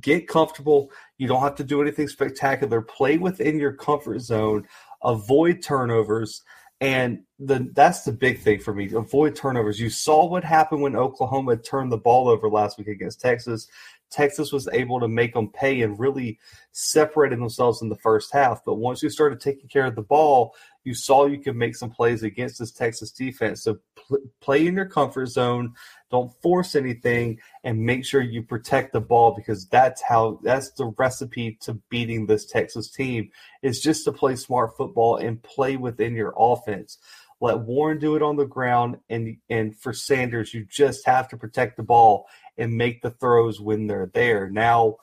get 0.00 0.28
comfortable. 0.28 0.90
You 1.18 1.28
don't 1.28 1.42
have 1.42 1.54
to 1.56 1.64
do 1.64 1.82
anything 1.82 2.08
spectacular. 2.08 2.80
Play 2.80 3.18
within 3.18 3.58
your 3.58 3.72
comfort 3.72 4.20
zone. 4.20 4.66
Avoid 5.02 5.62
turnovers. 5.62 6.42
And 6.80 7.24
the 7.40 7.70
that's 7.74 8.02
the 8.02 8.12
big 8.12 8.40
thing 8.40 8.60
for 8.60 8.72
me. 8.72 8.92
Avoid 8.92 9.34
turnovers. 9.34 9.80
You 9.80 9.90
saw 9.90 10.26
what 10.26 10.44
happened 10.44 10.82
when 10.82 10.94
Oklahoma 10.94 11.56
turned 11.56 11.90
the 11.90 11.98
ball 11.98 12.28
over 12.28 12.48
last 12.48 12.78
week 12.78 12.86
against 12.86 13.20
Texas. 13.20 13.66
Texas 14.10 14.52
was 14.52 14.68
able 14.72 15.00
to 15.00 15.08
make 15.08 15.34
them 15.34 15.50
pay 15.50 15.82
and 15.82 15.98
really 15.98 16.38
separated 16.72 17.38
themselves 17.38 17.82
in 17.82 17.88
the 17.88 17.96
first 17.96 18.32
half. 18.32 18.64
But 18.64 18.76
once 18.76 19.02
you 19.02 19.10
started 19.10 19.40
taking 19.40 19.68
care 19.68 19.86
of 19.86 19.96
the 19.96 20.02
ball, 20.02 20.54
you 20.84 20.94
saw 20.94 21.26
you 21.26 21.38
could 21.40 21.56
make 21.56 21.76
some 21.76 21.90
plays 21.90 22.22
against 22.22 22.58
this 22.58 22.72
Texas 22.72 23.10
defense. 23.10 23.62
So 23.62 23.78
pl- 24.08 24.18
play 24.40 24.66
in 24.66 24.74
your 24.74 24.86
comfort 24.86 25.26
zone. 25.26 25.74
Don't 26.10 26.32
force 26.40 26.74
anything 26.74 27.38
and 27.64 27.78
make 27.78 28.04
sure 28.04 28.22
you 28.22 28.42
protect 28.42 28.92
the 28.92 29.00
ball 29.00 29.34
because 29.34 29.66
that's 29.66 30.02
how 30.02 30.40
that's 30.42 30.70
the 30.70 30.86
recipe 30.98 31.58
to 31.60 31.74
beating 31.90 32.26
this 32.26 32.46
Texas 32.46 32.90
team 32.90 33.30
is 33.62 33.82
just 33.82 34.04
to 34.04 34.12
play 34.12 34.34
smart 34.36 34.76
football 34.76 35.16
and 35.16 35.42
play 35.42 35.76
within 35.76 36.14
your 36.14 36.34
offense. 36.36 36.98
Let 37.40 37.60
Warren 37.60 37.98
do 37.98 38.16
it 38.16 38.22
on 38.22 38.36
the 38.36 38.46
ground 38.46 38.96
and 39.10 39.36
and 39.50 39.76
for 39.76 39.92
Sanders 39.92 40.54
you 40.54 40.64
just 40.64 41.06
have 41.06 41.28
to 41.28 41.36
protect 41.36 41.76
the 41.76 41.82
ball 41.82 42.26
and 42.56 42.72
make 42.72 43.02
the 43.02 43.10
throws 43.10 43.60
when 43.60 43.86
they're 43.86 44.10
there. 44.12 44.48
Now 44.50 44.96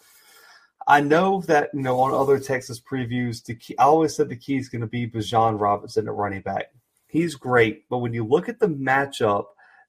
I 0.88 1.02
know 1.02 1.42
that 1.48 1.70
you 1.74 1.82
know 1.82 2.00
on 2.00 2.14
other 2.14 2.40
Texas 2.40 2.80
previews, 2.80 3.44
the 3.44 3.56
key, 3.56 3.78
I 3.78 3.84
always 3.84 4.16
said 4.16 4.30
the 4.30 4.36
key 4.36 4.58
is 4.58 4.70
going 4.70 4.82
to 4.82 4.88
be 4.88 5.08
Bijan 5.08 5.60
Robinson 5.60 6.08
at 6.08 6.14
running 6.14 6.42
back. 6.42 6.72
He's 7.08 7.36
great, 7.36 7.88
but 7.90 8.00
when 8.00 8.14
you 8.14 8.26
look 8.26 8.50
at 8.50 8.60
the 8.60 8.68
matchup 8.68 9.46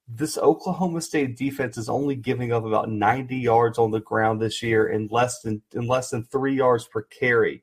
this 0.07 0.37
Oklahoma 0.37 1.01
State 1.01 1.35
defense 1.35 1.77
is 1.77 1.89
only 1.89 2.15
giving 2.15 2.53
up 2.53 2.63
about 2.63 2.89
90 2.89 3.35
yards 3.35 3.77
on 3.77 3.91
the 3.91 3.99
ground 3.99 4.41
this 4.41 4.63
year 4.63 4.87
in 4.87 5.07
less 5.11 5.41
than 5.41 5.61
in 5.73 5.85
less 5.85 6.09
than 6.11 6.23
three 6.23 6.55
yards 6.55 6.85
per 6.85 7.03
carry. 7.03 7.61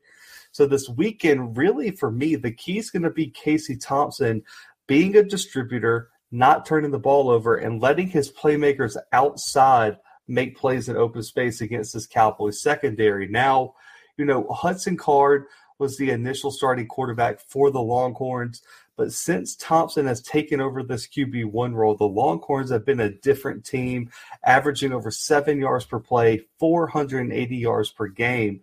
So 0.52 0.66
this 0.66 0.88
weekend, 0.88 1.56
really 1.56 1.90
for 1.90 2.10
me, 2.10 2.36
the 2.36 2.52
key 2.52 2.78
is 2.78 2.90
going 2.90 3.02
to 3.02 3.10
be 3.10 3.28
Casey 3.28 3.76
Thompson 3.76 4.42
being 4.86 5.16
a 5.16 5.22
distributor, 5.22 6.10
not 6.30 6.66
turning 6.66 6.90
the 6.90 6.98
ball 6.98 7.30
over, 7.30 7.56
and 7.56 7.80
letting 7.80 8.08
his 8.08 8.30
playmakers 8.30 8.96
outside 9.12 9.96
make 10.28 10.56
plays 10.56 10.88
in 10.88 10.96
open 10.96 11.22
space 11.22 11.60
against 11.60 11.94
this 11.94 12.06
Cowboys 12.06 12.62
secondary. 12.62 13.26
Now, 13.26 13.74
you 14.16 14.24
know, 14.24 14.46
Hudson 14.50 14.96
Card 14.96 15.46
was 15.78 15.96
the 15.96 16.10
initial 16.10 16.50
starting 16.50 16.86
quarterback 16.86 17.40
for 17.40 17.70
the 17.70 17.82
Longhorns. 17.82 18.62
But 18.96 19.12
since 19.12 19.56
Thompson 19.56 20.06
has 20.06 20.22
taken 20.22 20.60
over 20.60 20.82
this 20.82 21.08
QB1 21.08 21.74
role, 21.74 21.96
the 21.96 22.04
Longhorns 22.04 22.70
have 22.70 22.84
been 22.84 23.00
a 23.00 23.10
different 23.10 23.64
team, 23.64 24.10
averaging 24.44 24.92
over 24.92 25.10
seven 25.10 25.58
yards 25.58 25.84
per 25.84 25.98
play, 25.98 26.42
480 26.60 27.56
yards 27.56 27.90
per 27.90 28.06
game. 28.06 28.60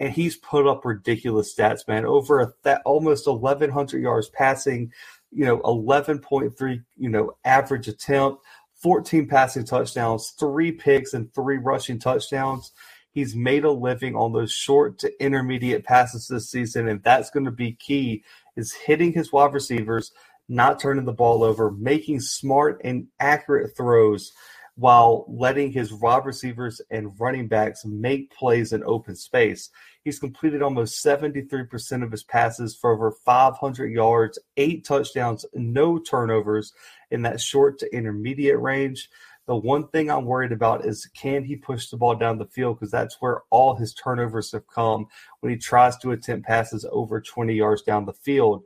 And 0.00 0.12
he's 0.12 0.36
put 0.36 0.66
up 0.66 0.84
ridiculous 0.84 1.54
stats, 1.54 1.86
man. 1.86 2.04
Over 2.04 2.40
a 2.40 2.52
th- 2.64 2.78
almost 2.84 3.26
1,100 3.26 4.02
yards 4.02 4.28
passing, 4.28 4.92
you 5.30 5.44
know, 5.44 5.58
11.3, 5.60 6.84
you 6.96 7.08
know, 7.08 7.36
average 7.44 7.88
attempt, 7.88 8.42
14 8.82 9.28
passing 9.28 9.64
touchdowns, 9.64 10.30
three 10.30 10.72
picks, 10.72 11.14
and 11.14 11.32
three 11.34 11.58
rushing 11.58 11.98
touchdowns. 11.98 12.72
He's 13.12 13.34
made 13.34 13.64
a 13.64 13.70
living 13.70 14.14
on 14.14 14.32
those 14.32 14.52
short 14.52 14.98
to 15.00 15.22
intermediate 15.22 15.84
passes 15.84 16.28
this 16.28 16.50
season, 16.50 16.88
and 16.88 17.02
that's 17.02 17.30
going 17.30 17.46
to 17.46 17.50
be 17.50 17.72
key 17.72 18.22
is 18.58 18.74
hitting 18.74 19.12
his 19.12 19.32
wide 19.32 19.54
receivers, 19.54 20.12
not 20.48 20.80
turning 20.80 21.04
the 21.04 21.12
ball 21.12 21.42
over, 21.42 21.70
making 21.70 22.20
smart 22.20 22.80
and 22.84 23.06
accurate 23.20 23.76
throws 23.76 24.32
while 24.74 25.24
letting 25.28 25.72
his 25.72 25.92
wide 25.92 26.24
receivers 26.24 26.80
and 26.90 27.12
running 27.18 27.48
backs 27.48 27.84
make 27.84 28.30
plays 28.30 28.72
in 28.72 28.82
open 28.84 29.16
space. 29.16 29.70
He's 30.04 30.20
completed 30.20 30.62
almost 30.62 31.04
73% 31.04 32.04
of 32.04 32.12
his 32.12 32.22
passes 32.22 32.76
for 32.76 32.92
over 32.92 33.12
500 33.24 33.92
yards, 33.92 34.38
eight 34.56 34.84
touchdowns, 34.84 35.44
no 35.54 35.98
turnovers 35.98 36.72
in 37.10 37.22
that 37.22 37.40
short 37.40 37.78
to 37.78 37.94
intermediate 37.94 38.60
range. 38.60 39.08
The 39.48 39.56
one 39.56 39.88
thing 39.88 40.10
I'm 40.10 40.26
worried 40.26 40.52
about 40.52 40.84
is 40.84 41.06
can 41.06 41.42
he 41.42 41.56
push 41.56 41.88
the 41.88 41.96
ball 41.96 42.14
down 42.14 42.36
the 42.36 42.44
field 42.44 42.78
because 42.78 42.90
that's 42.90 43.16
where 43.20 43.40
all 43.48 43.74
his 43.74 43.94
turnovers 43.94 44.52
have 44.52 44.68
come 44.68 45.06
when 45.40 45.50
he 45.50 45.58
tries 45.58 45.96
to 45.98 46.12
attempt 46.12 46.46
passes 46.46 46.84
over 46.92 47.18
20 47.18 47.54
yards 47.54 47.80
down 47.80 48.04
the 48.04 48.12
field. 48.12 48.62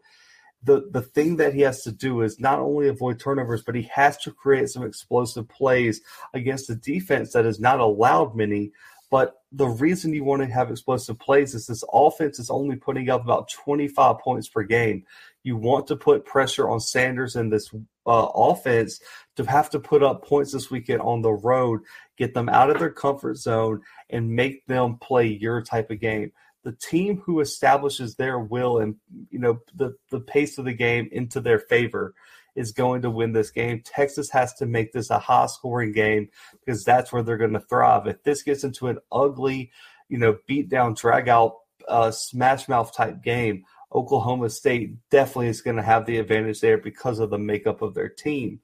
The 0.64 0.88
the 0.90 1.02
thing 1.02 1.36
that 1.36 1.54
he 1.54 1.60
has 1.60 1.82
to 1.84 1.92
do 1.92 2.22
is 2.22 2.40
not 2.40 2.58
only 2.58 2.88
avoid 2.88 3.20
turnovers, 3.20 3.62
but 3.62 3.76
he 3.76 3.88
has 3.94 4.16
to 4.18 4.32
create 4.32 4.70
some 4.70 4.82
explosive 4.82 5.48
plays 5.48 6.00
against 6.34 6.68
a 6.68 6.74
defense 6.74 7.32
that 7.32 7.44
has 7.44 7.60
not 7.60 7.78
allowed 7.78 8.34
many. 8.34 8.72
But 9.12 9.34
the 9.52 9.66
reason 9.66 10.14
you 10.14 10.24
want 10.24 10.40
to 10.40 10.48
have 10.48 10.70
explosive 10.70 11.18
plays 11.18 11.54
is 11.54 11.66
this 11.66 11.84
offense 11.92 12.38
is 12.38 12.48
only 12.48 12.76
putting 12.76 13.10
up 13.10 13.22
about 13.22 13.50
25 13.50 14.18
points 14.20 14.48
per 14.48 14.62
game. 14.62 15.04
You 15.42 15.58
want 15.58 15.86
to 15.88 15.96
put 15.96 16.24
pressure 16.24 16.70
on 16.70 16.80
Sanders 16.80 17.36
and 17.36 17.52
this 17.52 17.70
uh, 18.06 18.28
offense 18.34 19.00
to 19.36 19.44
have 19.44 19.68
to 19.70 19.80
put 19.80 20.02
up 20.02 20.24
points 20.24 20.52
this 20.52 20.70
weekend 20.70 21.02
on 21.02 21.20
the 21.20 21.30
road, 21.30 21.82
get 22.16 22.32
them 22.32 22.48
out 22.48 22.70
of 22.70 22.78
their 22.78 22.90
comfort 22.90 23.36
zone, 23.36 23.82
and 24.08 24.34
make 24.34 24.64
them 24.64 24.96
play 24.96 25.26
your 25.26 25.60
type 25.60 25.90
of 25.90 26.00
game. 26.00 26.32
The 26.64 26.72
team 26.72 27.20
who 27.22 27.40
establishes 27.40 28.14
their 28.14 28.38
will 28.38 28.78
and 28.78 28.96
you 29.28 29.40
know 29.40 29.60
the 29.74 29.94
the 30.10 30.20
pace 30.20 30.56
of 30.56 30.64
the 30.64 30.72
game 30.72 31.10
into 31.12 31.42
their 31.42 31.58
favor 31.58 32.14
is 32.54 32.72
going 32.72 33.02
to 33.02 33.10
win 33.10 33.32
this 33.32 33.50
game. 33.50 33.82
Texas 33.84 34.30
has 34.30 34.52
to 34.54 34.66
make 34.66 34.92
this 34.92 35.10
a 35.10 35.18
high 35.18 35.46
scoring 35.46 35.92
game 35.92 36.28
because 36.64 36.84
that's 36.84 37.12
where 37.12 37.22
they're 37.22 37.36
going 37.36 37.52
to 37.52 37.60
thrive. 37.60 38.06
If 38.06 38.22
this 38.22 38.42
gets 38.42 38.64
into 38.64 38.88
an 38.88 38.98
ugly, 39.10 39.70
you 40.08 40.18
know, 40.18 40.38
beat 40.46 40.68
down, 40.68 40.94
drag 40.94 41.28
out, 41.28 41.56
uh, 41.88 42.10
smash 42.10 42.68
mouth 42.68 42.94
type 42.94 43.22
game, 43.22 43.64
Oklahoma 43.94 44.50
State 44.50 44.96
definitely 45.10 45.48
is 45.48 45.60
going 45.60 45.76
to 45.76 45.82
have 45.82 46.06
the 46.06 46.18
advantage 46.18 46.60
there 46.60 46.78
because 46.78 47.18
of 47.18 47.30
the 47.30 47.38
makeup 47.38 47.82
of 47.82 47.94
their 47.94 48.08
team. 48.08 48.60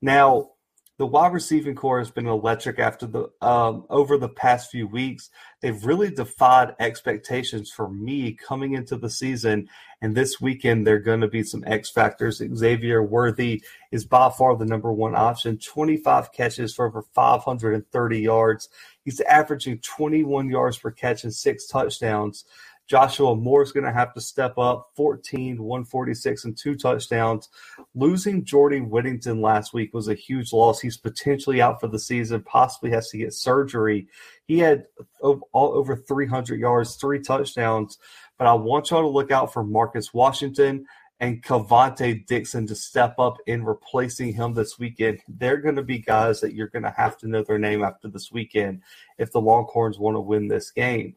Now, 0.00 0.50
the 0.96 1.06
wide 1.06 1.32
receiving 1.32 1.74
core 1.74 1.98
has 1.98 2.10
been 2.10 2.26
electric 2.26 2.78
after 2.78 3.06
the 3.06 3.28
um, 3.40 3.84
over 3.90 4.16
the 4.16 4.28
past 4.28 4.70
few 4.70 4.86
weeks. 4.86 5.28
They've 5.60 5.84
really 5.84 6.10
defied 6.10 6.76
expectations 6.78 7.70
for 7.70 7.88
me 7.88 8.32
coming 8.32 8.74
into 8.74 8.96
the 8.96 9.10
season, 9.10 9.68
and 10.00 10.14
this 10.14 10.40
weekend 10.40 10.86
they're 10.86 11.00
going 11.00 11.22
to 11.22 11.28
be 11.28 11.42
some 11.42 11.64
X 11.66 11.90
factors. 11.90 12.40
Xavier 12.54 13.02
Worthy 13.02 13.64
is 13.90 14.04
by 14.04 14.30
far 14.30 14.56
the 14.56 14.64
number 14.64 14.92
one 14.92 15.16
option. 15.16 15.58
Twenty 15.58 15.96
five 15.96 16.32
catches 16.32 16.74
for 16.74 16.86
over 16.86 17.02
five 17.02 17.42
hundred 17.42 17.74
and 17.74 17.90
thirty 17.90 18.20
yards. 18.20 18.68
He's 19.04 19.20
averaging 19.22 19.78
twenty 19.78 20.22
one 20.22 20.48
yards 20.48 20.78
per 20.78 20.92
catch 20.92 21.24
and 21.24 21.34
six 21.34 21.66
touchdowns. 21.66 22.44
Joshua 22.86 23.34
Moore's 23.34 23.72
going 23.72 23.86
to 23.86 23.92
have 23.92 24.12
to 24.14 24.20
step 24.20 24.58
up 24.58 24.90
14, 24.94 25.62
146, 25.62 26.44
and 26.44 26.56
two 26.56 26.74
touchdowns. 26.74 27.48
Losing 27.94 28.44
Jordan 28.44 28.90
Whittington 28.90 29.40
last 29.40 29.72
week 29.72 29.94
was 29.94 30.08
a 30.08 30.14
huge 30.14 30.52
loss. 30.52 30.80
He's 30.80 30.96
potentially 30.96 31.62
out 31.62 31.80
for 31.80 31.88
the 31.88 31.98
season, 31.98 32.42
possibly 32.42 32.90
has 32.90 33.08
to 33.10 33.18
get 33.18 33.32
surgery. 33.32 34.08
He 34.46 34.58
had 34.58 34.86
all 35.20 35.42
over 35.54 35.96
300 35.96 36.60
yards, 36.60 36.96
three 36.96 37.20
touchdowns. 37.20 37.98
But 38.38 38.48
I 38.48 38.54
want 38.54 38.90
y'all 38.90 39.02
to 39.02 39.08
look 39.08 39.30
out 39.30 39.52
for 39.52 39.64
Marcus 39.64 40.12
Washington 40.12 40.86
and 41.20 41.42
Kelvontay 41.42 42.26
Dixon 42.26 42.66
to 42.66 42.74
step 42.74 43.18
up 43.18 43.38
in 43.46 43.64
replacing 43.64 44.34
him 44.34 44.52
this 44.52 44.78
weekend. 44.78 45.20
They're 45.28 45.58
going 45.58 45.76
to 45.76 45.82
be 45.82 45.98
guys 45.98 46.40
that 46.40 46.54
you're 46.54 46.68
going 46.68 46.82
to 46.82 46.90
have 46.90 47.16
to 47.18 47.28
know 47.28 47.42
their 47.42 47.58
name 47.58 47.82
after 47.82 48.08
this 48.08 48.32
weekend 48.32 48.82
if 49.16 49.30
the 49.32 49.40
Longhorns 49.40 49.98
want 49.98 50.16
to 50.16 50.20
win 50.20 50.48
this 50.48 50.70
game. 50.70 51.14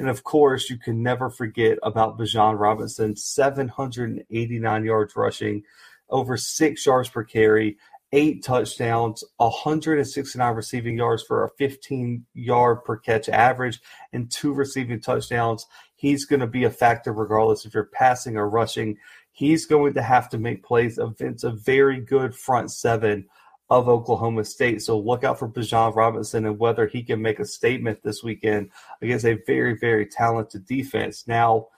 And 0.00 0.08
of 0.08 0.24
course, 0.24 0.70
you 0.70 0.78
can 0.78 1.02
never 1.02 1.28
forget 1.28 1.76
about 1.82 2.18
Bijan 2.18 2.58
Robinson, 2.58 3.14
789 3.16 4.84
yards 4.84 5.14
rushing, 5.14 5.62
over 6.08 6.38
six 6.38 6.86
yards 6.86 7.10
per 7.10 7.22
carry, 7.22 7.76
eight 8.12 8.42
touchdowns, 8.42 9.22
169 9.36 10.54
receiving 10.54 10.96
yards 10.96 11.22
for 11.22 11.44
a 11.44 11.50
15 11.58 12.24
yard 12.32 12.82
per 12.82 12.96
catch 12.96 13.28
average, 13.28 13.78
and 14.14 14.30
two 14.30 14.54
receiving 14.54 15.02
touchdowns. 15.02 15.66
He's 15.96 16.24
going 16.24 16.40
to 16.40 16.46
be 16.46 16.64
a 16.64 16.70
factor 16.70 17.12
regardless 17.12 17.66
if 17.66 17.74
you're 17.74 17.90
passing 17.92 18.38
or 18.38 18.48
rushing. 18.48 18.96
He's 19.32 19.66
going 19.66 19.92
to 19.92 20.02
have 20.02 20.30
to 20.30 20.38
make 20.38 20.64
plays 20.64 20.96
against 20.96 21.44
a 21.44 21.50
very 21.50 22.00
good 22.00 22.34
front 22.34 22.72
seven 22.72 23.26
of 23.70 23.88
Oklahoma 23.88 24.44
State. 24.44 24.82
So 24.82 24.98
look 24.98 25.22
out 25.22 25.38
for 25.38 25.48
Bijan 25.48 25.94
Robinson 25.94 26.44
and 26.44 26.58
whether 26.58 26.86
he 26.86 27.02
can 27.02 27.22
make 27.22 27.38
a 27.38 27.44
statement 27.44 28.02
this 28.02 28.22
weekend 28.22 28.70
against 29.00 29.24
a 29.24 29.38
very, 29.46 29.78
very 29.78 30.06
talented 30.06 30.66
defense. 30.66 31.26
Now, 31.28 31.68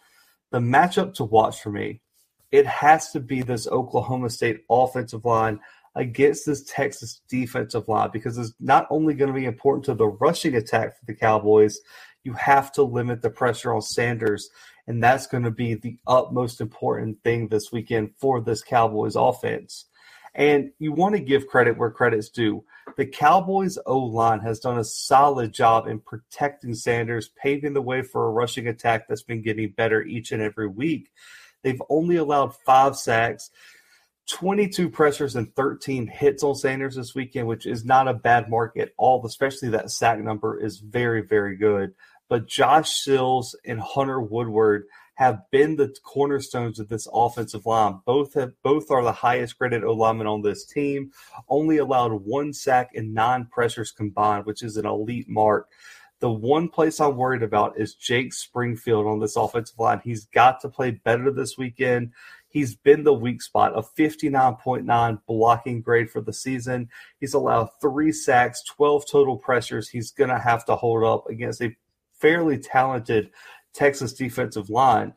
the 0.51 0.59
matchup 0.59 1.15
to 1.15 1.25
watch 1.25 1.61
for 1.61 1.71
me, 1.71 2.01
it 2.51 2.67
has 2.67 3.11
to 3.13 3.21
be 3.21 3.43
this 3.43 3.67
Oklahoma 3.67 4.31
State 4.31 4.65
offensive 4.71 5.25
line 5.25 5.61
against 5.95 6.47
this 6.47 6.65
Texas 6.65 7.21
defensive 7.29 7.89
line 7.89 8.11
because 8.13 8.39
it's 8.39 8.55
not 8.59 8.87
only 8.91 9.13
going 9.15 9.33
to 9.33 9.39
be 9.39 9.45
important 9.45 9.85
to 9.85 9.95
the 9.95 10.09
rushing 10.09 10.55
attack 10.55 10.99
for 10.99 11.05
the 11.07 11.15
Cowboys, 11.15 11.79
you 12.25 12.33
have 12.35 12.73
to 12.73 12.83
limit 12.83 13.21
the 13.21 13.31
pressure 13.31 13.75
on 13.75 13.83
Sanders. 13.83 14.49
And 14.87 15.03
that's 15.03 15.27
going 15.27 15.45
to 15.45 15.51
be 15.51 15.75
the 15.75 15.99
utmost 16.07 16.61
important 16.61 17.23
thing 17.23 17.49
this 17.49 17.71
weekend 17.71 18.13
for 18.19 18.41
this 18.41 18.63
Cowboys 18.63 19.17
offense. 19.17 19.87
And 20.35 20.71
you 20.79 20.93
want 20.93 21.15
to 21.15 21.21
give 21.21 21.47
credit 21.47 21.77
where 21.77 21.91
credit's 21.91 22.31
due. 22.31 22.65
The 22.97 23.07
Cowboys 23.07 23.79
O 23.87 23.99
line 23.99 24.41
has 24.41 24.61
done 24.61 24.79
a 24.79 24.85
solid 24.85 25.53
job 25.53 25.87
in 25.87 26.01
protecting 26.01 26.75
Sanders, 26.75 27.31
paving 27.37 27.75
the 27.75 27.83
way 27.83 28.03
for 28.03 28.27
a 28.27 28.31
rushing 28.31 28.69
attack 28.69 29.09
that's 29.09 29.23
been 29.23 29.43
getting 29.43 29.71
better 29.71 30.03
each 30.03 30.33
and 30.33 30.43
every 30.43 30.69
week. 30.69 31.11
They've 31.63 31.83
only 31.89 32.17
allowed 32.17 32.57
five 32.67 32.97
sacks, 32.97 33.51
22 34.29 34.89
pressures, 34.91 35.37
and 35.37 35.55
13 35.55 36.07
hits 36.07 36.43
on 36.43 36.55
Sanders 36.55 36.97
this 36.97 37.15
weekend, 37.15 37.47
which 37.47 37.67
is 37.67 37.85
not 37.85 38.09
a 38.09 38.15
bad 38.15 38.51
mark 38.51 38.77
at 38.77 38.93
all, 38.97 39.25
especially 39.27 39.69
that 39.71 39.91
sack 39.91 40.19
number 40.19 40.59
is 40.59 40.79
very, 40.79 41.23
very 41.23 41.57
good. 41.57 41.95
But 42.29 42.47
Josh 42.47 42.91
Sills 42.91 43.55
and 43.67 43.81
Hunter 43.81 44.21
Woodard 44.21 44.87
have 45.15 45.43
been 45.51 45.77
the 45.77 45.95
cornerstones 46.03 46.79
of 46.79 46.89
this 46.89 47.07
offensive 47.13 47.67
line. 47.67 48.01
Both 48.05 48.35
have 48.35 48.53
both 48.63 48.91
are 48.91 49.05
the 49.05 49.13
highest 49.13 49.59
graded 49.59 49.85
O 49.85 49.93
linemen 49.93 50.27
on 50.27 50.43
this 50.43 50.65
team. 50.65 51.13
Only 51.49 51.79
allowed 51.79 52.13
one 52.13 52.53
sack 52.53 52.91
and 52.95 53.15
nine 53.15 53.47
pressures 53.47 53.93
combined, 53.93 54.47
which 54.47 54.63
is 54.63 54.77
an 54.77 54.87
elite 54.87 55.29
mark. 55.29 55.69
The 56.21 56.31
one 56.31 56.69
place 56.69 57.01
I'm 57.01 57.17
worried 57.17 57.43
about 57.43 57.79
is 57.81 57.95
Jake 57.95 58.33
Springfield 58.33 59.07
on 59.07 59.19
this 59.19 59.35
offensive 59.35 59.79
line. 59.79 60.01
He's 60.05 60.27
got 60.27 60.61
to 60.61 60.69
play 60.69 60.93
better 60.93 61.33
this 61.33 61.59
weekend. 61.59 62.13
He's 62.49 62.77
been 62.77 63.03
the 63.03 63.13
weak 63.13 63.43
spot, 63.43 63.73
a 63.75 63.83
59.9 63.83 65.19
blocking 65.27 65.81
grade 65.81 66.11
for 66.11 66.21
the 66.21 66.33
season. 66.33 66.91
He's 67.19 67.35
allowed 67.35 67.71
three 67.81 68.13
sacks, 68.13 68.63
12 68.63 69.05
total 69.11 69.37
pressures. 69.37 69.89
He's 69.89 70.13
going 70.13 70.31
to 70.31 70.39
have 70.39 70.65
to 70.67 70.77
hold 70.77 71.03
up 71.03 71.29
against 71.29 71.61
a 71.61 71.75
fairly 72.13 72.57
talented 72.57 73.31
Texas 73.75 74.13
defensive 74.13 74.71
line. 74.71 75.15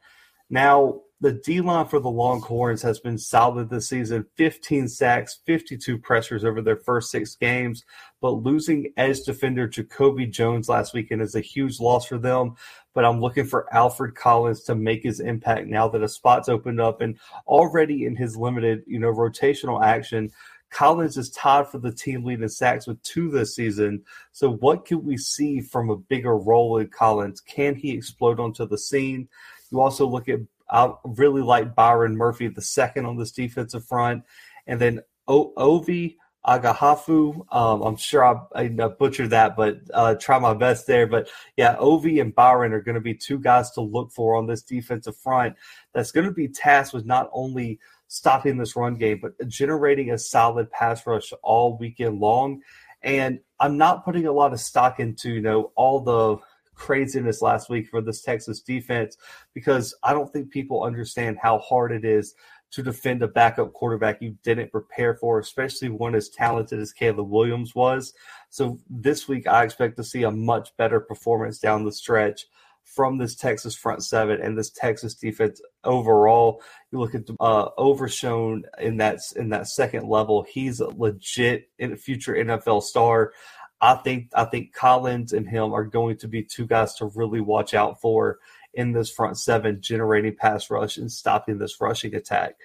Now, 0.49 1.01
the 1.21 1.31
D 1.31 1.61
line 1.61 1.87
for 1.87 1.99
the 1.99 2.09
Longhorns 2.09 2.81
has 2.81 2.99
been 2.99 3.17
solid 3.17 3.69
this 3.69 3.87
season 3.87 4.25
15 4.35 4.89
sacks, 4.89 5.39
52 5.45 5.97
pressures 5.97 6.43
over 6.43 6.61
their 6.61 6.75
first 6.75 7.09
six 7.09 7.35
games. 7.35 7.85
But 8.21 8.43
losing 8.43 8.91
edge 8.97 9.21
defender 9.21 9.67
Jacoby 9.67 10.27
Jones 10.27 10.67
last 10.67 10.93
weekend 10.93 11.21
is 11.21 11.35
a 11.35 11.41
huge 11.41 11.79
loss 11.79 12.05
for 12.05 12.17
them. 12.17 12.55
But 12.93 13.05
I'm 13.05 13.21
looking 13.21 13.45
for 13.45 13.73
Alfred 13.73 14.15
Collins 14.15 14.63
to 14.63 14.75
make 14.75 15.03
his 15.03 15.19
impact 15.19 15.67
now 15.67 15.87
that 15.87 16.03
a 16.03 16.07
spot's 16.07 16.49
opened 16.49 16.81
up 16.81 17.01
and 17.01 17.17
already 17.47 18.05
in 18.05 18.15
his 18.15 18.35
limited, 18.35 18.83
you 18.85 18.99
know, 18.99 19.11
rotational 19.11 19.83
action. 19.83 20.31
Collins 20.75 21.15
is 21.15 21.29
tied 21.29 21.69
for 21.69 21.77
the 21.77 21.93
team 21.93 22.25
lead 22.25 22.41
in 22.41 22.49
sacks 22.49 22.85
with 22.85 23.01
two 23.01 23.31
this 23.31 23.55
season. 23.55 24.03
So, 24.33 24.51
what 24.51 24.83
can 24.83 25.05
we 25.05 25.15
see 25.15 25.61
from 25.61 25.89
a 25.89 25.95
bigger 25.95 26.35
role 26.35 26.79
in 26.79 26.89
Collins? 26.89 27.39
Can 27.39 27.75
he 27.75 27.91
explode 27.91 28.41
onto 28.41 28.67
the 28.67 28.77
scene? 28.77 29.29
You 29.71 29.79
also 29.79 30.05
look 30.05 30.27
at, 30.27 30.41
I 30.69 30.91
really 31.05 31.41
like 31.41 31.75
Byron 31.75 32.17
Murphy, 32.17 32.49
the 32.49 32.61
second 32.61 33.05
on 33.05 33.15
this 33.15 33.31
defensive 33.31 33.85
front. 33.85 34.23
And 34.67 34.81
then 34.81 34.99
o- 35.29 35.53
Ovie 35.55 36.17
Agahafu. 36.45 37.45
Um, 37.55 37.81
I'm 37.81 37.95
sure 37.95 38.25
I, 38.25 38.41
I, 38.53 38.67
butchered 38.67 39.29
that, 39.29 39.55
but 39.55 39.77
uh, 39.93 40.15
try 40.15 40.39
my 40.39 40.55
best 40.55 40.87
there. 40.87 41.07
But 41.07 41.29
yeah, 41.55 41.77
Ovie 41.77 42.19
and 42.19 42.35
Byron 42.35 42.73
are 42.73 42.81
going 42.81 42.95
to 42.95 43.01
be 43.01 43.15
two 43.15 43.39
guys 43.39 43.71
to 43.71 43.81
look 43.81 44.11
for 44.11 44.35
on 44.35 44.45
this 44.45 44.61
defensive 44.61 45.15
front. 45.15 45.55
That's 45.93 46.11
going 46.11 46.27
to 46.27 46.33
be 46.33 46.49
tasked 46.49 46.93
with 46.93 47.05
not 47.05 47.29
only 47.31 47.79
stopping 48.07 48.57
this 48.57 48.75
run 48.75 48.95
game, 48.95 49.19
but 49.21 49.33
generating 49.47 50.11
a 50.11 50.17
solid 50.17 50.69
pass 50.71 51.05
rush 51.05 51.33
all 51.43 51.77
weekend 51.77 52.19
long. 52.19 52.61
And 53.01 53.39
I'm 53.59 53.77
not 53.77 54.03
putting 54.03 54.25
a 54.25 54.31
lot 54.31 54.53
of 54.53 54.59
stock 54.59 54.99
into, 54.99 55.31
you 55.31 55.41
know, 55.41 55.71
all 55.75 55.99
the 55.99 56.37
craziness 56.75 57.41
last 57.41 57.69
week 57.69 57.87
for 57.87 58.01
this 58.01 58.21
Texas 58.21 58.61
defense 58.61 59.17
because 59.53 59.95
I 60.03 60.13
don't 60.13 60.31
think 60.31 60.51
people 60.51 60.83
understand 60.83 61.37
how 61.41 61.59
hard 61.59 61.91
it 61.91 62.03
is 62.03 62.35
to 62.71 62.83
defend 62.83 63.23
a 63.23 63.27
backup 63.27 63.71
quarterback 63.73 64.21
you 64.21 64.37
didn't 64.43 64.71
prepare 64.71 65.15
for, 65.15 65.39
especially 65.39 65.89
one 65.89 66.13
as 66.13 66.29
talented 66.29 66.79
as 66.79 66.91
Caleb 66.91 67.29
Williams 67.29 67.73
was. 67.73 68.13
So 68.49 68.79
this 68.89 69.27
week, 69.27 69.47
I 69.47 69.63
expect 69.63 69.95
to 69.97 70.03
see 70.03 70.23
a 70.23 70.31
much 70.31 70.75
better 70.75 70.99
performance 70.99 71.59
down 71.59 71.85
the 71.85 71.91
stretch 71.91 72.47
from 72.85 73.17
this 73.17 73.35
Texas 73.35 73.75
front 73.75 74.03
seven 74.03 74.41
and 74.41 74.57
this 74.57 74.69
Texas 74.69 75.15
defense 75.15 75.61
overall. 75.83 76.61
You 76.91 76.99
look 76.99 77.15
at 77.15 77.23
uh, 77.39 77.69
Overshown 77.77 78.63
in 78.79 78.97
that 78.97 79.19
in 79.35 79.49
that 79.49 79.67
second 79.67 80.07
level. 80.07 80.45
He's 80.47 80.79
a 80.79 80.87
legit 80.87 81.69
future 81.97 82.33
NFL 82.33 82.83
star. 82.83 83.33
I 83.81 83.95
think 83.95 84.29
I 84.33 84.45
think 84.45 84.73
Collins 84.73 85.33
and 85.33 85.47
him 85.47 85.73
are 85.73 85.83
going 85.83 86.17
to 86.17 86.27
be 86.27 86.43
two 86.43 86.65
guys 86.65 86.93
to 86.95 87.11
really 87.15 87.41
watch 87.41 87.73
out 87.73 87.99
for 87.99 88.39
in 88.73 88.91
this 88.91 89.09
front 89.09 89.37
seven, 89.37 89.81
generating 89.81 90.35
pass 90.35 90.69
rush 90.69 90.97
and 90.97 91.11
stopping 91.11 91.57
this 91.57 91.79
rushing 91.81 92.15
attack. 92.15 92.55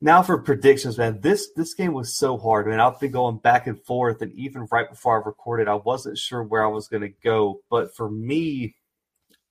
Now 0.00 0.22
for 0.22 0.38
predictions, 0.38 0.98
man. 0.98 1.20
This 1.20 1.50
this 1.54 1.74
game 1.74 1.92
was 1.92 2.16
so 2.16 2.36
hard, 2.36 2.66
and 2.66 2.82
I've 2.82 2.98
been 2.98 3.12
going 3.12 3.38
back 3.38 3.68
and 3.68 3.80
forth, 3.80 4.20
and 4.20 4.32
even 4.32 4.66
right 4.72 4.90
before 4.90 5.22
I 5.22 5.24
recorded, 5.24 5.68
I 5.68 5.74
wasn't 5.76 6.18
sure 6.18 6.42
where 6.42 6.64
I 6.64 6.68
was 6.68 6.88
going 6.88 7.02
to 7.02 7.14
go. 7.22 7.60
But 7.70 7.94
for 7.94 8.10
me, 8.10 8.74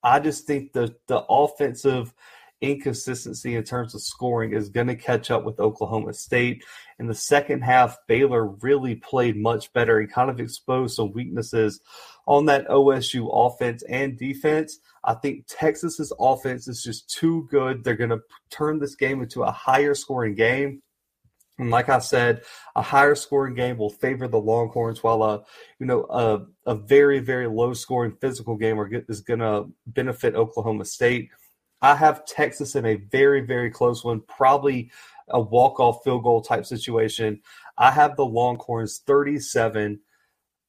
I 0.04 0.20
just 0.20 0.46
think 0.46 0.74
the 0.74 0.96
the 1.08 1.24
offensive 1.30 2.14
inconsistency 2.62 3.56
in 3.56 3.64
terms 3.64 3.96
of 3.96 4.02
scoring 4.02 4.54
is 4.54 4.70
going 4.70 4.88
to 4.88 4.96
catch 4.96 5.32
up 5.32 5.44
with 5.44 5.60
Oklahoma 5.60 6.14
State. 6.14 6.64
In 7.00 7.08
the 7.08 7.16
second 7.16 7.62
half, 7.62 7.98
Baylor 8.08 8.46
really 8.46 8.96
played 8.96 9.36
much 9.36 9.74
better 9.74 10.00
and 10.00 10.12
kind 10.12 10.30
of 10.30 10.40
exposed 10.40 10.96
some 10.96 11.12
weaknesses 11.12 11.82
on 12.28 12.46
that 12.46 12.68
OSU 12.68 13.30
offense 13.34 13.84
and 13.90 14.18
defense. 14.18 14.80
I 15.04 15.16
think 15.16 15.46
Texas's 15.48 16.14
offense 16.20 16.68
is 16.68 16.84
just 16.84 17.10
too 17.10 17.48
good. 17.50 17.84
They're 17.84 17.96
going 17.96 18.12
to 18.12 18.22
turn 18.52 18.80
this 18.80 18.96
game 18.96 19.22
into 19.22 19.42
a 19.42 19.52
higher 19.52 19.96
scoring 19.96 20.36
game. 20.36 20.84
And 21.62 21.70
like 21.70 21.90
I 21.90 22.00
said, 22.00 22.42
a 22.76 22.82
higher 22.82 23.14
scoring 23.14 23.54
game 23.54 23.78
will 23.78 23.92
favor 23.92 24.28
the 24.28 24.40
Longhorns, 24.40 25.04
while 25.04 25.22
a 25.22 25.44
you 25.80 25.86
know 25.86 26.06
a, 26.10 26.42
a 26.66 26.76
very 26.76 27.20
very 27.20 27.48
low 27.48 27.74
scoring 27.74 28.18
physical 28.20 28.58
game 28.58 28.80
is 29.08 29.22
going 29.22 29.42
to 29.42 29.68
benefit 29.86 30.34
Oklahoma 30.36 30.86
State. 30.86 31.30
I 31.80 31.96
have 31.96 32.26
Texas 32.26 32.76
in 32.76 32.86
a 32.88 32.96
very 32.96 33.42
very 33.42 33.70
close 33.70 34.04
one, 34.04 34.22
probably 34.22 34.90
a 35.30 35.40
walk 35.40 35.80
off 35.80 36.04
field 36.04 36.24
goal 36.24 36.42
type 36.42 36.66
situation. 36.66 37.42
I 37.78 37.92
have 37.92 38.16
the 38.16 38.26
Longhorns 38.26 39.02
thirty 39.06 39.40
seven. 39.40 40.00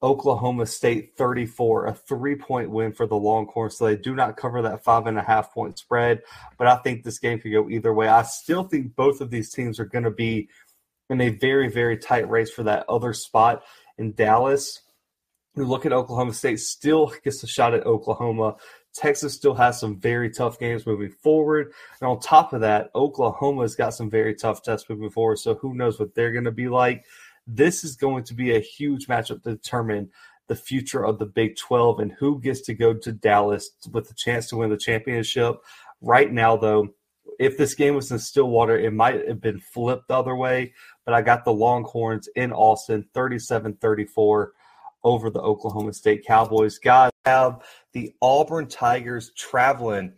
Oklahoma 0.02 0.66
State 0.66 1.12
34, 1.16 1.86
a 1.86 1.94
three 1.94 2.35
point 2.35 2.70
win 2.70 2.93
for 2.93 3.06
the 3.06 3.14
Longhorns. 3.14 3.78
So 3.78 3.86
they 3.86 3.94
do 3.94 4.16
not 4.16 4.36
cover 4.36 4.60
that 4.62 4.82
five 4.82 5.06
and 5.06 5.16
a 5.16 5.23
half 5.23 5.55
point 5.55 5.78
spread. 5.78 6.23
But 6.59 6.66
I 6.66 6.74
think 6.78 7.05
this 7.05 7.20
game 7.20 7.39
could 7.39 7.52
go 7.52 7.70
either 7.70 7.94
way. 7.94 8.09
I 8.09 8.23
still 8.23 8.64
think 8.64 8.97
both 8.97 9.20
of 9.20 9.31
these 9.31 9.51
teams 9.51 9.78
are 9.78 9.85
going 9.85 10.02
to 10.02 10.10
be 10.10 10.48
in 11.12 11.20
a 11.20 11.30
very, 11.30 11.68
very 11.68 11.97
tight 11.97 12.28
race 12.28 12.51
for 12.51 12.62
that 12.64 12.89
other 12.89 13.12
spot 13.12 13.62
in 13.98 14.12
Dallas. 14.12 14.80
You 15.55 15.64
look 15.64 15.84
at 15.84 15.93
Oklahoma 15.93 16.32
State, 16.32 16.60
still 16.60 17.12
gets 17.24 17.43
a 17.43 17.47
shot 17.47 17.74
at 17.74 17.86
Oklahoma. 17.86 18.56
Texas 18.94 19.34
still 19.34 19.55
has 19.55 19.80
some 19.80 19.98
very 19.98 20.30
tough 20.30 20.59
games 20.59 20.86
moving 20.86 21.10
forward. 21.10 21.72
And 22.01 22.09
on 22.09 22.20
top 22.20 22.52
of 22.52 22.60
that, 22.60 22.90
Oklahoma's 22.94 23.74
got 23.74 23.94
some 23.94 24.10
very 24.10 24.34
tough 24.34 24.62
tests 24.62 24.89
moving 24.89 25.10
forward. 25.10 25.39
So 25.39 25.55
who 25.55 25.74
knows 25.74 25.98
what 25.98 26.14
they're 26.14 26.32
going 26.32 26.44
to 26.44 26.51
be 26.51 26.68
like. 26.68 27.05
This 27.47 27.84
is 27.84 27.97
going 27.97 28.24
to 28.24 28.34
be 28.34 28.55
a 28.55 28.60
huge 28.60 29.06
matchup 29.06 29.43
to 29.43 29.51
determine 29.51 30.10
the 30.48 30.55
future 30.56 31.05
of 31.05 31.18
the 31.18 31.26
Big 31.26 31.56
12 31.56 32.01
and 32.01 32.12
who 32.12 32.40
gets 32.40 32.60
to 32.62 32.74
go 32.74 32.94
to 32.94 33.12
Dallas 33.12 33.70
with 33.90 34.09
the 34.09 34.14
chance 34.14 34.48
to 34.48 34.56
win 34.56 34.70
the 34.70 34.76
championship. 34.76 35.56
Right 36.01 36.30
now, 36.30 36.56
though, 36.56 36.89
if 37.39 37.57
this 37.57 37.75
game 37.75 37.95
was 37.95 38.11
in 38.11 38.19
Stillwater, 38.19 38.79
it 38.79 38.93
might 38.93 39.27
have 39.29 39.41
been 39.41 39.61
flipped 39.61 40.09
the 40.09 40.15
other 40.15 40.37
way, 40.37 40.73
but 41.05 41.15
I 41.15 41.23
got 41.23 41.45
the 41.45 41.53
Longhorns 41.53 42.29
in 42.37 42.53
Austin 42.53 43.07
37 43.15 43.77
34 43.81 44.53
over 45.05 45.31
the 45.31 45.41
Oklahoma 45.41 45.93
State 45.93 46.25
Cowboys. 46.27 46.79
Guys, 46.79 47.13
have 47.25 47.63
the 47.93 48.15
Auburn 48.21 48.69
Tigers 48.69 49.33
traveling 49.37 50.13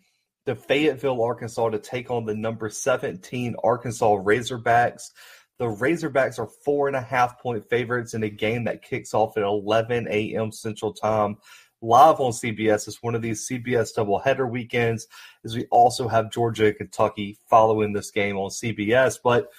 to 0.46 0.54
Fayetteville, 0.54 1.22
Arkansas 1.22 1.70
to 1.70 1.78
take 1.78 2.10
on 2.10 2.24
the 2.24 2.34
number 2.34 2.68
17 2.68 3.56
Arkansas 3.62 4.16
Razorbacks. 4.16 5.10
The 5.58 5.66
Razorbacks 5.66 6.38
are 6.38 6.48
four 6.64 6.88
and 6.88 6.96
a 6.96 7.00
half 7.00 7.40
point 7.40 7.68
favorites 7.68 8.14
in 8.14 8.24
a 8.24 8.28
game 8.28 8.64
that 8.64 8.82
kicks 8.82 9.14
off 9.14 9.36
at 9.36 9.42
11 9.42 10.08
a.m. 10.10 10.50
Central 10.50 10.92
Time 10.92 11.36
live 11.84 12.18
on 12.20 12.32
CBS. 12.32 12.88
It's 12.88 13.02
one 13.02 13.14
of 13.14 13.22
these 13.22 13.46
CBS 13.48 13.94
doubleheader 13.96 14.48
weekends, 14.48 15.06
as 15.44 15.54
we 15.54 15.66
also 15.70 16.08
have 16.08 16.32
Georgia 16.32 16.66
and 16.66 16.76
Kentucky 16.76 17.38
following 17.46 17.92
this 17.92 18.10
game 18.10 18.36
on 18.36 18.50
CBS. 18.50 19.18
But 19.22 19.50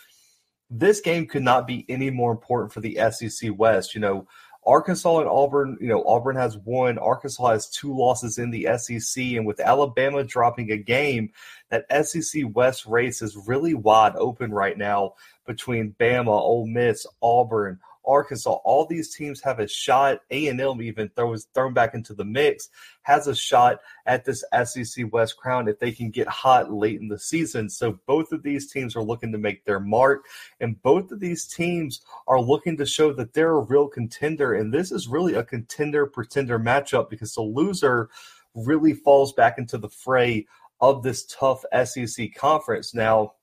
this 0.69 0.99
game 1.01 1.27
could 1.27 1.43
not 1.43 1.67
be 1.67 1.85
any 1.87 2.09
more 2.09 2.31
important 2.31 2.73
for 2.73 2.81
the 2.81 2.97
SEC 3.11 3.51
West. 3.55 3.93
You 3.93 4.01
know, 4.01 4.27
Arkansas 4.65 5.19
and 5.19 5.29
Auburn, 5.29 5.77
you 5.79 5.87
know, 5.87 6.03
Auburn 6.05 6.35
has 6.35 6.57
one, 6.57 6.97
Arkansas 6.97 7.51
has 7.51 7.69
two 7.69 7.95
losses 7.95 8.39
in 8.39 8.49
the 8.49 8.67
SEC, 8.77 9.23
and 9.23 9.45
with 9.45 9.59
Alabama 9.59 10.23
dropping 10.23 10.71
a 10.71 10.77
game, 10.77 11.31
that 11.69 11.85
SEC 12.05 12.43
West 12.53 12.87
race 12.87 13.21
is 13.21 13.37
really 13.47 13.75
wide 13.75 14.15
open 14.15 14.51
right 14.51 14.77
now 14.77 15.13
between 15.45 15.95
Bama, 15.99 16.29
Ole 16.29 16.65
Miss, 16.65 17.05
Auburn, 17.21 17.79
Arkansas, 18.07 18.51
all 18.63 18.85
these 18.85 19.15
teams 19.15 19.41
have 19.41 19.59
a 19.59 19.67
shot. 19.67 20.19
A 20.31 20.47
and 20.47 20.59
M 20.59 20.81
even 20.81 21.09
throws 21.09 21.47
thrown 21.53 21.73
back 21.73 21.93
into 21.93 22.13
the 22.13 22.25
mix 22.25 22.69
has 23.03 23.27
a 23.27 23.35
shot 23.35 23.79
at 24.07 24.25
this 24.25 24.43
SEC 24.63 25.05
West 25.11 25.37
crown 25.37 25.67
if 25.67 25.79
they 25.79 25.91
can 25.91 26.09
get 26.09 26.27
hot 26.27 26.71
late 26.71 26.99
in 26.99 27.07
the 27.07 27.19
season. 27.19 27.69
So 27.69 27.99
both 28.07 28.31
of 28.31 28.41
these 28.41 28.71
teams 28.71 28.95
are 28.95 29.03
looking 29.03 29.31
to 29.31 29.37
make 29.37 29.63
their 29.63 29.79
mark, 29.79 30.25
and 30.59 30.81
both 30.81 31.11
of 31.11 31.19
these 31.19 31.45
teams 31.45 32.01
are 32.27 32.41
looking 32.41 32.77
to 32.77 32.85
show 32.85 33.13
that 33.13 33.33
they're 33.33 33.55
a 33.55 33.59
real 33.61 33.87
contender. 33.87 34.55
And 34.55 34.73
this 34.73 34.91
is 34.91 35.07
really 35.07 35.35
a 35.35 35.43
contender 35.43 36.07
pretender 36.07 36.59
matchup 36.59 37.09
because 37.09 37.35
the 37.35 37.41
loser 37.41 38.09
really 38.55 38.93
falls 38.93 39.33
back 39.33 39.57
into 39.57 39.77
the 39.77 39.89
fray 39.89 40.47
of 40.81 41.03
this 41.03 41.25
tough 41.25 41.63
SEC 41.85 42.33
conference. 42.35 42.93
Now, 42.93 43.33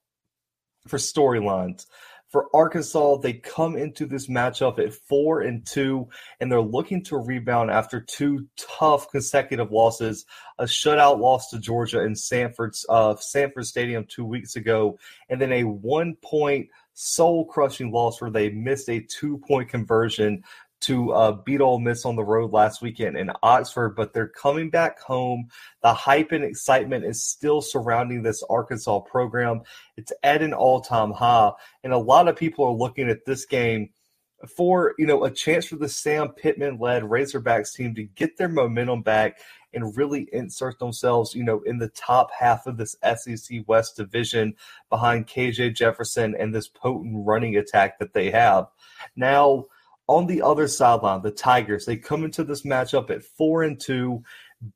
for 0.87 0.97
storylines. 0.97 1.87
For 2.33 2.49
Arkansas, 2.57 3.19
they 3.19 3.35
come 3.35 3.77
into 3.77 4.07
this 4.07 4.27
matchup 4.27 4.79
at 4.79 4.95
four 4.95 5.43
and 5.43 5.67
two, 5.67 6.09
and 6.41 6.51
they're 6.51 6.63
looking 6.63 7.05
to 7.05 7.19
rebound 7.19 7.71
after 7.71 8.01
two 8.01 8.49
tough 8.57 9.11
consecutive 9.11 9.71
losses. 9.71 10.25
A 10.59 10.65
shutout 10.65 11.19
loss 11.19 11.51
to 11.51 11.59
Georgia 11.59 12.03
in 12.03 12.17
Sanford's 12.17 12.87
uh, 12.89 13.17
Sanford 13.17 13.67
Stadium 13.67 14.07
two 14.09 14.25
weeks 14.25 14.57
ago, 14.57 14.99
and 15.29 15.39
then 15.39 15.53
a 15.53 15.65
one 15.65 16.17
point 16.23 16.71
soul 16.95 17.45
crushing 17.45 17.93
loss 17.93 18.19
where 18.21 18.31
they 18.31 18.49
missed 18.49 18.89
a 18.89 19.01
two 19.01 19.37
point 19.47 19.69
conversion 19.69 20.43
to 20.83 21.13
uh, 21.13 21.33
beat 21.33 21.61
Ole 21.61 21.79
Miss 21.79 22.05
on 22.05 22.17
the 22.17 22.25
road 22.25 22.53
last 22.53 22.83
weekend 22.83 23.17
in 23.17 23.31
Oxford, 23.43 23.91
but 23.97 24.13
they're 24.13 24.29
coming 24.29 24.71
back 24.71 25.01
home. 25.01 25.49
The 25.83 25.95
hype 25.95 26.33
and 26.33 26.45
excitement 26.45 27.05
is 27.05 27.25
still 27.25 27.61
surrounding 27.61 28.23
this 28.23 28.43
Arkansas 28.49 29.01
program. 29.01 29.63
It's 29.97 30.13
at 30.23 30.43
an 30.43 30.53
all-time 30.53 31.13
high, 31.13 31.53
and 31.83 31.93
a 31.93 31.99
lot 31.99 32.29
of 32.29 32.37
people 32.37 32.65
are 32.65 32.73
looking 32.73 33.09
at 33.09 33.25
this 33.25 33.45
game 33.45 33.91
for 34.57 34.95
you 34.99 35.07
know 35.07 35.25
a 35.25 35.31
chance 35.31 35.67
for 35.67 35.77
the 35.77 35.89
Sam 35.89 36.31
Pittman-led 36.31 37.05
Razorbacks 37.05 37.75
team 37.75 37.95
to 37.95 38.03
get 38.03 38.37
their 38.37 38.49
momentum 38.49 39.03
back 39.03 39.39
and 39.75 39.97
really 39.97 40.29
insert 40.33 40.79
themselves, 40.79 41.35
you 41.35 41.45
know, 41.45 41.61
in 41.65 41.79
the 41.79 41.89
top 41.89 42.31
half 42.31 42.67
of 42.67 42.77
this 42.77 42.97
SEC 43.17 43.61
West 43.67 43.97
division 43.97 44.55
behind 44.91 45.27
KJ 45.27 45.75
Jefferson 45.75 46.35
and 46.39 46.55
this 46.55 46.69
potent 46.69 47.27
running 47.27 47.57
attack 47.57 47.99
that 47.99 48.13
they 48.13 48.31
have. 48.31 48.67
Now, 49.17 49.67
on 50.13 50.27
the 50.27 50.43
other 50.43 50.69
sideline, 50.69 51.23
the 51.23 51.31
Tigers, 51.31 51.87
they 51.87 51.97
come 51.97 52.25
into 52.25 52.45
this 52.45 52.63
matchup 52.63 53.11
at 53.11 53.25
four 53.25 53.63
and 53.63 53.81
two. 53.81 54.23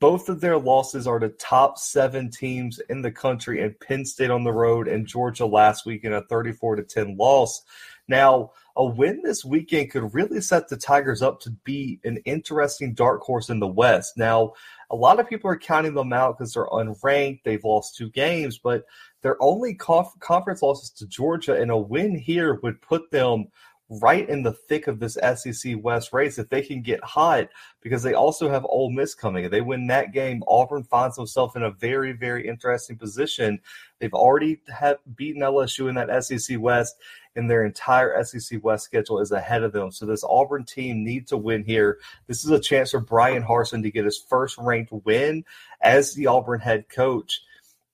Both 0.00 0.28
of 0.28 0.40
their 0.40 0.58
losses 0.58 1.06
are 1.06 1.18
to 1.18 1.28
top 1.28 1.78
seven 1.78 2.30
teams 2.30 2.80
in 2.88 3.02
the 3.02 3.12
country, 3.12 3.62
and 3.62 3.78
Penn 3.78 4.04
State 4.04 4.30
on 4.30 4.44
the 4.44 4.52
road 4.52 4.88
and 4.88 5.06
Georgia 5.06 5.46
last 5.46 5.84
week 5.84 6.04
in 6.04 6.14
a 6.14 6.22
34 6.22 6.76
to 6.76 6.82
10 6.82 7.16
loss. 7.16 7.62
Now, 8.08 8.52
a 8.76 8.84
win 8.84 9.20
this 9.22 9.44
weekend 9.44 9.90
could 9.90 10.14
really 10.14 10.40
set 10.40 10.68
the 10.68 10.76
Tigers 10.76 11.22
up 11.22 11.40
to 11.40 11.50
be 11.50 12.00
an 12.04 12.18
interesting 12.24 12.94
dark 12.94 13.20
horse 13.22 13.50
in 13.50 13.60
the 13.60 13.66
West. 13.66 14.16
Now, 14.16 14.54
a 14.90 14.96
lot 14.96 15.20
of 15.20 15.28
people 15.28 15.50
are 15.50 15.58
counting 15.58 15.94
them 15.94 16.12
out 16.12 16.38
because 16.38 16.54
they're 16.54 16.66
unranked. 16.66 17.42
They've 17.44 17.62
lost 17.64 17.96
two 17.96 18.10
games, 18.10 18.58
but 18.58 18.84
their 19.22 19.40
only 19.42 19.74
conf- 19.74 20.18
conference 20.20 20.62
losses 20.62 20.90
to 20.90 21.06
Georgia, 21.06 21.60
and 21.60 21.70
a 21.70 21.76
win 21.76 22.16
here 22.16 22.60
would 22.62 22.80
put 22.80 23.10
them 23.10 23.46
right 23.88 24.28
in 24.28 24.42
the 24.42 24.52
thick 24.52 24.88
of 24.88 24.98
this 24.98 25.14
SEC 25.14 25.76
West 25.80 26.12
race 26.12 26.38
if 26.38 26.48
they 26.48 26.62
can 26.62 26.82
get 26.82 27.02
hot 27.04 27.48
because 27.80 28.02
they 28.02 28.14
also 28.14 28.48
have 28.48 28.64
Ole 28.64 28.90
Miss 28.90 29.14
coming. 29.14 29.44
If 29.44 29.52
they 29.52 29.60
win 29.60 29.86
that 29.86 30.12
game, 30.12 30.42
Auburn 30.48 30.82
finds 30.82 31.16
himself 31.16 31.54
in 31.54 31.62
a 31.62 31.70
very, 31.70 32.12
very 32.12 32.48
interesting 32.48 32.98
position. 32.98 33.60
They've 34.00 34.12
already 34.12 34.60
had 34.68 34.98
beaten 35.14 35.42
LSU 35.42 35.88
in 35.88 35.94
that 35.94 36.24
SEC 36.24 36.58
West, 36.58 36.96
and 37.36 37.48
their 37.48 37.64
entire 37.64 38.22
SEC 38.24 38.62
West 38.64 38.84
schedule 38.84 39.20
is 39.20 39.30
ahead 39.30 39.62
of 39.62 39.72
them. 39.72 39.92
So 39.92 40.04
this 40.04 40.24
Auburn 40.24 40.64
team 40.64 41.04
needs 41.04 41.30
to 41.30 41.36
win 41.36 41.62
here. 41.62 41.98
This 42.26 42.44
is 42.44 42.50
a 42.50 42.60
chance 42.60 42.90
for 42.90 43.00
Bryan 43.00 43.44
Harsin 43.44 43.82
to 43.82 43.90
get 43.90 44.04
his 44.04 44.18
first 44.18 44.58
ranked 44.58 44.92
win 45.04 45.44
as 45.80 46.14
the 46.14 46.26
Auburn 46.26 46.60
head 46.60 46.88
coach. 46.88 47.40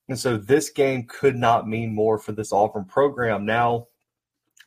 And 0.08 0.18
so 0.18 0.36
this 0.36 0.70
game 0.70 1.04
could 1.06 1.36
not 1.36 1.68
mean 1.68 1.94
more 1.94 2.18
for 2.18 2.32
this 2.32 2.52
Auburn 2.52 2.84
program. 2.84 3.44
Now, 3.44 3.88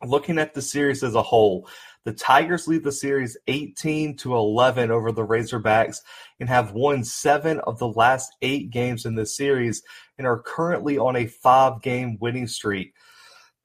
looking 0.04 0.38
at 0.38 0.54
the 0.54 0.62
series 0.62 1.04
as 1.04 1.16
a 1.16 1.22
whole, 1.22 1.68
the 2.06 2.14
Tigers 2.14 2.68
lead 2.68 2.84
the 2.84 2.92
series 2.92 3.36
18 3.48 4.18
to 4.18 4.36
11 4.36 4.92
over 4.92 5.12
the 5.12 5.26
Razorbacks 5.26 5.98
and 6.40 6.48
have 6.48 6.74
won 6.74 7.04
seven 7.04 7.60
of 7.62 7.80
the 7.80 7.88
last 7.88 8.36
eight 8.42 8.70
games 8.70 9.06
in 9.06 9.16
this 9.16 9.36
series 9.36 9.82
and 10.18 10.28
are 10.28 10.40
currently 10.40 10.98
on 10.98 11.16
a 11.16 11.26
five 11.26 11.82
game 11.82 12.18
winning 12.22 12.48
streak. 12.48 12.94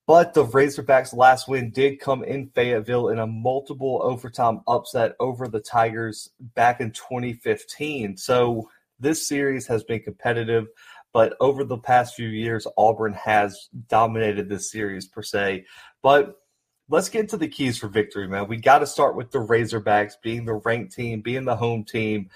But 0.06 0.34
the 0.34 0.44
Razorbacks' 0.44 1.14
last 1.14 1.48
win 1.48 1.70
did 1.70 2.00
come 2.00 2.24
in 2.24 2.50
Fayetteville 2.54 3.10
in 3.10 3.18
a 3.18 3.26
multiple 3.26 4.00
overtime 4.02 4.60
upset 4.66 5.14
over 5.20 5.46
the 5.46 5.60
Tigers 5.60 6.30
back 6.56 6.80
in 6.80 6.90
2015. 6.92 8.16
So 8.16 8.68
this 8.98 9.28
series 9.28 9.66
has 9.68 9.84
been 9.84 10.00
competitive, 10.00 10.66
but 11.12 11.36
over 11.40 11.62
the 11.62 11.78
past 11.78 12.14
few 12.14 12.28
years, 12.28 12.66
Auburn 12.76 13.12
has 13.12 13.68
dominated 13.88 14.48
this 14.48 14.70
series 14.70 15.06
per 15.06 15.22
se. 15.22 15.66
But 16.02 16.40
let's 16.88 17.08
get 17.08 17.28
to 17.30 17.36
the 17.36 17.48
keys 17.48 17.78
for 17.78 17.88
victory, 17.88 18.28
man. 18.28 18.48
We 18.48 18.56
got 18.56 18.80
to 18.80 18.86
start 18.86 19.16
with 19.16 19.30
the 19.30 19.38
Razorbacks 19.38 20.14
being 20.22 20.44
the 20.44 20.54
ranked 20.54 20.94
team, 20.94 21.20
being 21.20 21.44
the 21.44 21.56
home 21.56 21.84
team. 21.84 22.30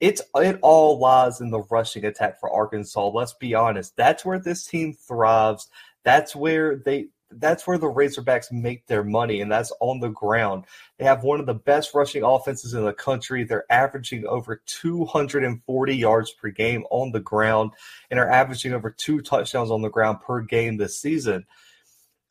It's 0.00 0.22
it 0.34 0.58
all 0.62 0.98
lies 0.98 1.40
in 1.40 1.50
the 1.50 1.62
rushing 1.70 2.04
attack 2.04 2.38
for 2.38 2.50
Arkansas. 2.50 3.08
Let's 3.08 3.32
be 3.32 3.54
honest. 3.54 3.96
That's 3.96 4.24
where 4.24 4.38
this 4.38 4.66
team 4.66 4.92
thrives. 4.92 5.68
That's 6.04 6.36
where 6.36 6.76
they 6.76 7.08
that's 7.30 7.66
where 7.66 7.78
the 7.78 7.86
Razorbacks 7.86 8.52
make 8.52 8.86
their 8.86 9.02
money, 9.02 9.40
and 9.40 9.50
that's 9.50 9.72
on 9.80 10.00
the 10.00 10.10
ground. 10.10 10.64
They 10.98 11.04
have 11.04 11.24
one 11.24 11.40
of 11.40 11.46
the 11.46 11.54
best 11.54 11.94
rushing 11.94 12.22
offenses 12.22 12.74
in 12.74 12.84
the 12.84 12.92
country. 12.92 13.44
They're 13.44 13.70
averaging 13.70 14.26
over 14.26 14.62
240 14.66 15.96
yards 15.96 16.32
per 16.32 16.50
game 16.50 16.84
on 16.90 17.12
the 17.12 17.20
ground, 17.20 17.72
and 18.10 18.20
are 18.20 18.30
averaging 18.30 18.74
over 18.74 18.90
two 18.90 19.20
touchdowns 19.20 19.70
on 19.70 19.82
the 19.82 19.90
ground 19.90 20.20
per 20.20 20.40
game 20.40 20.76
this 20.76 21.00
season. 21.00 21.46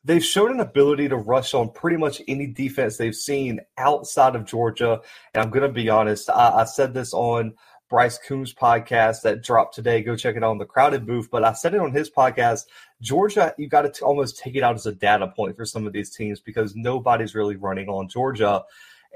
They've 0.06 0.24
shown 0.24 0.52
an 0.52 0.60
ability 0.60 1.08
to 1.08 1.16
rush 1.16 1.52
on 1.52 1.70
pretty 1.72 1.96
much 1.96 2.22
any 2.28 2.46
defense 2.46 2.96
they've 2.96 3.14
seen 3.14 3.60
outside 3.76 4.36
of 4.36 4.44
Georgia. 4.44 5.00
And 5.34 5.42
I'm 5.42 5.50
going 5.50 5.66
to 5.66 5.68
be 5.68 5.88
honest, 5.88 6.30
I, 6.30 6.60
I 6.60 6.64
said 6.64 6.94
this 6.94 7.12
on 7.12 7.54
Bryce 7.90 8.16
Coombs 8.16 8.54
podcast 8.54 9.22
that 9.22 9.42
dropped 9.42 9.74
today. 9.74 10.02
Go 10.02 10.14
check 10.14 10.36
it 10.36 10.44
out 10.44 10.50
on 10.50 10.58
the 10.58 10.64
crowded 10.64 11.06
booth. 11.06 11.28
But 11.28 11.42
I 11.42 11.54
said 11.54 11.74
it 11.74 11.80
on 11.80 11.90
his 11.90 12.08
podcast. 12.08 12.66
Georgia, 13.02 13.52
you 13.58 13.68
got 13.68 13.92
to 13.92 14.04
almost 14.04 14.38
take 14.38 14.54
it 14.54 14.62
out 14.62 14.76
as 14.76 14.86
a 14.86 14.92
data 14.92 15.26
point 15.26 15.56
for 15.56 15.64
some 15.64 15.88
of 15.88 15.92
these 15.92 16.14
teams 16.14 16.38
because 16.38 16.76
nobody's 16.76 17.34
really 17.34 17.56
running 17.56 17.88
on 17.88 18.08
Georgia. 18.08 18.62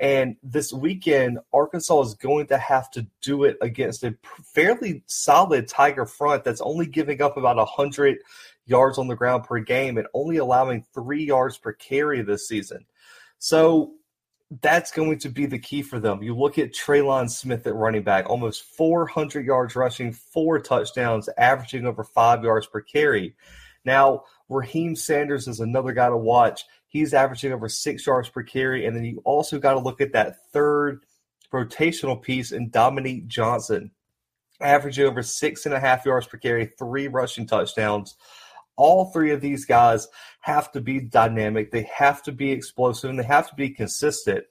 And 0.01 0.37
this 0.43 0.73
weekend, 0.73 1.39
Arkansas 1.53 2.01
is 2.01 2.15
going 2.15 2.47
to 2.47 2.57
have 2.57 2.91
to 2.93 3.07
do 3.21 3.45
it 3.45 3.59
against 3.61 4.03
a 4.03 4.17
fairly 4.43 5.03
solid 5.07 5.69
Tiger 5.69 6.07
front 6.07 6.43
that's 6.43 6.63
only 6.63 6.87
giving 6.87 7.21
up 7.21 7.37
about 7.37 7.57
100 7.57 8.19
yards 8.65 8.97
on 8.97 9.09
the 9.09 9.15
ground 9.15 9.45
per 9.45 9.59
game 9.59 9.99
and 9.99 10.07
only 10.15 10.39
allowing 10.39 10.87
three 10.95 11.25
yards 11.25 11.59
per 11.59 11.75
carry 11.75 12.23
this 12.23 12.49
season. 12.49 12.87
So 13.39 13.93
that's 14.63 14.91
going 14.91 15.19
to 15.19 15.29
be 15.29 15.45
the 15.45 15.59
key 15.59 15.83
for 15.83 16.01
them. 16.01 16.23
You 16.23 16.35
look 16.35 16.59
at 16.59 16.73
Trelon 16.73 17.29
Smith 17.29 17.67
at 17.67 17.75
running 17.75 18.03
back, 18.03 18.29
almost 18.29 18.65
400 18.65 19.45
yards 19.45 19.77
rushing, 19.77 20.13
four 20.13 20.59
touchdowns, 20.61 21.29
averaging 21.37 21.87
over 21.87 22.05
five 22.05 22.43
yards 22.43 22.67
per 22.67 22.81
carry. 22.81 23.37
Now, 23.85 24.25
Raheim 24.51 24.97
Sanders 24.97 25.47
is 25.47 25.61
another 25.61 25.93
guy 25.93 26.09
to 26.09 26.17
watch. 26.17 26.65
He's 26.91 27.15
averaging 27.15 27.53
over 27.53 27.69
six 27.69 28.07
yards 28.07 28.29
per 28.29 28.43
carry. 28.43 28.85
And 28.85 28.95
then 28.95 29.05
you 29.05 29.23
also 29.25 29.59
got 29.59 29.73
to 29.73 29.81
look 29.81 30.03
at 30.03 30.13
that 30.13 30.51
third 30.53 31.05
rotational 31.53 32.21
piece 32.21 32.53
in 32.53 32.69
Dominique 32.69 33.27
Johnson, 33.27 33.91
averaging 34.61 35.07
over 35.07 35.23
six 35.23 35.65
and 35.65 35.75
a 35.75 35.81
half 35.81 36.05
yards 36.05 36.27
per 36.27 36.37
carry, 36.37 36.67
three 36.79 37.09
rushing 37.09 37.47
touchdowns 37.47 38.17
all 38.81 39.07
three 39.07 39.31
of 39.31 39.43
these 39.43 39.67
guys 39.67 40.09
have 40.41 40.73
to 40.73 40.81
be 40.81 41.01
dynamic. 41.01 41.71
They 41.71 41.87
have 41.95 42.23
to 42.23 42.33
be 42.33 42.51
explosive 42.51 43.11
and 43.11 43.19
they 43.19 43.25
have 43.25 43.49
to 43.51 43.55
be 43.55 43.69
consistent. 43.69 44.45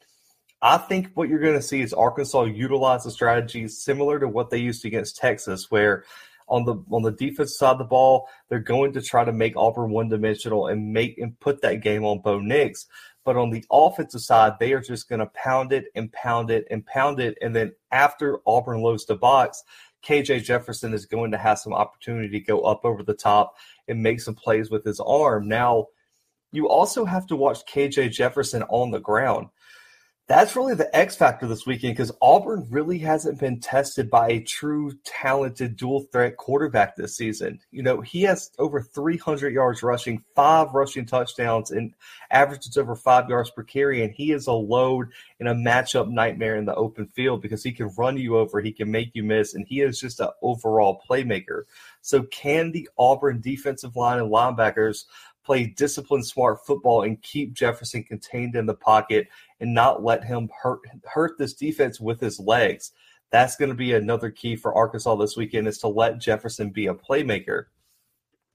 I 0.61 0.77
think 0.77 1.09
what 1.15 1.29
you're 1.29 1.39
going 1.39 1.55
to 1.55 1.61
see 1.63 1.81
is 1.81 1.93
Arkansas 1.93 2.43
utilize 2.43 3.05
the 3.05 3.11
strategy 3.11 3.67
similar 3.67 4.19
to 4.19 4.27
what 4.27 4.51
they 4.51 4.59
used 4.59 4.85
against 4.85 5.17
Texas, 5.17 5.71
where 5.71 6.03
on 6.49 6.65
the 6.65 6.75
on 6.91 7.03
the 7.03 7.11
defense 7.11 7.57
side 7.57 7.73
of 7.73 7.77
the 7.77 7.83
ball, 7.83 8.27
they're 8.49 8.59
going 8.59 8.93
to 8.93 9.01
try 9.01 9.23
to 9.23 9.31
make 9.31 9.55
Auburn 9.55 9.91
one 9.91 10.09
dimensional 10.09 10.67
and 10.67 10.93
make 10.93 11.17
and 11.17 11.39
put 11.39 11.61
that 11.61 11.81
game 11.81 12.03
on 12.03 12.21
Bo 12.21 12.39
Nix. 12.39 12.87
But 13.25 13.37
on 13.37 13.51
the 13.51 13.63
offensive 13.71 14.21
side, 14.21 14.53
they 14.59 14.73
are 14.73 14.81
just 14.81 15.09
going 15.09 15.19
to 15.19 15.27
pound 15.27 15.71
it 15.71 15.85
and 15.93 16.11
pound 16.11 16.49
it 16.49 16.65
and 16.71 16.85
pound 16.85 17.19
it. 17.19 17.37
And 17.41 17.55
then 17.55 17.73
after 17.91 18.39
Auburn 18.47 18.81
loads 18.81 19.05
the 19.05 19.15
box, 19.15 19.63
KJ 20.05 20.43
Jefferson 20.43 20.93
is 20.93 21.05
going 21.05 21.31
to 21.31 21.37
have 21.37 21.59
some 21.59 21.73
opportunity 21.73 22.29
to 22.29 22.39
go 22.39 22.61
up 22.61 22.85
over 22.85 23.03
the 23.03 23.13
top 23.13 23.55
and 23.87 24.01
make 24.01 24.21
some 24.21 24.35
plays 24.35 24.71
with 24.71 24.85
his 24.85 24.99
arm. 24.99 25.47
Now, 25.47 25.87
you 26.51 26.69
also 26.69 27.05
have 27.05 27.27
to 27.27 27.35
watch 27.35 27.65
KJ 27.65 28.11
Jefferson 28.11 28.63
on 28.63 28.91
the 28.91 28.99
ground 28.99 29.49
that's 30.29 30.55
really 30.55 30.75
the 30.75 30.95
X 30.95 31.15
factor 31.15 31.47
this 31.47 31.65
weekend 31.65 31.97
because 31.97 32.11
Auburn 32.21 32.67
really 32.69 32.99
hasn't 32.99 33.39
been 33.39 33.59
tested 33.59 34.11
by 34.11 34.29
a 34.29 34.39
true 34.41 34.91
talented 35.03 35.75
dual 35.75 36.01
threat 36.11 36.37
quarterback 36.37 36.95
this 36.95 37.17
season. 37.17 37.59
You 37.71 37.81
know, 37.81 38.01
he 38.01 38.21
has 38.23 38.51
over 38.59 38.79
300 38.79 39.51
yards 39.51 39.81
rushing, 39.81 40.23
five 40.35 40.75
rushing 40.75 41.07
touchdowns, 41.07 41.71
and 41.71 41.95
averages 42.29 42.77
over 42.77 42.95
five 42.95 43.27
yards 43.27 43.49
per 43.49 43.63
carry. 43.63 44.03
And 44.03 44.13
he 44.13 44.31
is 44.31 44.45
a 44.45 44.53
load 44.53 45.07
and 45.39 45.49
a 45.49 45.55
matchup 45.55 46.07
nightmare 46.07 46.57
in 46.57 46.65
the 46.65 46.75
open 46.75 47.07
field 47.07 47.41
because 47.41 47.63
he 47.63 47.71
can 47.71 47.89
run 47.97 48.15
you 48.15 48.37
over, 48.37 48.61
he 48.61 48.71
can 48.71 48.91
make 48.91 49.09
you 49.15 49.23
miss, 49.23 49.55
and 49.55 49.65
he 49.67 49.81
is 49.81 49.99
just 49.99 50.19
an 50.19 50.29
overall 50.43 51.01
playmaker. 51.09 51.63
So, 52.01 52.21
can 52.23 52.71
the 52.71 52.87
Auburn 52.99 53.41
defensive 53.41 53.95
line 53.95 54.19
and 54.19 54.31
linebackers 54.31 55.05
play 55.49 55.65
disciplined, 55.65 56.27
smart 56.27 56.63
football 56.63 57.01
and 57.01 57.19
keep 57.23 57.53
Jefferson 57.55 58.03
contained 58.03 58.55
in 58.55 58.67
the 58.67 58.75
pocket 58.75 59.27
and 59.59 59.73
not 59.73 60.03
let 60.03 60.23
him 60.23 60.47
hurt 60.61 60.81
hurt 61.05 61.39
this 61.39 61.55
defense 61.55 61.99
with 61.99 62.19
his 62.19 62.39
legs. 62.39 62.91
That's 63.31 63.55
going 63.55 63.69
to 63.69 63.75
be 63.75 63.93
another 63.93 64.29
key 64.29 64.55
for 64.55 64.75
Arkansas 64.75 65.15
this 65.15 65.35
weekend 65.35 65.67
is 65.67 65.79
to 65.79 65.87
let 65.87 66.19
Jefferson 66.19 66.69
be 66.69 66.85
a 66.85 66.93
playmaker. 66.93 67.65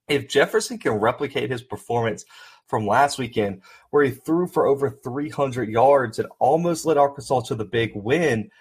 If 0.06 0.28
Jefferson 0.28 0.78
can 0.78 0.92
replicate 0.92 1.50
his 1.50 1.64
performance 1.64 2.26
from 2.68 2.86
last 2.86 3.18
weekend, 3.18 3.62
where 3.90 4.04
he 4.04 4.12
threw 4.12 4.46
for 4.46 4.66
over 4.66 4.88
300 4.88 5.68
yards 5.68 6.20
and 6.20 6.28
almost 6.38 6.86
led 6.86 6.96
Arkansas 6.96 7.40
to 7.40 7.56
the 7.56 7.64
big 7.64 7.90
win, 7.96 8.52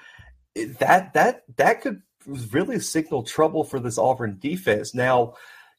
that 0.79 1.13
that 1.13 1.43
that 1.57 1.81
could 1.81 2.01
really 2.51 2.79
signal 2.79 3.21
trouble 3.21 3.63
for 3.63 3.79
this 3.79 3.99
Auburn 3.99 4.39
defense. 4.39 4.95
Now, 4.95 5.35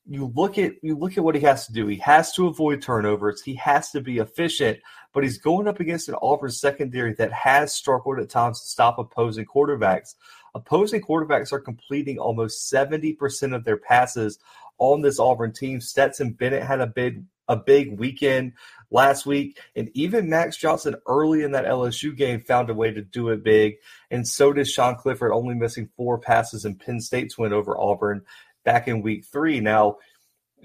you 0.06 0.32
look 0.34 0.58
at 0.58 0.72
you 0.82 0.96
look 0.96 1.16
at 1.16 1.24
what 1.24 1.34
he 1.34 1.40
has 1.42 1.66
to 1.66 1.72
do. 1.72 1.86
He 1.86 1.96
has 1.98 2.32
to 2.34 2.46
avoid 2.46 2.82
turnovers. 2.82 3.42
He 3.42 3.54
has 3.56 3.90
to 3.92 4.00
be 4.00 4.18
efficient, 4.18 4.78
but 5.12 5.22
he's 5.22 5.38
going 5.38 5.66
up 5.66 5.80
against 5.80 6.08
an 6.08 6.16
Auburn 6.20 6.50
secondary 6.50 7.14
that 7.14 7.32
has 7.32 7.74
struggled 7.74 8.18
at 8.18 8.28
times 8.28 8.60
to 8.60 8.66
stop 8.66 8.98
opposing 8.98 9.46
quarterbacks. 9.46 10.14
Opposing 10.54 11.00
quarterbacks 11.00 11.52
are 11.52 11.60
completing 11.60 12.18
almost 12.18 12.72
70% 12.72 13.54
of 13.54 13.64
their 13.64 13.76
passes 13.76 14.38
on 14.78 15.00
this 15.00 15.18
Auburn 15.18 15.52
team. 15.52 15.80
Stetson 15.80 16.32
Bennett 16.32 16.62
had 16.62 16.80
a 16.80 16.86
big 16.86 17.24
a 17.48 17.56
big 17.56 17.98
weekend 17.98 18.52
last 18.90 19.26
week, 19.26 19.58
and 19.76 19.90
even 19.94 20.30
Max 20.30 20.56
Johnson 20.56 20.96
early 21.06 21.42
in 21.42 21.52
that 21.52 21.66
LSU 21.66 22.16
game 22.16 22.40
found 22.40 22.70
a 22.70 22.74
way 22.74 22.90
to 22.90 23.02
do 23.02 23.30
it 23.30 23.42
big. 23.42 23.74
And 24.10 24.26
so 24.26 24.52
did 24.52 24.68
Sean 24.68 24.96
Clifford, 24.96 25.32
only 25.32 25.54
missing 25.54 25.90
four 25.96 26.18
passes 26.18 26.64
in 26.64 26.76
Penn 26.76 27.00
State's 27.00 27.36
win 27.36 27.52
over 27.52 27.76
Auburn 27.76 28.22
back 28.64 28.88
in 28.88 29.02
week 29.02 29.24
three. 29.24 29.60
Now, 29.60 29.98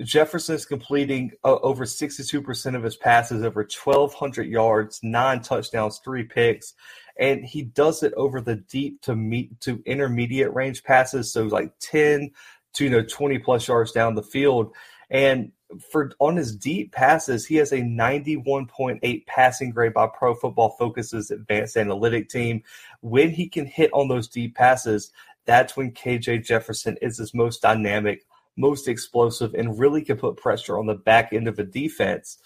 Jefferson 0.04 0.56
is 0.56 0.66
completing 0.66 1.32
uh, 1.44 1.56
over 1.58 1.84
62% 1.84 2.76
of 2.76 2.84
his 2.84 2.96
passes, 2.96 3.44
over 3.44 3.62
1,200 3.62 4.48
yards, 4.48 5.00
nine 5.04 5.42
touchdowns, 5.42 6.00
three 6.04 6.24
picks. 6.24 6.74
And 7.20 7.44
he 7.44 7.64
does 7.64 8.02
it 8.02 8.14
over 8.14 8.40
the 8.40 8.56
deep 8.56 9.02
to 9.02 9.16
meet 9.16 9.60
to 9.62 9.84
intermediate 9.86 10.54
range 10.54 10.84
passes. 10.84 11.34
So 11.34 11.44
like 11.44 11.74
10 11.82 12.32
to 12.74 12.84
you 12.84 12.90
know 12.90 13.04
20 13.04 13.40
plus 13.40 13.68
yards 13.68 13.92
down 13.92 14.16
the 14.16 14.24
field. 14.24 14.74
And 15.10 15.52
for 15.92 16.12
on 16.20 16.36
his 16.36 16.56
deep 16.56 16.92
passes, 16.92 17.46
he 17.46 17.56
has 17.56 17.72
a 17.72 17.82
91.8 17.82 19.28
passing 19.28 19.72
grade 19.72 19.94
by 19.94 20.08
Pro 20.08 20.34
Football 20.34 20.76
Focus's 20.80 21.30
advanced 21.30 21.78
analytic 21.78 22.30
team. 22.30 22.64
When 23.02 23.32
he 23.32 23.48
can 23.48 23.66
hit 23.66 23.92
on 23.94 24.08
those 24.08 24.28
deep 24.28 24.56
passes, 24.56 25.12
that's 25.50 25.76
when 25.76 25.92
KJ 25.92 26.46
Jefferson 26.46 26.96
is 27.02 27.18
his 27.18 27.34
most 27.34 27.64
dynamic, 27.64 28.24
most 28.56 28.88
explosive, 28.88 29.56
and 29.56 29.80
really 29.80 30.04
can 30.04 30.16
put 30.16 30.38
pressure 30.38 30.78
on 30.78 30.86
the 30.86 30.94
back 30.94 31.34
end 31.34 31.48
of 31.48 31.58
a 31.58 31.64
defense. 31.64 32.38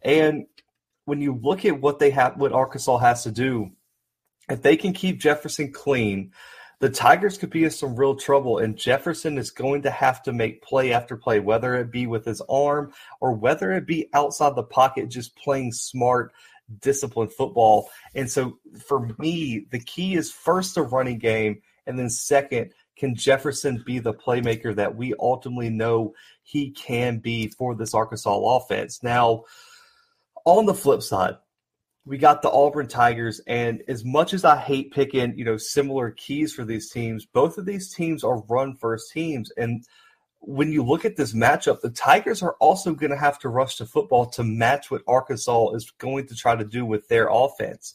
And 0.00 0.46
when 1.04 1.20
you 1.20 1.40
look 1.42 1.64
at 1.64 1.80
what 1.80 1.98
they 1.98 2.10
have, 2.10 2.36
what 2.36 2.52
Arkansas 2.52 2.98
has 2.98 3.24
to 3.24 3.32
do, 3.32 3.72
if 4.48 4.62
they 4.62 4.76
can 4.76 4.92
keep 4.92 5.18
Jefferson 5.18 5.72
clean, 5.72 6.30
the 6.78 6.88
Tigers 6.88 7.36
could 7.36 7.50
be 7.50 7.64
in 7.64 7.72
some 7.72 7.96
real 7.96 8.14
trouble. 8.14 8.58
And 8.58 8.76
Jefferson 8.76 9.38
is 9.38 9.50
going 9.50 9.82
to 9.82 9.90
have 9.90 10.22
to 10.22 10.32
make 10.32 10.62
play 10.62 10.92
after 10.92 11.16
play, 11.16 11.40
whether 11.40 11.74
it 11.74 11.90
be 11.90 12.06
with 12.06 12.24
his 12.24 12.40
arm 12.48 12.92
or 13.20 13.32
whether 13.32 13.72
it 13.72 13.88
be 13.88 14.08
outside 14.14 14.54
the 14.54 14.62
pocket, 14.62 15.08
just 15.08 15.34
playing 15.34 15.72
smart, 15.72 16.32
disciplined 16.80 17.32
football. 17.32 17.90
And 18.14 18.30
so 18.30 18.60
for 18.86 19.12
me, 19.18 19.66
the 19.72 19.80
key 19.80 20.14
is 20.14 20.30
first 20.30 20.76
the 20.76 20.82
running 20.82 21.18
game 21.18 21.60
and 21.86 21.98
then 21.98 22.10
second, 22.10 22.72
Can 22.96 23.14
Jefferson 23.14 23.82
be 23.84 23.98
the 23.98 24.14
playmaker 24.14 24.74
that 24.74 24.94
we 24.94 25.14
ultimately 25.18 25.70
know 25.70 26.14
he 26.42 26.70
can 26.70 27.18
be 27.18 27.48
for 27.48 27.74
this 27.74 27.94
Arkansas 27.94 28.36
offense? 28.36 29.02
Now, 29.02 29.44
on 30.44 30.66
the 30.66 30.74
flip 30.74 31.02
side, 31.02 31.36
we 32.04 32.18
got 32.18 32.42
the 32.42 32.50
Auburn 32.50 32.88
Tigers, 32.88 33.40
and 33.46 33.82
as 33.86 34.04
much 34.04 34.34
as 34.34 34.44
I 34.44 34.56
hate 34.56 34.92
picking, 34.92 35.38
you 35.38 35.44
know, 35.44 35.56
similar 35.56 36.10
keys 36.10 36.52
for 36.52 36.64
these 36.64 36.90
teams, 36.90 37.24
both 37.24 37.58
of 37.58 37.64
these 37.64 37.94
teams 37.94 38.24
are 38.24 38.42
run 38.42 38.74
first 38.74 39.12
teams. 39.12 39.52
And 39.56 39.84
when 40.40 40.72
you 40.72 40.82
look 40.82 41.04
at 41.04 41.14
this 41.14 41.32
matchup, 41.32 41.80
the 41.80 41.90
Tigers 41.90 42.42
are 42.42 42.56
also 42.58 42.92
going 42.92 43.12
to 43.12 43.16
have 43.16 43.38
to 43.40 43.48
rush 43.48 43.76
to 43.76 43.86
football 43.86 44.26
to 44.30 44.42
match 44.42 44.90
what 44.90 45.02
Arkansas 45.06 45.70
is 45.74 45.92
going 45.98 46.26
to 46.26 46.34
try 46.34 46.56
to 46.56 46.64
do 46.64 46.84
with 46.84 47.06
their 47.06 47.28
offense. 47.30 47.94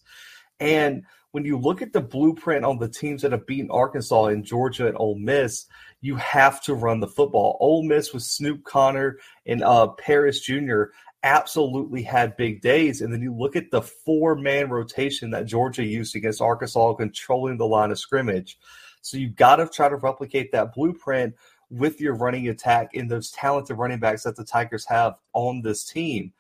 And 0.59 1.03
when 1.31 1.45
you 1.45 1.57
look 1.57 1.81
at 1.81 1.93
the 1.93 2.01
blueprint 2.01 2.65
on 2.65 2.79
the 2.79 2.89
teams 2.89 3.21
that 3.21 3.31
have 3.31 3.45
beaten 3.45 3.69
Arkansas 3.69 4.25
and 4.25 4.45
Georgia 4.45 4.87
and 4.87 4.97
Ole 4.97 5.19
Miss, 5.19 5.65
you 6.01 6.15
have 6.15 6.61
to 6.63 6.73
run 6.73 6.99
the 6.99 7.07
football. 7.07 7.57
Ole 7.59 7.83
Miss 7.83 8.13
with 8.13 8.23
Snoop 8.23 8.63
Conner 8.63 9.17
and 9.45 9.63
uh, 9.63 9.87
Parrish 9.87 10.41
Jr 10.41 10.85
absolutely 11.23 12.03
had 12.03 12.37
big 12.37 12.61
days. 12.61 13.01
And 13.01 13.11
then 13.11 13.21
you 13.21 13.33
look 13.35 13.55
at 13.55 13.71
the 13.71 13.81
four 13.81 14.35
man 14.35 14.69
rotation 14.69 15.31
that 15.31 15.45
Georgia 15.45 15.83
used 15.83 16.15
against 16.15 16.41
Arkansas, 16.41 16.93
controlling 16.93 17.57
the 17.57 17.67
line 17.67 17.91
of 17.91 17.99
scrimmage. 17.99 18.57
So 19.01 19.17
you've 19.17 19.35
got 19.35 19.57
to 19.57 19.67
try 19.67 19.89
to 19.89 19.95
replicate 19.95 20.51
that 20.51 20.73
blueprint 20.73 21.35
with 21.69 21.99
your 21.99 22.15
running 22.15 22.47
attack 22.47 22.91
and 22.93 23.09
those 23.09 23.31
talented 23.31 23.77
running 23.77 23.99
backs 23.99 24.23
that 24.23 24.35
the 24.35 24.45
Tigers 24.45 24.85
have 24.85 25.15
on 25.33 25.61
this 25.61 25.83
team. 25.83 26.33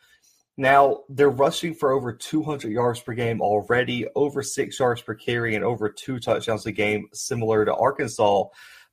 Now, 0.59 1.01
they're 1.07 1.29
rushing 1.29 1.75
for 1.75 1.91
over 1.91 2.11
200 2.11 2.71
yards 2.71 2.99
per 2.99 3.13
game 3.13 3.41
already, 3.41 4.07
over 4.15 4.41
six 4.41 4.79
yards 4.79 5.03
per 5.03 5.13
carry, 5.13 5.53
and 5.53 5.63
over 5.63 5.87
two 5.87 6.19
touchdowns 6.19 6.65
a 6.65 6.71
game, 6.71 7.09
similar 7.13 7.63
to 7.63 7.75
Arkansas. 7.75 8.45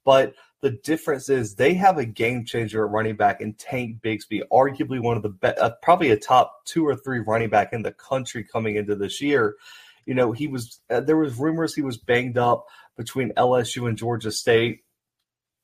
But 0.04 0.34
the 0.60 0.70
difference 0.70 1.30
is 1.30 1.54
they 1.54 1.74
have 1.74 1.96
a 1.96 2.04
game 2.04 2.44
changer 2.44 2.84
at 2.84 2.90
running 2.90 3.16
back 3.16 3.40
in 3.40 3.54
Tank 3.54 4.02
Bigsby, 4.02 4.42
arguably 4.52 5.00
one 5.00 5.16
of 5.16 5.22
the 5.22 5.30
best, 5.30 5.58
uh, 5.58 5.72
probably 5.82 6.10
a 6.10 6.18
top 6.18 6.64
two 6.66 6.86
or 6.86 6.96
three 6.96 7.20
running 7.20 7.48
back 7.48 7.72
in 7.72 7.82
the 7.82 7.92
country 7.92 8.44
coming 8.44 8.76
into 8.76 8.94
this 8.94 9.22
year. 9.22 9.56
You 10.04 10.14
know, 10.14 10.32
he 10.32 10.46
was 10.46 10.80
uh, 10.90 11.00
there 11.00 11.16
was 11.16 11.38
rumors 11.38 11.74
he 11.74 11.82
was 11.82 11.96
banged 11.96 12.36
up 12.36 12.66
between 12.96 13.32
LSU 13.32 13.88
and 13.88 13.96
Georgia 13.96 14.30
State. 14.30 14.83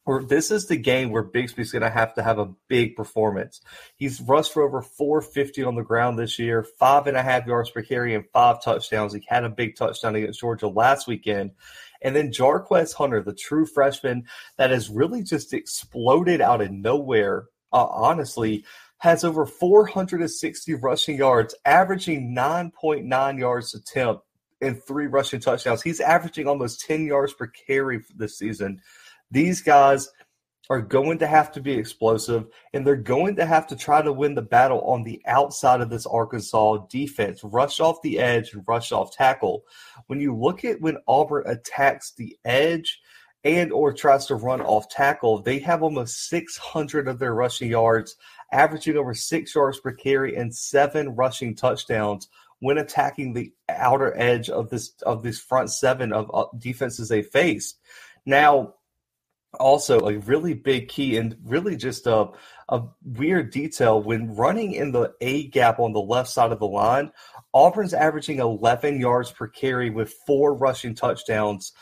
Or 0.07 0.25
this 0.25 0.51
is 0.51 0.67
the 0.67 0.77
game 0.77 1.11
where 1.11 1.23
Bigsby's 1.23 1.73
going 1.73 1.83
to 1.83 1.91
have 1.91 2.15
to 2.15 2.23
have 2.23 2.39
a 2.39 2.53
big 2.69 2.97
performance. 2.97 3.61
He's 3.97 4.21
rushed 4.21 4.53
for 4.53 4.63
over 4.63 4.81
450 4.83 5.63
on 5.63 5.75
the 5.75 5.83
ground 5.83 6.19
this 6.19 6.39
year, 6.39 6.65
five 6.79 7.07
and 7.07 7.17
a 7.17 7.23
half 7.23 7.47
yards 7.47 7.71
per 7.71 7.83
carry, 7.83 8.15
and 8.15 8.25
five 8.33 8.63
touchdowns. 8.63 9.13
He 9.13 9.23
had 9.29 9.45
a 9.45 9.51
big 9.51 9.77
touchdown 9.77 10.17
against 10.17 10.41
Georgia 10.41 10.69
last 10.69 11.07
weekend. 11.07 11.53
And 12.03 12.17
then 12.17 12.33
Jarquez 12.33 12.95
Hunter, 12.95 13.23
the 13.23 13.35
true 13.35 13.67
freshman 13.67 14.25
that 14.57 14.71
has 14.71 14.89
really 14.89 15.23
just 15.23 15.53
exploded 15.53 16.41
out 16.41 16.63
of 16.63 16.71
nowhere, 16.71 17.47
uh, 17.73 17.85
honestly, 17.85 18.65
has 18.99 19.23
over 19.23 19.47
460 19.47 20.75
rushing 20.75 21.19
yards, 21.19 21.55
averaging 21.65 22.35
9.9 22.35 23.39
yards 23.39 23.75
attempt 23.75 24.25
and 24.61 24.83
three 24.83 25.07
rushing 25.07 25.41
touchdowns. 25.41 25.83
He's 25.83 26.01
averaging 26.01 26.47
almost 26.47 26.81
10 26.83 27.07
yards 27.07 27.33
per 27.33 27.47
carry 27.47 28.01
this 28.15 28.39
season. 28.39 28.81
These 29.31 29.63
guys 29.63 30.09
are 30.71 30.81
going 30.81 31.19
to 31.19 31.27
have 31.27 31.51
to 31.53 31.61
be 31.61 31.73
explosive 31.73 32.47
and 32.73 32.87
they're 32.87 32.95
going 32.95 33.35
to 33.37 33.45
have 33.45 33.67
to 33.67 33.77
try 33.77 34.01
to 34.01 34.13
win 34.13 34.37
the 34.37 34.43
battle 34.43 34.81
on 34.83 35.03
the 35.03 35.21
outside 35.27 35.81
of 35.81 35.91
this 35.91 36.07
Arkansas 36.07 36.87
defense, 36.89 37.43
rush 37.43 37.81
off 37.81 38.01
the 38.03 38.21
edge 38.21 38.55
and 38.55 38.63
rush 38.69 38.93
off 38.93 39.13
tackle. 39.13 39.65
When 40.07 40.21
you 40.21 40.35
look 40.37 40.65
at 40.65 40.81
when 40.81 40.99
Auburn 41.09 41.45
attacks 41.47 42.13
the 42.13 42.37
edge 42.45 43.01
and 43.43 43.73
or 43.73 43.93
tries 43.93 44.27
to 44.27 44.37
run 44.37 44.61
off 44.61 44.89
tackle, 44.89 45.43
they 45.43 45.59
have 45.59 45.83
almost 45.83 46.29
600 46.29 47.09
of 47.09 47.19
their 47.19 47.35
rushing 47.35 47.71
yards, 47.71 48.17
averaging 48.53 48.97
over 48.97 49.13
6 49.13 49.55
yards 49.55 49.81
per 49.81 49.93
carry 49.93 50.37
and 50.37 50.55
7 50.55 51.17
rushing 51.17 51.57
touchdowns 51.57 52.29
when 52.61 52.79
attacking 52.79 53.33
the 53.33 53.53
outer 53.69 54.17
edge 54.17 54.49
of 54.49 54.71
this 54.71 54.93
of 55.03 55.23
this 55.23 55.41
front 55.41 55.71
seven 55.71 56.13
of 56.13 56.31
uh, 56.33 56.45
defenses 56.59 57.09
they 57.09 57.23
face. 57.23 57.75
Now, 58.25 58.75
also 59.59 59.99
a 60.01 60.19
really 60.19 60.55
big 60.55 60.89
key 60.89 61.17
and 61.17 61.37
really 61.45 61.77
just 61.77 62.07
a, 62.07 62.29
a 62.69 62.83
weird 63.03 63.51
detail 63.51 64.03
when 64.03 64.35
running 64.35 64.73
in 64.73 64.93
the 64.93 65.13
A 65.21 65.49
gap 65.49 65.81
on 65.81 65.93
the 65.93 66.01
left 66.01 66.29
side 66.29 66.53
of 66.53 66.61
the 66.61 66.67
line, 66.67 67.11
Auburn's 67.53 67.95
averaging 67.95 68.39
11 68.39 69.01
yards 69.01 69.33
per 69.33 69.49
carry 69.49 69.91
with 69.91 70.15
four 70.27 70.55
rushing 70.55 70.95
touchdowns 70.95 71.73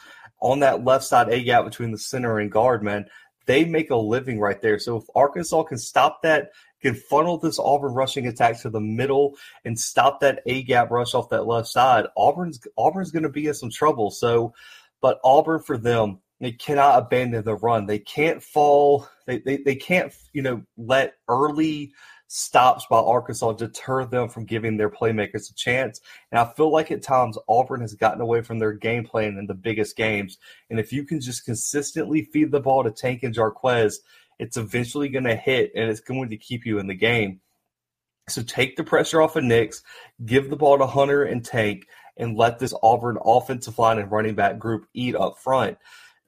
on 0.40 0.60
that 0.60 0.84
left 0.84 1.04
side 1.04 1.28
A 1.28 1.42
gap 1.42 1.64
between 1.64 1.90
the 1.90 1.98
center 1.98 2.38
and 2.38 2.50
guard, 2.50 2.82
man. 2.82 3.06
They 3.46 3.64
make 3.64 3.90
a 3.90 3.96
living 3.96 4.38
right 4.38 4.60
there. 4.60 4.78
So 4.78 4.96
if 4.96 5.04
Arkansas 5.14 5.62
can 5.64 5.78
stop 5.78 6.22
that, 6.22 6.50
can 6.80 6.94
funnel 6.94 7.38
this 7.38 7.58
Auburn 7.58 7.94
rushing 7.94 8.26
attack 8.26 8.60
to 8.60 8.70
the 8.70 8.80
middle 8.80 9.36
and 9.64 9.78
stop 9.78 10.20
that 10.20 10.42
A 10.46 10.62
gap 10.62 10.90
rush 10.90 11.14
off 11.14 11.30
that 11.30 11.46
left 11.46 11.68
side, 11.68 12.06
Auburn's 12.16 12.60
Auburn's 12.76 13.10
going 13.10 13.24
to 13.24 13.28
be 13.28 13.46
in 13.46 13.54
some 13.54 13.70
trouble. 13.70 14.10
So, 14.10 14.54
but 15.00 15.18
Auburn 15.24 15.60
for 15.60 15.76
them, 15.76 16.20
they 16.40 16.52
cannot 16.52 16.98
abandon 16.98 17.44
the 17.44 17.56
run. 17.56 17.86
They 17.86 17.98
can't 17.98 18.42
fall. 18.42 19.08
They, 19.26 19.38
they, 19.38 19.56
they 19.58 19.74
can't, 19.74 20.12
you 20.32 20.42
know, 20.42 20.62
let 20.76 21.14
early 21.28 21.92
stops 22.28 22.86
by 22.88 22.98
Arkansas 22.98 23.52
deter 23.52 24.04
them 24.04 24.28
from 24.28 24.44
giving 24.44 24.76
their 24.76 24.90
playmakers 24.90 25.50
a 25.50 25.54
chance. 25.54 26.00
And 26.30 26.38
I 26.38 26.44
feel 26.52 26.70
like 26.70 26.90
at 26.90 27.02
times 27.02 27.38
Auburn 27.48 27.80
has 27.80 27.94
gotten 27.94 28.20
away 28.20 28.42
from 28.42 28.58
their 28.58 28.72
game 28.72 29.04
plan 29.04 29.38
in 29.38 29.46
the 29.46 29.54
biggest 29.54 29.96
games. 29.96 30.38
And 30.70 30.78
if 30.78 30.92
you 30.92 31.04
can 31.04 31.20
just 31.20 31.44
consistently 31.44 32.28
feed 32.32 32.52
the 32.52 32.60
ball 32.60 32.84
to 32.84 32.90
Tank 32.90 33.22
and 33.22 33.34
Jarquez, 33.34 33.96
it's 34.38 34.56
eventually 34.56 35.08
going 35.08 35.24
to 35.24 35.36
hit 35.36 35.72
and 35.74 35.90
it's 35.90 36.00
going 36.00 36.28
to 36.30 36.36
keep 36.36 36.64
you 36.64 36.78
in 36.78 36.86
the 36.86 36.94
game. 36.94 37.40
So 38.28 38.42
take 38.42 38.76
the 38.76 38.84
pressure 38.84 39.22
off 39.22 39.36
of 39.36 39.44
Nix, 39.44 39.82
give 40.24 40.50
the 40.50 40.56
ball 40.56 40.78
to 40.78 40.86
Hunter 40.86 41.24
and 41.24 41.42
Tank, 41.42 41.86
and 42.18 42.36
let 42.36 42.58
this 42.58 42.74
Auburn 42.82 43.16
offensive 43.24 43.78
line 43.78 43.98
and 43.98 44.12
running 44.12 44.34
back 44.34 44.58
group 44.58 44.86
eat 44.92 45.16
up 45.16 45.38
front. 45.38 45.78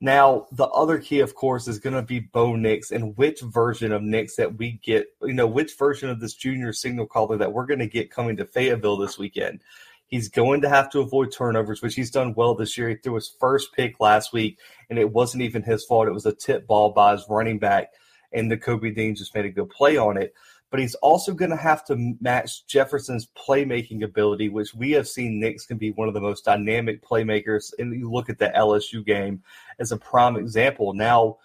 Now, 0.00 0.46
the 0.50 0.66
other 0.68 0.98
key, 0.98 1.20
of 1.20 1.34
course, 1.34 1.68
is 1.68 1.78
going 1.78 1.94
to 1.94 2.02
be 2.02 2.20
Bo 2.20 2.56
Nix 2.56 2.90
and 2.90 3.16
which 3.18 3.42
version 3.42 3.92
of 3.92 4.02
Nix 4.02 4.36
that 4.36 4.56
we 4.56 4.80
get, 4.82 5.08
you 5.22 5.34
know, 5.34 5.46
which 5.46 5.76
version 5.76 6.08
of 6.08 6.20
this 6.20 6.32
junior 6.32 6.72
signal 6.72 7.06
caller 7.06 7.36
that 7.36 7.52
we're 7.52 7.66
going 7.66 7.80
to 7.80 7.86
get 7.86 8.10
coming 8.10 8.36
to 8.38 8.46
Fayetteville 8.46 8.96
this 8.96 9.18
weekend. 9.18 9.60
He's 10.06 10.28
going 10.28 10.62
to 10.62 10.70
have 10.70 10.90
to 10.90 11.00
avoid 11.00 11.32
turnovers, 11.32 11.82
which 11.82 11.94
he's 11.94 12.10
done 12.10 12.34
well 12.34 12.54
this 12.54 12.78
year. 12.78 12.88
He 12.88 12.96
threw 12.96 13.14
his 13.14 13.36
first 13.38 13.74
pick 13.74 14.00
last 14.00 14.32
week, 14.32 14.58
and 14.88 14.98
it 14.98 15.12
wasn't 15.12 15.42
even 15.42 15.62
his 15.62 15.84
fault. 15.84 16.08
It 16.08 16.14
was 16.14 16.26
a 16.26 16.32
tip 16.32 16.66
ball 16.66 16.90
by 16.90 17.12
his 17.12 17.26
running 17.28 17.58
back, 17.58 17.92
and 18.32 18.50
Nakobe 18.50 18.94
Dean 18.94 19.14
just 19.14 19.34
made 19.34 19.44
a 19.44 19.50
good 19.50 19.68
play 19.68 19.98
on 19.98 20.16
it 20.16 20.34
but 20.70 20.80
he's 20.80 20.94
also 20.96 21.34
going 21.34 21.50
to 21.50 21.56
have 21.56 21.84
to 21.86 22.16
match 22.20 22.66
Jefferson's 22.66 23.28
playmaking 23.36 24.04
ability, 24.04 24.48
which 24.48 24.74
we 24.74 24.92
have 24.92 25.08
seen 25.08 25.40
Nix 25.40 25.66
can 25.66 25.78
be 25.78 25.90
one 25.90 26.08
of 26.08 26.14
the 26.14 26.20
most 26.20 26.44
dynamic 26.44 27.04
playmakers. 27.04 27.72
And 27.78 27.92
you 27.92 28.10
look 28.10 28.30
at 28.30 28.38
the 28.38 28.52
LSU 28.56 29.04
game 29.04 29.42
as 29.78 29.90
a 29.90 29.96
prime 29.96 30.36
example. 30.36 30.94
Now, 30.94 31.38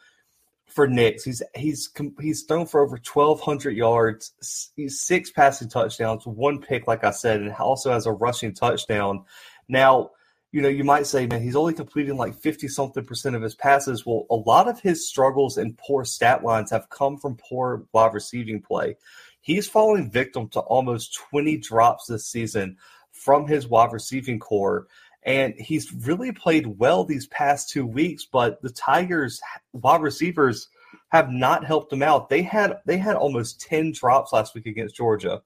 for 0.67 0.87
Nix, 0.87 1.23
he's 1.23 1.41
he's 1.55 1.89
he's 2.19 2.43
thrown 2.43 2.65
for 2.65 2.81
over 2.81 2.97
twelve 2.97 3.39
hundred 3.41 3.77
yards, 3.77 4.33
six 4.41 5.31
passing 5.31 5.69
touchdowns, 5.69 6.25
one 6.25 6.61
pick, 6.61 6.85
like 6.85 7.03
I 7.03 7.11
said, 7.11 7.41
and 7.41 7.53
also 7.53 7.91
has 7.91 8.05
a 8.05 8.11
rushing 8.11 8.53
touchdown. 8.53 9.23
Now, 9.67 10.11
you 10.55 10.61
know, 10.61 10.69
you 10.69 10.85
might 10.85 11.05
say, 11.05 11.27
man, 11.27 11.41
he's 11.41 11.57
only 11.57 11.73
completing 11.73 12.15
like 12.15 12.33
50 12.33 12.69
something 12.69 13.03
percent 13.03 13.35
of 13.35 13.41
his 13.41 13.55
passes. 13.55 14.05
Well, 14.05 14.25
a 14.29 14.35
lot 14.35 14.69
of 14.69 14.79
his 14.79 15.05
struggles 15.05 15.57
and 15.57 15.77
poor 15.77 16.05
stat 16.05 16.45
lines 16.45 16.71
have 16.71 16.89
come 16.89 17.17
from 17.17 17.35
poor 17.35 17.83
wide 17.91 18.13
receiving 18.13 18.61
play. 18.61 18.95
He's 19.41 19.67
falling 19.67 20.09
victim 20.09 20.47
to 20.51 20.61
almost 20.61 21.19
20 21.29 21.57
drops 21.57 22.05
this 22.07 22.25
season 22.25 22.77
from 23.11 23.49
his 23.49 23.67
wide 23.67 23.91
receiving 23.91 24.39
core. 24.39 24.87
And 25.23 25.55
he's 25.57 25.91
really 25.91 26.31
played 26.31 26.67
well 26.67 27.03
these 27.03 27.27
past 27.27 27.69
two 27.69 27.85
weeks, 27.85 28.25
but 28.25 28.61
the 28.61 28.69
Tigers 28.69 29.41
wide 29.73 30.01
receivers 30.01 30.69
have 31.09 31.29
not 31.31 31.65
helped 31.65 31.91
him 31.91 32.01
out. 32.01 32.29
They 32.29 32.43
had 32.43 32.77
they 32.85 32.97
had 32.97 33.17
almost 33.17 33.59
10 33.59 33.91
drops 33.91 34.31
last 34.31 34.55
week 34.55 34.67
against 34.67 34.95
Georgia. 34.95 35.41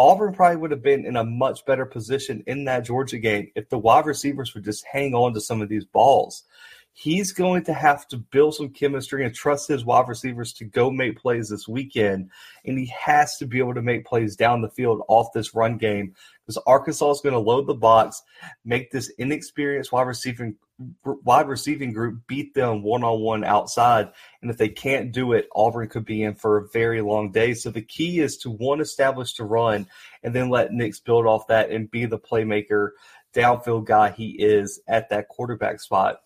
Auburn 0.00 0.32
probably 0.32 0.56
would 0.56 0.70
have 0.70 0.82
been 0.82 1.04
in 1.04 1.16
a 1.16 1.24
much 1.24 1.66
better 1.66 1.84
position 1.84 2.42
in 2.46 2.64
that 2.64 2.86
Georgia 2.86 3.18
game 3.18 3.50
if 3.54 3.68
the 3.68 3.76
wide 3.76 4.06
receivers 4.06 4.54
would 4.54 4.64
just 4.64 4.82
hang 4.86 5.14
on 5.14 5.34
to 5.34 5.42
some 5.42 5.60
of 5.60 5.68
these 5.68 5.84
balls. 5.84 6.44
He's 6.92 7.32
going 7.32 7.64
to 7.64 7.72
have 7.72 8.06
to 8.08 8.18
build 8.18 8.54
some 8.54 8.70
chemistry 8.70 9.24
and 9.24 9.34
trust 9.34 9.68
his 9.68 9.84
wide 9.84 10.08
receivers 10.08 10.52
to 10.54 10.64
go 10.64 10.90
make 10.90 11.18
plays 11.18 11.48
this 11.48 11.66
weekend. 11.66 12.30
And 12.64 12.78
he 12.78 12.86
has 12.86 13.38
to 13.38 13.46
be 13.46 13.58
able 13.58 13.74
to 13.74 13.82
make 13.82 14.04
plays 14.04 14.36
down 14.36 14.60
the 14.60 14.68
field 14.68 15.02
off 15.08 15.28
this 15.32 15.54
run 15.54 15.78
game 15.78 16.14
because 16.44 16.62
Arkansas 16.66 17.10
is 17.12 17.20
going 17.20 17.32
to 17.32 17.38
load 17.38 17.66
the 17.66 17.74
box, 17.74 18.22
make 18.64 18.90
this 18.90 19.08
inexperienced 19.18 19.92
wide 19.92 20.06
receiving 20.06 20.56
wide 21.04 21.48
receiving 21.48 21.92
group 21.92 22.20
beat 22.26 22.54
them 22.54 22.82
one 22.82 23.04
on 23.04 23.20
one 23.20 23.44
outside. 23.44 24.10
And 24.40 24.50
if 24.50 24.56
they 24.56 24.68
can't 24.68 25.12
do 25.12 25.32
it, 25.32 25.48
Auburn 25.54 25.88
could 25.88 26.04
be 26.04 26.22
in 26.22 26.34
for 26.34 26.56
a 26.56 26.68
very 26.68 27.02
long 27.02 27.32
day. 27.32 27.54
So 27.54 27.70
the 27.70 27.82
key 27.82 28.20
is 28.20 28.38
to 28.38 28.50
one, 28.50 28.80
establish 28.80 29.34
to 29.34 29.44
run, 29.44 29.86
and 30.22 30.34
then 30.34 30.48
let 30.48 30.72
Nix 30.72 30.98
build 30.98 31.26
off 31.26 31.46
that 31.48 31.70
and 31.70 31.90
be 31.90 32.06
the 32.06 32.18
playmaker, 32.18 32.90
downfield 33.34 33.84
guy 33.84 34.10
he 34.10 34.30
is 34.30 34.80
at 34.88 35.10
that 35.10 35.28
quarterback 35.28 35.80
spot. 35.80 36.20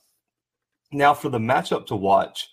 Now, 0.95 1.13
for 1.13 1.29
the 1.29 1.39
matchup 1.39 1.87
to 1.87 1.97
watch, 1.97 2.49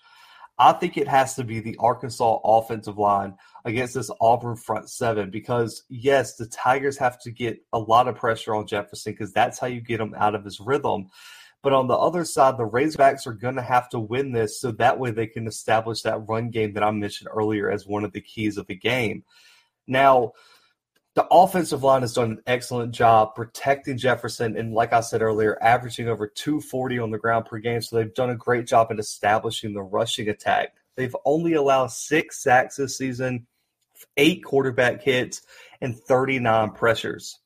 I 0.58 0.74
think 0.74 0.98
it 0.98 1.08
has 1.08 1.36
to 1.36 1.44
be 1.44 1.60
the 1.60 1.78
Arkansas 1.80 2.40
offensive 2.44 2.98
line 2.98 3.36
against 3.66 3.94
this 3.94 4.10
Auburn 4.20 4.56
front 4.56 4.90
seven 4.90 5.30
because, 5.30 5.84
yes, 5.90 6.36
the 6.36 6.48
Tigers 6.48 6.98
have 6.98 7.20
to 7.22 7.32
get 7.32 7.64
a 7.72 7.78
lot 7.78 8.08
of 8.08 8.16
pressure 8.16 8.56
on 8.56 8.66
Jefferson 8.66 9.14
because 9.14 9.32
that's 9.32 9.60
how 9.60 9.68
you 9.68 9.80
get 9.80 10.00
him 10.00 10.16
out 10.18 10.34
of 10.34 10.44
his 10.44 10.60
rhythm. 10.60 11.10
But 11.62 11.74
on 11.74 11.88
the 11.88 11.96
other 11.96 12.26
side, 12.26 12.58
the 12.58 12.68
Razorbacks 12.68 13.28
are 13.28 13.34
going 13.34 13.58
to 13.58 13.62
have 13.62 13.90
to 13.90 14.00
win 14.00 14.32
this 14.32 14.60
so 14.60 14.72
that 14.72 14.98
way 14.98 15.12
they 15.12 15.28
can 15.28 15.46
establish 15.46 16.02
that 16.02 16.28
run 16.28 16.50
game 16.50 16.74
that 16.74 16.84
I 16.84 16.90
mentioned 16.90 17.30
earlier 17.32 17.70
as 17.70 17.86
one 17.86 18.04
of 18.04 18.12
the 18.12 18.22
keys 18.22 18.58
of 18.58 18.66
the 18.66 18.76
game. 18.76 19.24
Now, 19.88 20.32
the 21.14 21.28
offensive 21.30 21.84
line 21.84 22.02
has 22.02 22.14
done 22.14 22.32
an 22.32 22.42
excellent 22.48 22.94
job 22.94 23.36
protecting 23.36 23.98
Jefferson 23.98 24.56
and, 24.56 24.74
like 24.74 24.94
I 24.94 25.02
said 25.02 25.22
earlier, 25.22 25.62
averaging 25.62 26.08
over 26.08 26.26
240 26.28 27.00
on 27.00 27.12
the 27.12 27.18
ground 27.18 27.46
per 27.46 27.58
game. 27.58 27.82
So 27.82 27.98
they've 27.98 28.14
done 28.14 28.30
a 28.30 28.36
great 28.36 28.66
job 28.66 28.92
in 28.92 29.00
establishing 29.00 29.74
the 29.74 29.82
rushing 29.82 30.30
attack. 30.30 30.74
They've 30.96 31.16
only 31.26 31.54
allowed 31.54 31.92
six 31.92 32.42
sacks 32.42 32.78
this 32.78 32.98
season, 32.98 33.46
eight 34.16 34.44
quarterback 34.44 35.02
hits, 35.04 35.42
and 35.82 35.98
39 35.98 36.72
pressures 36.72 37.41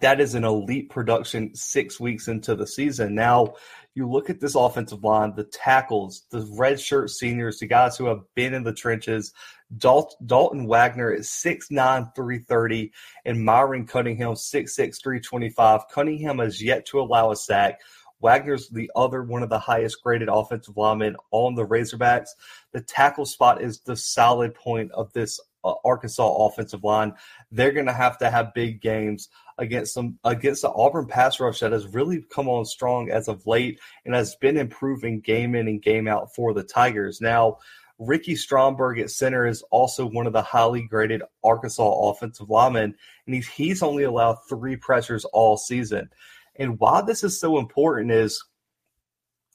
that 0.00 0.20
is 0.20 0.34
an 0.34 0.44
elite 0.44 0.88
production 0.90 1.54
six 1.54 1.98
weeks 1.98 2.28
into 2.28 2.54
the 2.54 2.66
season. 2.66 3.14
Now, 3.14 3.54
you 3.94 4.08
look 4.08 4.30
at 4.30 4.40
this 4.40 4.54
offensive 4.54 5.02
line, 5.02 5.34
the 5.34 5.44
tackles, 5.44 6.24
the 6.30 6.48
red 6.52 6.80
shirt 6.80 7.10
seniors, 7.10 7.58
the 7.58 7.66
guys 7.66 7.96
who 7.96 8.06
have 8.06 8.20
been 8.36 8.54
in 8.54 8.62
the 8.62 8.72
trenches. 8.72 9.32
Dalton 9.76 10.66
Wagner 10.66 11.12
is 11.12 11.28
6'9, 11.28 12.14
330, 12.14 12.92
and 13.24 13.44
Myron 13.44 13.86
Cunningham, 13.86 14.34
6'6, 14.34 14.76
325. 15.02 15.88
Cunningham 15.92 16.38
has 16.38 16.62
yet 16.62 16.86
to 16.86 17.00
allow 17.00 17.32
a 17.32 17.36
sack. 17.36 17.80
Wagner's 18.20 18.68
the 18.68 18.90
other 18.94 19.22
one 19.22 19.42
of 19.42 19.48
the 19.48 19.58
highest 19.58 20.02
graded 20.02 20.28
offensive 20.28 20.76
linemen 20.76 21.16
on 21.30 21.54
the 21.54 21.66
Razorbacks. 21.66 22.28
The 22.72 22.82
tackle 22.82 23.26
spot 23.26 23.62
is 23.62 23.80
the 23.80 23.96
solid 23.96 24.54
point 24.54 24.92
of 24.92 25.12
this 25.12 25.40
uh, 25.64 25.74
Arkansas 25.84 26.46
offensive 26.46 26.84
line. 26.84 27.12
They're 27.50 27.72
going 27.72 27.86
to 27.86 27.92
have 27.92 28.18
to 28.18 28.30
have 28.30 28.54
big 28.54 28.80
games 28.80 29.28
against 29.58 29.94
some 29.94 30.18
against 30.24 30.62
the 30.62 30.70
Auburn 30.70 31.06
pass 31.06 31.38
rush 31.40 31.60
that 31.60 31.72
has 31.72 31.86
really 31.88 32.24
come 32.30 32.48
on 32.48 32.64
strong 32.64 33.10
as 33.10 33.28
of 33.28 33.46
late 33.46 33.78
and 34.04 34.14
has 34.14 34.36
been 34.36 34.56
improving 34.56 35.20
game 35.20 35.54
in 35.54 35.68
and 35.68 35.82
game 35.82 36.08
out 36.08 36.34
for 36.34 36.54
the 36.54 36.62
Tigers. 36.62 37.20
Now, 37.20 37.58
Ricky 37.98 38.34
Stromberg 38.34 38.98
at 38.98 39.10
center 39.10 39.46
is 39.46 39.62
also 39.70 40.06
one 40.06 40.26
of 40.26 40.32
the 40.32 40.42
highly 40.42 40.82
graded 40.82 41.22
Arkansas 41.44 42.10
offensive 42.10 42.48
linemen, 42.48 42.94
and 43.26 43.34
he's 43.34 43.48
he's 43.48 43.82
only 43.82 44.04
allowed 44.04 44.38
three 44.48 44.76
pressures 44.76 45.26
all 45.26 45.56
season. 45.56 46.08
And 46.56 46.78
why 46.78 47.02
this 47.02 47.22
is 47.22 47.38
so 47.38 47.58
important 47.58 48.10
is 48.10 48.42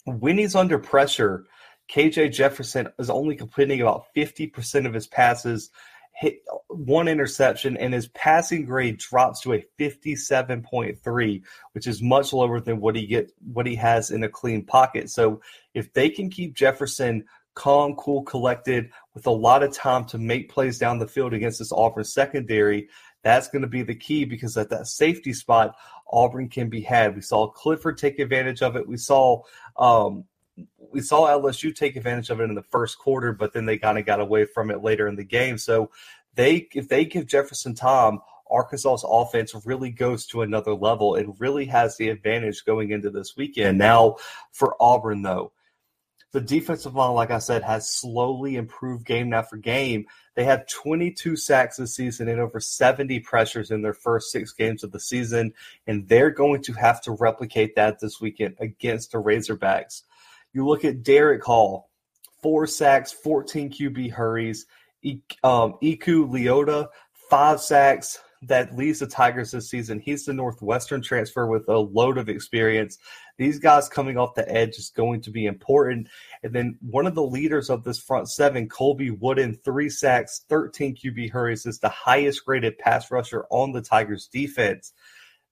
when 0.05 0.37
he's 0.37 0.55
under 0.55 0.77
pressure, 0.77 1.45
KJ 1.89 2.31
Jefferson 2.33 2.87
is 2.99 3.09
only 3.09 3.35
completing 3.35 3.81
about 3.81 4.05
50% 4.15 4.85
of 4.85 4.93
his 4.93 5.07
passes 5.07 5.71
hit 6.15 6.39
one 6.69 7.07
interception 7.07 7.75
and 7.77 7.93
his 7.93 8.07
passing 8.09 8.65
grade 8.65 8.97
drops 8.97 9.41
to 9.41 9.53
a 9.53 9.65
57.3 9.77 11.43
which 11.73 11.87
is 11.87 12.01
much 12.01 12.31
lower 12.31 12.59
than 12.59 12.79
what 12.79 12.95
he 12.95 13.05
get 13.05 13.31
what 13.53 13.67
he 13.67 13.75
has 13.75 14.11
in 14.11 14.23
a 14.23 14.29
clean 14.29 14.63
pocket. 14.63 15.09
So 15.09 15.41
if 15.73 15.93
they 15.93 16.09
can 16.09 16.29
keep 16.29 16.55
jefferson 16.55 17.25
calm 17.53 17.95
cool 17.95 18.23
collected 18.23 18.91
with 19.13 19.27
a 19.27 19.31
lot 19.31 19.63
of 19.63 19.73
time 19.73 20.05
to 20.05 20.17
make 20.17 20.49
plays 20.49 20.77
down 20.77 20.99
the 20.99 21.07
field 21.07 21.33
against 21.33 21.59
this 21.59 21.71
auburn 21.71 22.03
secondary 22.03 22.89
that's 23.23 23.47
going 23.47 23.63
to 23.63 23.67
be 23.67 23.81
the 23.81 23.95
key 23.95 24.23
because 24.23 24.55
at 24.55 24.69
that 24.69 24.87
safety 24.87 25.33
spot 25.33 25.75
auburn 26.11 26.47
can 26.47 26.69
be 26.69 26.81
had. 26.81 27.15
We 27.15 27.21
saw 27.21 27.47
clifford 27.47 27.97
take 27.97 28.19
advantage 28.19 28.61
of 28.61 28.75
it. 28.75 28.87
We 28.87 28.97
saw 28.97 29.41
um, 29.77 30.25
we 30.77 31.01
saw 31.01 31.27
LSU 31.27 31.75
take 31.75 31.95
advantage 31.95 32.29
of 32.29 32.39
it 32.39 32.45
in 32.45 32.55
the 32.55 32.63
first 32.63 32.97
quarter, 32.97 33.33
but 33.33 33.53
then 33.53 33.65
they 33.65 33.77
kind 33.77 33.97
of 33.97 34.05
got 34.05 34.21
away 34.21 34.45
from 34.45 34.71
it 34.71 34.83
later 34.83 35.07
in 35.07 35.15
the 35.15 35.23
game. 35.23 35.57
So 35.57 35.91
they 36.35 36.67
if 36.73 36.87
they 36.87 37.05
give 37.05 37.25
Jefferson 37.25 37.75
time, 37.75 38.19
Arkansas's 38.49 39.05
offense 39.07 39.55
really 39.65 39.89
goes 39.89 40.25
to 40.27 40.41
another 40.41 40.73
level 40.73 41.15
and 41.15 41.39
really 41.39 41.65
has 41.65 41.97
the 41.97 42.09
advantage 42.09 42.65
going 42.65 42.91
into 42.91 43.09
this 43.09 43.35
weekend. 43.35 43.77
Now 43.77 44.17
for 44.51 44.75
Auburn 44.79 45.21
though, 45.23 45.51
the 46.35 46.41
defensive 46.41 46.95
line, 46.95 47.13
like 47.13 47.31
I 47.31 47.39
said, 47.39 47.63
has 47.63 47.89
slowly 47.89 48.57
improved 48.57 49.05
game 49.05 49.33
after 49.33 49.55
game. 49.55 50.05
They 50.35 50.43
have 50.43 50.67
22 50.67 51.37
sacks 51.37 51.77
this 51.77 51.95
season 51.95 52.27
and 52.27 52.41
over 52.41 52.59
70 52.59 53.21
pressures 53.21 53.71
in 53.71 53.81
their 53.81 53.93
first 53.93 54.31
six 54.31 54.51
games 54.51 54.83
of 54.83 54.91
the 54.91 54.99
season, 54.99 55.53
and 55.87 56.09
they're 56.09 56.31
going 56.31 56.61
to 56.63 56.73
have 56.73 57.01
to 57.03 57.13
replicate 57.13 57.75
that 57.75 58.01
this 58.01 58.19
weekend 58.19 58.57
against 58.59 59.13
the 59.13 59.17
Razorbacks. 59.17 60.01
You 60.55 60.65
look 60.65 60.85
at 60.85 61.03
Derick 61.03 61.43
Hall, 61.43 61.89
four 62.41 62.65
sacks, 62.65 63.11
14 63.11 63.69
QB 63.69 64.11
hurries. 64.11 64.65
Um, 65.43 65.75
Eku 65.83 66.29
Leota, 66.31 66.87
five 67.29 67.59
sacks. 67.59 68.17
That 68.41 68.77
leads 68.77 68.99
the 68.99 69.07
Tigers 69.07 69.51
this 69.51 69.69
season. 69.69 69.99
He's 69.99 70.23
the 70.23 70.33
Northwestern 70.33 71.01
transfer 71.01 71.45
with 71.47 71.67
a 71.67 71.77
load 71.77 72.17
of 72.17 72.29
experience. 72.29 72.99
These 73.37 73.59
guys 73.59 73.89
coming 73.89 74.17
off 74.17 74.35
the 74.35 74.49
edge 74.49 74.77
is 74.77 74.91
going 74.95 75.21
to 75.21 75.31
be 75.31 75.45
important. 75.45 76.07
And 76.41 76.53
then 76.53 76.77
one 76.79 77.05
of 77.05 77.15
the 77.15 77.23
leaders 77.23 77.69
of 77.69 77.83
this 77.83 77.99
front 77.99 78.29
seven, 78.29 78.69
Colby 78.69 79.11
Wooden, 79.11 79.55
three 79.65 79.89
sacks, 79.89 80.45
13 80.47 80.95
QB 80.95 81.31
hurries, 81.31 81.65
is 81.65 81.79
the 81.79 81.89
highest 81.89 82.45
graded 82.45 82.77
pass 82.77 83.11
rusher 83.11 83.45
on 83.49 83.73
the 83.73 83.81
Tigers 83.81 84.27
defense. 84.27 84.93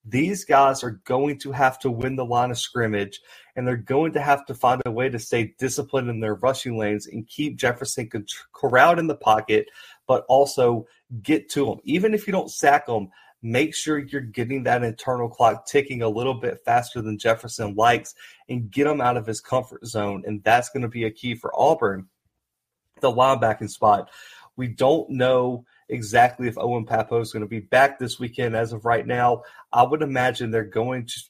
These 0.06 0.44
guys 0.44 0.84
are 0.84 1.00
going 1.04 1.38
to 1.40 1.52
have 1.52 1.78
to 1.80 1.90
win 1.90 2.16
the 2.16 2.26
line 2.26 2.50
of 2.50 2.58
scrimmage, 2.58 3.20
and 3.56 3.66
they're 3.66 3.76
going 3.76 4.12
to 4.12 4.20
have 4.20 4.44
to 4.46 4.54
find 4.54 4.82
a 4.84 4.90
way 4.90 5.08
to 5.08 5.18
stay 5.18 5.54
disciplined 5.58 6.10
in 6.10 6.20
their 6.20 6.34
rushing 6.34 6.76
lanes 6.76 7.06
and 7.06 7.26
keep 7.26 7.56
Jefferson 7.56 8.10
corralled 8.52 8.98
in 8.98 9.06
the 9.06 9.14
pocket, 9.14 9.66
but 10.06 10.24
also 10.28 10.86
get 11.22 11.48
to 11.50 11.70
him. 11.70 11.78
Even 11.84 12.12
if 12.12 12.26
you 12.26 12.32
don't 12.32 12.50
sack 12.50 12.86
him, 12.86 13.08
make 13.40 13.74
sure 13.74 13.98
you're 13.98 14.20
getting 14.20 14.64
that 14.64 14.82
internal 14.82 15.28
clock 15.28 15.66
ticking 15.66 16.02
a 16.02 16.08
little 16.08 16.34
bit 16.34 16.60
faster 16.64 17.00
than 17.00 17.18
Jefferson 17.18 17.74
likes 17.74 18.14
and 18.48 18.70
get 18.70 18.86
him 18.86 19.00
out 19.00 19.16
of 19.16 19.26
his 19.26 19.40
comfort 19.40 19.86
zone. 19.86 20.22
And 20.26 20.42
that's 20.44 20.70
going 20.70 20.82
to 20.82 20.88
be 20.88 21.04
a 21.04 21.10
key 21.10 21.34
for 21.34 21.52
Auburn. 21.54 22.08
The 23.00 23.12
linebacking 23.12 23.70
spot. 23.70 24.10
We 24.56 24.68
don't 24.68 25.10
know 25.10 25.66
exactly 25.88 26.48
if 26.48 26.58
Owen 26.58 26.86
Pappoe 26.86 27.20
is 27.20 27.32
going 27.32 27.42
to 27.42 27.48
be 27.48 27.60
back 27.60 27.98
this 27.98 28.18
weekend. 28.18 28.56
As 28.56 28.72
of 28.72 28.84
right 28.84 29.06
now, 29.06 29.42
I 29.72 29.82
would 29.82 30.02
imagine 30.02 30.50
they're 30.50 30.64
going 30.64 31.06
to. 31.06 31.20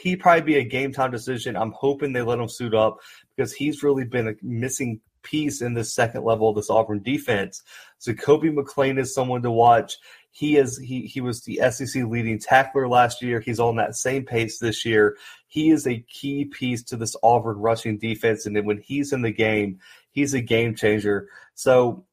He 0.00 0.16
probably 0.16 0.42
be 0.42 0.58
a 0.58 0.64
game 0.64 0.92
time 0.92 1.10
decision. 1.10 1.56
I'm 1.56 1.72
hoping 1.72 2.12
they 2.12 2.22
let 2.22 2.40
him 2.40 2.48
suit 2.48 2.74
up 2.74 2.98
because 3.36 3.52
he's 3.52 3.82
really 3.82 4.04
been 4.04 4.28
a 4.28 4.34
missing 4.42 5.00
piece 5.22 5.60
in 5.62 5.74
this 5.74 5.94
second 5.94 6.24
level 6.24 6.48
of 6.48 6.56
this 6.56 6.70
Auburn 6.70 7.02
defense. 7.02 7.62
So 7.98 8.12
Kobe 8.14 8.48
McClain 8.48 8.98
is 8.98 9.14
someone 9.14 9.42
to 9.42 9.50
watch. 9.50 9.96
He 10.30 10.56
is 10.56 10.78
he 10.78 11.02
he 11.02 11.20
was 11.20 11.42
the 11.42 11.60
SEC 11.70 12.04
leading 12.04 12.38
tackler 12.38 12.88
last 12.88 13.22
year. 13.22 13.40
He's 13.40 13.60
on 13.60 13.76
that 13.76 13.96
same 13.96 14.24
pace 14.24 14.58
this 14.58 14.84
year. 14.84 15.16
He 15.48 15.70
is 15.70 15.86
a 15.86 16.04
key 16.08 16.44
piece 16.44 16.82
to 16.84 16.96
this 16.96 17.16
Auburn 17.22 17.58
rushing 17.58 17.98
defense, 17.98 18.46
and 18.46 18.54
then 18.54 18.64
when 18.64 18.78
he's 18.78 19.12
in 19.12 19.22
the 19.22 19.32
game, 19.32 19.80
he's 20.10 20.34
a 20.34 20.40
game 20.40 20.74
changer. 20.74 21.28
So 21.54 22.04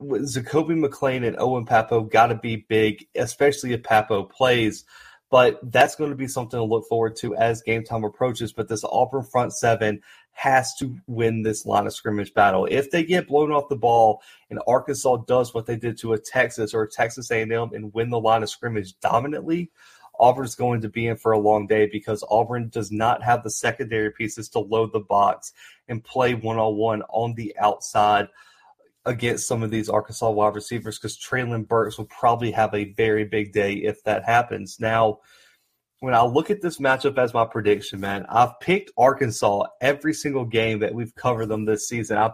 Zakoby 0.00 0.78
McClain 0.78 1.26
and 1.26 1.36
Owen 1.38 1.66
Pappoe 1.66 2.02
got 2.02 2.28
to 2.28 2.36
be 2.36 2.56
big, 2.68 3.06
especially 3.14 3.72
if 3.72 3.82
Pappoe 3.82 4.24
plays. 4.24 4.84
But 5.30 5.60
that's 5.62 5.94
going 5.94 6.10
to 6.10 6.16
be 6.16 6.28
something 6.28 6.58
to 6.58 6.64
look 6.64 6.88
forward 6.88 7.16
to 7.16 7.36
as 7.36 7.60
game 7.60 7.84
time 7.84 8.04
approaches. 8.04 8.52
But 8.52 8.68
this 8.68 8.84
Auburn 8.84 9.24
front 9.24 9.52
seven 9.52 10.00
has 10.32 10.74
to 10.76 10.96
win 11.06 11.42
this 11.42 11.66
line 11.66 11.86
of 11.86 11.92
scrimmage 11.92 12.32
battle. 12.32 12.66
If 12.70 12.90
they 12.90 13.04
get 13.04 13.28
blown 13.28 13.50
off 13.50 13.68
the 13.68 13.76
ball 13.76 14.22
and 14.48 14.60
Arkansas 14.66 15.16
does 15.26 15.52
what 15.52 15.66
they 15.66 15.76
did 15.76 15.98
to 15.98 16.14
a 16.14 16.18
Texas 16.18 16.72
or 16.72 16.84
a 16.84 16.90
Texas 16.90 17.30
A&M 17.30 17.52
and 17.52 17.92
win 17.92 18.08
the 18.08 18.20
line 18.20 18.42
of 18.42 18.48
scrimmage 18.48 18.98
dominantly, 19.00 19.70
Auburn's 20.18 20.54
going 20.54 20.80
to 20.80 20.88
be 20.88 21.08
in 21.08 21.16
for 21.16 21.32
a 21.32 21.38
long 21.38 21.66
day 21.66 21.86
because 21.86 22.24
Auburn 22.30 22.68
does 22.68 22.90
not 22.90 23.22
have 23.22 23.42
the 23.42 23.50
secondary 23.50 24.12
pieces 24.12 24.48
to 24.50 24.60
load 24.60 24.92
the 24.92 25.00
box 25.00 25.52
and 25.88 26.02
play 26.02 26.34
one 26.34 26.58
on 26.58 26.76
one 26.76 27.02
on 27.10 27.34
the 27.34 27.54
outside 27.58 28.28
against 29.08 29.48
some 29.48 29.62
of 29.62 29.70
these 29.70 29.88
Arkansas 29.88 30.30
wide 30.30 30.54
receivers 30.54 30.98
because 30.98 31.18
Treylon 31.18 31.66
Burks 31.66 31.96
will 31.98 32.06
probably 32.06 32.50
have 32.50 32.74
a 32.74 32.92
very 32.92 33.24
big 33.24 33.52
day 33.52 33.72
if 33.72 34.04
that 34.04 34.24
happens. 34.24 34.78
Now, 34.78 35.20
when 36.00 36.14
I 36.14 36.22
look 36.22 36.50
at 36.50 36.60
this 36.60 36.78
matchup 36.78 37.18
as 37.18 37.34
my 37.34 37.44
prediction, 37.44 38.00
man, 38.00 38.26
I've 38.28 38.60
picked 38.60 38.92
Arkansas 38.96 39.64
every 39.80 40.12
single 40.14 40.44
game 40.44 40.78
that 40.80 40.94
we've 40.94 41.14
covered 41.14 41.46
them 41.46 41.64
this 41.64 41.88
season. 41.88 42.18
I've, 42.18 42.32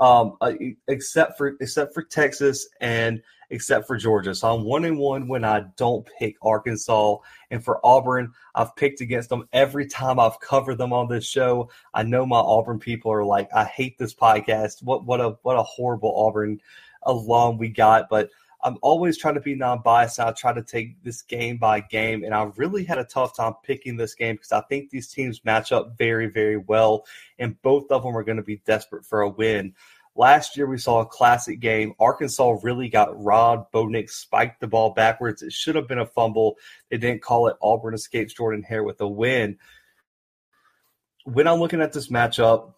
um, 0.00 0.36
uh, 0.40 0.54
except 0.88 1.36
for 1.38 1.56
except 1.60 1.94
for 1.94 2.02
Texas 2.02 2.66
and 2.80 3.22
except 3.50 3.86
for 3.86 3.96
Georgia. 3.96 4.34
So 4.34 4.54
I'm 4.54 4.64
one 4.64 4.84
and 4.84 4.98
one 4.98 5.28
when 5.28 5.44
I 5.44 5.64
don't 5.76 6.08
pick 6.18 6.36
Arkansas. 6.40 7.16
And 7.50 7.62
for 7.62 7.84
Auburn, 7.84 8.32
I've 8.54 8.74
picked 8.76 9.00
against 9.00 9.28
them 9.28 9.48
every 9.52 9.86
time 9.86 10.18
I've 10.18 10.40
covered 10.40 10.78
them 10.78 10.92
on 10.92 11.08
this 11.08 11.26
show. 11.26 11.68
I 11.92 12.02
know 12.02 12.24
my 12.24 12.38
Auburn 12.38 12.78
people 12.78 13.12
are 13.12 13.24
like, 13.24 13.48
I 13.54 13.64
hate 13.64 13.98
this 13.98 14.14
podcast. 14.14 14.82
What 14.82 15.04
what 15.04 15.20
a 15.20 15.36
what 15.42 15.58
a 15.58 15.62
horrible 15.62 16.14
Auburn 16.16 16.60
alum 17.02 17.58
we 17.58 17.68
got. 17.68 18.08
But 18.08 18.30
I'm 18.62 18.76
always 18.82 19.16
trying 19.16 19.34
to 19.34 19.40
be 19.40 19.54
non-biased. 19.54 20.20
I 20.20 20.32
try 20.32 20.52
to 20.52 20.62
take 20.62 21.02
this 21.02 21.22
game 21.22 21.56
by 21.56 21.80
game, 21.80 22.24
and 22.24 22.34
I 22.34 22.50
really 22.56 22.84
had 22.84 22.98
a 22.98 23.04
tough 23.04 23.36
time 23.36 23.54
picking 23.62 23.96
this 23.96 24.14
game 24.14 24.34
because 24.36 24.52
I 24.52 24.60
think 24.62 24.90
these 24.90 25.08
teams 25.08 25.44
match 25.44 25.72
up 25.72 25.96
very, 25.96 26.26
very 26.26 26.56
well, 26.56 27.06
and 27.38 27.60
both 27.62 27.90
of 27.90 28.02
them 28.02 28.16
are 28.16 28.24
going 28.24 28.36
to 28.36 28.42
be 28.42 28.62
desperate 28.66 29.06
for 29.06 29.22
a 29.22 29.28
win. 29.28 29.74
Last 30.16 30.56
year, 30.56 30.66
we 30.66 30.76
saw 30.76 31.00
a 31.00 31.06
classic 31.06 31.60
game. 31.60 31.94
Arkansas 31.98 32.58
really 32.62 32.88
got 32.88 33.22
robbed. 33.22 33.70
Bo 33.70 33.86
Nix 33.86 34.16
spiked 34.16 34.60
the 34.60 34.66
ball 34.66 34.90
backwards. 34.90 35.40
It 35.40 35.52
should 35.52 35.76
have 35.76 35.88
been 35.88 36.00
a 36.00 36.06
fumble. 36.06 36.56
They 36.90 36.98
didn't 36.98 37.22
call 37.22 37.46
it. 37.46 37.56
Auburn 37.62 37.94
escapes 37.94 38.34
Jordan 38.34 38.64
Hare 38.64 38.82
with 38.82 39.00
a 39.00 39.08
win. 39.08 39.58
When 41.24 41.46
I'm 41.46 41.60
looking 41.60 41.80
at 41.80 41.92
this 41.92 42.08
matchup, 42.08 42.74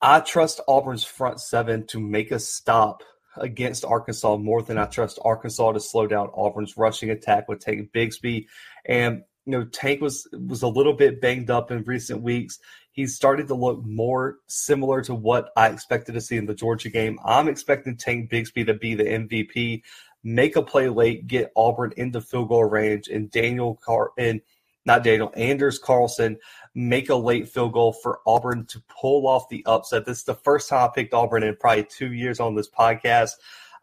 I 0.00 0.20
trust 0.20 0.60
Auburn's 0.66 1.04
front 1.04 1.40
seven 1.40 1.86
to 1.88 2.00
make 2.00 2.30
a 2.30 2.38
stop 2.38 3.02
against 3.40 3.84
Arkansas 3.84 4.36
more 4.36 4.62
than 4.62 4.78
I 4.78 4.86
trust 4.86 5.18
Arkansas 5.24 5.72
to 5.72 5.80
slow 5.80 6.06
down 6.06 6.28
Auburn's 6.28 6.76
rushing 6.76 7.10
attack 7.10 7.48
with 7.48 7.60
Tank 7.60 7.90
Bigsby. 7.92 8.46
And 8.86 9.22
you 9.46 9.52
know, 9.52 9.64
Tank 9.64 10.00
was 10.00 10.28
was 10.46 10.62
a 10.62 10.68
little 10.68 10.92
bit 10.92 11.20
banged 11.20 11.50
up 11.50 11.70
in 11.70 11.82
recent 11.84 12.22
weeks. 12.22 12.58
He's 12.92 13.14
started 13.14 13.48
to 13.48 13.54
look 13.54 13.82
more 13.84 14.38
similar 14.46 15.02
to 15.02 15.14
what 15.14 15.50
I 15.56 15.68
expected 15.68 16.12
to 16.12 16.20
see 16.20 16.36
in 16.36 16.46
the 16.46 16.54
Georgia 16.54 16.90
game. 16.90 17.18
I'm 17.24 17.48
expecting 17.48 17.96
Tank 17.96 18.30
Bigsby 18.30 18.66
to 18.66 18.74
be 18.74 18.94
the 18.94 19.04
MVP, 19.04 19.82
make 20.22 20.56
a 20.56 20.62
play 20.62 20.88
late, 20.88 21.26
get 21.26 21.52
Auburn 21.56 21.92
into 21.96 22.20
field 22.20 22.48
goal 22.48 22.64
range, 22.64 23.08
and 23.08 23.30
Daniel 23.30 23.76
Car 23.76 24.10
and 24.18 24.40
not 24.88 25.04
Daniel 25.04 25.32
Anders 25.36 25.78
Carlson 25.78 26.38
make 26.74 27.10
a 27.10 27.14
late 27.14 27.48
field 27.48 27.74
goal 27.74 27.92
for 27.92 28.20
Auburn 28.26 28.66
to 28.66 28.82
pull 28.88 29.28
off 29.28 29.48
the 29.48 29.62
upset. 29.66 30.06
This 30.06 30.18
is 30.18 30.24
the 30.24 30.34
first 30.34 30.68
time 30.68 30.88
I 30.88 30.92
picked 30.92 31.14
Auburn 31.14 31.42
in 31.44 31.54
probably 31.54 31.84
two 31.84 32.12
years 32.12 32.40
on 32.40 32.56
this 32.56 32.68
podcast. 32.68 33.32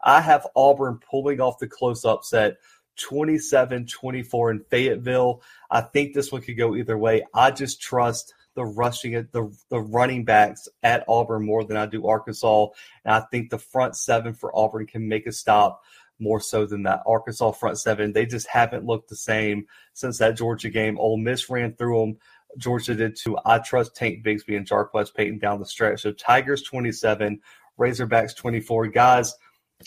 I 0.02 0.20
have 0.20 0.46
Auburn 0.54 0.98
pulling 0.98 1.40
off 1.40 1.58
the 1.58 1.68
close 1.68 2.04
upset 2.04 2.56
27 2.96 3.86
24 3.86 4.50
in 4.50 4.64
Fayetteville. 4.68 5.42
I 5.70 5.82
think 5.82 6.12
this 6.12 6.32
one 6.32 6.42
could 6.42 6.58
go 6.58 6.74
either 6.74 6.98
way. 6.98 7.24
I 7.32 7.52
just 7.52 7.80
trust 7.80 8.34
the 8.54 8.64
rushing 8.64 9.12
the 9.12 9.56
the 9.68 9.80
running 9.80 10.24
backs 10.24 10.68
at 10.82 11.04
Auburn 11.06 11.46
more 11.46 11.62
than 11.62 11.76
I 11.76 11.86
do 11.86 12.06
Arkansas. 12.06 12.68
And 13.04 13.14
I 13.14 13.20
think 13.30 13.50
the 13.50 13.58
front 13.58 13.96
seven 13.96 14.34
for 14.34 14.56
Auburn 14.58 14.86
can 14.86 15.06
make 15.06 15.26
a 15.26 15.32
stop 15.32 15.82
more 16.18 16.40
so 16.40 16.66
than 16.66 16.84
that 16.84 17.02
Arkansas 17.06 17.52
front 17.52 17.78
seven. 17.78 18.12
They 18.12 18.26
just 18.26 18.46
haven't 18.46 18.86
looked 18.86 19.08
the 19.08 19.16
same 19.16 19.66
since 19.94 20.18
that 20.18 20.36
Georgia 20.36 20.70
game. 20.70 20.98
Ole 20.98 21.18
Miss 21.18 21.48
ran 21.50 21.74
through 21.74 22.00
them. 22.00 22.18
Georgia 22.58 22.94
did 22.94 23.16
too. 23.16 23.36
I 23.44 23.58
trust 23.58 23.94
Tank 23.94 24.24
Bigsby 24.24 24.56
and 24.56 24.68
Jarquez 24.68 25.14
Payton 25.14 25.38
down 25.38 25.60
the 25.60 25.66
stretch. 25.66 26.02
So 26.02 26.12
Tigers 26.12 26.62
27, 26.62 27.40
Razorbacks 27.78 28.36
24. 28.36 28.88
Guys, 28.88 29.34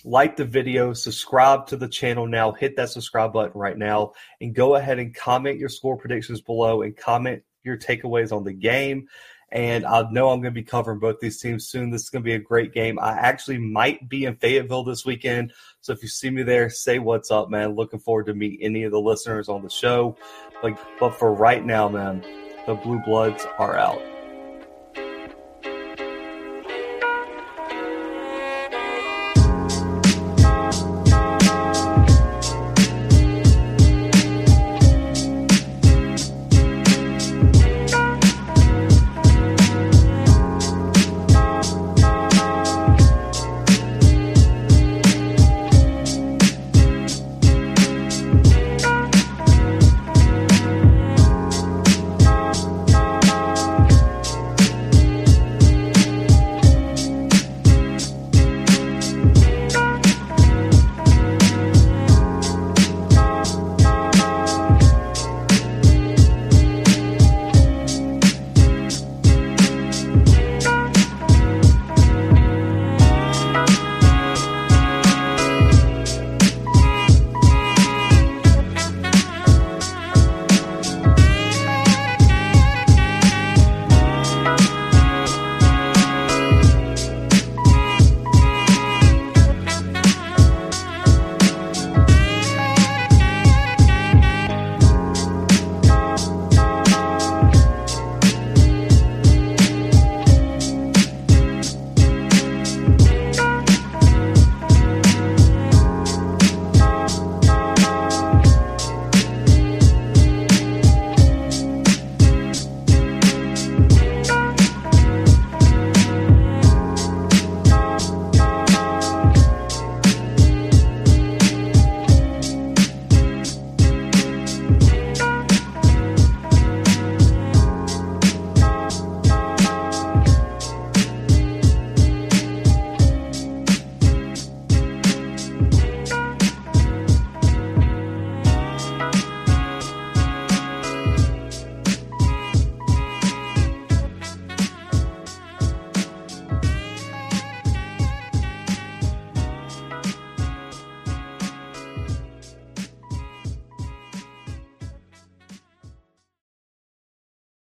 like 0.04 0.36
the 0.36 0.46
video, 0.46 0.94
subscribe 0.94 1.68
to 1.68 1.78
the 1.78 1.88
channel 1.88 2.28
now, 2.28 2.52
hit 2.52 2.76
that 2.76 2.90
subscribe 2.90 3.34
button 3.34 3.60
right 3.60 3.78
now, 3.78 4.14
and 4.40 4.54
go 4.54 4.76
ahead 4.76 5.00
and 5.00 5.16
comment 5.16 5.58
your 5.58 5.70
score 5.70 5.98
predictions 5.98 6.42
below 6.42 6.84
and 6.84 6.96
comment 6.96 7.44
your 7.64 7.78
takeaways 7.78 8.32
on 8.32 8.44
the 8.44 8.54
game. 8.54 9.08
And 9.52 9.86
I 9.86 10.02
know 10.12 10.30
I'm 10.30 10.42
going 10.42 10.54
to 10.54 10.60
be 10.60 10.64
covering 10.64 11.00
both 11.00 11.20
these 11.20 11.40
teams 11.40 11.68
soon. 11.68 11.90
This 11.90 12.04
is 12.04 12.10
going 12.10 12.22
to 12.22 12.28
be 12.28 12.36
a 12.36 12.40
great 12.40 12.74
game. 12.74 13.00
I 13.00 13.12
actually 13.12 13.58
might 13.58 14.08
be 14.08 14.26
in 14.26 14.36
Fayetteville 14.36 14.84
this 14.84 15.06
weekend. 15.06 15.54
So 15.82 15.94
if 15.94 16.04
you 16.04 16.10
see 16.10 16.30
me 16.30 16.44
there, 16.44 16.70
say 16.70 17.00
what's 17.00 17.32
up, 17.32 17.50
man. 17.50 17.76
Looking 17.76 18.00
forward 18.00 18.28
to 18.28 18.34
meet 18.34 18.60
any 18.62 18.84
of 18.84 18.92
the 18.92 19.02
listeners 19.02 19.50
on 19.50 19.64
the 19.64 19.70
show. 19.70 20.18
Like, 20.62 20.78
but 21.00 21.12
for 21.12 21.34
right 21.34 21.66
now, 21.66 21.90
man, 21.90 22.24
the 22.68 22.76
Blue 22.76 23.02
Bloods 23.06 23.46
are 23.58 23.76
out. 23.76 24.19